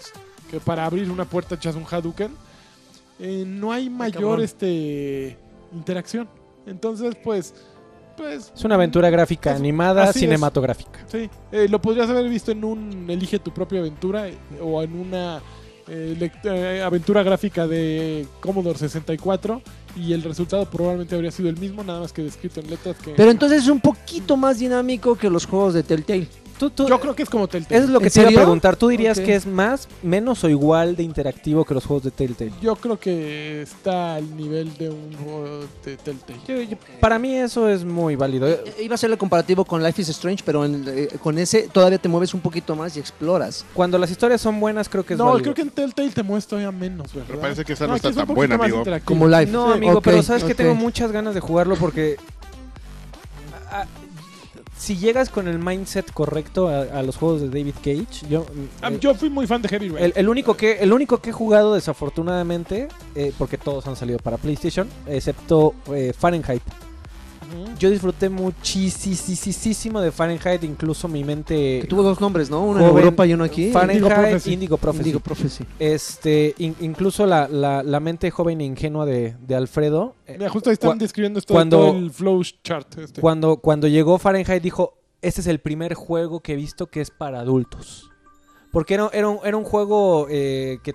que 0.50 0.60
para 0.60 0.86
abrir 0.86 1.10
una 1.10 1.26
puerta 1.26 1.56
echas 1.56 1.76
un 1.76 1.86
Hadouken. 1.90 2.32
Eh, 3.20 3.44
no 3.48 3.72
hay 3.72 3.90
mayor 3.90 4.42
este 4.42 5.38
interacción. 5.74 6.28
Entonces, 6.66 7.16
pues 7.24 7.54
pues 8.18 8.52
Es 8.56 8.64
una 8.66 8.76
aventura 8.76 9.10
gráfica 9.10 9.52
Es- 9.52 9.58
animada 9.58 10.10
es. 10.10 10.16
cinematográfica. 10.18 11.00
sí, 11.08 11.30
eh, 11.52 11.68
lo 11.70 11.82
podrías 11.82 12.10
haber 12.10 12.28
visto 12.30 12.52
en 12.52 12.64
un 12.66 13.10
elige 13.10 13.40
tu 13.40 13.54
propia 13.54 13.80
aventura 13.80 14.28
eh, 14.28 14.36
o 14.62 14.84
en 14.84 14.94
una 15.00 15.42
eh, 15.88 16.32
eh, 16.44 16.82
aventura 16.84 17.24
gráfica 17.24 17.68
de 17.68 18.28
Commodore 18.40 18.78
64 18.78 19.62
y 19.96 20.14
el 20.14 20.24
resultado 20.24 20.66
probablemente 20.66 21.16
habría 21.16 21.32
sido 21.32 21.50
el 21.50 21.58
mismo, 21.58 21.84
nada 21.84 22.00
más 22.00 22.14
que 22.14 22.24
descrito 22.24 22.60
en 22.60 22.70
letras 22.70 22.96
que 22.98 23.12
Pero 23.12 23.32
entonces 23.32 23.64
es 23.64 23.70
un 23.70 23.82
poquito 23.82 24.38
más 24.38 24.60
dinámico 24.60 25.16
que 25.16 25.30
los 25.30 25.46
juegos 25.46 25.74
de 25.74 25.84
Telltale. 25.84 26.28
Tú- 26.62 26.70
tú- 26.70 26.88
yo 26.88 27.00
creo 27.00 27.16
que 27.16 27.24
es 27.24 27.30
como 27.32 27.48
Telltale. 27.48 27.76
eso 27.76 27.86
es 27.86 27.92
lo 27.92 28.00
que 28.00 28.06
¿En 28.06 28.12
te 28.14 28.22
iba 28.22 28.30
a 28.30 28.34
preguntar. 28.44 28.76
¿Tú 28.76 28.90
dirías 28.90 29.20
que 29.20 29.34
es 29.34 29.48
más, 29.48 29.88
menos 30.04 30.44
o 30.44 30.50
igual 30.50 30.96
de 30.96 31.02
interactivo 31.02 31.66
que 31.66 31.74
los 31.74 31.84
juegos 31.88 32.04
de 32.04 32.12
Telltale? 32.12 32.52
Yo 32.62 32.76
creo 32.76 33.00
que 33.00 33.64
está 33.64 34.14
al 34.16 34.38
nivel 34.38 34.72
de 34.78 34.92
un 34.92 35.12
juego 35.24 35.66
de 35.84 35.98
Telltale. 35.98 36.40
Yo- 36.48 36.62
yo- 36.62 36.78
para 37.00 37.18
mí 37.18 37.34
eso 37.36 37.68
es 37.68 37.84
muy 37.84 38.16
válido. 38.16 38.48
Eh, 38.48 38.64
Iba 38.82 38.94
a 38.94 38.98
ser 39.00 39.10
el 39.10 39.18
comparativo 39.18 39.66
con 39.66 39.82
Life 39.82 40.04
is 40.04 40.10
Strange, 40.10 40.44
pero 40.46 40.64
en- 40.64 40.86
eh, 40.88 41.08
con 41.24 41.40
ese 41.40 41.68
todavía 41.68 41.98
te 41.98 42.08
mueves 42.08 42.34
un 42.36 42.42
poquito 42.42 42.76
más 42.76 42.96
y 42.96 43.00
exploras. 43.00 43.66
Cuando 43.74 43.98
las 43.98 44.12
historias 44.12 44.40
son 44.40 44.60
buenas, 44.60 44.88
creo 44.88 45.04
que 45.04 45.14
es 45.14 45.18
No, 45.18 45.26
válido. 45.26 45.42
creo 45.42 45.56
que 45.56 45.62
en 45.64 45.72
Telltale 45.72 46.12
te 46.12 46.22
mueves 46.22 46.46
todavía 46.46 46.72
menos, 46.72 47.12
¿verdad? 47.12 47.26
Pero 47.28 47.40
parece 47.42 47.66
que 47.66 47.74
esa 47.74 47.88
no 47.88 47.96
está 47.96 48.10
es 48.10 48.14
un 48.16 48.18
tan 48.20 48.28
poquito 48.28 48.36
buena, 48.38 48.58
más 48.58 48.66
amigo. 48.66 48.78
interactivo. 48.78 49.08
Como 49.08 49.28
Life. 49.28 49.52
No, 49.52 49.68
Sí, 49.70 49.74
amigo, 49.74 50.02
pero 50.02 50.22
sabes 50.22 50.44
que 50.44 50.54
tengo 50.54 50.76
muchas 50.76 51.12
ganas 51.12 51.34
de 51.34 51.40
jugarlo 51.40 51.76
porque 51.76 52.18
si 54.82 54.98
llegas 54.98 55.30
con 55.30 55.48
el 55.48 55.60
mindset 55.60 56.12
correcto 56.12 56.68
a, 56.68 56.82
a 56.82 57.04
los 57.04 57.16
juegos 57.16 57.42
de 57.42 57.50
David 57.50 57.76
Cage, 57.84 58.28
yo 58.28 58.48
Ah, 58.82 58.90
eh, 58.92 58.98
yo 59.00 59.14
fui 59.14 59.30
muy 59.30 59.46
fan 59.46 59.62
de 59.62 59.70
Heavy 59.70 59.90
Rain. 59.90 60.06
el, 60.06 60.14
el 60.16 60.28
único 60.28 60.56
que 60.58 60.80
el 60.80 60.92
único 60.92 61.20
que 61.22 61.30
he 61.30 61.34
jugado 61.34 61.76
desafortunadamente 61.76 62.88
eh, 63.14 63.32
porque 63.38 63.58
todos 63.60 63.86
han 63.86 63.96
salido 63.96 64.18
para 64.18 64.38
PlayStation, 64.38 64.88
excepto 65.06 65.76
eh, 65.94 66.14
Fahrenheit. 66.18 66.64
Yo 67.80 67.90
disfruté 67.90 68.30
muchísimo 68.30 70.02
de 70.02 70.12
Fahrenheit, 70.12 70.64
incluso 70.64 71.08
mi 71.08 71.24
mente 71.24 71.80
Que 71.82 71.88
tuvo 71.88 72.04
dos 72.04 72.20
nombres, 72.22 72.50
¿no? 72.50 72.64
Uno 72.64 72.80
en 72.80 72.86
Europa 72.86 73.26
y 73.26 73.34
uno 73.34 73.44
aquí. 73.44 73.72
Fahrenheit. 73.72 74.48
Indigo 74.48 74.78
Prophecy. 74.78 75.04
Digo 75.04 75.20
Prophecy. 75.20 75.66
Este, 75.80 76.54
in- 76.60 76.76
incluso 76.82 77.26
la, 77.26 77.48
la, 77.48 77.84
la 77.84 78.00
mente 78.00 78.30
joven 78.32 78.62
e 78.62 78.66
ingenua 78.66 79.06
de, 79.06 79.36
de 79.46 79.56
Alfredo. 79.56 80.16
eh, 80.28 80.36
Mira, 80.38 80.50
justo 80.50 80.70
ahí 80.70 80.74
están 80.74 80.98
describiendo 80.98 81.40
esto 81.40 81.54
cuando- 81.54 81.78
todo 81.78 81.98
el 81.98 82.12
flow 82.12 82.42
chart. 82.64 82.98
Este. 82.98 83.22
Cuando, 83.22 83.58
cuando 83.58 83.88
llegó 83.88 84.18
Fahrenheit 84.18 84.62
dijo, 84.62 84.94
este 85.22 85.42
es 85.42 85.48
el 85.48 85.60
primer 85.60 85.94
juego 85.94 86.40
que 86.40 86.54
he 86.54 86.56
visto 86.56 86.88
que 86.88 87.02
es 87.02 87.12
para 87.12 87.40
adultos. 87.40 88.10
Porque 88.72 88.94
era, 88.94 89.10
era, 89.14 89.28
un, 89.28 89.40
era 89.44 89.58
un 89.58 89.66
juego 89.66 90.28
eh, 90.30 90.80
que 90.84 90.94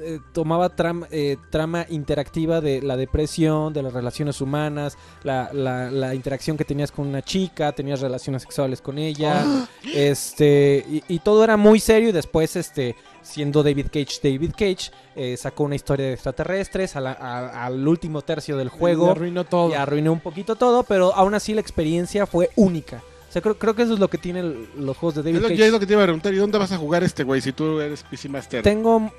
eh, 0.00 0.20
tomaba 0.32 0.68
trama, 0.76 1.06
eh, 1.10 1.36
trama 1.50 1.86
interactiva 1.88 2.60
de 2.60 2.82
la 2.82 2.96
depresión, 2.96 3.72
de 3.72 3.82
las 3.82 3.92
relaciones 3.92 4.40
humanas, 4.40 4.96
la, 5.22 5.50
la- 5.52 5.90
la 5.90 6.14
interacción 6.14 6.56
que 6.56 6.64
tenías 6.64 6.92
con 6.92 7.06
una 7.06 7.22
chica, 7.22 7.72
tenías 7.72 8.00
relaciones 8.00 8.42
sexuales 8.42 8.80
con 8.80 8.98
ella, 8.98 9.44
este 9.94 10.84
y, 10.88 11.02
y 11.08 11.18
todo 11.20 11.44
era 11.44 11.56
muy 11.56 11.80
serio 11.80 12.08
y 12.08 12.12
después 12.12 12.56
este 12.56 12.96
siendo 13.22 13.62
David 13.62 13.86
Cage 13.92 14.18
David 14.22 14.52
Cage 14.52 14.90
eh, 15.14 15.36
sacó 15.36 15.64
una 15.64 15.74
historia 15.74 16.06
de 16.06 16.12
extraterrestres 16.14 16.96
a 16.96 17.00
la- 17.00 17.12
a- 17.12 17.66
al 17.66 17.86
último 17.86 18.22
tercio 18.22 18.56
del 18.56 18.68
Y 18.68 18.70
juego 18.70 19.10
arruinó 19.10 19.44
todo. 19.44 19.70
y 19.70 19.74
arruiné 19.74 20.10
un 20.10 20.20
poquito 20.20 20.56
todo, 20.56 20.82
pero 20.84 21.14
aún 21.14 21.34
así 21.34 21.54
la 21.54 21.60
experiencia 21.60 22.26
fue 22.26 22.50
única. 22.56 23.02
O 23.28 23.32
sea, 23.32 23.40
creo, 23.42 23.56
creo 23.58 23.76
que 23.76 23.82
eso 23.82 23.94
es 23.94 24.00
lo 24.00 24.08
que 24.08 24.18
tienen 24.18 24.66
los 24.76 24.96
juegos 24.96 25.14
de 25.14 25.20
Es 25.20 25.24
David 25.26 25.38
lo, 25.40 25.48
Cage. 25.48 25.56
ya 25.60 25.66
es 25.66 25.72
lo 25.72 25.78
que 25.78 25.86
te 25.86 25.92
iba 25.92 26.02
a 26.02 26.04
preguntar. 26.06 26.34
¿Y 26.34 26.38
dónde 26.38 26.58
vas 26.58 26.72
a 26.72 26.78
jugar 26.78 27.04
este 27.04 27.22
güey 27.22 27.40
si 27.40 27.52
tú 27.52 27.78
eres 27.80 28.02
PC 28.02 28.28
Master? 28.28 28.62
Tengo 28.62 29.12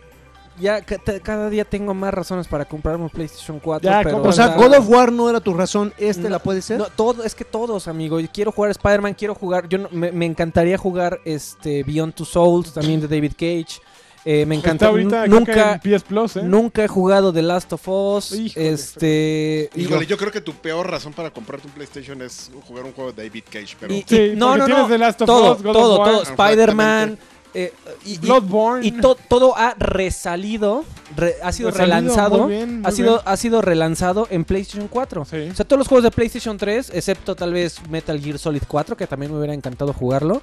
ya 0.59 0.81
cada 0.81 1.49
día 1.49 1.65
tengo 1.65 1.93
más 1.93 2.13
razones 2.13 2.47
para 2.47 2.65
comprarme 2.65 3.03
un 3.05 3.09
PlayStation 3.09 3.59
4, 3.59 3.89
Ya, 3.89 4.01
pero 4.03 4.21
O 4.21 4.31
sea, 4.31 4.49
God 4.55 4.75
of 4.77 4.89
War 4.89 5.11
no 5.11 5.29
era 5.29 5.39
tu 5.39 5.53
razón, 5.53 5.93
¿este 5.97 6.23
No, 6.23 6.29
la 6.29 6.39
puede 6.39 6.61
ser? 6.61 6.77
No, 6.77 6.85
todo, 6.87 7.23
es 7.23 7.33
que 7.35 7.45
todos, 7.45 7.87
amigo. 7.87 8.19
Yo 8.19 8.27
quiero 8.31 8.51
jugar 8.51 8.71
Spider-Man, 8.71 9.13
quiero 9.15 9.33
jugar. 9.35 9.67
Yo 9.69 9.77
no- 9.79 9.89
me, 9.91 10.11
me 10.11 10.25
encantaría 10.25 10.77
jugar 10.77 11.19
este 11.25 11.83
Beyond 11.83 12.13
Two 12.13 12.25
Souls, 12.25 12.73
también 12.73 12.99
de 13.01 13.07
David 13.07 13.31
Cage. 13.33 13.81
Eh, 14.23 14.45
me 14.45 14.53
Está 14.55 14.67
encanta. 14.67 14.87
ahorita 14.89 15.25
nunca, 15.25 15.73
en 15.73 15.79
PS 15.79 16.03
Plus, 16.07 16.35
¿eh? 16.35 16.43
nunca 16.43 16.83
he 16.83 16.87
jugado 16.87 17.33
The 17.33 17.41
Last 17.41 17.73
of 17.73 17.87
Us. 17.87 18.31
Híjole, 18.33 18.69
este. 18.69 19.69
Híjole, 19.75 20.05
yo 20.05 20.15
creo 20.15 20.31
que 20.31 20.41
tu 20.41 20.53
peor 20.53 20.91
razón 20.91 21.11
para 21.13 21.31
comprarte 21.31 21.65
un 21.65 21.73
PlayStation 21.73 22.21
es 22.21 22.51
jugar 22.67 22.83
un 22.85 22.91
juego 22.93 23.11
de 23.13 23.23
David 23.23 23.45
Cage, 23.49 23.75
pero... 23.79 23.91
y- 23.91 24.05
Sí, 24.07 24.15
y- 24.33 24.35
no, 24.35 24.55
no. 24.57 24.87
The 24.87 24.97
Last 24.99 25.21
of 25.23 25.25
todo, 25.25 25.53
Us, 25.55 25.63
God 25.63 25.69
of 25.69 25.73
todo, 25.73 25.97
War, 25.99 26.11
todo. 26.11 26.21
Spider-Man. 26.23 27.17
Eh, 27.53 27.73
y, 28.05 28.13
y- 28.13 28.17
Bloodborne. 28.19 28.85
y 28.85 28.91
to- 28.93 29.17
todo 29.27 29.57
ha 29.57 29.75
resalido, 29.77 30.83
re- 31.15 31.35
ha 31.43 31.51
sido 31.51 31.71
Resalido, 31.71 31.95
relanzado, 31.97 32.37
muy 32.47 32.55
bien, 32.55 32.81
muy 32.81 32.87
ha 32.87 32.91
sido 32.91 33.11
bien. 33.13 33.21
ha 33.25 33.37
sido 33.37 33.61
relanzado 33.61 34.27
en 34.29 34.43
PlayStation 34.45 34.87
4. 34.87 35.25
Sí. 35.25 35.49
O 35.51 35.55
sea, 35.55 35.65
todos 35.65 35.79
los 35.79 35.87
juegos 35.87 36.03
de 36.03 36.11
PlayStation 36.11 36.57
3, 36.57 36.91
excepto 36.93 37.35
tal 37.35 37.53
vez 37.53 37.77
Metal 37.89 38.19
Gear 38.19 38.37
Solid 38.39 38.63
4, 38.67 38.95
que 38.97 39.07
también 39.07 39.31
me 39.31 39.37
hubiera 39.37 39.53
encantado 39.53 39.93
jugarlo, 39.93 40.41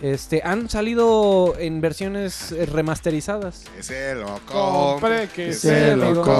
este 0.00 0.42
han 0.44 0.68
salido 0.68 1.54
en 1.58 1.80
versiones 1.80 2.52
eh, 2.52 2.66
remasterizadas. 2.66 3.64
Que 3.76 3.82
se 3.82 4.14
lo 4.14 4.40
Compre, 4.46 5.28
que 5.28 5.46
que 5.46 5.52
se 5.52 5.60
se 5.90 5.96
lo 5.96 6.12
lo 6.12 6.22
compre. 6.22 6.34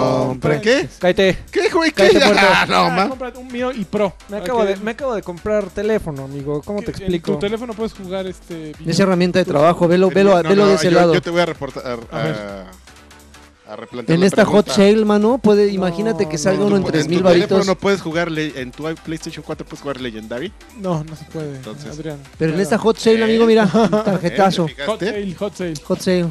compre. 0.57 0.61
¿Qué? 0.61 0.89
Cállate. 0.99 1.39
¿Qué, 1.51 1.69
güey? 1.71 1.91
¿Qué? 1.93 2.11
Cállate. 2.11 2.39
Ah, 2.41 2.67
no, 2.69 2.75
Ah, 3.03 3.07
cómprate 3.09 3.39
un 3.39 3.49
mío 3.49 3.73
y 3.73 3.85
pro. 3.85 4.15
Me 4.29 4.37
acabo, 4.39 4.61
que- 4.61 4.67
de, 4.67 4.77
me 4.77 4.91
acabo 4.93 5.15
de 5.15 5.23
comprar 5.23 5.71
teléfono, 5.71 6.25
amigo. 6.25 6.61
¿Cómo 6.65 6.83
te 6.83 6.91
explico? 6.91 7.33
En 7.33 7.37
tu 7.39 7.41
teléfono 7.41 7.73
puedes 7.75 7.93
jugar 7.95 8.27
este. 8.27 8.73
Es 8.87 9.01
herramienta 9.01 9.39
de 9.39 9.45
trabajo, 9.45 9.89
velo, 9.89 10.02
velo, 10.11 10.43
No, 10.43 10.49
velo 10.49 10.63
no, 10.65 10.69
de 10.71 10.75
ese 10.77 10.91
yo, 10.91 10.97
lado. 10.99 11.15
Yo 11.15 11.23
te 11.23 11.31
voy 11.31 11.41
a 11.41 11.47
reportar... 11.47 11.83
A 11.87 11.93
A, 12.19 12.23
ver. 12.25 12.35
a, 12.35 13.73
a 13.73 13.77
replantear 13.77 14.15
En 14.15 14.21
la 14.21 14.27
esta 14.27 14.45
hot 14.45 14.69
sale, 14.69 15.05
mano, 15.05 15.39
puede, 15.39 15.67
No, 15.69 15.73
imagínate 15.73 16.27
que 16.27 16.33
no, 16.37 16.39
salga 16.43 16.61
no, 16.61 16.67
uno 16.67 16.77
en 16.77 16.85
tu- 16.85 16.91
tres 16.91 17.05
tu 17.05 17.11
mil 17.11 17.23
teléfono 17.23 17.41
varitos. 17.49 17.67
no 17.67 17.75
puedes 17.77 18.01
jugar 18.03 18.29
en 18.37 18.71
tu 18.71 18.85
PlayStation 19.05 19.43
4 19.47 19.65
puedes 19.67 19.81
jugar 19.81 20.01
Legendary. 20.01 20.53
No, 20.79 21.03
no 21.05 21.17
se 21.17 21.25
puede. 21.27 21.57
Entonces. 21.57 21.91
Adrián. 21.91 22.19
Pero 22.39 22.55
en 22.55 22.61
esta 22.61 22.77
hot 22.79 22.99
sale, 22.99 23.21
¿Eh? 23.21 23.25
amigo, 23.25 23.47
mira, 23.47 23.65
¿Eh? 23.75 23.89
tarjetazo. 24.05 24.67
¿Te 24.67 24.85
Hot 24.85 24.99
sale, 25.01 25.35
hot 25.35 25.55
sale. 25.57 25.75
Hot 25.85 26.01
sale. 26.01 26.27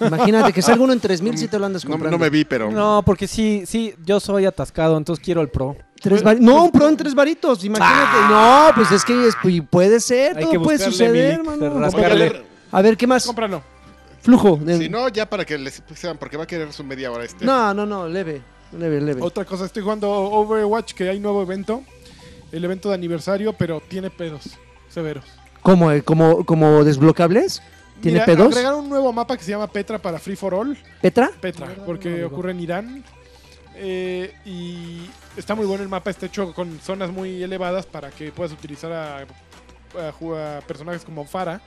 Imagínate 0.00 0.52
que 0.52 0.62
salga 0.62 0.84
uno 0.84 0.92
en 0.92 1.00
3000 1.00 1.36
si 1.38 1.48
te 1.48 1.58
lo 1.58 1.66
andas 1.66 1.84
No, 1.84 1.90
comprando. 1.90 2.16
no 2.16 2.22
me 2.22 2.30
vi, 2.30 2.44
pero... 2.44 2.70
No, 2.70 3.02
porque 3.04 3.26
sí, 3.26 3.64
sí, 3.66 3.92
yo 4.04 4.20
soy 4.20 4.44
atascado, 4.46 4.96
entonces 4.96 5.24
quiero 5.24 5.40
el 5.40 5.48
Pro. 5.48 5.76
Tres 6.00 6.22
no, 6.40 6.62
un 6.66 6.70
pro 6.70 6.88
en 6.88 6.96
tres 6.96 7.12
varitos, 7.12 7.64
imagínate. 7.64 8.18
No, 8.30 8.68
pues 8.76 8.92
es 8.92 9.04
que 9.04 9.26
es- 9.26 9.34
puede 9.68 9.98
ser, 9.98 10.36
Hay 10.36 10.42
todo 10.44 10.52
que 10.52 10.60
puede 10.60 10.78
suceder, 10.78 11.42
mano. 11.42 11.90
A 12.72 12.82
ver- 12.82 12.96
¿qué 12.96 13.06
más? 13.06 13.26
Cómpralo. 13.26 13.62
Flujo. 14.22 14.56
de- 14.56 14.78
Si 14.78 14.88
no, 14.88 15.08
ya 15.08 15.28
para 15.28 15.44
que 15.44 15.56
les 15.58 15.82
sepan, 15.94 16.18
porque 16.18 16.36
va 16.36 16.44
a 16.44 16.46
querer 16.46 16.72
su 16.72 16.84
media 16.84 17.10
hora 17.10 17.24
este. 17.24 17.44
No, 17.44 17.72
no, 17.74 17.86
no, 17.86 18.08
leve, 18.08 18.42
leve, 18.76 19.00
leve. 19.00 19.22
Otra 19.22 19.44
cosa, 19.44 19.64
estoy 19.64 19.82
jugando 19.82 20.10
Overwatch, 20.10 20.92
que 20.94 21.08
hay 21.08 21.20
nuevo 21.20 21.42
evento. 21.42 21.82
El 22.50 22.64
evento 22.64 22.88
de 22.88 22.94
aniversario, 22.94 23.52
pero 23.52 23.80
tiene 23.86 24.10
pedos 24.10 24.42
severos. 24.88 25.24
¿Cómo, 25.62 25.90
eh? 25.92 26.02
¿Como, 26.02 26.44
como 26.46 26.82
desblocables? 26.82 27.60
¿Tiene 28.00 28.16
Mira, 28.16 28.26
pedos? 28.26 28.52
Agregaron 28.52 28.80
un 28.84 28.88
nuevo 28.88 29.12
mapa 29.12 29.36
que 29.36 29.42
se 29.44 29.50
llama 29.50 29.66
Petra 29.66 29.98
para 29.98 30.18
Free 30.18 30.36
for 30.36 30.54
All. 30.54 30.78
¿Petra? 31.02 31.30
Petra, 31.40 31.66
No, 31.66 31.76
no, 31.76 31.84
porque 31.84 32.08
no, 32.10 32.26
ocurre 32.28 32.52
en 32.52 32.60
Irán. 32.60 33.04
Eh, 33.76 34.32
y 34.44 35.08
está 35.36 35.54
muy 35.54 35.66
bueno 35.66 35.82
el 35.82 35.88
mapa, 35.88 36.10
está 36.10 36.26
hecho 36.26 36.52
con 36.54 36.78
zonas 36.80 37.10
muy 37.10 37.42
elevadas 37.42 37.86
para 37.86 38.10
que 38.10 38.32
puedas 38.32 38.52
utilizar 38.52 38.90
a, 38.92 39.18
a 39.20 40.56
a 40.58 40.60
personajes 40.62 41.04
como 41.04 41.24
Farah. 41.24 41.60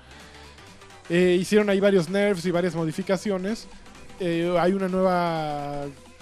Eh, 1.14 1.38
hicieron 1.38 1.70
ahí 1.70 1.82
varios 1.82 2.08
nerfs 2.08 2.46
y 2.46 2.52
varias 2.52 2.74
modificaciones. 2.74 3.68
Eh, 4.22 4.56
hay 4.58 4.72
una 4.72 4.88
nueva 4.88 5.82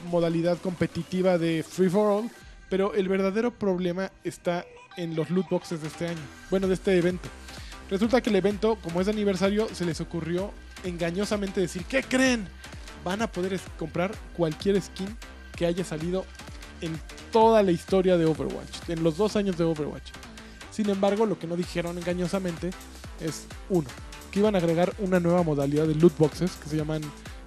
modalidad 0.09 0.57
competitiva 0.57 1.37
de 1.37 1.61
Free 1.61 1.89
for 1.89 2.07
All, 2.07 2.31
pero 2.71 2.95
el 2.95 3.07
verdadero 3.07 3.51
problema 3.51 4.11
está 4.23 4.65
en 4.97 5.15
los 5.15 5.29
loot 5.29 5.47
boxes 5.47 5.83
de 5.83 5.89
este 5.89 6.07
año. 6.07 6.21
Bueno, 6.49 6.67
de 6.67 6.73
este 6.73 6.97
evento. 6.97 7.29
Resulta 7.87 8.19
que 8.21 8.31
el 8.31 8.37
evento, 8.37 8.79
como 8.81 8.99
es 8.99 9.05
de 9.05 9.11
aniversario, 9.11 9.67
se 9.71 9.85
les 9.85 10.01
ocurrió 10.01 10.51
engañosamente 10.83 11.61
decir, 11.61 11.85
¿qué 11.85 12.01
creen? 12.01 12.47
Van 13.05 13.21
a 13.21 13.31
poder 13.31 13.59
comprar 13.77 14.11
cualquier 14.35 14.81
skin 14.81 15.15
que 15.55 15.67
haya 15.67 15.83
salido 15.83 16.25
en 16.81 16.99
toda 17.31 17.61
la 17.61 17.71
historia 17.71 18.17
de 18.17 18.25
Overwatch, 18.25 18.89
en 18.89 19.03
los 19.03 19.17
dos 19.17 19.35
años 19.35 19.55
de 19.55 19.65
Overwatch. 19.65 20.09
Sin 20.71 20.89
embargo, 20.89 21.27
lo 21.27 21.37
que 21.37 21.45
no 21.45 21.55
dijeron 21.55 21.95
engañosamente 21.99 22.71
es, 23.19 23.45
uno, 23.69 23.87
que 24.31 24.39
iban 24.39 24.55
a 24.55 24.59
agregar 24.59 24.93
una 24.99 25.19
nueva 25.19 25.43
modalidad 25.43 25.87
de 25.87 25.95
loot 25.95 26.17
boxes 26.17 26.51
que 26.61 26.69
se 26.69 26.77
llaman, 26.77 27.01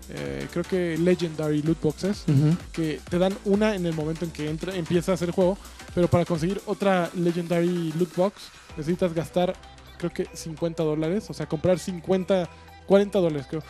eh, 0.09 0.47
creo 0.51 0.65
que 0.65 0.99
Legendary 0.99 1.63
Loot 1.63 1.81
Boxes, 1.81 2.25
que 2.73 3.01
te 3.09 3.19
dan 3.19 3.35
una 3.45 3.75
en 3.75 3.87
el 3.87 3.95
momento 3.95 4.25
en 4.25 4.31
que 4.31 4.51
entra, 4.51 4.75
empieza 4.75 5.13
a 5.13 5.15
hacer 5.15 5.29
el 5.29 5.35
juego, 5.35 5.57
pero 5.95 6.09
para 6.09 6.25
conseguir 6.25 6.61
otra 6.67 7.09
Legendary 7.15 7.93
Loot 7.97 8.15
Box 8.17 8.43
necesitas 8.77 9.15
gastar, 9.15 9.55
creo 9.99 10.13
que 10.13 10.27
50 10.33 10.83
dólares, 10.83 11.31
o 11.31 11.35
sea, 11.35 11.47
comprar 11.47 11.79
50, 11.79 12.49
40 12.87 13.19
dólares, 13.19 13.47
creo. 13.49 13.63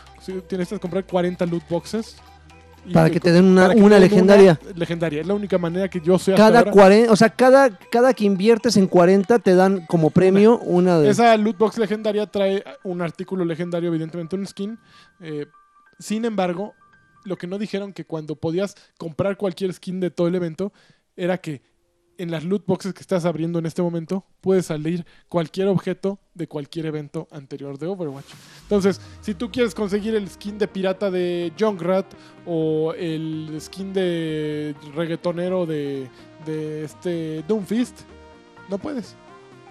Tienes 0.48 0.68
que 0.68 0.78
comprar 0.78 1.04
40 1.04 1.44
loot 1.46 1.68
boxes. 1.68 2.16
Para 2.92 3.10
que 3.10 3.20
te 3.20 3.30
den 3.30 3.44
una, 3.44 3.70
una 3.70 3.98
legendaria. 3.98 4.58
una 4.62 4.72
legendaria, 4.74 5.20
es 5.20 5.26
la 5.26 5.34
única 5.34 5.58
manera 5.58 5.88
que 5.88 6.00
yo 6.00 6.18
sé 6.18 6.32
hasta 6.32 6.44
Cada 6.44 6.58
ahora. 6.60 6.72
40, 6.72 7.12
o 7.12 7.16
sea, 7.16 7.30
cada, 7.30 7.70
cada 7.78 8.12
que 8.12 8.24
inviertes 8.24 8.76
en 8.76 8.86
40 8.86 9.38
te 9.38 9.54
dan 9.54 9.86
como 9.86 10.10
premio 10.10 10.58
una, 10.58 10.98
de... 10.98 11.10
Esa 11.10 11.36
loot 11.36 11.58
box 11.58 11.78
legendaria 11.78 12.26
trae 12.26 12.64
un 12.82 13.00
artículo 13.02 13.44
legendario, 13.44 13.88
evidentemente 13.88 14.36
un 14.36 14.46
skin. 14.46 14.78
eh, 15.20 15.46
sin 15.98 16.24
embargo, 16.24 16.74
lo 17.24 17.36
que 17.36 17.46
no 17.46 17.58
dijeron 17.58 17.92
que 17.92 18.04
cuando 18.04 18.34
podías 18.34 18.74
comprar 18.98 19.36
cualquier 19.36 19.72
skin 19.72 20.00
de 20.00 20.10
todo 20.10 20.26
el 20.26 20.34
evento 20.34 20.72
era 21.16 21.38
que 21.38 21.62
en 22.18 22.30
las 22.30 22.44
loot 22.44 22.64
boxes 22.66 22.94
que 22.94 23.00
estás 23.00 23.24
abriendo 23.24 23.58
en 23.58 23.66
este 23.66 23.82
momento 23.82 24.24
puede 24.40 24.62
salir 24.62 25.04
cualquier 25.28 25.68
objeto 25.68 26.18
de 26.34 26.46
cualquier 26.46 26.86
evento 26.86 27.28
anterior 27.30 27.78
de 27.78 27.86
Overwatch. 27.86 28.26
Entonces, 28.62 29.00
si 29.20 29.34
tú 29.34 29.50
quieres 29.50 29.74
conseguir 29.74 30.14
el 30.14 30.28
skin 30.28 30.58
de 30.58 30.68
pirata 30.68 31.10
de 31.10 31.52
Junkrat 31.58 32.06
o 32.46 32.94
el 32.94 33.56
skin 33.60 33.92
de 33.92 34.74
reggaetonero 34.94 35.66
de, 35.66 36.08
de 36.46 36.84
este 36.84 37.42
Doomfist, 37.48 38.00
no 38.68 38.78
puedes. 38.78 39.16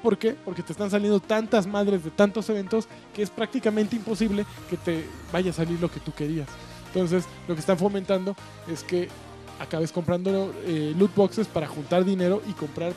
¿Por 0.02 0.18
qué? 0.18 0.36
Porque 0.46 0.64
te 0.64 0.72
están 0.72 0.89
saliendo 0.89 1.20
tantas 1.20 1.68
madres 1.68 2.04
de 2.04 2.10
tantos 2.10 2.50
eventos 2.50 2.88
que 3.14 3.22
es 3.22 3.30
prácticamente 3.30 3.96
imposible 3.96 4.46
que 4.70 4.78
te 4.78 5.06
vaya 5.32 5.52
a 5.52 5.54
salir 5.54 5.80
lo 5.80 5.92
que 5.92 6.00
tú 6.00 6.12
querías. 6.12 6.48
Entonces, 6.88 7.26
lo 7.48 7.54
que 7.54 7.62
están 7.62 7.78
fomentando 7.78 8.36
es 8.68 8.84
que 8.84 9.08
acabes 9.62 9.91
comprando 9.91 10.53
eh, 10.66 10.93
loot 10.97 11.14
boxes 11.16 11.47
para 11.47 11.68
juntar 11.68 12.03
dinero 12.05 12.41
y 12.49 12.53
comprar 12.53 12.93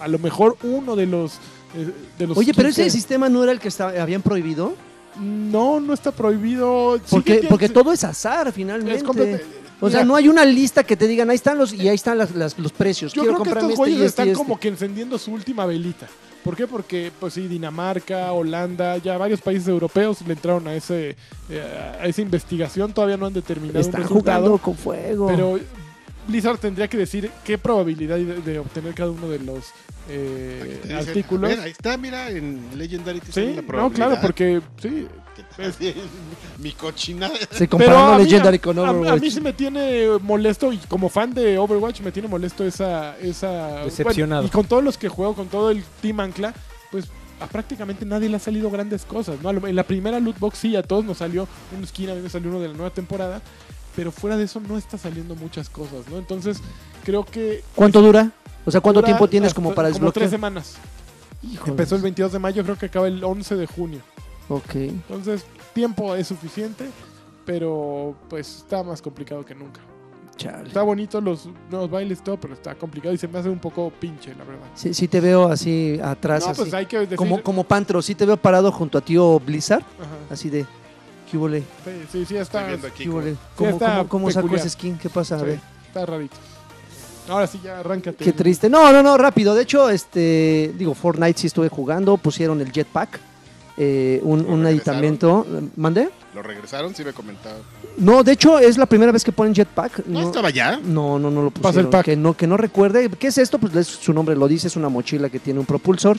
a 0.00 0.08
lo 0.08 0.18
mejor 0.18 0.56
uno 0.62 0.96
de 0.96 1.06
los 1.06 1.34
eh, 1.76 1.90
de 2.18 2.26
los 2.26 2.36
Oye, 2.36 2.52
pero 2.54 2.68
ese 2.68 2.88
sistema 2.90 3.28
no 3.28 3.42
era 3.42 3.52
el 3.52 3.58
que 3.60 3.68
estaba- 3.68 4.00
habían 4.02 4.22
prohibido. 4.22 4.74
no 5.18 5.78
no 5.80 5.92
está 5.92 6.10
prohibido 6.10 6.98
Porque, 7.10 7.46
porque 7.48 7.68
todo 7.68 7.92
es 7.92 8.02
azar 8.04 8.52
finalmente. 8.52 8.96
es 8.96 9.02
o 9.84 9.90
sea, 9.90 10.00
Mira, 10.00 10.04
no 10.04 10.14
hay 10.14 10.28
una 10.28 10.44
lista 10.44 10.84
que 10.84 10.96
te 10.96 11.08
digan, 11.08 11.28
ahí 11.28 11.34
están 11.34 11.58
los 11.58 11.72
y 11.72 11.88
ahí 11.88 11.94
están 11.96 12.16
las- 12.16 12.34
las- 12.36 12.56
los 12.58 12.72
precios. 12.72 13.12
Yo 13.12 13.22
Quiero 13.22 13.38
creo 13.38 13.42
que 13.44 13.50
estos 13.50 13.64
este 13.70 13.76
güeyes 13.76 13.96
este 13.98 14.06
están 14.06 14.28
este. 14.28 14.38
como 14.38 14.60
que 14.60 14.68
encendiendo 14.68 15.18
su 15.18 15.32
última 15.32 15.66
velita. 15.66 16.06
¿Por 16.44 16.56
qué? 16.56 16.66
Porque, 16.68 17.10
pues 17.20 17.34
sí, 17.34 17.46
Dinamarca, 17.48 18.32
Holanda, 18.32 18.96
ya 18.98 19.16
varios 19.18 19.40
países 19.40 19.66
europeos 19.68 20.20
le 20.26 20.32
entraron 20.34 20.66
a 20.68 20.74
ese 20.74 21.16
eh, 21.50 21.96
a 22.00 22.06
esa 22.06 22.20
investigación. 22.22 22.92
Todavía 22.92 23.16
no 23.16 23.26
han 23.26 23.32
determinado 23.32 23.78
un 23.80 23.84
Están 23.84 24.02
resultado. 24.02 24.40
jugando 24.40 24.58
con 24.62 24.76
fuego. 24.76 25.26
Pero 25.26 25.58
Blizzard 26.28 26.58
tendría 26.58 26.88
que 26.88 26.96
decir 26.96 27.30
qué 27.44 27.58
probabilidad 27.58 28.16
de, 28.16 28.40
de 28.40 28.58
obtener 28.58 28.94
cada 28.94 29.10
uno 29.10 29.28
de 29.28 29.38
los 29.40 29.66
eh, 30.08 30.80
artículos. 30.96 31.50
ver, 31.50 31.60
ahí 31.60 31.70
está, 31.70 31.96
mira, 31.96 32.30
en 32.30 32.60
Legendary 32.76 33.20
te 33.20 33.32
Sí, 33.32 33.54
la 33.54 33.62
no, 33.62 33.90
claro, 33.92 34.18
porque 34.20 34.60
sí. 34.80 35.06
Mi 36.58 36.72
cochinada. 36.72 37.34
Se 37.50 37.68
mí, 37.68 38.24
Legendary 38.24 38.58
con 38.58 38.78
a- 38.78 38.82
a 38.86 38.90
Overwatch. 38.90 39.20
mí 39.20 39.30
sí 39.30 39.40
me 39.40 39.52
tiene 39.52 40.06
molesto 40.20 40.72
y 40.72 40.78
como 40.78 41.08
fan 41.08 41.32
de 41.34 41.58
Overwatch 41.58 42.00
me 42.00 42.12
tiene 42.12 42.28
molesto 42.28 42.64
esa... 42.64 43.16
esa 43.18 43.84
Decepcionado. 43.84 44.42
bueno, 44.42 44.48
y 44.48 44.50
con 44.50 44.66
todos 44.66 44.84
los 44.84 44.98
que 44.98 45.08
juego, 45.08 45.34
con 45.34 45.48
todo 45.48 45.70
el 45.70 45.82
Team 46.00 46.20
Ancla, 46.20 46.54
pues 46.90 47.06
a 47.40 47.46
prácticamente 47.46 48.04
nadie 48.04 48.28
le 48.28 48.36
ha 48.36 48.40
salido 48.40 48.70
grandes 48.70 49.04
cosas. 49.04 49.36
En 49.44 49.74
la 49.76 49.82
primera 49.84 50.20
loot 50.20 50.38
box 50.38 50.58
sí, 50.58 50.76
a 50.76 50.82
todos 50.82 51.04
nos 51.04 51.18
salió 51.18 51.48
un 51.76 51.86
skin, 51.86 52.10
a 52.10 52.14
mí 52.14 52.20
me 52.20 52.28
salió 52.28 52.50
uno 52.50 52.60
de 52.60 52.68
la 52.68 52.74
nueva 52.74 52.90
temporada, 52.90 53.40
pero 53.96 54.10
fuera 54.12 54.36
de 54.36 54.44
eso 54.44 54.60
no 54.60 54.78
está 54.78 54.96
saliendo 54.98 55.34
muchas 55.34 55.68
cosas, 55.68 56.08
¿no? 56.10 56.18
Entonces 56.18 56.60
creo 57.04 57.24
que... 57.24 57.62
¿Cuánto 57.74 58.00
dura? 58.02 58.30
O 58.64 58.70
sea, 58.70 58.80
¿cuánto 58.80 59.02
tiempo 59.02 59.28
tienes 59.28 59.52
como 59.54 59.70
para 59.74 59.88
Como 59.88 59.94
desbloquear? 59.94 60.22
tres 60.22 60.30
semanas. 60.30 60.76
Híjole. 61.42 61.70
Empezó 61.72 61.96
el 61.96 62.02
22 62.02 62.32
de 62.32 62.38
mayo, 62.38 62.62
creo 62.62 62.78
que 62.78 62.86
acaba 62.86 63.08
el 63.08 63.22
11 63.22 63.56
de 63.56 63.66
junio. 63.66 64.00
Ok. 64.48 64.74
Entonces, 64.76 65.44
tiempo 65.74 66.14
es 66.14 66.28
suficiente, 66.28 66.88
pero 67.44 68.14
pues 68.28 68.58
está 68.58 68.82
más 68.82 69.02
complicado 69.02 69.44
que 69.44 69.54
nunca. 69.54 69.80
Chale. 70.36 70.68
Está 70.68 70.82
bonito 70.82 71.20
los 71.20 71.48
nuevos 71.70 71.90
bailes 71.90 72.22
todo, 72.24 72.38
pero 72.40 72.54
está 72.54 72.74
complicado 72.74 73.14
y 73.14 73.18
se 73.18 73.28
me 73.28 73.38
hace 73.38 73.48
un 73.50 73.58
poco 73.58 73.92
pinche, 74.00 74.34
la 74.34 74.44
verdad. 74.44 74.64
Sí, 74.74 74.94
sí 74.94 75.06
te 75.08 75.20
veo 75.20 75.48
así 75.48 75.98
atrás, 76.02 76.44
No, 76.44 76.50
así. 76.52 76.62
pues 76.62 76.74
hay 76.74 76.86
que 76.86 76.98
decir... 77.00 77.16
como, 77.16 77.42
como 77.42 77.64
Pantro, 77.64 78.00
sí 78.00 78.14
te 78.14 78.24
veo 78.24 78.36
parado 78.36 78.72
junto 78.72 78.96
a 78.96 79.00
tío 79.02 79.38
Blizzard, 79.40 79.82
Ajá. 80.00 80.08
así 80.30 80.48
de... 80.48 80.64
¿Qué? 81.38 81.62
Sí, 81.84 81.90
sí, 82.10 82.24
sí, 82.26 82.36
está, 82.36 82.58
Estoy 82.60 82.68
viendo 82.68 82.86
aquí. 82.86 83.04
¿Qué? 83.04 83.36
¿Cómo, 83.56 83.70
está 83.70 83.86
cómo- 83.98 84.08
cómo 84.08 84.30
sacó 84.30 84.46
peculiar. 84.46 84.66
ese 84.66 84.70
skin? 84.70 84.98
¿Qué 84.98 85.08
pasa? 85.08 85.36
A 85.36 85.40
sí, 85.40 85.44
ver. 85.46 85.60
está 85.86 86.06
rarito. 86.06 86.36
Ahora 87.28 87.46
sí, 87.46 87.60
ya 87.62 87.78
arráncate. 87.78 88.24
Qué 88.24 88.32
triste. 88.32 88.68
No, 88.68 88.92
no, 88.92 89.02
no, 89.02 89.16
rápido. 89.16 89.54
De 89.54 89.62
hecho, 89.62 89.88
este, 89.88 90.72
digo, 90.76 90.94
Fortnite 90.94 91.38
sí 91.40 91.46
estuve 91.46 91.68
jugando, 91.68 92.16
pusieron 92.16 92.60
el 92.60 92.72
jetpack, 92.72 93.20
eh, 93.76 94.20
un, 94.24 94.42
¿Lo 94.42 94.48
un 94.48 94.66
aditamento. 94.66 95.46
¿Mandé? 95.76 96.10
Lo 96.34 96.42
regresaron, 96.42 96.94
sí 96.94 97.04
me 97.04 97.12
comentaba. 97.12 97.56
No, 97.98 98.24
de 98.24 98.32
hecho 98.32 98.58
es 98.58 98.76
la 98.78 98.86
primera 98.86 99.12
vez 99.12 99.22
que 99.22 99.30
ponen 99.32 99.54
jetpack. 99.54 100.06
¿No, 100.06 100.20
No, 100.22 100.26
estaba 100.26 100.50
ya? 100.50 100.78
no, 100.82 101.18
no, 101.18 101.30
no 101.30 101.42
lo 101.42 101.50
Pasa 101.50 101.80
el 101.80 101.86
pusieron. 101.86 101.90
pack. 101.90 102.04
Que 102.06 102.16
no, 102.16 102.34
que 102.34 102.46
no 102.46 102.56
recuerde. 102.56 103.08
¿Qué 103.10 103.28
es 103.28 103.38
esto? 103.38 103.58
Pues 103.58 103.74
es- 103.76 103.86
su 103.86 104.12
nombre 104.12 104.34
lo 104.34 104.48
dice, 104.48 104.66
es 104.66 104.76
una 104.76 104.88
mochila 104.88 105.28
que 105.28 105.38
tiene 105.38 105.60
un 105.60 105.66
propulsor, 105.66 106.18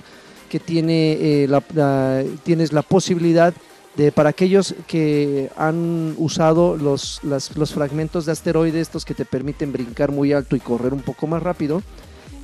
que 0.49 0.59
tiene 0.59 1.13
eh, 1.19 1.47
la, 1.49 1.61
la- 1.73 2.23
tienes 2.43 2.71
la 2.71 2.81
posibilidad 2.83 3.53
de 3.95 4.11
para 4.11 4.29
aquellos 4.29 4.73
que 4.87 5.51
han 5.55 6.15
usado 6.17 6.77
los, 6.77 7.21
los 7.23 7.73
fragmentos 7.73 8.25
de 8.25 8.31
asteroide, 8.31 8.81
estos 8.81 9.05
que 9.05 9.13
te 9.13 9.25
permiten 9.25 9.71
brincar 9.71 10.11
muy 10.11 10.33
alto 10.33 10.55
y 10.55 10.59
correr 10.59 10.93
un 10.93 11.01
poco 11.01 11.27
más 11.27 11.43
rápido, 11.43 11.81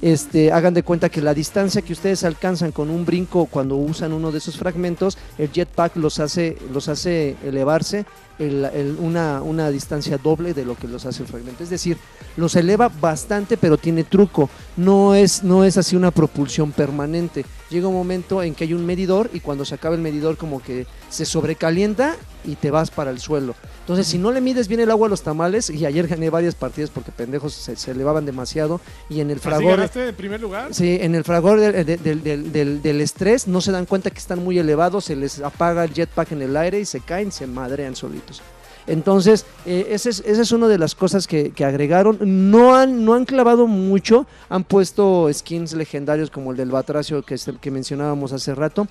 este, 0.02 0.54
hagan 0.54 0.74
de 0.74 0.84
cuenta 0.84 1.10
que 1.10 1.22
la 1.22 1.34
distancia 1.34 1.82
que 1.82 1.91
ustedes 1.91 2.24
alcanzan 2.24 2.72
con 2.72 2.89
un 2.89 3.06
brinco 3.06 3.47
cuando 3.47 3.76
usan 3.76 4.14
uno 4.14 4.32
de 4.32 4.38
esos 4.38 4.58
fragmentos, 4.58 5.18
el 5.38 5.52
jetpack 5.52 5.97
los 5.97 6.20
hace, 6.20 6.58
los 6.72 6.88
hace 6.88 7.36
elevarse 7.43 8.06
el- 8.38 8.64
el- 8.74 8.95
una, 9.02 9.41
una 9.41 9.70
distancia 9.70 10.18
doble 10.18 10.54
de 10.54 10.64
lo 10.64 10.76
que 10.76 10.88
los 10.88 11.06
hace 11.06 11.24
el 11.24 11.28
fragmento. 11.28 11.64
Es 11.64 11.70
decir, 11.70 11.97
los 12.38 12.56
eleva 12.56 12.88
bastante, 13.02 13.58
pero 13.58 13.76
tiene 13.78 14.06
truco. 14.06 14.50
No 14.78 15.16
es, 15.16 15.43
no 15.43 15.66
es 15.66 15.76
así 15.78 15.97
una 15.97 16.12
propulsión 16.12 16.72
permanente. 16.72 17.43
Llega 17.70 17.88
un 17.88 17.93
momento 17.93 18.41
en 18.41 18.55
que 18.55 18.63
hay 18.63 18.74
un 18.74 18.86
medidor 18.86 19.30
y 19.34 19.39
cuando 19.41 19.63
se 19.63 19.76
acaba 19.76 19.93
el 19.95 20.01
medidor 20.01 20.38
como 20.38 20.61
que 20.61 20.88
se 21.09 21.24
sobrecalienta 21.26 22.15
y 22.43 22.55
te 22.55 22.72
vas 22.72 22.89
para 22.89 23.11
el 23.11 23.20
suelo. 23.20 23.53
Entonces, 23.82 24.07
si 24.07 24.17
no 24.17 24.32
le 24.32 24.41
mides 24.41 24.67
bien 24.67 24.80
el 24.80 24.89
agua 24.91 25.07
a 25.07 25.09
los 25.09 25.22
tamales, 25.24 25.70
y 25.70 25.86
ayer 25.86 26.07
gané 26.07 26.30
varias 26.30 26.55
partidas 26.55 26.89
porque 26.89 27.11
pendejos 27.11 27.53
se, 27.53 27.76
se 27.76 27.91
elevaban 27.91 28.26
demasiado, 28.26 28.82
y 29.09 29.20
en 29.20 29.30
el 29.30 29.38
¿Así 29.38 29.43
fragor... 29.47 29.76
ganaste 29.78 30.13
primer 30.13 30.39
lugar? 30.41 30.74
Sí, 30.74 30.97
en 31.01 31.13
el 31.15 31.24
fragor 31.24 31.59
del- 31.59 31.86
del- 31.86 32.51
del- 32.51 32.82
del 32.82 33.01
estrés 33.01 33.47
no 33.47 33.62
se 33.62 33.71
dan 33.71 33.86
cuenta 33.86 34.09
que 34.09 34.20
están 34.20 34.43
muy 34.43 34.58
elevados, 34.58 35.05
se 35.05 35.16
les 35.16 35.39
apaga 35.39 35.83
el 35.83 35.93
jetpack 35.93 36.32
en 36.32 36.41
el 36.43 36.58
aire 36.58 36.79
y 36.79 36.86
se 36.86 37.01
caen, 37.01 37.32
se 37.32 37.46
madrean 37.47 37.96
solitos. 37.96 38.41
Entonces, 38.89 39.45
eh, 39.66 39.87
esa 39.91 40.09
es, 40.09 40.21
esa 40.25 40.41
es 40.41 40.51
una 40.51 40.67
de 40.67 40.78
las 40.78 40.95
cosas 40.95 41.28
que, 41.28 41.51
que 41.51 41.63
agregaron. 41.63 42.17
No 42.51 42.75
han, 42.75 43.05
no 43.05 43.13
han 43.13 43.25
clavado 43.25 43.67
mucho, 43.67 44.25
han 44.49 44.63
puesto 44.63 45.29
skins 45.32 45.74
legendarios 45.74 46.29
como 46.32 46.51
el 46.51 46.57
del 46.57 46.71
Batracio 46.71 47.21
que, 47.24 47.36
es 47.36 47.47
el 47.47 47.59
que 47.59 47.71
mencionábamos 47.71 48.33
hace 48.33 48.55
rato. 48.55 48.87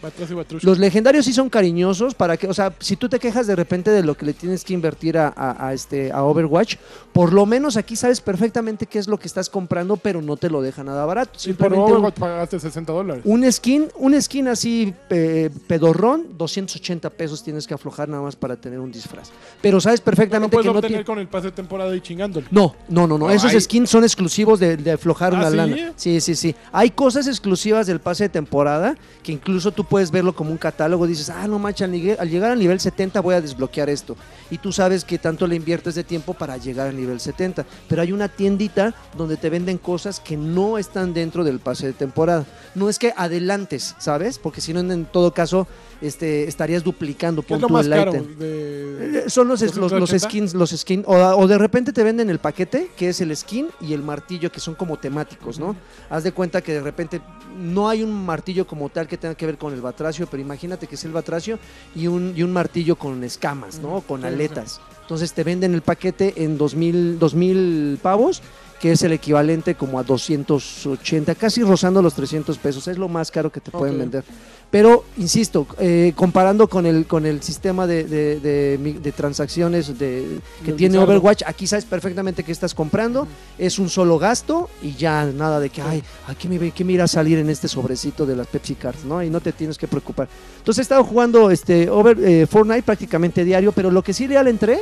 Y. 0.60 0.64
Los 0.66 0.78
legendarios 0.78 1.24
sí 1.24 1.32
son 1.32 1.50
cariñosos 1.50 2.14
para 2.14 2.36
que, 2.36 2.46
o 2.46 2.54
sea, 2.54 2.72
si 2.78 2.96
tú 2.96 3.08
te 3.08 3.18
quejas 3.18 3.46
de 3.46 3.56
repente 3.56 3.90
de 3.90 4.02
lo 4.02 4.16
que 4.16 4.24
le 4.26 4.32
tienes 4.34 4.64
que 4.64 4.72
invertir 4.74 5.18
a, 5.18 5.32
a- 5.36 5.68
a 5.68 5.74
este 5.74 6.12
a 6.12 6.22
Overwatch, 6.24 6.76
por 7.12 7.32
lo 7.32 7.44
menos 7.46 7.76
aquí 7.76 7.96
sabes 7.96 8.20
perfectamente 8.20 8.86
qué 8.86 8.98
es 8.98 9.08
lo 9.08 9.18
que 9.18 9.26
estás 9.26 9.50
comprando, 9.50 9.96
pero 9.96 10.22
no 10.22 10.36
te 10.36 10.48
lo 10.48 10.62
deja 10.62 10.84
nada 10.84 11.04
barato. 11.04 11.32
Sí, 11.38 11.52
por 11.52 11.72
un, 11.72 11.80
Overwatch 11.80 12.14
pagaste 12.18 12.60
60 12.60 12.92
dólares. 12.92 13.22
un 13.26 13.50
skin, 13.50 13.88
un 13.96 14.20
skin 14.22 14.48
así 14.48 14.94
eh, 15.10 15.50
pedorrón, 15.66 16.26
280 16.38 17.10
pesos 17.10 17.42
tienes 17.42 17.66
que 17.66 17.74
aflojar 17.74 18.08
nada 18.08 18.22
más 18.22 18.36
para 18.36 18.56
tener 18.56 18.78
un 18.78 18.92
disfraz. 18.92 19.30
Pero 19.60 19.80
sabes 19.88 20.00
No 20.00 20.04
perfectamente 20.04 20.54
puedes 20.54 20.68
que 20.68 20.74
no 20.74 20.80
tiene 20.80 21.04
con 21.04 21.18
el 21.18 21.26
pase 21.28 21.46
de 21.46 21.52
temporada 21.52 21.94
y 21.96 22.00
chingándole. 22.00 22.46
no, 22.50 22.74
no, 22.88 23.06
no, 23.06 23.18
no. 23.18 23.26
No, 23.26 23.30
Esos 23.30 23.52
hay- 23.52 23.60
skins 23.60 23.90
son 23.90 24.04
exclusivos 24.04 24.60
de, 24.60 24.76
de 24.76 24.92
aflojar 24.92 25.34
¿Ah, 25.34 25.38
una 25.38 25.50
sí? 25.50 25.56
lana. 25.56 25.92
Sí, 25.96 26.20
sí, 26.20 26.34
sí. 26.34 26.54
Hay 26.72 26.90
cosas 26.90 27.26
exclusivas 27.26 27.86
del 27.86 28.00
pase 28.00 28.24
de 28.24 28.28
temporada 28.28 28.96
que 29.22 29.32
incluso 29.32 29.72
tú 29.72 29.84
puedes 29.84 30.10
verlo 30.10 30.34
como 30.34 30.50
un 30.50 30.58
catálogo. 30.58 31.06
Dices, 31.06 31.30
ah, 31.30 31.46
no 31.48 31.58
manches, 31.58 31.88
al, 32.18 32.28
llegar 32.30 32.50
al 32.52 32.58
nivel 32.58 32.80
70 32.80 33.20
voy 33.20 33.34
a 33.34 33.40
desbloquear 33.40 33.88
esto. 33.90 34.16
Y 34.50 34.58
tú 34.58 34.72
sabes 34.72 35.04
que 35.04 35.18
tanto 35.18 35.46
le 35.46 35.56
inviertes 35.56 35.94
de 35.94 36.04
tiempo 36.04 36.34
para 36.34 36.56
llegar 36.56 36.88
al 36.88 36.96
nivel 36.96 37.20
70. 37.20 37.66
Pero 37.88 38.02
hay 38.02 38.12
una 38.12 38.28
tiendita 38.28 38.94
donde 39.16 39.36
te 39.36 39.50
venden 39.50 39.78
cosas 39.78 40.20
que 40.20 40.36
no 40.36 40.78
están 40.78 41.12
dentro 41.14 41.44
del 41.44 41.58
pase 41.60 41.86
de 41.86 41.92
temporada. 41.92 42.46
No 42.74 42.88
es 42.88 42.98
que 42.98 43.12
adelantes, 43.16 43.94
¿sabes? 43.98 44.38
Porque 44.38 44.60
si 44.60 44.72
no, 44.72 44.80
en 44.80 45.04
todo 45.06 45.32
caso, 45.32 45.66
este, 46.00 46.48
estarías 46.48 46.84
duplicando 46.84 47.42
¿Qué 47.42 47.54
es 47.54 47.60
lo 47.60 47.68
más 47.68 47.88
caro? 47.88 48.12
De... 48.12 48.20
Eh, 48.40 49.24
Son 49.28 49.48
los, 49.48 49.60
Los 49.60 49.72
los, 49.78 49.92
los 49.92 50.10
180. 50.10 50.28
skins, 50.28 50.54
los 50.54 50.70
skins, 50.70 51.04
o, 51.06 51.14
o 51.14 51.46
de 51.46 51.58
repente 51.58 51.92
te 51.92 52.02
venden 52.02 52.30
el 52.30 52.38
paquete, 52.38 52.90
que 52.96 53.08
es 53.08 53.20
el 53.20 53.34
skin 53.36 53.68
y 53.80 53.92
el 53.92 54.02
martillo, 54.02 54.50
que 54.52 54.60
son 54.60 54.74
como 54.74 54.96
temáticos, 54.98 55.58
¿no? 55.58 55.76
Haz 56.10 56.24
de 56.24 56.32
cuenta 56.32 56.60
que 56.62 56.72
de 56.74 56.80
repente 56.80 57.20
no 57.58 57.88
hay 57.88 58.02
un 58.02 58.12
martillo 58.26 58.66
como 58.66 58.88
tal 58.88 59.08
que 59.08 59.16
tenga 59.16 59.34
que 59.34 59.46
ver 59.46 59.58
con 59.58 59.72
el 59.72 59.80
batracio, 59.80 60.26
pero 60.30 60.40
imagínate 60.42 60.86
que 60.86 60.94
es 60.96 61.04
el 61.04 61.12
batracio 61.12 61.58
y 61.94 62.06
un, 62.06 62.34
y 62.36 62.42
un 62.42 62.52
martillo 62.52 62.96
con 62.96 63.22
escamas, 63.24 63.78
¿no? 63.78 64.00
Con 64.02 64.24
aletas. 64.24 64.80
Entonces 65.02 65.32
te 65.32 65.42
venden 65.42 65.72
el 65.74 65.82
paquete 65.82 66.34
en 66.44 66.58
2000, 66.58 67.18
2000 67.18 67.98
pavos, 68.02 68.42
que 68.78 68.92
es 68.92 69.02
el 69.02 69.12
equivalente 69.12 69.74
como 69.74 69.98
a 69.98 70.02
280, 70.04 71.34
casi 71.34 71.62
rozando 71.62 72.02
los 72.02 72.14
300 72.14 72.58
pesos. 72.58 72.86
Es 72.88 72.98
lo 72.98 73.08
más 73.08 73.30
caro 73.30 73.50
que 73.50 73.60
te 73.60 73.70
pueden 73.70 73.94
Ok. 73.96 74.00
vender. 74.00 74.24
Pero, 74.70 75.04
insisto, 75.16 75.66
eh, 75.78 76.12
comparando 76.14 76.68
con 76.68 76.84
el, 76.84 77.06
con 77.06 77.24
el 77.24 77.42
sistema 77.42 77.86
de, 77.86 78.04
de- 78.04 78.38
de 78.38 78.76
mi- 78.78 78.92
de 78.92 79.12
transacciones 79.12 79.98
de, 79.98 80.40
que 80.62 80.72
tiene 80.72 80.96
Bizarro. 80.98 81.12
Overwatch, 81.12 81.42
aquí 81.46 81.66
sabes 81.66 81.86
perfectamente 81.86 82.44
qué 82.44 82.52
estás 82.52 82.74
comprando, 82.74 83.26
es 83.56 83.78
un 83.78 83.88
solo 83.88 84.18
gasto 84.18 84.68
y 84.82 84.92
ya 84.92 85.24
nada 85.24 85.58
de 85.58 85.70
que, 85.70 85.80
ay, 85.80 86.02
¿a 86.26 86.34
qué 86.34 86.48
me, 86.50 86.70
qué 86.72 86.84
me 86.84 86.92
irá 86.92 87.04
a 87.04 87.08
salir 87.08 87.38
en 87.38 87.48
este 87.48 87.66
sobrecito 87.66 88.26
de 88.26 88.36
las 88.36 88.46
Pepsi 88.46 88.74
Cards? 88.74 89.06
¿no? 89.06 89.22
Y 89.22 89.30
no 89.30 89.40
te 89.40 89.52
tienes 89.52 89.78
que 89.78 89.88
preocupar. 89.88 90.28
Entonces 90.58 90.80
he 90.80 90.82
estado 90.82 91.02
jugando 91.02 91.50
este, 91.50 91.88
over, 91.88 92.18
eh, 92.22 92.46
Fortnite 92.46 92.82
prácticamente 92.82 93.44
diario, 93.44 93.72
pero 93.72 93.90
lo 93.90 94.02
que 94.02 94.12
sí 94.12 94.28
le 94.28 94.38
entré 94.38 94.80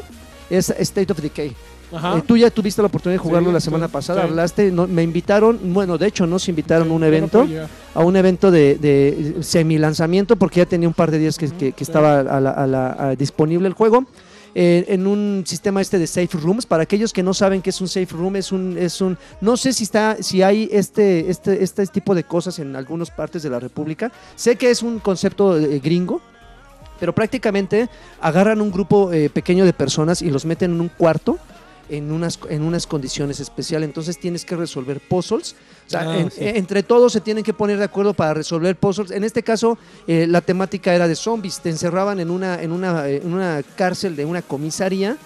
es 0.50 0.70
State 0.70 1.12
of 1.12 1.20
Decay. 1.20 1.54
Eh, 1.92 2.22
tú 2.26 2.36
ya 2.36 2.50
tuviste 2.50 2.82
la 2.82 2.88
oportunidad 2.88 3.20
de 3.22 3.28
jugarlo 3.28 3.50
Sí, 3.50 3.54
la 3.54 3.60
semana 3.60 3.88
pasada, 3.88 4.22
sí. 4.22 4.28
hablaste, 4.28 4.72
no, 4.72 4.86
me 4.88 5.02
invitaron, 5.04 5.58
bueno, 5.72 5.96
de 5.98 6.08
hecho 6.08 6.26
nos 6.26 6.48
invitaron 6.48 6.90
a 6.90 6.92
un 6.92 7.04
evento 7.04 7.46
a 7.94 8.00
un 8.04 8.16
evento 8.16 8.50
de, 8.50 8.74
de 8.76 9.36
semi 9.40 9.78
lanzamiento 9.78 10.34
porque 10.36 10.60
ya 10.60 10.66
tenía 10.66 10.88
un 10.88 10.94
par 10.94 11.10
de 11.12 11.18
días 11.18 11.38
que, 11.38 11.72
estaba 11.78 12.20
a 12.20 12.40
la- 12.40 12.50
a 12.50 12.66
la- 12.66 12.96
a 12.98 13.14
disponible 13.16 13.68
el 13.68 13.74
juego. 13.74 14.04
eh, 14.58 14.86
en 14.88 15.06
un 15.06 15.44
sistema 15.46 15.82
este 15.82 15.98
de 15.98 16.06
safe 16.06 16.30
rooms 16.38 16.64
para 16.64 16.82
aquellos 16.84 17.12
que 17.12 17.22
no 17.22 17.34
saben 17.34 17.60
qué 17.60 17.68
es 17.68 17.80
un 17.82 17.88
safe 17.88 18.08
room 18.12 18.36
es 18.36 18.52
un 18.52 18.78
es 18.78 19.02
un 19.02 19.18
no 19.42 19.54
sé 19.58 19.74
si 19.74 19.84
está 19.84 20.16
si 20.22 20.40
hay 20.40 20.66
este 20.72 21.28
este 21.30 21.62
este 21.62 21.86
tipo 21.88 22.14
de 22.14 22.24
cosas 22.24 22.58
en 22.58 22.74
algunas 22.74 23.10
partes 23.10 23.42
de 23.42 23.50
la 23.50 23.60
república 23.60 24.10
sé 24.34 24.56
que 24.56 24.70
es 24.70 24.82
un 24.82 24.98
concepto 24.98 25.58
eh, 25.58 25.78
gringo 25.78 26.22
pero 26.98 27.14
prácticamente 27.14 27.90
agarran 28.22 28.62
un 28.62 28.70
grupo 28.72 29.12
eh, 29.12 29.28
pequeño 29.28 29.66
de 29.66 29.74
personas 29.74 30.22
y 30.22 30.30
los 30.30 30.46
meten 30.46 30.70
en 30.70 30.80
un 30.80 30.88
cuarto 30.88 31.36
en 31.88 32.10
unas, 32.12 32.38
en 32.48 32.62
unas 32.62 32.86
condiciones 32.86 33.40
especiales. 33.40 33.88
Entonces 33.88 34.18
tienes 34.18 34.44
que 34.44 34.56
resolver 34.56 35.00
puzzles. 35.00 35.54
O 35.86 35.90
sea, 35.90 36.00
Ah, 36.00 36.18
en- 36.18 36.30
sí. 36.30 36.42
eh, 36.44 36.52
entre 36.56 36.82
todos 36.82 37.12
se 37.12 37.20
tienen 37.20 37.44
que 37.44 37.52
poner 37.54 37.78
de 37.78 37.84
acuerdo 37.84 38.14
para 38.14 38.34
resolver 38.34 38.74
puzzles. 38.76 39.10
En 39.10 39.24
este 39.24 39.42
caso, 39.42 39.78
eh, 40.06 40.26
la 40.28 40.40
temática 40.40 40.94
era 40.94 41.06
de 41.08 41.14
zombies. 41.14 41.60
Te 41.60 41.70
encerraban 41.70 42.18
en 42.20 42.30
una, 42.30 42.60
en 42.62 42.72
una, 42.72 43.08
eh, 43.08 43.20
en 43.24 43.32
una 43.32 43.62
cárcel 43.76 44.16
de 44.16 44.24
una 44.24 44.42
comisaría. 44.42 45.16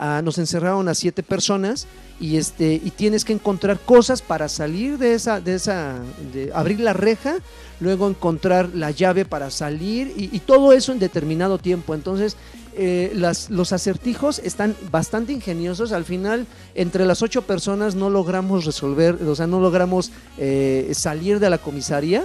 Ah, 0.00 0.20
nos 0.22 0.38
encerraron 0.38 0.88
a 0.88 0.94
siete 0.94 1.24
personas 1.24 1.88
y 2.20 2.36
este 2.36 2.74
y 2.74 2.90
tienes 2.92 3.24
que 3.24 3.32
encontrar 3.32 3.80
cosas 3.80 4.22
para 4.22 4.48
salir 4.48 4.96
de 4.96 5.14
esa 5.14 5.40
de 5.40 5.54
esa 5.56 5.96
de 6.32 6.52
abrir 6.54 6.78
la 6.78 6.92
reja 6.92 7.36
luego 7.80 8.08
encontrar 8.08 8.70
la 8.74 8.92
llave 8.92 9.24
para 9.24 9.50
salir 9.50 10.14
y, 10.16 10.30
y 10.32 10.38
todo 10.40 10.72
eso 10.72 10.92
en 10.92 11.00
determinado 11.00 11.58
tiempo 11.58 11.94
entonces 11.96 12.36
eh, 12.78 13.12
las, 13.14 13.50
los 13.50 13.72
acertijos 13.72 14.38
están 14.38 14.76
bastante 14.90 15.32
ingeniosos 15.32 15.92
al 15.92 16.04
final 16.04 16.46
entre 16.74 17.04
las 17.04 17.22
ocho 17.22 17.42
personas 17.42 17.96
no 17.96 18.08
logramos 18.08 18.64
resolver 18.64 19.16
o 19.22 19.34
sea 19.34 19.48
no 19.48 19.60
logramos 19.60 20.12
eh, 20.38 20.92
salir 20.94 21.40
de 21.40 21.50
la 21.50 21.58
comisaría 21.58 22.24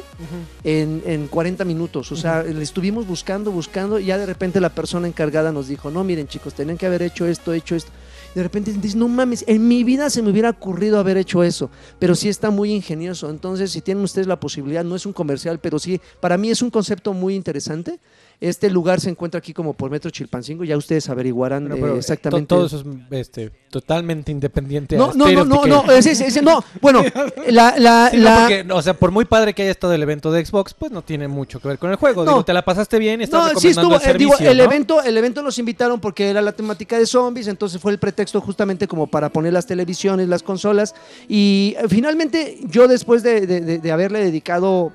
en, 0.64 1.02
en 1.06 1.28
40 1.28 1.66
minutos. 1.66 2.12
O 2.12 2.16
sea, 2.16 2.44
le 2.44 2.64
estuvimos 2.64 3.08
buscando, 3.08 3.52
buscando, 3.52 4.00
y 4.00 4.06
ya 4.06 4.18
de 4.18 4.26
repente 4.26 4.62
la 4.62 4.70
persona 4.70 5.08
encargada 5.08 5.52
nos 5.52 5.68
dijo, 5.68 5.92
no, 5.92 6.04
miren 6.04 6.28
chicos, 6.28 6.54
tenían 6.54 6.78
que 6.78 6.86
haber 6.86 7.02
hecho 7.02 7.26
esto, 7.26 7.54
hecho 7.54 7.76
esto. 7.76 7.92
De 8.36 8.42
repente 8.42 8.74
dices, 8.74 8.96
no 8.96 9.08
mames, 9.08 9.44
en 9.48 9.68
mi 9.68 9.84
vida 9.84 10.10
se 10.10 10.24
me 10.24 10.32
hubiera 10.32 10.50
ocurrido 10.50 10.98
haber 10.98 11.18
hecho 11.18 11.44
eso, 11.44 11.70
pero 12.00 12.16
sí 12.16 12.30
está 12.30 12.50
muy 12.50 12.72
ingenioso. 12.74 13.30
Entonces, 13.30 13.72
si 13.72 13.82
tienen 13.82 14.04
ustedes 14.04 14.26
la 14.26 14.40
posibilidad, 14.40 14.84
no 14.84 14.96
es 14.96 15.06
un 15.06 15.14
comercial, 15.14 15.60
pero 15.60 15.78
sí, 15.78 16.02
para 16.20 16.38
mí 16.38 16.50
es 16.50 16.62
un 16.62 16.72
concepto 16.72 17.14
muy 17.14 17.36
interesante. 17.36 18.00
Este 18.46 18.70
lugar 18.70 19.00
se 19.00 19.10
encuentra 19.10 19.38
aquí 19.40 19.54
como 19.54 19.74
por 19.74 19.90
Metro 19.90 20.12
Chilpancingo, 20.12 20.66
ya 20.66 20.76
ustedes 20.76 21.10
averiguarán 21.10 21.64
Bueno, 21.64 21.76
eh, 21.76 21.80
pero, 21.82 21.96
eh, 21.96 22.00
exactamente. 22.00 22.46
to- 22.48 22.56
todo 22.56 22.66
eso 22.66 22.80
es 22.82 23.20
este, 23.20 23.52
totalmente 23.70 24.34
independiente. 24.34 24.98
no, 24.98 25.12
a 25.12 25.14
no, 25.14 25.32
no, 25.32 25.46
no, 25.46 25.66
no, 25.66 25.92
ese, 25.94 26.12
ese- 26.12 26.42
no, 26.42 26.62
bueno, 26.82 27.04
la, 27.48 27.76
la, 27.80 28.10
Sí, 28.12 28.18
no, 28.18 28.24
la- 28.24 28.40
porque, 28.42 28.66
o 28.74 28.82
sea, 28.82 28.94
por 28.96 29.12
muy 29.12 29.24
padre 29.24 29.54
que 29.54 29.62
haya 29.62 29.72
estado 29.72 29.94
el 29.94 30.04
evento 30.04 30.30
de 30.32 30.46
Xbox, 30.46 30.74
pues 30.74 30.92
no 30.92 31.02
tiene 31.04 31.30
mucho 31.30 31.62
que 31.62 31.70
ver 31.70 31.80
con 31.80 31.90
el 31.90 31.96
juego. 31.96 32.26
No. 32.26 32.32
Digo, 32.32 32.44
te 32.46 32.52
la 32.54 32.66
pasaste 32.66 33.00
bien 33.00 33.22
y 33.22 33.24
estás 33.24 33.54
No, 33.54 33.60
sí 33.62 33.70
estuvo, 33.70 33.96
el 33.96 34.02
eh, 34.02 34.14
digo, 34.18 34.32
servicio, 34.34 34.52
el 34.52 34.60
evento, 34.60 35.02
el 35.02 35.18
evento 35.18 35.42
los 35.42 35.58
invitaron 35.58 36.02
porque 36.02 36.30
era 36.30 36.42
la 36.42 36.52
temática 36.52 36.98
de 37.00 37.06
zombies, 37.06 37.48
entonces 37.48 37.82
fue 37.82 37.94
el 37.94 37.98
pretexto 37.98 38.42
justamente 38.42 38.88
como 38.90 39.08
para 39.08 39.30
poner 39.30 39.54
las 39.54 39.66
televisiones, 39.66 40.28
las 40.28 40.44
consolas 40.44 40.94
y 41.30 41.76
finalmente 41.88 42.58
yo 42.66 42.90
después 42.90 43.24
de, 43.24 43.48
de- 43.48 43.62
de- 43.62 43.78
de 43.80 43.92
haberle 43.92 44.20
dedicado 44.20 44.92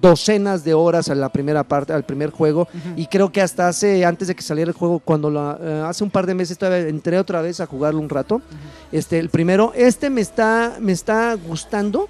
docenas 0.00 0.64
de 0.64 0.74
horas 0.74 1.08
a 1.08 1.14
la 1.14 1.28
primera 1.30 1.64
parte, 1.64 1.92
al 1.92 2.04
primer 2.04 2.30
juego. 2.30 2.68
Y 2.96 3.06
creo 3.06 3.30
que 3.32 3.40
hasta 3.40 3.68
hace 3.68 4.04
antes 4.04 4.28
de 4.28 4.34
que 4.34 4.42
saliera 4.42 4.70
el 4.70 4.76
juego, 4.76 4.98
cuando 4.98 5.30
la, 5.30 5.58
eh, 5.60 5.84
hace 5.86 6.04
un 6.04 6.10
par 6.10 6.26
de 6.26 6.34
meses 6.34 6.58
todavía 6.58 6.88
entré 6.88 7.18
otra 7.18 7.42
vez 7.42 7.60
a 7.60 7.66
jugarlo 7.66 8.00
un 8.00 8.08
rato, 8.08 8.42
este 8.90 9.18
el 9.18 9.28
primero, 9.28 9.72
este 9.74 10.10
me 10.10 10.20
está 10.20 10.76
me 10.80 10.92
está 10.92 11.34
gustando 11.34 12.08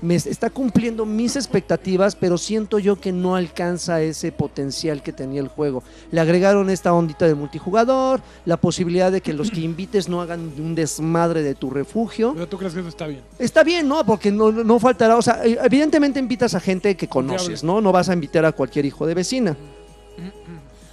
me 0.00 0.14
está 0.14 0.50
cumpliendo 0.50 1.06
mis 1.06 1.36
expectativas, 1.36 2.16
pero 2.16 2.38
siento 2.38 2.78
yo 2.78 2.96
que 2.96 3.12
no 3.12 3.36
alcanza 3.36 4.02
ese 4.02 4.32
potencial 4.32 5.02
que 5.02 5.12
tenía 5.12 5.40
el 5.40 5.48
juego. 5.48 5.82
Le 6.10 6.20
agregaron 6.20 6.70
esta 6.70 6.92
ondita 6.92 7.26
de 7.26 7.34
multijugador, 7.34 8.20
la 8.44 8.56
posibilidad 8.56 9.12
de 9.12 9.20
que 9.20 9.32
los 9.32 9.50
que 9.50 9.60
invites 9.60 10.08
no 10.08 10.20
hagan 10.20 10.52
un 10.58 10.74
desmadre 10.74 11.42
de 11.42 11.54
tu 11.54 11.70
refugio. 11.70 12.32
Pero 12.34 12.48
tú 12.48 12.58
crees 12.58 12.74
que 12.74 12.80
eso 12.80 12.88
está 12.88 13.06
bien. 13.06 13.22
Está 13.38 13.64
bien, 13.64 13.88
¿no? 13.88 14.04
Porque 14.04 14.30
no, 14.30 14.50
no 14.52 14.78
faltará, 14.78 15.16
o 15.16 15.22
sea, 15.22 15.44
eh, 15.44 15.58
evidentemente 15.62 16.18
invitas 16.18 16.54
a 16.54 16.60
gente 16.60 16.96
que 16.96 17.08
conoces, 17.08 17.64
¿no? 17.64 17.80
No 17.80 17.92
vas 17.92 18.08
a 18.08 18.12
invitar 18.12 18.44
a 18.44 18.52
cualquier 18.52 18.86
hijo 18.86 19.06
de 19.06 19.14
vecina. 19.14 19.56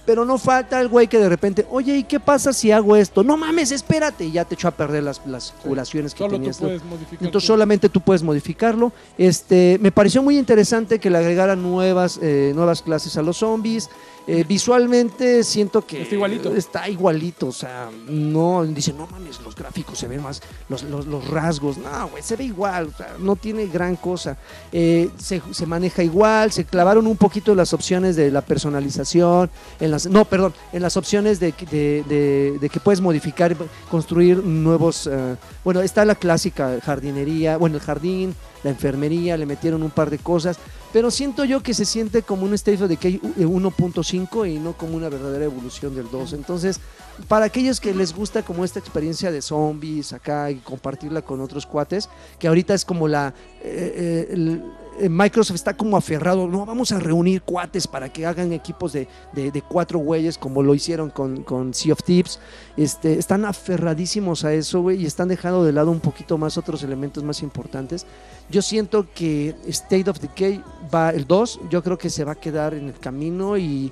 Pero 0.06 0.24
no 0.24 0.38
falta 0.38 0.80
el 0.80 0.88
güey 0.88 1.08
que 1.08 1.18
de 1.18 1.30
repente, 1.30 1.66
oye, 1.72 1.98
¿y 1.98 2.04
qué 2.04 2.20
pasa 2.20 2.54
si 2.54 2.72
hago 2.72 2.96
esto? 2.96 3.24
No 3.24 3.38
mames, 3.38 3.72
espérate, 3.72 4.26
y 4.26 4.32
ya 4.32 4.46
te 4.46 4.56
echó 4.56 4.68
a 4.68 4.72
perder 4.72 5.04
las, 5.04 5.22
las 5.26 5.52
curaciones 5.64 6.14
que 6.14 6.24
tú 6.24 6.30
tenías. 6.30 6.62
modificar. 6.62 7.26
Entonces 7.26 7.48
solamente 7.48 7.90
tú 7.90 8.02
puedes 8.02 8.22
modificarlo. 8.22 8.92
Este, 9.18 9.80
me 9.82 9.92
pareció 9.92 10.22
muy 10.22 10.38
interesante 10.38 11.00
que 11.00 11.10
le 11.10 11.18
agregaran 11.18 11.62
nuevas, 11.62 12.20
eh, 12.22 12.52
nuevas 12.56 12.82
clases 12.82 13.18
a 13.18 13.22
los 13.22 13.38
zombies. 13.38 13.90
Eh, 14.28 14.44
visualmente 14.48 15.44
siento 15.44 15.86
que 15.86 16.02
Está 16.02 16.16
igualito. 16.16 16.56
Está 16.56 16.90
igualito, 16.90 17.48
o 17.48 17.52
sea, 17.52 17.90
no 18.08 18.66
dice, 18.66 18.92
no 18.92 19.06
mames, 19.08 19.40
los 19.42 19.56
gráficos 19.56 20.00
se 20.00 20.08
ven 20.08 20.24
más, 20.24 20.42
los, 20.68 20.82
los, 20.84 21.06
los 21.06 21.28
rasgos, 21.30 21.78
no, 21.78 22.08
güey, 22.10 22.24
se 22.24 22.36
ve 22.36 22.46
igual, 22.46 22.88
o 22.94 22.98
sea, 22.98 23.16
no 23.20 23.36
tiene 23.36 23.68
gran 23.68 23.96
cosa. 23.96 24.38
Eh, 24.72 25.10
se, 25.18 25.42
se 25.52 25.66
maneja 25.68 26.02
igual, 26.02 26.52
se 26.52 26.66
clavaron 26.66 27.06
un 27.06 27.18
poquito 27.18 27.54
las 27.54 27.72
opciones 27.74 28.16
de 28.16 28.32
la 28.32 28.42
personalización, 28.42 29.50
en 29.80 29.92
las, 29.92 30.08
no, 30.08 30.26
perdón, 30.26 30.54
en 30.74 30.82
las 30.82 30.98
opciones 30.98 31.40
de, 31.40 31.52
que- 31.52 31.66
de, 31.68 32.04
de- 32.10 32.58
de 32.60 32.70
que 32.70 32.80
puedes 32.80 33.02
modificar, 33.02 33.56
construir 33.92 34.38
nuevos, 34.44 35.08
eh, 35.12 35.36
bueno, 35.64 35.82
está 35.82 36.04
la 36.04 36.16
clásica 36.16 36.80
jardinería, 36.84 37.58
bueno, 37.58 37.76
el 37.78 37.82
jardín, 37.84 38.36
la 38.64 38.72
enfermería, 38.72 39.38
le 39.38 39.46
metieron 39.46 39.84
un 39.84 39.92
par 39.92 40.10
de 40.10 40.18
cosas, 40.18 40.58
pero 40.96 41.12
siento 41.12 41.44
yo 41.44 41.62
que 41.62 41.74
se 41.74 41.84
siente 41.84 42.22
como 42.22 42.46
un 42.46 42.54
State 42.54 42.82
of 42.82 42.88
Decay 42.88 43.20
1.5 43.20 44.50
y 44.50 44.60
no 44.60 44.78
como 44.78 44.96
una 44.96 45.10
verdadera 45.10 45.44
evolución 45.44 45.94
del 45.94 46.10
2. 46.10 46.32
Entonces, 46.32 46.80
para 47.28 47.44
aquellos 47.44 47.82
que 47.82 47.94
les 47.94 48.16
gusta 48.16 48.44
como 48.44 48.64
esta 48.64 48.80
experiencia 48.80 49.30
de 49.30 49.42
zombies 49.42 50.14
acá 50.14 50.50
y 50.52 50.56
compartirla 50.56 51.22
con 51.22 51.42
otros 51.42 51.66
cuates, 51.66 52.08
que 52.40 52.48
ahorita 52.48 52.74
es 52.74 52.86
como 52.86 53.10
la... 53.10 53.34
eh, 53.62 54.30
eh, 54.32 54.36
eh, 54.38 54.62
Microsoft 55.10 55.56
está 55.56 55.74
como 55.76 55.98
aferrado, 55.98 56.48
no, 56.48 56.66
vamos 56.66 56.92
a 56.92 57.00
reunir 57.00 57.42
cuates 57.42 57.86
para 57.88 58.08
que 58.12 58.26
hagan 58.26 58.54
equipos 58.54 58.94
de, 58.94 59.08
de- 59.34 59.52
de 59.52 59.62
cuatro 59.62 60.00
güeyes 60.00 60.38
como 60.38 60.64
lo 60.64 60.74
hicieron 60.74 61.10
con, 61.10 61.44
con 61.44 61.74
Sea 61.74 61.94
of 61.94 62.04
Thieves. 62.04 62.40
Este, 62.78 63.20
están 63.20 63.46
aferradísimos 63.46 64.46
a 64.46 64.54
eso, 64.54 64.82
güey, 64.82 65.02
y 65.02 65.06
están 65.06 65.28
dejando 65.28 65.64
de 65.64 65.72
lado 65.74 65.92
un 65.92 66.00
poquito 66.00 66.38
más 66.38 66.58
otros 66.58 66.82
elementos 66.84 67.24
más 67.24 67.42
importantes. 67.42 68.06
Yo 68.50 68.62
siento 68.62 69.08
que 69.14 69.56
State 69.68 70.10
of 70.10 70.20
Decay 70.20 70.64
va 70.94 71.10
el 71.10 71.26
2, 71.28 71.60
yo 71.70 71.84
creo 71.84 71.98
que 71.98 72.10
se 72.10 72.24
va 72.24 72.34
a 72.34 72.36
quedar 72.36 72.74
en 72.74 72.88
el 72.88 72.98
camino 73.00 73.58
y 73.58 73.92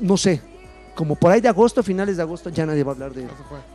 no 0.00 0.16
sé, 0.16 0.40
como 0.94 1.16
por 1.16 1.32
ahí 1.32 1.40
de 1.40 1.48
agosto, 1.48 1.82
finales 1.82 2.16
de 2.16 2.22
agosto, 2.22 2.50
ya 2.50 2.64
nadie 2.66 2.84
va 2.84 2.92
a 2.92 2.94
hablar 2.94 3.12
de 3.12 3.22
él. 3.24 3.28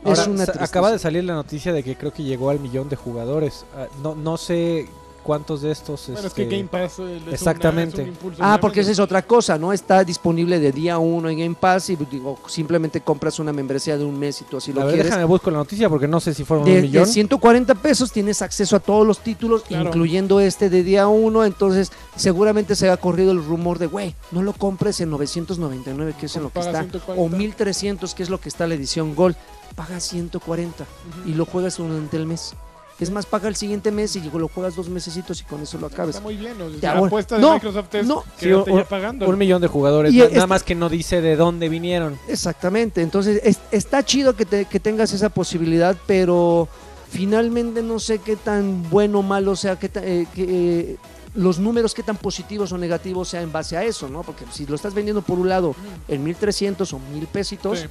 Es 0.06 0.26
una 0.26 0.44
acaba 0.44 0.90
de 0.90 0.98
salir 0.98 1.22
la 1.24 1.34
noticia 1.34 1.72
de 1.72 1.82
que 1.82 1.94
creo 1.96 2.12
que 2.12 2.22
llegó 2.22 2.50
al 2.50 2.60
millón 2.60 2.88
de 2.88 2.96
jugadores. 2.96 3.64
Ah, 3.76 3.86
no, 4.02 4.14
no 4.14 4.36
sé 4.38 4.88
cuántos 5.22 5.62
de 5.62 5.70
estos... 5.70 6.08
Bueno, 6.08 6.26
es 6.28 6.34
que 6.34 6.42
este, 6.42 6.56
Game 6.56 6.68
Pass 6.68 6.98
eh, 6.98 7.20
una- 7.22 7.32
Exactamente. 7.32 7.96
es 8.02 8.08
un 8.08 8.08
impulso 8.14 8.42
Ah, 8.44 8.58
porque 8.60 8.80
esa 8.80 8.90
es 8.90 8.98
otra 8.98 9.22
cosa, 9.22 9.58
¿no? 9.58 9.72
Está 9.72 10.02
disponible 10.04 10.58
de 10.58 10.72
día 10.72 10.98
uno 10.98 11.28
en 11.28 11.38
Game 11.38 11.54
Pass 11.58 11.90
y 11.90 11.96
digo, 11.96 12.38
simplemente 12.46 13.00
compras 13.00 13.38
una 13.38 13.52
membresía 13.52 13.96
de 13.98 14.04
un 14.04 14.18
mes 14.18 14.40
y 14.40 14.44
tú 14.44 14.56
así 14.56 14.70
A 14.72 14.74
lo 14.74 14.80
ver, 14.82 14.88
quieres. 14.94 15.06
déjame 15.06 15.24
busco 15.24 15.50
la 15.50 15.58
noticia 15.58 15.88
porque 15.88 16.08
no 16.08 16.20
sé 16.20 16.34
si 16.34 16.44
fueron 16.44 16.64
De, 16.64 16.70
un 16.72 16.76
de 16.76 16.82
millón. 16.82 17.06
140 17.06 17.74
pesos 17.76 18.12
tienes 18.12 18.42
acceso 18.42 18.76
a 18.76 18.80
todos 18.80 19.06
los 19.06 19.18
títulos, 19.20 19.62
Claro. 19.62 19.86
incluyendo 19.88 20.40
este 20.40 20.70
de 20.70 20.82
día 20.82 21.08
1. 21.08 21.44
Entonces, 21.44 21.92
seguramente 22.16 22.74
se 22.74 22.90
ha 22.90 22.96
corrido 22.96 23.32
el 23.32 23.44
rumor 23.44 23.78
de, 23.78 23.86
güey, 23.86 24.14
no 24.32 24.42
lo 24.42 24.52
compres 24.52 25.00
en 25.00 25.10
999, 25.10 26.14
que 26.18 26.26
es 26.26 26.36
en 26.36 26.42
lo 26.44 26.50
que 26.50 26.60
está, 26.60 26.80
140. 26.80 27.22
o 27.22 27.28
1300, 27.28 28.14
que 28.14 28.22
es 28.22 28.30
lo 28.30 28.40
que 28.40 28.48
está 28.48 28.66
la 28.66 28.74
edición 28.74 29.14
Gold. 29.14 29.36
Paga 29.76 30.00
140 30.00 30.82
Ujú. 30.84 31.28
y 31.30 31.34
lo 31.34 31.46
juegas 31.46 31.76
durante 31.76 32.16
el 32.16 32.26
mes. 32.26 32.54
Es 33.00 33.10
más, 33.10 33.24
paga 33.26 33.48
el 33.48 33.56
siguiente 33.56 33.90
mes 33.90 34.14
y 34.16 34.20
lo 34.30 34.46
juegas 34.48 34.76
dos 34.76 34.88
mesecitos 34.90 35.40
y 35.40 35.44
con 35.44 35.62
eso 35.62 35.78
lo 35.78 35.86
acabes. 35.86 36.16
Está 36.16 36.22
muy 36.22 36.36
bien. 36.36 36.60
o 36.60 36.68
sea, 36.70 36.78
Ya, 36.80 36.88
la 36.88 37.00
bueno. 37.00 37.06
apuesta 37.06 37.36
de 37.36 37.40
No, 37.40 37.54
Microsoft 37.54 37.94
es 37.94 38.06
no. 38.06 38.24
quédate 38.38 38.70
Sí, 38.70 38.76
ya 38.76 38.84
pagando. 38.84 39.28
Un 39.28 39.38
millón 39.38 39.62
de 39.62 39.68
jugadores, 39.68 40.12
Y 40.12 40.18
na- 40.18 40.24
este- 40.24 40.34
nada 40.36 40.46
más 40.46 40.62
que 40.62 40.74
no 40.74 40.88
dice 40.90 41.20
de 41.22 41.36
dónde 41.36 41.68
vinieron. 41.70 42.18
Exactamente, 42.28 43.00
entonces 43.02 43.40
es- 43.42 43.60
está 43.70 44.04
chido 44.04 44.36
que, 44.36 44.44
te- 44.44 44.66
que 44.66 44.78
tengas 44.80 45.12
esa 45.14 45.30
posibilidad, 45.30 45.96
pero 46.06 46.68
finalmente 47.10 47.82
no 47.82 47.98
sé 47.98 48.18
qué 48.18 48.36
tan 48.36 48.88
bueno 48.90 49.20
o 49.20 49.22
malo 49.22 49.56
sea, 49.56 49.76
qué 49.78 49.88
ta- 49.88 50.04
eh, 50.04 50.26
que, 50.34 50.44
eh, 50.48 50.96
los 51.34 51.58
números 51.58 51.94
qué 51.94 52.02
tan 52.02 52.16
positivos 52.16 52.72
o 52.72 52.78
negativos 52.78 53.28
sea 53.28 53.40
en 53.40 53.52
base 53.52 53.76
a 53.76 53.84
eso, 53.84 54.08
¿no? 54.08 54.22
Porque 54.22 54.44
si 54.52 54.66
lo 54.66 54.74
estás 54.74 54.94
vendiendo 54.94 55.22
por 55.22 55.38
un 55.38 55.48
lado 55.48 55.74
en 56.08 56.22
1300 56.24 56.92
o 56.92 56.98
1000 56.98 57.26
pesitos, 57.28 57.80
Sí. 57.80 57.86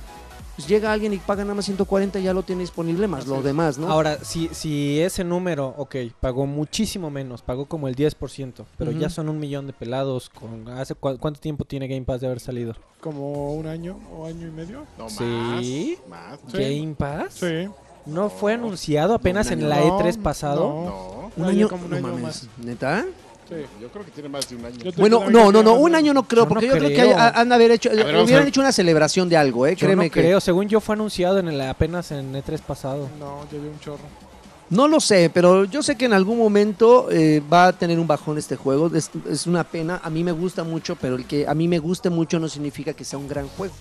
Pues 0.59 0.67
llega 0.67 0.91
alguien 0.91 1.13
y 1.13 1.17
paga 1.17 1.43
nada 1.43 1.55
más 1.55 1.65
140 1.65 2.19
y 2.19 2.23
ya 2.23 2.33
lo 2.33 2.43
tiene 2.43 2.61
disponible 2.63 3.07
más 3.07 3.21
Así 3.21 3.29
lo 3.29 3.37
es. 3.37 3.43
demás, 3.45 3.77
¿no? 3.77 3.89
Ahora, 3.89 4.17
si, 4.23 4.49
si 4.51 4.99
ese 4.99 5.23
número, 5.23 5.73
ok, 5.77 5.95
pagó 6.19 6.45
muchísimo 6.45 7.09
menos, 7.09 7.41
pagó 7.41 7.65
como 7.65 7.87
el 7.87 7.95
10%, 7.95 8.65
pero 8.77 8.91
ya 8.91 9.09
son 9.09 9.29
un 9.29 9.39
millón 9.39 9.67
de 9.67 9.73
pelados. 9.73 10.29
con 10.29 10.67
¿hace 10.69 10.95
cua- 10.95 11.17
¿Cuánto 11.17 11.39
tiempo 11.39 11.63
tiene 11.63 11.87
Game 11.87 12.01
Pass 12.03 12.21
de 12.21 12.27
haber 12.27 12.39
salido? 12.41 12.75
Como 12.99 13.53
un 13.53 13.67
año 13.67 13.97
o 14.13 14.25
año 14.25 14.47
y 14.47 14.51
medio. 14.51 14.85
No, 14.97 15.09
Sí. 15.09 15.97
más. 16.09 16.39
Más. 16.43 16.51
Sí. 16.51 16.57
¿Game 16.81 16.95
Pass? 16.95 17.33
Sí. 17.35 17.69
¿No 18.05 18.29
fue 18.29 18.53
anunciado 18.53 19.13
apenas 19.13 19.51
en 19.51 19.69
la 19.69 19.79
No, 19.79 19.99
E3 19.99 20.17
pasado? 20.21 20.61
no. 20.67 21.29
No. 21.37 21.43
un 21.45 21.49
año, 21.49 21.69
como 21.69 21.85
un 21.85 21.91
no 21.91 21.95
año 21.97 22.07
mames, 22.07 22.21
más. 22.23 22.47
¿neta? 22.57 23.05
Sí. 23.49 23.55
Yo 23.81 23.87
creo 23.89 24.05
que 24.05 24.11
tiene 24.11 24.29
más 24.29 24.47
de 24.47 24.55
un 24.55 24.65
año. 24.65 24.77
Yo 24.77 24.91
Bueno, 24.95 25.23
no, 25.29 25.51
no, 25.51 25.63
no, 25.63 25.73
un 25.73 25.95
año 25.95 26.13
no 26.13 26.23
creo, 26.27 26.43
Yo 26.43 26.49
porque 26.49 26.67
no 26.67 26.73
yo 26.75 26.77
creo 26.79 26.89
que 26.89 26.95
creo. 26.95 27.19
hay- 27.19 27.31
han 27.33 27.49
de 27.49 27.55
haber 27.55 27.71
hecho, 27.71 27.89
ver, 27.89 27.97
vamos 28.05 28.13
a 28.21 28.23
hubieran 28.23 28.43
ver. 28.43 28.49
hecho 28.49 28.61
una 28.61 28.71
celebración 28.71 29.27
de 29.27 29.37
algo, 29.37 29.65
¿eh? 29.65 29.75
Yo 29.75 29.87
Créeme 29.87 30.05
no 30.05 30.11
que... 30.11 30.21
creo, 30.21 30.39
según 30.39 30.67
yo 30.69 30.79
fue 30.79 30.93
anunciado 30.93 31.39
en 31.39 31.47
el, 31.47 31.59
apenas 31.61 32.11
en 32.11 32.31
E3 32.35 32.59
pasado. 32.61 33.09
No, 33.19 33.43
ya 33.51 33.57
dio 33.59 33.71
un 33.71 33.79
chorro. 33.79 34.03
No 34.69 34.87
lo 34.87 34.99
sé, 34.99 35.31
pero 35.33 35.65
yo 35.65 35.81
sé 35.81 35.95
que 35.95 36.05
en 36.05 36.13
algún 36.13 36.37
momento 36.37 37.07
eh, 37.11 37.41
va 37.51 37.67
a 37.69 37.73
tener 37.73 37.97
un 37.99 38.05
bajón 38.05 38.37
este 38.37 38.55
juego. 38.55 38.91
Es, 38.93 39.09
es 39.27 39.47
una 39.47 39.63
pena. 39.63 39.99
A 40.03 40.11
mí 40.11 40.23
me 40.23 40.31
gusta 40.31 40.63
mucho, 40.63 40.95
pero 40.95 41.15
el 41.15 41.25
que 41.25 41.47
a 41.47 41.55
mí 41.55 41.67
me 41.67 41.79
guste 41.79 42.11
mucho 42.11 42.37
no 42.39 42.47
significa 42.47 42.93
que 42.93 43.03
sea 43.03 43.17
un 43.17 43.27
gran 43.27 43.47
juego. 43.47 43.73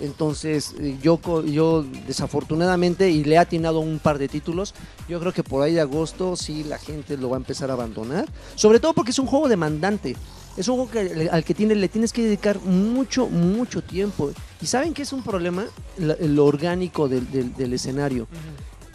Entonces, 0.00 0.74
eh, 0.78 0.96
yo, 1.02 1.20
yo 1.44 1.84
desafortunadamente, 2.06 3.10
y 3.10 3.24
le 3.24 3.36
he 3.36 3.38
atinado 3.38 3.80
un 3.80 3.98
par 3.98 4.18
de 4.18 4.28
títulos, 4.28 4.74
yo 5.08 5.20
creo 5.20 5.32
que 5.32 5.42
por 5.42 5.62
ahí 5.62 5.74
de 5.74 5.80
agosto 5.80 6.36
sí 6.36 6.64
la 6.64 6.78
gente 6.78 7.16
lo 7.16 7.30
va 7.30 7.36
a 7.36 7.40
empezar 7.40 7.70
a 7.70 7.74
abandonar. 7.74 8.26
Sobre 8.56 8.80
todo 8.80 8.92
porque 8.92 9.10
es 9.12 9.18
un 9.18 9.26
juego 9.26 9.48
demandante. 9.48 10.16
Es 10.56 10.68
un 10.68 10.76
juego 10.76 10.90
que, 10.92 11.28
al 11.30 11.44
que 11.44 11.52
tiene, 11.54 11.74
le 11.74 11.88
tienes 11.88 12.12
que 12.12 12.22
dedicar 12.22 12.60
mucho, 12.60 13.26
mucho 13.28 13.82
tiempo. 13.82 14.30
¿Y 14.62 14.66
saben 14.66 14.94
qué 14.94 15.02
es 15.02 15.12
un 15.12 15.22
problema? 15.22 15.64
Lo 15.98 16.44
orgánico 16.46 17.08
del- 17.08 17.54
del 17.54 17.72
escenario. 17.72 18.28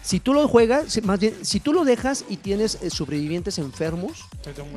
Si 0.02 0.20
tú 0.20 0.34
lo 0.34 0.48
juegas, 0.48 0.92
si- 0.94 1.02
más 1.02 1.20
bien, 1.20 1.34
si 1.44 1.60
tú 1.60 1.74
lo 1.74 1.84
dejas 1.84 2.26
y 2.30 2.38
tienes 2.38 2.82
eh, 2.82 2.90
sobrevivientes 2.90 3.58
enfermos, 3.60 4.26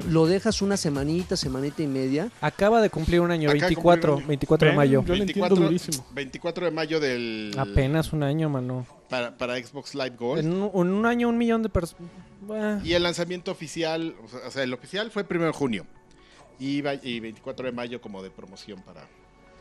lo 0.09 0.27
dejas 0.27 0.61
una 0.62 0.77
semanita, 0.77 1.36
semanita 1.36 1.82
y 1.82 1.86
media. 1.86 2.31
Acaba 2.40 2.82
de 2.82 2.90
cumplir 2.90 3.20
un 3.20 3.31
año, 3.31 3.49
Acaba 3.49 3.55
de 3.55 3.74
24, 3.74 4.15
cumplir 4.15 4.15
un 4.15 4.20
año. 4.23 4.28
24 4.28 4.69
de 4.69 4.74
mayo. 4.77 5.03
Yo 5.03 5.15
lo 5.15 5.23
entiendo 5.23 5.24
24, 5.49 5.57
durísimo. 5.65 6.07
24 6.12 6.65
de 6.66 6.70
mayo 6.73 7.01
del. 7.01 7.55
Apenas 7.57 8.12
un 8.12 8.23
año, 8.23 8.49
mano. 8.51 8.86
Para, 9.09 9.36
para 9.36 9.57
Xbox 9.62 9.94
Live 9.94 10.16
Gold. 10.19 10.40
En 10.40 10.53
un, 10.53 10.70
en 10.74 10.93
un 10.93 11.07
año 11.07 11.28
un 11.28 11.39
millón 11.39 11.62
de 11.62 11.69
personas. 11.69 12.11
Y 12.85 12.93
el 12.94 13.03
lanzamiento 13.05 13.51
oficial, 13.53 14.15
o 14.47 14.51
sea, 14.51 14.65
el 14.65 14.74
oficial 14.74 15.11
fue 15.11 15.23
el 15.28 15.36
1 15.36 15.47
de 15.47 15.53
junio. 15.53 15.86
Y, 16.59 16.82
y 17.03 17.20
24 17.20 17.66
de 17.66 17.73
mayo 17.73 18.01
como 18.01 18.23
de 18.23 18.31
promoción 18.31 18.81
para, 18.82 19.07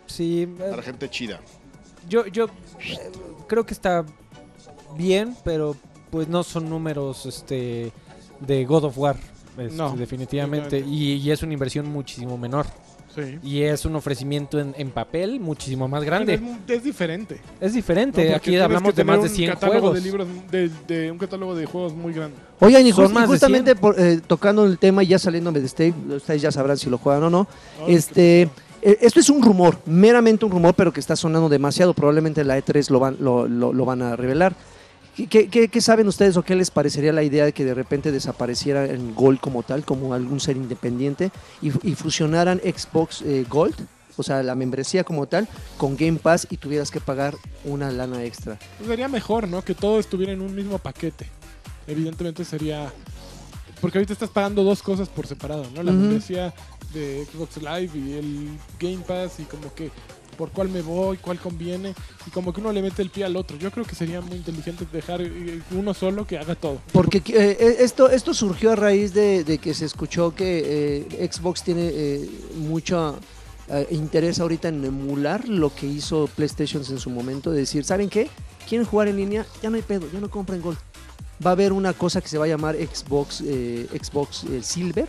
Sí, 0.07 0.43
eh, 0.43 0.67
para 0.69 0.81
gente 0.83 1.09
chida. 1.09 1.39
yo, 2.09 2.25
yo 2.27 2.45
eh, 2.79 3.11
creo 3.47 3.65
que 3.65 3.73
está 3.73 4.05
bien, 4.97 5.35
pero 5.43 5.75
pues 6.09 6.27
no 6.27 6.43
son 6.43 6.69
números 6.69 7.25
este 7.25 7.91
de 8.39 8.65
God 8.65 8.85
of 8.85 8.97
War. 8.97 9.15
este, 9.57 9.75
No, 9.77 9.95
definitivamente. 9.95 10.79
Y, 10.79 11.13
y 11.13 11.31
es 11.31 11.41
una 11.43 11.53
inversión 11.53 11.87
muchísimo 11.87 12.37
menor. 12.37 12.65
Sí. 13.13 13.39
Y 13.43 13.63
es 13.63 13.83
un 13.83 13.93
ofrecimiento 13.97 14.57
en, 14.57 14.73
en 14.77 14.89
papel 14.89 15.41
muchísimo 15.41 15.85
más 15.89 16.01
grande. 16.05 16.35
Es, 16.65 16.77
es 16.77 16.83
diferente. 16.83 17.41
Es 17.59 17.73
diferente. 17.73 18.33
Aquí 18.33 18.55
hablamos 18.55 18.95
de 18.95 19.03
más 19.03 19.17
de 19.17 19.23
un 19.23 19.29
100 19.35 19.49
catálogo 19.49 19.79
juegos. 19.79 19.95
De 19.95 20.01
libros, 20.01 20.27
de, 20.49 20.69
de 20.87 21.11
un 21.11 21.17
catálogo 21.17 21.53
de 21.53 21.65
juegos 21.65 21.93
muy 21.93 22.13
grande. 22.13 22.37
Oigan, 22.61 22.87
y, 22.87 22.91
just- 22.93 23.11
más 23.13 23.27
justamente 23.27 23.71
100. 23.71 23.77
por, 23.81 23.99
eh, 23.99 24.21
tocando 24.25 24.65
el 24.65 24.77
tema 24.77 25.03
y 25.03 25.07
ya 25.07 25.19
saliéndome 25.19 25.59
de 25.59 25.67
Stave, 25.67 25.93
ustedes 26.15 26.41
ya 26.41 26.53
sabrán 26.53 26.77
si 26.77 26.89
lo 26.89 26.97
juegan 26.97 27.23
o 27.23 27.29
no. 27.29 27.47
Ay, 27.85 27.95
Este, 27.95 28.43
eh, 28.81 28.97
esto 29.01 29.19
es 29.19 29.29
un 29.29 29.41
rumor, 29.43 29.77
meramente 29.85 30.45
un 30.45 30.51
rumor, 30.51 30.73
pero 30.73 30.93
que 30.93 31.01
está 31.01 31.17
sonando 31.17 31.49
demasiado. 31.49 31.93
Probablemente 31.93 32.39
en 32.39 32.47
la 32.47 32.57
E3 32.59 32.89
lo 32.91 32.99
van, 33.01 33.17
lo, 33.19 33.45
lo- 33.45 33.73
lo 33.73 33.83
van 33.83 34.01
a 34.03 34.15
revelar. 34.15 34.55
¿Qué, 35.15 35.27
qué- 35.27 35.47
qué- 35.49 35.67
qué 35.67 35.81
saben 35.81 36.07
ustedes 36.07 36.37
o 36.37 36.43
qué 36.43 36.55
les 36.55 36.71
parecería 36.71 37.11
la 37.11 37.23
idea 37.23 37.45
de 37.45 37.53
que 37.53 37.65
de 37.65 37.73
repente 37.73 38.11
desapareciera 38.11 38.85
el 38.85 39.13
Gold 39.13 39.39
como 39.39 39.61
tal, 39.63 39.83
como 39.83 40.13
algún 40.13 40.39
ser 40.39 40.55
independiente, 40.57 41.31
y, 41.61 41.67
y 41.87 41.95
fusionaran 41.95 42.59
Xbox 42.59 43.21
eh, 43.21 43.45
Gold, 43.49 43.75
o 44.17 44.23
sea, 44.23 44.41
la 44.43 44.55
membresía 44.55 45.03
como 45.03 45.25
tal, 45.27 45.47
con 45.77 45.95
Game 45.97 46.17
Pass 46.19 46.47
y 46.49 46.57
tuvieras 46.57 46.91
que 46.91 46.99
pagar 47.01 47.35
una 47.65 47.91
lana 47.91 48.23
extra? 48.23 48.57
Pues 48.77 48.89
sería 48.89 49.07
mejor, 49.07 49.47
¿no? 49.47 49.63
Que 49.63 49.73
todo 49.75 49.99
estuviera 49.99 50.31
en 50.33 50.41
un 50.41 50.53
mismo 50.55 50.77
paquete. 50.77 51.27
Evidentemente 51.87 52.45
sería... 52.45 52.91
Porque 53.79 53.97
ahorita 53.97 54.13
estás 54.13 54.29
pagando 54.29 54.63
dos 54.63 54.83
cosas 54.83 55.09
por 55.09 55.25
separado, 55.25 55.65
¿no? 55.73 55.81
La 55.81 55.91
membresía 55.91 56.53
de 56.93 57.25
Xbox 57.25 57.57
Live 57.57 57.91
y 57.95 58.13
el 58.13 58.49
Game 58.79 59.03
Pass 59.07 59.39
y 59.39 59.43
como 59.43 59.73
que 59.73 59.89
por 60.37 60.49
cuál 60.49 60.69
me 60.69 60.81
voy, 60.81 61.17
cuál 61.17 61.39
conviene 61.39 61.93
y 62.25 62.29
como 62.31 62.53
que 62.53 62.61
uno 62.61 62.71
le 62.71 62.81
mete 62.81 63.01
el 63.01 63.09
pie 63.09 63.25
al 63.25 63.35
otro. 63.35 63.57
Yo 63.57 63.71
creo 63.71 63.85
que 63.85 63.95
sería 63.95 64.21
muy 64.21 64.37
inteligente 64.37 64.85
dejar 64.91 65.21
eh, 65.21 65.61
uno 65.71 65.93
solo 65.93 66.25
que 66.25 66.37
haga 66.37 66.55
todo. 66.55 66.79
Porque 66.91 67.19
eh, 67.19 67.57
eh, 67.59 67.75
esto, 67.79 68.09
esto 68.09 68.33
surgió 68.33 68.71
a 68.71 68.75
raíz 68.75 69.13
de, 69.13 69.59
que 69.61 69.73
se 69.73 69.85
escuchó 69.85 70.35
que 70.35 71.29
Xbox 71.31 71.63
tiene 71.63 71.89
eh, 71.93 72.29
mucho 72.57 73.19
interés 73.89 74.39
ahorita 74.39 74.67
en 74.67 74.83
emular 74.83 75.47
lo 75.47 75.73
que 75.73 75.85
hizo 75.87 76.27
PlayStation 76.35 76.83
en 76.89 76.99
su 76.99 77.09
momento, 77.09 77.51
de 77.51 77.59
decir, 77.59 77.85
¿saben 77.85 78.09
qué? 78.09 78.29
¿Quieren 78.67 78.85
jugar 78.85 79.07
en 79.07 79.15
línea? 79.15 79.45
Ya 79.63 79.69
no 79.69 79.77
hay 79.77 79.81
pedo, 79.81 80.09
ya 80.11 80.19
no 80.19 80.29
compren 80.29 80.61
Gold. 80.61 80.77
Va 81.45 81.51
a 81.51 81.53
haber 81.53 81.71
una 81.71 81.93
cosa 81.93 82.19
que 82.19 82.27
se 82.27 82.37
va 82.37 82.45
a 82.45 82.47
llamar 82.49 82.75
Xbox, 82.75 83.37
Xbox 83.37 84.45
Silver, 84.61 85.07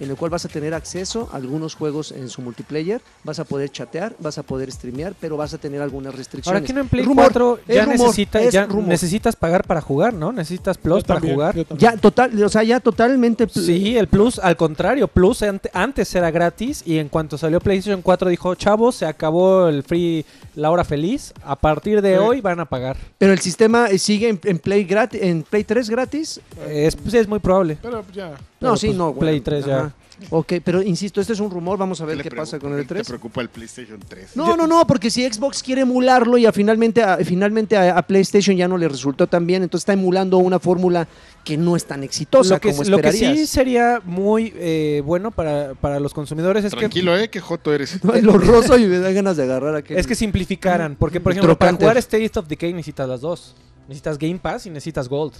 en 0.00 0.10
el 0.10 0.16
cual 0.16 0.30
vas 0.30 0.44
a 0.44 0.48
tener 0.48 0.74
acceso 0.74 1.28
a 1.32 1.36
algunos 1.36 1.74
juegos 1.74 2.10
en 2.12 2.28
su 2.28 2.42
multiplayer, 2.42 3.00
vas 3.22 3.38
a 3.38 3.44
poder 3.44 3.70
chatear, 3.70 4.14
vas 4.18 4.38
a 4.38 4.42
poder 4.42 4.72
streamear, 4.72 5.14
pero 5.20 5.36
vas 5.36 5.54
a 5.54 5.58
tener 5.58 5.80
algunas 5.82 6.14
restricciones. 6.14 6.56
Ahora 6.60 6.66
que 6.66 6.72
no 6.72 6.80
en 6.80 6.88
Play 6.88 7.04
Rumor, 7.04 7.24
4 7.26 7.60
ya, 7.68 7.84
rumor, 7.84 7.98
necesita- 7.98 8.66
necesitas 8.86 9.36
pagar 9.36 9.64
para 9.66 9.80
jugar, 9.80 10.14
¿no? 10.14 10.32
Necesitas 10.32 10.78
Plus 10.78 11.04
para 11.04 11.20
jugar. 11.20 11.54
Ya 11.76 11.96
total, 11.96 12.42
o 12.42 12.48
sea, 12.48 12.62
ya 12.62 12.80
totalmente 12.80 13.46
Sí, 13.48 13.96
el 13.96 14.08
Plus, 14.08 14.38
al 14.38 14.56
contrario, 14.56 15.06
Plus 15.08 15.42
ante- 15.42 15.70
antes 15.74 16.14
era 16.14 16.30
gratis 16.30 16.82
y 16.86 16.98
en 16.98 17.08
cuanto 17.08 17.36
salió 17.38 17.60
PlayStation 17.60 18.02
4 18.02 18.28
dijo, 18.30 18.54
chavos, 18.54 18.94
se 18.96 19.06
acabó 19.06 19.68
el 19.68 19.82
free, 19.82 20.24
la 20.54 20.70
hora 20.70 20.84
feliz, 20.84 21.32
a 21.44 21.56
partir 21.56 22.00
de 22.02 22.14
Sí. 22.14 22.18
hoy 22.18 22.40
van 22.40 22.60
a 22.60 22.64
pagar. 22.64 22.96
Pero 23.18 23.32
el 23.32 23.38
sistema 23.40 23.88
sigue 23.98 24.28
en, 24.28 24.40
en 24.44 24.58
Play 24.58 24.84
gratis, 24.84 25.20
en 25.22 25.42
Play 25.42 25.64
3 25.64 25.88
gratis. 25.90 26.40
Es, 26.68 26.96
pues, 26.96 27.14
es 27.14 27.28
muy 27.28 27.38
probable. 27.38 27.78
Pero 27.82 28.04
ya. 28.14 28.32
No, 28.60 28.76
sí, 28.76 28.88
pues, 28.88 28.98
no. 28.98 29.14
Play 29.14 29.40
bueno, 29.40 29.44
3 29.44 29.66
ya. 29.66 29.78
ajá. 29.78 29.92
Ok, 30.28 30.52
pero 30.62 30.82
insisto, 30.82 31.18
este 31.22 31.32
es 31.32 31.40
un 31.40 31.50
rumor, 31.50 31.78
vamos 31.78 31.98
a 32.02 32.04
ver 32.04 32.22
qué 32.22 32.30
pasa 32.30 32.58
con 32.58 32.74
el 32.74 32.80
¿Te 32.86 32.94
3. 32.96 33.06
preocupa 33.06 33.40
el 33.40 33.48
PlayStation 33.48 33.98
3? 34.06 34.36
No, 34.36 34.54
no, 34.54 34.66
no, 34.66 34.86
porque 34.86 35.10
si 35.10 35.26
Xbox 35.26 35.62
quiere 35.62 35.80
emularlo 35.80 36.36
y 36.36 36.44
a 36.44 36.52
finalmente, 36.52 37.02
a, 37.02 37.16
finalmente 37.24 37.74
a, 37.74 37.96
a 37.96 38.02
PlayStation 38.02 38.54
ya 38.54 38.68
no 38.68 38.76
le 38.76 38.86
resultó 38.86 39.26
tan 39.26 39.46
bien, 39.46 39.62
entonces 39.62 39.80
está 39.82 39.94
emulando 39.94 40.36
una 40.36 40.58
fórmula 40.58 41.08
que 41.42 41.56
no 41.56 41.74
es 41.74 41.86
tan 41.86 42.02
exitosa 42.02 42.56
Lo 42.56 42.60
que, 42.60 42.68
como 42.70 42.82
lo 42.84 42.98
que 42.98 43.08
esperarías. 43.08 43.38
sí 43.38 43.46
sería 43.46 44.02
muy 44.04 44.52
eh, 44.56 45.00
bueno 45.06 45.30
para, 45.30 45.72
para 45.74 45.98
los 45.98 46.12
consumidores 46.12 46.66
es 46.66 46.72
Tranquilo, 46.72 47.16
¿eh? 47.16 47.30
Qué 47.30 47.40
joto 47.40 47.72
eres. 47.72 47.98
Ay, 48.12 48.20
Lo 48.20 48.36
roso 48.36 48.76
y 48.78 48.84
me 48.84 48.98
da 48.98 49.12
ganas 49.12 49.38
de 49.38 49.44
agarrar 49.44 49.74
a 49.76 49.80
que 49.82 49.98
es 49.98 50.06
que 50.06 50.14
simplificaran, 50.14 50.96
porque 50.96 51.18
por 51.18 51.32
ejemplo, 51.32 51.56
para 51.56 51.72
jugar 51.72 51.96
State 51.96 52.30
of 52.38 52.46
Decay 52.46 52.74
necesitas 52.74 53.08
las 53.08 53.22
dos. 53.22 53.54
Necesitas 53.88 54.18
Game 54.18 54.38
Pass 54.38 54.66
y 54.66 54.70
necesitas 54.70 55.08
Gold. 55.08 55.32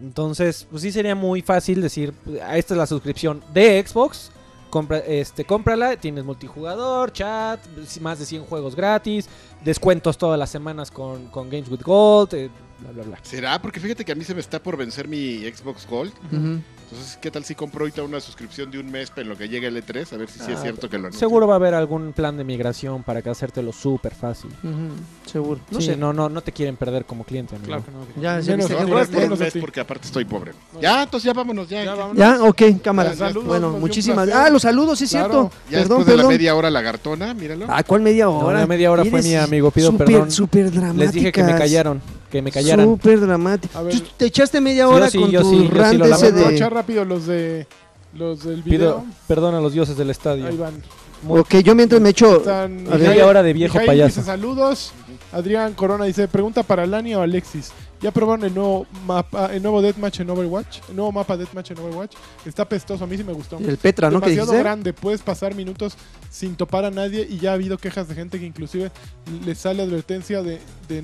Entonces, 0.00 0.66
pues 0.70 0.82
sí 0.82 0.92
sería 0.92 1.14
muy 1.14 1.42
fácil 1.42 1.80
decir, 1.80 2.12
pues, 2.24 2.40
ah, 2.42 2.56
esta 2.56 2.74
es 2.74 2.78
la 2.78 2.86
suscripción 2.86 3.42
de 3.54 3.84
Xbox, 3.86 4.30
compra, 4.70 4.98
este, 4.98 5.44
cómprala, 5.44 5.96
tienes 5.96 6.24
multijugador, 6.24 7.12
chat, 7.12 7.60
más 8.00 8.18
de 8.18 8.26
100 8.26 8.44
juegos 8.44 8.76
gratis, 8.76 9.28
descuentos 9.64 10.18
todas 10.18 10.38
las 10.38 10.50
semanas 10.50 10.90
con, 10.90 11.26
con 11.28 11.48
Games 11.48 11.70
with 11.70 11.82
Gold, 11.82 12.34
eh, 12.34 12.50
bla, 12.80 12.92
bla, 12.92 13.02
bla. 13.04 13.18
¿Será? 13.22 13.60
Porque 13.60 13.80
fíjate 13.80 14.04
que 14.04 14.12
a 14.12 14.14
mí 14.14 14.24
se 14.24 14.34
me 14.34 14.40
está 14.40 14.62
por 14.62 14.76
vencer 14.76 15.08
mi 15.08 15.38
Xbox 15.40 15.86
Gold. 15.86 16.12
Entonces, 16.88 17.18
¿qué 17.20 17.32
tal 17.32 17.44
si 17.44 17.56
compro 17.56 17.80
ahorita 17.82 18.04
una 18.04 18.20
suscripción 18.20 18.70
de 18.70 18.78
un 18.78 18.88
mes 18.92 19.10
en 19.16 19.28
lo 19.28 19.36
que 19.36 19.48
llegue 19.48 19.66
el 19.66 19.76
E3? 19.84 20.12
A 20.12 20.16
ver 20.18 20.28
si 20.30 20.38
sí 20.38 20.52
es 20.52 20.58
Ah, 20.58 20.62
cierto 20.62 20.88
que 20.88 20.96
lo 20.98 21.08
anuncian. 21.08 21.18
Seguro 21.18 21.48
va 21.48 21.54
a 21.54 21.56
haber 21.56 21.74
algún 21.74 22.12
plan 22.12 22.36
de 22.36 22.44
migración 22.44 23.02
para 23.02 23.22
que 23.22 23.30
hacértelo 23.30 23.72
súper 23.72 24.14
fácil. 24.14 24.50
Ujú, 24.62 25.28
seguro. 25.28 25.60
No 25.70 25.80
Sí, 25.80 25.86
sé. 25.86 25.96
no, 25.96 26.12
no, 26.12 26.28
no 26.28 26.40
te 26.42 26.52
quieren 26.52 26.76
perder 26.76 27.04
como 27.04 27.24
cliente, 27.24 27.56
amigo. 27.56 27.66
Claro 27.66 27.84
que 27.84 27.90
no. 27.90 28.22
Ya, 28.22 28.38
ya 28.38 28.56
mes 28.56 29.52
ti. 29.52 29.58
porque 29.60 29.80
aparte 29.80 30.06
estoy 30.06 30.24
pobre. 30.24 30.52
Ya, 30.80 31.02
entonces 31.02 31.26
ya 31.26 31.32
vámonos, 31.32 31.68
ya. 31.68 31.84
Ya, 31.84 31.94
vámonos. 31.96 32.16
Ya, 32.18 32.42
ok, 32.42 32.62
cámara. 32.82 33.10
Ya, 33.10 33.16
saludos, 33.16 33.46
bueno, 33.48 33.70
muchísimas. 33.72 34.28
Ah, 34.30 34.48
los 34.48 34.62
saludos, 34.62 34.96
sí, 34.98 35.04
es 35.06 35.10
Claro. 35.10 35.50
cierto. 35.50 35.50
Ya 35.70 35.78
perdón, 35.78 35.98
después 35.98 36.06
de 36.06 36.12
la 36.12 36.16
perdón. 36.18 36.32
media 36.34 36.54
hora 36.54 36.70
lagartona, 36.70 37.34
míralo. 37.34 37.66
Ah, 37.68 37.82
¿cuál 37.82 38.00
media 38.02 38.26
No, 38.26 38.38
hora? 38.38 38.60
la 38.60 38.66
media 38.68 38.92
hora 38.92 39.04
fue 39.04 39.22
mi 39.22 39.34
amigo, 39.34 39.72
pido 39.72 39.90
súper, 39.90 40.06
perdón. 40.06 40.30
Súper 40.30 40.70
dramática. 40.70 41.04
Les 41.04 41.12
dije 41.12 41.32
que 41.32 41.42
me 41.42 41.56
callaron, 41.56 42.00
que 42.30 42.42
me 42.42 42.50
callaran. 42.50 42.86
Súper 42.86 43.20
dramática. 43.20 43.78
A 43.78 43.82
ver. 43.82 43.94
Tú 43.98 44.02
Te 44.16 44.26
echaste 44.26 44.60
media 44.60 44.86
Sí, 44.86 44.92
hora 44.94 45.06
yo 45.06 45.10
sí, 45.10 45.18
con 45.20 45.30
yo 45.30 45.40
tu 45.42 45.50
sí, 45.50 45.56
yo 45.72 45.90
sí 45.90 45.96
lo 45.96 46.04
ese 46.06 46.32
de... 46.32 46.54
echar 46.54 46.72
rápido 46.74 47.04
los 47.04 47.26
de 47.26 47.66
los 48.14 48.44
del 48.44 48.62
Pido 48.62 48.78
video. 49.00 49.04
perdón 49.28 49.54
a 49.54 49.60
los 49.60 49.72
dioses 49.72 49.96
del 49.96 50.10
estadio. 50.10 50.46
Ahí 50.46 50.56
van. 50.56 50.74
Muy- 51.22 51.40
Ok, 51.40 51.56
yo 51.56 51.74
mientras 51.74 52.00
me 52.00 52.10
echo... 52.10 52.36
Están- 52.38 52.86
A 52.88 52.96
ver. 52.96 53.08
Media 53.08 53.26
hora 53.26 53.42
de 53.42 53.52
viejo 53.52 53.74
Mijail 53.74 53.86
payaso. 53.86 54.20
dice 54.20 54.22
saludos. 54.22 54.92
Adrián 55.32 55.74
Corona 55.74 56.04
dice, 56.04 56.28
pregunta 56.28 56.62
para 56.62 56.86
Lani 56.86 57.14
o 57.14 57.20
Alexis. 57.22 57.72
¿Ya 58.00 58.10
probaron 58.10 58.44
el 58.44 58.54
nuevo 58.54 58.86
mapa, 59.06 59.46
el 59.54 59.62
nuevo 59.62 59.80
Deathmatch 59.82 60.20
en 60.20 60.28
Overwatch? 60.30 60.80
El 60.90 60.96
nuevo 60.96 61.12
mapa 61.12 61.36
Deathmatch 61.36 61.70
en 61.72 61.78
Overwatch. 61.78 62.14
Está 62.44 62.66
pestoso, 62.68 63.04
a 63.04 63.06
mí 63.06 63.16
sí 63.16 63.24
me 63.24 63.32
gustó. 63.32 63.56
El 63.58 63.78
Petra, 63.78 64.10
¿no? 64.10 64.20
¿Qué 64.20 64.26
Demasiado 64.30 64.52
dijiste? 64.52 64.62
grande, 64.62 64.92
puedes 64.92 65.22
pasar 65.22 65.54
minutos 65.54 65.96
sin 66.30 66.54
topar 66.56 66.84
a 66.84 66.90
nadie 66.90 67.26
y 67.28 67.38
ya 67.38 67.50
ha 67.52 67.54
habido 67.54 67.78
quejas 67.78 68.06
de 68.08 68.14
gente 68.14 68.38
que 68.38 68.44
inclusive 68.46 68.90
le 69.44 69.54
sale 69.54 69.82
advertencia 69.82 70.42
de, 70.42 70.60
de 70.88 71.02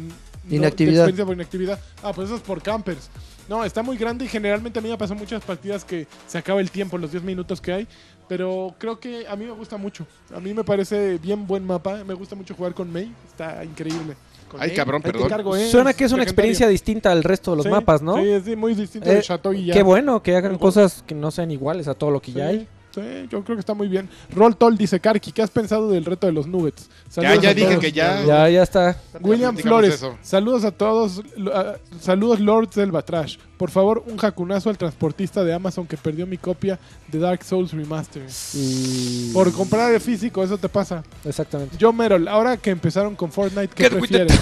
Inactividad. 0.50 0.94
experiencia 1.08 1.24
por 1.24 1.34
inactividad. 1.34 1.78
Ah, 2.02 2.12
pues 2.12 2.26
eso 2.28 2.36
es 2.36 2.42
por 2.42 2.62
campers. 2.62 3.08
No, 3.48 3.64
está 3.64 3.82
muy 3.82 3.96
grande 3.96 4.24
y 4.24 4.28
generalmente 4.28 4.78
a 4.78 4.82
mí 4.82 4.88
me 4.88 4.96
pasado 4.96 5.18
muchas 5.18 5.42
partidas 5.44 5.84
que 5.84 6.06
se 6.26 6.38
acaba 6.38 6.60
el 6.60 6.70
tiempo, 6.70 6.96
los 6.98 7.10
10 7.10 7.22
minutos 7.24 7.60
que 7.60 7.72
hay. 7.72 7.88
Pero 8.28 8.74
creo 8.78 8.98
que 8.98 9.26
a 9.26 9.36
mí 9.36 9.44
me 9.44 9.50
gusta 9.52 9.76
mucho. 9.76 10.06
A 10.34 10.40
mí 10.40 10.54
me 10.54 10.64
parece 10.64 11.18
bien 11.18 11.46
buen 11.46 11.66
mapa. 11.66 12.02
Me 12.04 12.14
gusta 12.14 12.34
mucho 12.34 12.54
jugar 12.54 12.72
con 12.72 12.90
Mei. 12.90 13.12
Está 13.26 13.64
increíble. 13.64 14.14
Con 14.48 14.60
Ay, 14.60 14.68
Mei. 14.68 14.76
cabrón, 14.76 15.02
perdón. 15.02 15.28
¿eh? 15.58 15.68
Suena 15.68 15.92
que 15.92 16.04
es 16.04 16.12
una 16.12 16.20
legendario. 16.20 16.22
experiencia 16.22 16.68
distinta 16.68 17.10
al 17.12 17.24
resto 17.24 17.50
de 17.50 17.56
los 17.58 17.64
Sí, 17.66 17.70
mapas, 17.70 18.00
¿no? 18.00 18.16
Sí, 18.16 18.30
es 18.30 18.56
muy 18.56 18.74
distinto 18.74 19.10
Eh, 19.10 19.16
de 19.16 19.22
Chateau 19.22 19.52
y 19.52 19.66
ya. 19.66 19.74
Qué 19.74 19.82
bueno 19.82 20.22
que 20.22 20.36
hagan 20.36 20.56
cosas 20.56 21.02
que 21.06 21.14
no 21.14 21.30
sean 21.30 21.50
iguales 21.50 21.88
a 21.88 21.94
todo 21.94 22.10
lo 22.10 22.20
que 22.22 22.32
ya 22.32 22.46
hay. 22.46 22.68
Sí, 22.94 23.00
yo 23.30 23.42
creo 23.42 23.56
que 23.56 23.60
está 23.60 23.72
muy 23.72 23.88
bien. 23.88 24.08
Roll 24.34 24.54
Toll 24.56 24.76
dice, 24.76 25.00
Karki, 25.00 25.32
¿qué 25.32 25.40
has 25.42 25.50
pensado 25.50 25.90
del 25.90 26.04
reto 26.04 26.26
de 26.26 26.32
los 26.32 26.46
Nuggets? 26.46 26.88
Ya, 26.88 27.12
Saludos 27.12 27.42
ya 27.42 27.50
a 27.50 27.54
dije 27.54 27.68
todos. 27.68 27.80
que 27.80 27.92
ya. 27.92 28.22
Ya, 28.24 28.48
ya 28.50 28.62
está. 28.62 28.96
William 29.20 29.56
Flores, 29.56 29.94
eso. 29.94 30.18
saludos 30.20 30.64
a 30.64 30.70
todos, 30.72 31.22
a- 31.54 31.76
saludos 32.00 32.40
Lords 32.40 32.74
del 32.76 32.92
Batrash. 32.92 33.38
Por 33.56 33.70
favor, 33.70 34.02
un 34.06 34.18
jacunazo 34.18 34.68
al 34.68 34.76
transportista 34.76 35.42
de 35.44 35.54
Amazon 35.54 35.86
que 35.86 35.96
perdió 35.96 36.26
mi 36.26 36.36
copia 36.36 36.78
de 37.08 37.18
Dark 37.18 37.44
Souls 37.44 37.72
Remastered. 37.72 38.28
Y... 38.54 39.30
Por 39.32 39.50
comprar 39.52 39.92
el 39.94 40.00
físico, 40.00 40.42
eso 40.44 40.58
te 40.58 40.68
pasa. 40.68 41.02
Exactamente. 41.24 41.76
Yo, 41.78 41.92
Merol, 41.92 42.28
ahora 42.28 42.56
que 42.58 42.70
empezaron 42.70 43.14
con 43.16 43.32
Fortnite, 43.32 43.68
¿qué 43.74 43.84
Get 43.84 43.92
with 43.94 44.08
the 44.10 44.26
prefieres? 44.26 44.40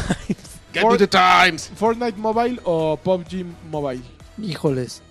Get 0.73 0.85
with 0.85 0.99
the 0.99 1.07
times. 1.09 1.71
¿Fortnite 1.77 2.17
Mobile 2.19 2.59
o 2.65 2.97
PUBG 2.97 3.45
Mobile? 3.71 4.03
Híjoles. 4.43 5.03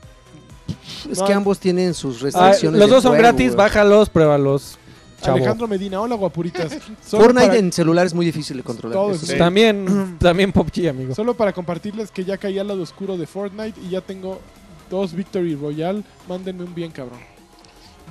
Es 1.12 1.20
No. 1.20 1.26
que 1.26 1.34
ambos 1.34 1.60
tienen 1.60 1.94
sus 1.94 2.18
Ah, 2.18 2.24
restricciones. 2.26 2.80
los 2.80 2.90
dos 2.90 3.04
son 3.04 3.12
juego, 3.12 3.24
gratis, 3.24 3.56
bájalos, 3.56 4.10
pruébalos. 4.10 4.78
Chavo. 5.22 5.36
Alejandro 5.38 5.68
Medina, 5.68 6.00
hola 6.00 6.16
guapuritas. 6.16 6.72
Solo 7.06 7.24
Fortnite 7.26 7.48
para- 7.48 7.60
en 7.60 7.74
celular 7.74 8.06
es 8.06 8.14
muy 8.14 8.26
difícil 8.26 8.56
de 8.58 8.64
controlar. 8.64 8.98
Todo 8.98 9.16
sí. 9.16 9.38
También, 9.38 10.18
también 10.20 10.52
PUBG, 10.54 10.88
amigo. 10.90 11.14
Solo 11.14 11.34
para 11.34 11.52
compartirles 11.52 12.10
que 12.12 12.24
ya 12.24 12.38
caí 12.38 12.58
al 12.58 12.68
lado 12.70 12.82
oscuro 12.82 13.18
de 13.18 13.28
Fortnite 13.28 13.80
y 13.82 13.90
ya 13.90 14.02
tengo 14.02 14.40
dos 14.90 15.14
Victory 15.14 15.56
Royale. 15.56 16.04
Mándenme 16.28 16.64
un 16.64 16.74
bien 16.74 16.92
cabrón. 16.92 17.20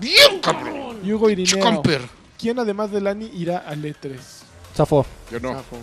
Bien, 0.00 0.38
cabrón. 0.42 0.98
Y 1.02 1.12
Hugo 1.12 1.30
Irineo. 1.30 1.56
Chcomper. 1.58 2.02
¿Quién 2.38 2.58
además 2.58 2.90
de 2.92 3.00
Lani 3.00 3.30
irá 3.34 3.58
al 3.58 3.82
E3? 3.82 4.16
Zafo. 4.76 5.04
Yo 5.32 5.40
no. 5.40 5.54
Zafo. 5.54 5.76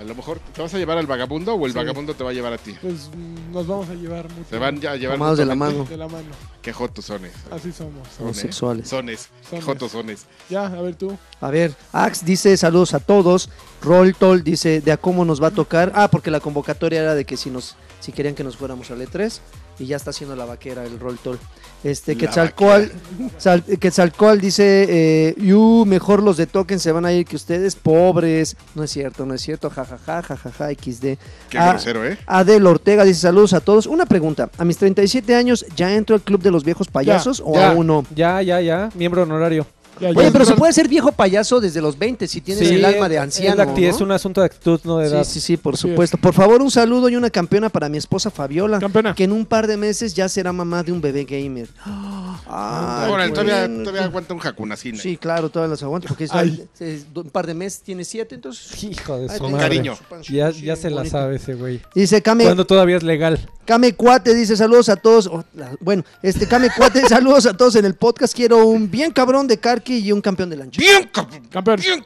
A 0.00 0.04
lo 0.04 0.14
mejor 0.14 0.38
te 0.54 0.62
vas 0.62 0.72
a 0.72 0.78
llevar 0.78 0.96
al 0.96 1.06
vagabundo 1.06 1.54
o 1.54 1.66
el 1.66 1.72
Sí. 1.72 1.78
vagabundo 1.78 2.14
te 2.14 2.24
va 2.24 2.30
a 2.30 2.32
llevar 2.32 2.54
a 2.54 2.58
ti. 2.58 2.74
Pues 2.80 3.10
nos 3.52 3.66
vamos 3.66 3.86
a 3.90 3.94
llevar 3.94 4.24
mucho 4.30 4.48
Se 4.48 4.56
van 4.56 4.80
ya 4.80 4.92
a 4.92 4.96
llevar 4.96 5.16
Tomados 5.18 5.36
de 5.38 5.44
la 5.44 5.54
mano. 5.54 5.84
de 5.84 5.96
la 5.98 6.08
mano. 6.08 6.28
Qué 6.62 6.72
jotos 6.72 7.04
sones. 7.04 7.32
Así 7.50 7.70
somos. 7.70 8.08
Son, 8.08 8.20
¿eh? 8.26 8.30
Homosexuales. 8.30 8.88
Sones. 8.88 9.28
Qué 9.42 9.48
Sones. 9.50 9.64
jotos 9.66 9.92
sones. 9.92 10.26
Ya, 10.48 10.66
a 10.66 10.80
ver 10.80 10.94
tú. 10.94 11.18
A 11.42 11.50
ver, 11.50 11.74
Ax 11.92 12.24
dice 12.24 12.56
saludos 12.56 12.94
a 12.94 13.00
todos. 13.00 13.50
Roltol 13.82 14.42
dice 14.42 14.80
de 14.80 14.90
a 14.92 14.96
cómo 14.96 15.24
nos 15.26 15.42
va 15.42 15.48
a 15.48 15.50
tocar. 15.52 15.92
Ah, 15.94 16.08
porque 16.08 16.30
la 16.30 16.40
convocatoria 16.40 17.00
era 17.02 17.14
de 17.14 17.26
que 17.26 17.36
si 17.36 17.50
nos 17.50 17.76
si 18.00 18.12
querían 18.12 18.34
que 18.34 18.42
nos 18.44 18.56
fuéramos 18.56 18.90
al 18.90 19.02
E3 19.02 19.40
y 19.80 19.86
ya 19.86 19.96
está 19.96 20.10
haciendo 20.10 20.36
la 20.36 20.44
vaquera 20.44 20.84
el 20.84 21.00
Roltol. 21.00 21.38
Este 21.82 22.12
La 22.14 22.20
Quetzalcoal, 22.20 22.92
Sal- 23.38 23.64
Quetzalcoal 23.64 24.38
dice, 24.38 24.86
eh, 24.88 25.34
"Yu, 25.38 25.84
mejor 25.86 26.22
los 26.22 26.36
de 26.36 26.46
Token 26.46 26.78
se 26.78 26.92
van 26.92 27.06
a 27.06 27.12
ir 27.12 27.24
que 27.24 27.36
ustedes, 27.36 27.74
pobres. 27.74 28.56
No 28.74 28.84
es 28.84 28.90
cierto, 28.90 29.24
no 29.24 29.32
es 29.32 29.40
cierto, 29.40 29.70
jajaja, 29.70 30.20
jajaja, 30.22 30.70
XD. 30.74 31.16
Qué 31.48 31.58
grosero, 31.58 32.06
¿eh? 32.06 32.18
Adel 32.26 32.66
Ortega 32.66 33.04
dice 33.04 33.20
saludos 33.20 33.54
a 33.54 33.60
todos. 33.60 33.86
Una 33.86 34.04
pregunta, 34.04 34.50
¿a 34.58 34.64
mis 34.66 34.76
37 34.76 35.34
años 35.34 35.64
ya 35.74 35.94
entro 35.94 36.14
al 36.14 36.20
club 36.22 36.42
de 36.42 36.50
los 36.50 36.64
viejos 36.64 36.88
payasos 36.88 37.42
o 37.44 37.54
ya. 37.54 37.70
aún 37.70 37.86
no? 37.86 38.04
Ya, 38.14 38.42
ya, 38.42 38.60
ya. 38.60 38.90
Miembro 38.94 39.22
honorario. 39.22 39.66
Oye, 40.00 40.30
pero 40.32 40.44
se 40.44 40.54
puede 40.54 40.72
ser 40.72 40.88
viejo 40.88 41.12
payaso 41.12 41.60
desde 41.60 41.80
los 41.80 41.98
20 41.98 42.26
si 42.26 42.40
tienes 42.40 42.66
Sí, 42.68 42.74
el 42.76 42.84
alma 42.84 43.08
de 43.08 43.18
anciano. 43.18 43.56
la 43.56 43.66
acti- 43.66 43.82
¿no? 43.82 43.88
Es 43.94 44.00
un 44.00 44.12
asunto 44.12 44.40
de 44.40 44.46
actitud, 44.46 44.80
no 44.84 44.98
de 44.98 45.06
edad. 45.08 45.24
Sí, 45.24 45.34
sí, 45.34 45.40
sí, 45.40 45.56
por 45.56 45.74
Así 45.74 45.86
es. 45.86 45.92
supuesto. 45.92 46.16
Por 46.18 46.32
favor, 46.34 46.62
un 46.62 46.70
saludo 46.70 47.08
y 47.08 47.16
una 47.16 47.30
campeona 47.30 47.68
para 47.68 47.88
mi 47.88 47.98
esposa 47.98 48.30
Fabiola, 48.30 48.78
Campeona. 48.78 49.14
que 49.14 49.24
en 49.24 49.32
un 49.32 49.44
par 49.46 49.66
de 49.66 49.76
meses 49.76 50.14
ya 50.14 50.28
será 50.28 50.52
mamá 50.52 50.82
de 50.82 50.92
un 50.92 51.00
bebé 51.00 51.24
gamer. 51.24 51.68
Ah, 52.52 53.04
todavía, 53.32 53.60
bueno. 53.68 53.84
todavía 53.84 54.04
aguanta 54.04 54.34
un 54.34 54.40
jacunacine. 54.40 54.98
Sí, 54.98 55.16
claro, 55.16 55.50
todas 55.50 55.70
las 55.70 55.82
aguanto, 55.84 56.08
porque 56.08 56.24
es- 56.24 57.06
un 57.14 57.30
par 57.30 57.46
de 57.46 57.54
meses 57.54 57.80
tiene 57.82 58.02
siete, 58.04 58.34
entonces... 58.34 58.82
Hijo 58.90 59.18
de 59.18 59.28
su 59.28 59.38
Con 59.38 59.48
tenga 59.52 59.62
madre. 59.62 59.68
cariño. 59.76 59.94
Ya, 60.28 60.74
se 60.76 60.90
la 60.90 61.04
sabe 61.04 61.36
ese 61.36 61.54
güey. 61.54 61.80
Dice 61.94 62.22
Kame, 62.22 62.44
Cuando 62.44 62.66
todavía 62.66 62.96
es 62.96 63.02
legal. 63.04 63.38
Kame 63.66 63.94
Cuate, 63.94 64.34
dice 64.34 64.56
saludos 64.56 64.88
a 64.88 64.96
todos. 64.96 65.28
Oh, 65.28 65.44
la- 65.54 65.70
bueno, 65.80 66.02
este 66.22 66.48
Kame 66.48 66.70
Cuate, 66.76 67.02
saludos 67.08 67.46
a 67.46 67.56
todos 67.56 67.76
en 67.76 67.84
el 67.84 67.94
podcast. 67.94 68.34
Quiero 68.34 68.66
un 68.66 68.90
bien 68.90 69.12
cabrón 69.12 69.46
de 69.46 69.58
Karki 69.58 69.89
y 69.98 70.12
un 70.12 70.20
campeón 70.20 70.50
de 70.50 70.56
lancha. 70.56 70.80
Bien. 70.80 71.10
Campeón. 71.50 71.80
Bien. 71.80 72.04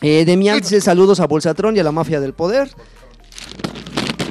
Eh, 0.00 0.24
Demian 0.24 0.60
dice 0.60 0.80
saludos 0.80 1.20
a 1.20 1.26
Bolsatrón 1.26 1.76
y 1.76 1.80
a 1.80 1.84
la 1.84 1.92
mafia 1.92 2.20
del 2.20 2.34
poder. 2.34 2.70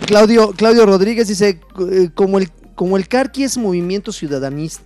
Claudio, 0.05 0.51
Claudio 0.51 0.85
Rodríguez 0.85 1.27
dice 1.29 1.61
eh, 1.91 2.09
como 2.13 2.37
el 2.37 2.49
como 2.75 2.97
el 2.97 3.07
Carqui 3.07 3.43
es 3.43 3.57
movimiento 3.57 4.11
ciudadanista, 4.11 4.83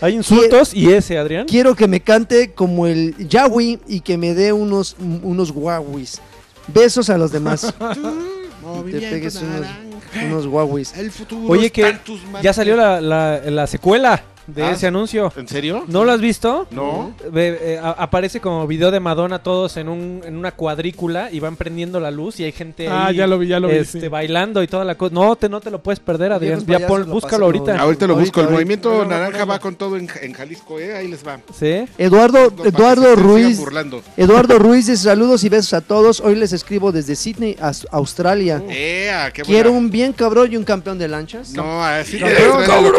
Hay 0.00 0.14
insultos 0.14 0.74
y 0.74 0.92
ese, 0.92 1.16
Adrián. 1.16 1.46
quiero 1.46 1.76
que 1.76 1.86
me 1.86 2.00
cante 2.00 2.52
como 2.54 2.88
el 2.88 3.14
Yawi 3.28 3.78
y 3.86 4.00
que 4.00 4.18
me 4.18 4.34
dé 4.34 4.52
unos 4.52 4.96
unos 4.98 5.52
guauis. 5.52 6.20
Besos 6.66 7.08
a 7.08 7.16
los 7.18 7.30
demás. 7.32 7.72
Te 8.90 9.00
pegues 9.00 9.36
unos, 9.36 10.46
unos. 10.46 10.96
El 10.96 11.10
futuro 11.10 11.48
Oye, 11.48 11.70
que 11.70 11.96
ya 12.42 12.52
salió 12.52 12.76
la, 12.76 13.00
la, 13.00 13.40
la 13.48 13.66
secuela 13.66 14.24
de 14.46 14.62
Ah, 14.64 14.72
ese 14.72 14.86
anuncio. 14.86 15.32
¿En 15.36 15.46
serio? 15.48 15.84
¿No 15.86 16.04
lo 16.04 16.12
has 16.12 16.20
visto? 16.20 16.66
No. 16.70 17.12
Eh, 17.34 17.78
a- 17.82 17.90
aparece 17.90 18.40
como 18.40 18.66
video 18.66 18.90
de 18.90 19.00
Madonna 19.00 19.40
todos 19.42 19.76
en, 19.76 19.88
un, 19.88 20.22
en 20.24 20.36
una 20.36 20.52
cuadrícula 20.52 21.30
y 21.30 21.40
van 21.40 21.56
prendiendo 21.56 22.00
la 22.00 22.10
luz 22.10 22.40
y 22.40 22.44
hay 22.44 22.52
gente 22.52 22.88
Ah, 22.88 23.06
ahí 23.06 23.16
ya 23.16 23.26
lo 23.26 23.38
vi, 23.38 23.46
ya 23.48 23.60
lo 23.60 23.68
vi. 23.68 23.76
este, 23.76 24.00
sí. 24.00 24.08
bailando 24.08 24.62
y 24.62 24.66
toda 24.68 24.84
la 24.84 24.96
cosa. 24.96 25.14
No 25.14 25.36
te, 25.36 25.48
no 25.48 25.60
te 25.60 25.70
lo 25.70 25.82
puedes 25.82 26.00
perder, 26.00 26.32
Adrián. 26.32 26.64
Ya 26.66 26.86
pon- 26.86 27.02
lo 27.02 27.06
búscalo 27.12 27.46
ahorita. 27.46 27.74
¿no? 27.76 27.82
Ahorita 27.82 28.06
lo 28.06 28.14
Ahorita, 28.14 28.24
busco. 28.30 28.40
El 28.40 28.46
ahorita. 28.46 28.56
movimiento 28.56 29.04
naranja 29.04 29.44
va 29.44 29.58
con 29.58 29.76
todo 29.76 29.96
en, 29.96 30.08
en 30.22 30.32
Jalisco, 30.32 30.78
¿eh? 30.80 30.94
Ahí 30.96 31.08
les 31.08 31.26
va. 31.26 31.40
¿Sí? 31.58 31.84
Eduardo 31.98 32.52
Eduardo 32.64 33.14
Ruiz 33.16 33.58
burlando. 33.58 34.02
Eduardo 34.16 34.58
Ruiz 34.58 34.86
dice 34.86 35.04
saludos 35.04 35.44
y 35.44 35.48
besos 35.48 35.74
a 35.74 35.80
todos. 35.80 36.20
Hoy 36.20 36.34
les 36.34 36.52
escribo 36.52 36.92
desde 36.92 37.14
Sydney, 37.16 37.56
Aus- 37.60 37.86
Australia. 37.90 38.62
¡Ea! 38.68 39.30
¡Qué 39.32 39.42
Quiero 39.42 39.72
un 39.72 39.90
bien 39.90 40.12
cabrón 40.12 40.52
y 40.52 40.56
un 40.56 40.64
campeón 40.64 40.98
de 40.98 41.08
lanchas. 41.08 41.52
No, 41.52 41.84
así 41.84 42.18
Campeón, 42.18 42.60
extraña 42.60 42.90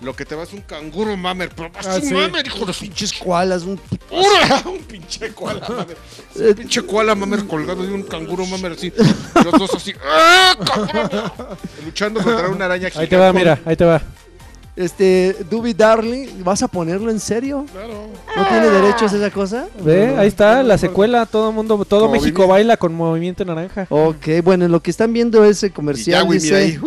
lo 0.00 0.14
que, 0.14 0.24
te 0.24 0.34
vas 0.34 0.52
un 0.52 0.60
canguro 0.62 1.16
mamer. 1.16 1.50
Pero 1.54 1.70
vas 1.70 1.86
Ah, 1.86 1.96
un 1.96 2.02
sí. 2.02 2.14
mamer, 2.14 2.46
hijo 2.46 2.64
de 2.64 2.72
Pinches 2.72 3.12
koalas, 3.12 3.62
un 3.64 3.80
¡Ura! 4.10 4.62
Un 4.66 4.78
pinche 4.80 5.32
koala 5.32 5.66
mamer. 5.68 5.96
Un 6.34 6.54
pinche 6.54 6.82
koala 6.82 7.14
mamer 7.14 7.46
colgado 7.46 7.82
de 7.84 7.92
un 7.92 8.02
canguro 8.02 8.44
mamer 8.46 8.72
así. 8.72 8.92
Los 9.44 9.52
dos 9.58 9.74
así. 9.74 9.92
¡Ah, 10.04 10.56
cabrón! 10.64 11.10
Luchando 11.84 12.20
contra 12.22 12.48
una 12.48 12.64
araña 12.64 12.88
Ahí 12.96 13.06
te 13.06 13.16
va, 13.16 13.30
gigante. 13.30 13.38
mira, 13.38 13.60
ahí 13.64 13.76
te 13.76 13.84
va. 13.84 14.02
Este, 14.76 15.36
Duby 15.50 15.74
Darling, 15.74 16.28
¿vas 16.44 16.62
a 16.62 16.68
ponerlo 16.68 17.10
en 17.10 17.20
serio? 17.20 17.66
Claro. 17.72 18.06
¿No 18.36 18.46
tiene 18.48 18.70
derechos 18.70 19.12
esa 19.12 19.30
cosa? 19.30 19.66
Ve, 19.82 20.14
ahí 20.16 20.28
está 20.28 20.62
la 20.62 20.78
secuela. 20.78 21.26
Todo 21.26 21.52
mundo, 21.52 21.84
todo 21.84 22.02
Como 22.02 22.12
México 22.12 22.46
baila 22.46 22.76
con 22.76 22.94
movimiento 22.94 23.44
naranja. 23.44 23.86
Ok, 23.90 24.42
bueno, 24.44 24.64
en 24.66 24.72
lo 24.72 24.80
que 24.80 24.90
están 24.90 25.12
viendo 25.12 25.44
ese 25.44 25.66
Y 25.66 25.70
comercial 25.70 26.26
ahí. 26.26 26.32
dice... 26.34 26.80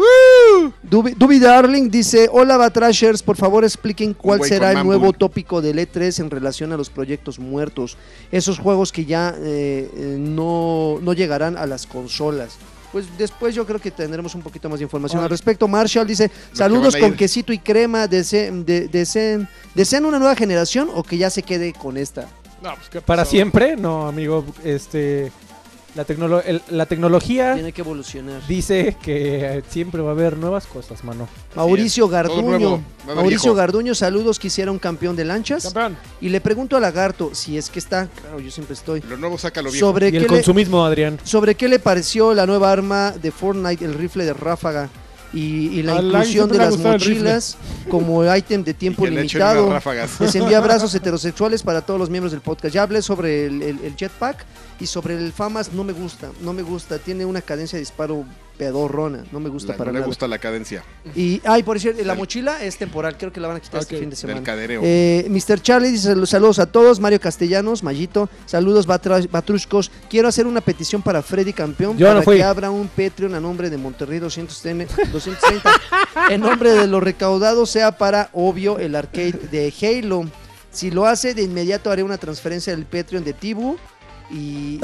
Duby, 0.81 1.11
Duby 1.17 1.39
Darling 1.39 1.89
dice, 1.89 2.29
hola 2.31 2.55
Batrashers, 2.55 3.21
por 3.21 3.35
favor 3.35 3.63
expliquen 3.63 4.13
cuál 4.13 4.43
será 4.43 4.69
el 4.69 4.77
Mambul. 4.77 4.95
nuevo 4.97 5.13
tópico 5.13 5.61
del 5.61 5.77
E3 5.79 6.19
en 6.19 6.29
relación 6.29 6.71
a 6.71 6.77
los 6.77 6.89
proyectos 6.89 7.37
muertos. 7.39 7.97
Esos 8.31 8.59
juegos 8.59 8.91
que 8.91 9.03
ya 9.05 9.35
eh, 9.39 9.89
eh, 9.95 10.17
no, 10.19 10.99
no 11.01 11.13
llegarán 11.13 11.57
a 11.57 11.65
las 11.65 11.85
consolas. 11.85 12.57
Pues 12.93 13.07
después 13.17 13.53
yo 13.55 13.65
creo 13.65 13.81
que 13.81 13.91
tendremos 13.91 14.33
un 14.35 14.41
poquito 14.43 14.69
más 14.69 14.79
de 14.79 14.83
información 14.83 15.21
al 15.21 15.29
respecto. 15.29 15.67
Marshall 15.67 16.07
dice, 16.07 16.29
que 16.29 16.55
saludos 16.55 16.95
a 16.95 16.99
con 16.99 17.13
quesito 17.15 17.51
y 17.51 17.57
crema, 17.57 18.07
deseen, 18.07 18.63
de- 18.63 18.87
deseen, 18.87 19.49
¿desean 19.75 20.05
una 20.05 20.19
nueva 20.19 20.35
generación 20.35 20.89
o 20.93 21.03
que 21.03 21.17
ya 21.17 21.29
se 21.29 21.41
quede 21.43 21.73
con 21.73 21.97
esta? 21.97 22.29
No, 22.61 22.75
pues, 22.75 22.87
¿qué 22.89 23.01
Para 23.01 23.25
siempre, 23.25 23.75
no, 23.75 24.07
amigo. 24.07 24.45
Este, 24.63 25.31
la, 25.95 26.05
tecnolo- 26.05 26.41
el- 26.45 26.61
la 26.69 26.85
tecnología 26.85 27.53
Tiene 27.53 27.71
que 27.71 27.81
evolucionar. 27.81 28.45
dice 28.47 28.97
que 29.01 29.63
siempre 29.69 30.01
va 30.01 30.09
a 30.09 30.13
haber 30.13 30.37
nuevas 30.37 30.65
cosas, 30.65 31.03
mano. 31.03 31.27
Mauricio 31.55 32.07
Garduño. 32.07 32.83
Mauricio 33.05 33.51
viejo. 33.51 33.55
Garduño, 33.55 33.93
saludos, 33.95 34.39
quisiera 34.39 34.71
un 34.71 34.79
campeón 34.79 35.15
de 35.15 35.25
lanchas. 35.25 35.63
Campeón. 35.65 35.97
Y 36.21 36.29
le 36.29 36.41
pregunto 36.41 36.75
a 36.77 36.79
Lagarto, 36.79 37.31
si 37.33 37.57
es 37.57 37.69
que 37.69 37.79
está, 37.79 38.07
claro, 38.07 38.39
yo 38.39 38.49
siempre 38.49 38.73
estoy, 38.73 39.01
Lo 39.01 39.17
nuevo 39.17 39.37
saca 39.37 39.61
lo 39.61 39.69
viejo. 39.71 39.85
sobre 39.87 40.07
Y 40.07 40.11
qué, 40.11 40.17
el 40.17 40.23
le, 40.23 40.27
consumismo, 40.29 40.83
Adrián. 40.85 41.19
sobre 41.23 41.55
qué 41.55 41.67
le 41.67 41.79
pareció 41.79 42.33
la 42.33 42.45
nueva 42.45 42.71
arma 42.71 43.11
de 43.11 43.31
Fortnite, 43.31 43.83
el 43.85 43.93
rifle 43.93 44.25
de 44.25 44.33
ráfaga. 44.33 44.89
Y, 45.35 45.79
y 45.79 45.81
la 45.81 45.97
Al 45.97 46.05
inclusión 46.05 46.47
de 46.47 46.59
las 46.59 46.77
mochilas 46.77 47.57
como 47.89 48.23
ítem 48.35 48.63
de 48.63 48.75
tiempo 48.75 49.03
limitado. 49.07 49.67
Les 50.19 50.35
envía 50.35 50.59
abrazos 50.59 50.93
heterosexuales 50.93 51.63
para 51.63 51.81
todos 51.81 51.99
los 51.99 52.07
miembros 52.11 52.31
del 52.31 52.41
podcast. 52.41 52.71
Ya 52.75 52.83
hablé 52.83 53.01
sobre 53.01 53.47
el, 53.47 53.63
el- 53.63 53.79
el 53.83 53.95
jetpack 53.95 54.45
y 54.83 54.87
sobre 54.87 55.15
el 55.15 55.31
FAMAS 55.31 55.71
no 55.71 55.83
me 55.85 55.93
gusta, 55.93 56.29
no 56.41 56.51
me 56.51 56.61
gusta. 56.61 56.99
Tiene 56.99 57.25
una 57.25 57.41
cadencia 57.41 57.77
de 57.77 57.81
disparo 57.81 58.25
pedorrona, 58.57 59.23
no 59.31 59.39
me 59.39 59.49
gusta 59.49 59.71
La- 59.71 59.77
para 59.77 59.87
no 59.91 59.93
le 59.93 59.99
nada. 60.01 60.07
gusta 60.07 60.27
la 60.27 60.37
cadencia 60.37 60.83
Y, 61.15 61.41
ay, 61.43 61.63
por 61.63 61.79
cierto, 61.79 62.03
la 62.03 62.13
mochila 62.13 62.61
es 62.63 62.77
temporal, 62.77 63.17
creo 63.17 63.31
que 63.33 63.39
la 63.39 63.47
van 63.47 63.57
a 63.57 63.59
quitar 63.59 63.81
este 63.81 63.95
Ok. 63.95 64.01
fin 64.01 64.09
de 64.11 64.15
semana. 64.15 64.39
del 64.39 64.45
cadereo. 64.45 64.81
Eh, 64.83 65.25
Mr. 65.29 65.59
Charlie 65.61 65.89
dice 65.89 66.09
sal- 66.13 66.27
saludos 66.27 66.59
a 66.59 66.65
todos, 66.67 66.99
Mario 66.99 67.19
Castellanos, 67.19 67.81
Mayito, 67.81 68.29
saludos 68.45 68.85
Batrushkos. 68.85 69.89
Quiero 70.09 70.27
hacer 70.27 70.45
una 70.45 70.61
petición 70.61 71.01
para 71.01 71.21
Freddy 71.23 71.53
Campeón 71.53 71.97
Yo 71.97 72.05
para 72.07 72.19
no 72.19 72.23
fui. 72.23 72.37
que 72.37 72.43
abra 72.43 72.69
un 72.69 72.87
Patreon 72.89 73.33
a 73.35 73.39
nombre 73.39 73.69
de 73.69 73.77
Monterrey 73.77 74.19
200 74.19 74.61
230. 75.11 75.71
en 76.29 76.41
nombre 76.41 76.71
de 76.73 76.87
los 76.87 77.01
recaudados 77.01 77.69
sea 77.71 77.97
para, 77.97 78.29
obvio, 78.33 78.77
el 78.79 78.95
arcade 78.95 79.39
de 79.51 79.73
Halo. 79.81 80.25
Si 80.71 80.89
lo 80.89 81.05
hace, 81.05 81.33
de 81.35 81.43
inmediato 81.43 81.91
haré 81.91 82.01
una 82.01 82.17
transferencia 82.17 82.75
del 82.75 82.85
Patreon 82.85 83.23
de 83.23 83.33
Tibu. 83.33 83.77
Y, 84.33 84.79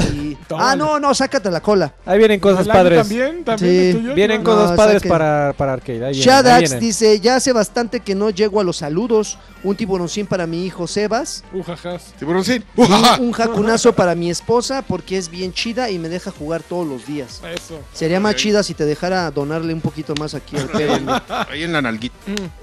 ah, 0.51 0.75
no, 0.75 0.99
no, 0.99 1.13
sácate 1.15 1.49
la 1.49 1.59
cola. 1.59 1.93
Ahí 2.05 2.19
vienen 2.19 2.39
cosas 2.39 2.67
¿El 2.67 2.71
padres. 2.71 2.99
También, 2.99 3.43
también 3.43 3.93
Sí. 3.93 3.97
tuyo, 3.99 4.13
Vienen 4.13 4.43
cosas 4.43 4.69
No, 4.71 4.75
padres 4.75 4.97
saquen. 4.97 5.09
para, 5.09 5.53
para 5.57 5.73
arcade. 5.73 6.05
Ahí 6.05 6.13
vienen, 6.13 6.19
ahí 6.19 6.23
Shadax 6.43 6.59
vienen. 6.59 6.79
dice, 6.79 7.19
ya 7.19 7.35
hace 7.37 7.51
bastante 7.51 7.99
que 8.01 8.13
no 8.13 8.29
llego 8.29 8.59
a 8.59 8.63
los 8.63 8.77
saludos. 8.77 9.39
Un 9.63 9.75
tiburoncín 9.75 10.25
para 10.27 10.45
mi 10.47 10.65
hijo 10.65 10.87
Sebas. 10.87 11.43
Ujajas. 11.51 12.13
Tiburoncín. 12.19 12.63
¡Ujaja! 12.75 13.17
un 13.19 13.31
jacunazo 13.31 13.93
para 13.93 14.15
mi 14.15 14.29
esposa 14.29 14.83
porque 14.83 15.17
es 15.17 15.29
bien 15.29 15.51
chida 15.51 15.89
y 15.89 15.97
me 15.99 16.09
deja 16.09 16.31
jugar 16.31 16.61
todos 16.63 16.87
los 16.87 17.05
días. 17.07 17.41
Eso. 17.53 17.79
Sería 17.91 18.19
más 18.19 18.35
chida 18.35 18.61
si 18.63 18.73
te 18.75 18.85
dejara 18.85 19.29
donarle 19.31 19.73
un 19.73 19.81
poquito 19.81 20.13
más 20.15 20.33
aquí 20.35 20.55
al. 20.57 20.69
Ahí 21.49 21.63
en 21.63 21.73
la 21.73 21.81
nalguita. 21.81 22.15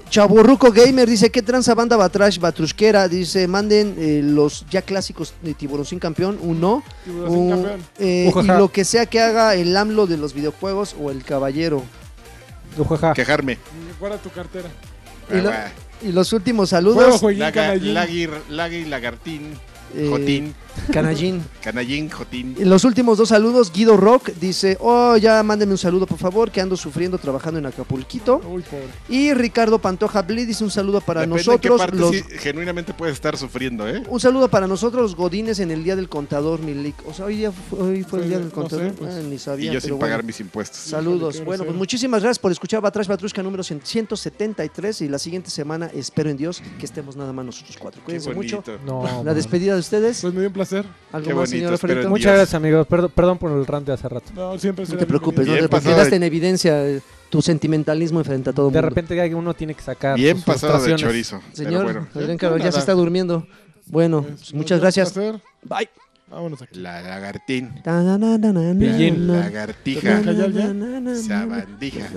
Chaborruco 0.09 0.71
Gamer 0.71 1.07
dice, 1.09 1.29
¿qué 1.29 1.41
tranza 1.41 1.75
banda 1.75 1.97
Batrash 1.97 2.39
Batrusquera? 2.39 3.07
Dice, 3.07 3.47
manden 3.47 3.95
eh, 3.97 4.21
los 4.23 4.65
ya 4.69 4.81
clásicos 4.81 5.33
de 5.41 5.53
Tiburoncín 5.53 5.99
campeón, 5.99 6.37
un 6.41 6.59
no. 6.61 6.83
Tiburoncín 7.03 7.39
un- 7.39 7.49
campeón. 7.51 7.81
eh, 7.99 8.31
y 8.35 8.47
lo 8.47 8.69
que 8.71 8.85
sea 8.85 9.05
que 9.05 9.19
haga 9.19 9.55
el 9.55 9.75
AMLO 9.75 10.07
de 10.07 10.17
los 10.17 10.33
videojuegos 10.33 10.95
o 10.99 11.11
el 11.11 11.23
caballero. 11.23 11.83
Ujaja. 12.77 13.13
Quejarme. 13.13 13.57
Guarda 13.99 14.17
tu 14.17 14.29
cartera. 14.29 14.69
Y, 15.33 15.41
lo- 15.41 15.49
Ah, 15.49 15.67
y 16.01 16.11
los 16.11 16.31
últimos 16.31 16.69
Juego, 16.69 16.93
saludos. 16.93 17.19
jueguín, 17.19 17.39
Laga, 17.39 17.75
lagui, 18.49 18.85
lagartín, 18.85 19.57
eh, 19.95 20.07
jotín, 20.09 20.55
Canallín. 20.91 21.43
canallín, 21.61 22.09
jotín. 22.09 22.55
Y 22.57 22.65
Los 22.65 22.83
últimos 22.83 23.17
dos 23.17 23.29
saludos, 23.29 23.71
Guido 23.73 23.97
Rock 23.97 24.29
dice, 24.39 24.77
oh, 24.79 25.17
ya 25.17 25.41
mándenme 25.43 25.73
un 25.73 25.77
saludo 25.77 26.05
por 26.05 26.17
favor, 26.19 26.51
que 26.51 26.61
ando 26.61 26.77
sufriendo 26.77 27.17
trabajando 27.17 27.59
en 27.59 27.65
Acapulquito. 27.65 28.41
Uy, 28.47 28.61
pobre. 28.63 28.85
Y 29.09 29.33
Ricardo 29.33 29.79
Pantoja 29.79 30.21
Blee 30.21 30.45
dice 30.45 30.63
un 30.63 30.69
saludo 30.71 31.01
para 31.01 31.21
Depende 31.21 31.39
en 31.41 31.45
qué 31.59 31.69
nosotros, 31.69 31.79
parte 31.79 31.97
los, 31.97 32.11
sí 32.11 32.23
genuinamente 32.39 32.93
puedes 32.93 33.15
estar 33.15 33.37
sufriendo, 33.37 33.87
¿eh? 33.89 34.03
un 34.07 34.19
saludo 34.19 34.49
para 34.49 34.67
nosotros 34.67 35.01
los 35.01 35.15
godines 35.15 35.59
en 35.59 35.71
el 35.71 35.83
Día 35.83 35.95
del 35.95 36.09
Contador, 36.09 36.59
Milik. 36.61 36.95
O 37.07 37.13
sea, 37.13 37.25
hoy, 37.25 37.37
día 37.37 37.51
hoy 37.71 38.03
fue 38.03 38.19
el 38.21 38.29
Día 38.29 38.37
del 38.37 38.47
no 38.49 38.53
Contador. 38.53 38.85
sé, 38.89 38.93
pues. 38.93 39.15
Ah, 39.15 39.19
ni 39.27 39.35
Y 39.35 39.39
sabía, 39.39 39.65
yo 39.73 39.79
pero 39.79 39.81
sin 39.81 39.89
bueno. 39.91 39.99
pagar 40.01 40.23
mis 40.23 40.39
impuestos. 40.39 40.77
Saludos. 40.77 41.43
Bueno, 41.43 41.63
pues 41.63 41.75
muchísimas 41.75 42.21
gracias 42.21 42.39
por 42.39 42.51
escuchar 42.51 42.81
Batrash 42.81 43.07
Batrushka 43.07 43.41
número 43.41 43.63
173 43.63 45.01
y 45.01 45.09
la 45.09 45.19
siguiente 45.19 45.49
semana, 45.49 45.89
espero 45.93 46.29
en 46.29 46.37
Dios, 46.37 46.61
que 46.79 46.85
estemos 46.85 47.15
nada 47.15 47.33
más 47.33 47.45
nosotros 47.45 47.77
cuatro. 47.79 48.01
Qué 48.01 48.05
Cuídense 48.05 48.33
mucho. 48.33 48.63
No, 48.85 49.03
La 49.03 49.11
mano. 49.13 49.33
despedida 49.33 49.75
de 49.77 49.81
ustedes. 49.81 50.21
Pues 50.21 50.33
me 50.33 50.39
dio 50.41 50.49
un 50.49 50.53
placer. 50.53 50.85
¿Algo 51.11 51.27
qué 51.27 51.33
más, 51.33 51.35
bonito, 51.35 51.49
señor 51.57 51.71
Alfredito? 51.73 52.09
Muchas 52.09 52.33
gracias, 52.33 52.53
amigos. 52.53 52.85
Perdón, 52.87 53.11
perdón 53.15 53.37
por 53.37 53.51
el 53.51 53.65
rant 53.65 53.87
de 53.87 53.93
hace 53.93 54.09
rato. 54.09 54.31
No, 54.35 54.57
siempre 54.59 54.85
No 54.85 54.97
te 54.97 55.05
preocupes, 55.05 55.47
no 55.47 55.53
te 55.53 55.59
preocupes. 55.59 55.83
Quedaste 55.83 56.09
de- 56.11 56.15
en 56.17 56.23
evidencia 56.23 56.83
tu 57.29 57.41
sentimentalismo 57.41 58.23
frente 58.23 58.49
a 58.49 58.53
todo 58.53 58.67
el 58.67 58.73
De 58.73 58.79
mundo. 58.79 58.89
repente 58.89 59.15
uno 59.35 59.53
tiene 59.53 59.73
que 59.73 59.81
sacar. 59.81 60.15
Bien 60.17 60.35
sus 60.37 60.45
pasado 60.45 60.83
de 60.83 60.95
chorizo. 60.95 61.39
pero 61.41 61.55
Señor 61.55 61.83
bueno. 61.83 62.07
Adrián 62.13 62.37
Carvajal, 62.37 62.65
ya 62.65 62.71
se 62.71 62.79
está 62.79 62.93
durmiendo. 62.93 63.47
Bueno, 63.87 64.23
Pues, 64.23 64.35
pues, 64.39 64.53
muchas 64.53 64.79
gracias. 64.81 65.13
placer. 65.13 65.41
Bye. 65.63 65.89
Vámonos 66.29 66.61
aquí. 66.61 66.79
La 66.79 67.01
lagartín. 67.01 67.71
Pillín. 68.77 69.27
Lagartija. 69.31 70.21
Sabandija. 71.25 72.09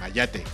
Mayate. 0.00 0.44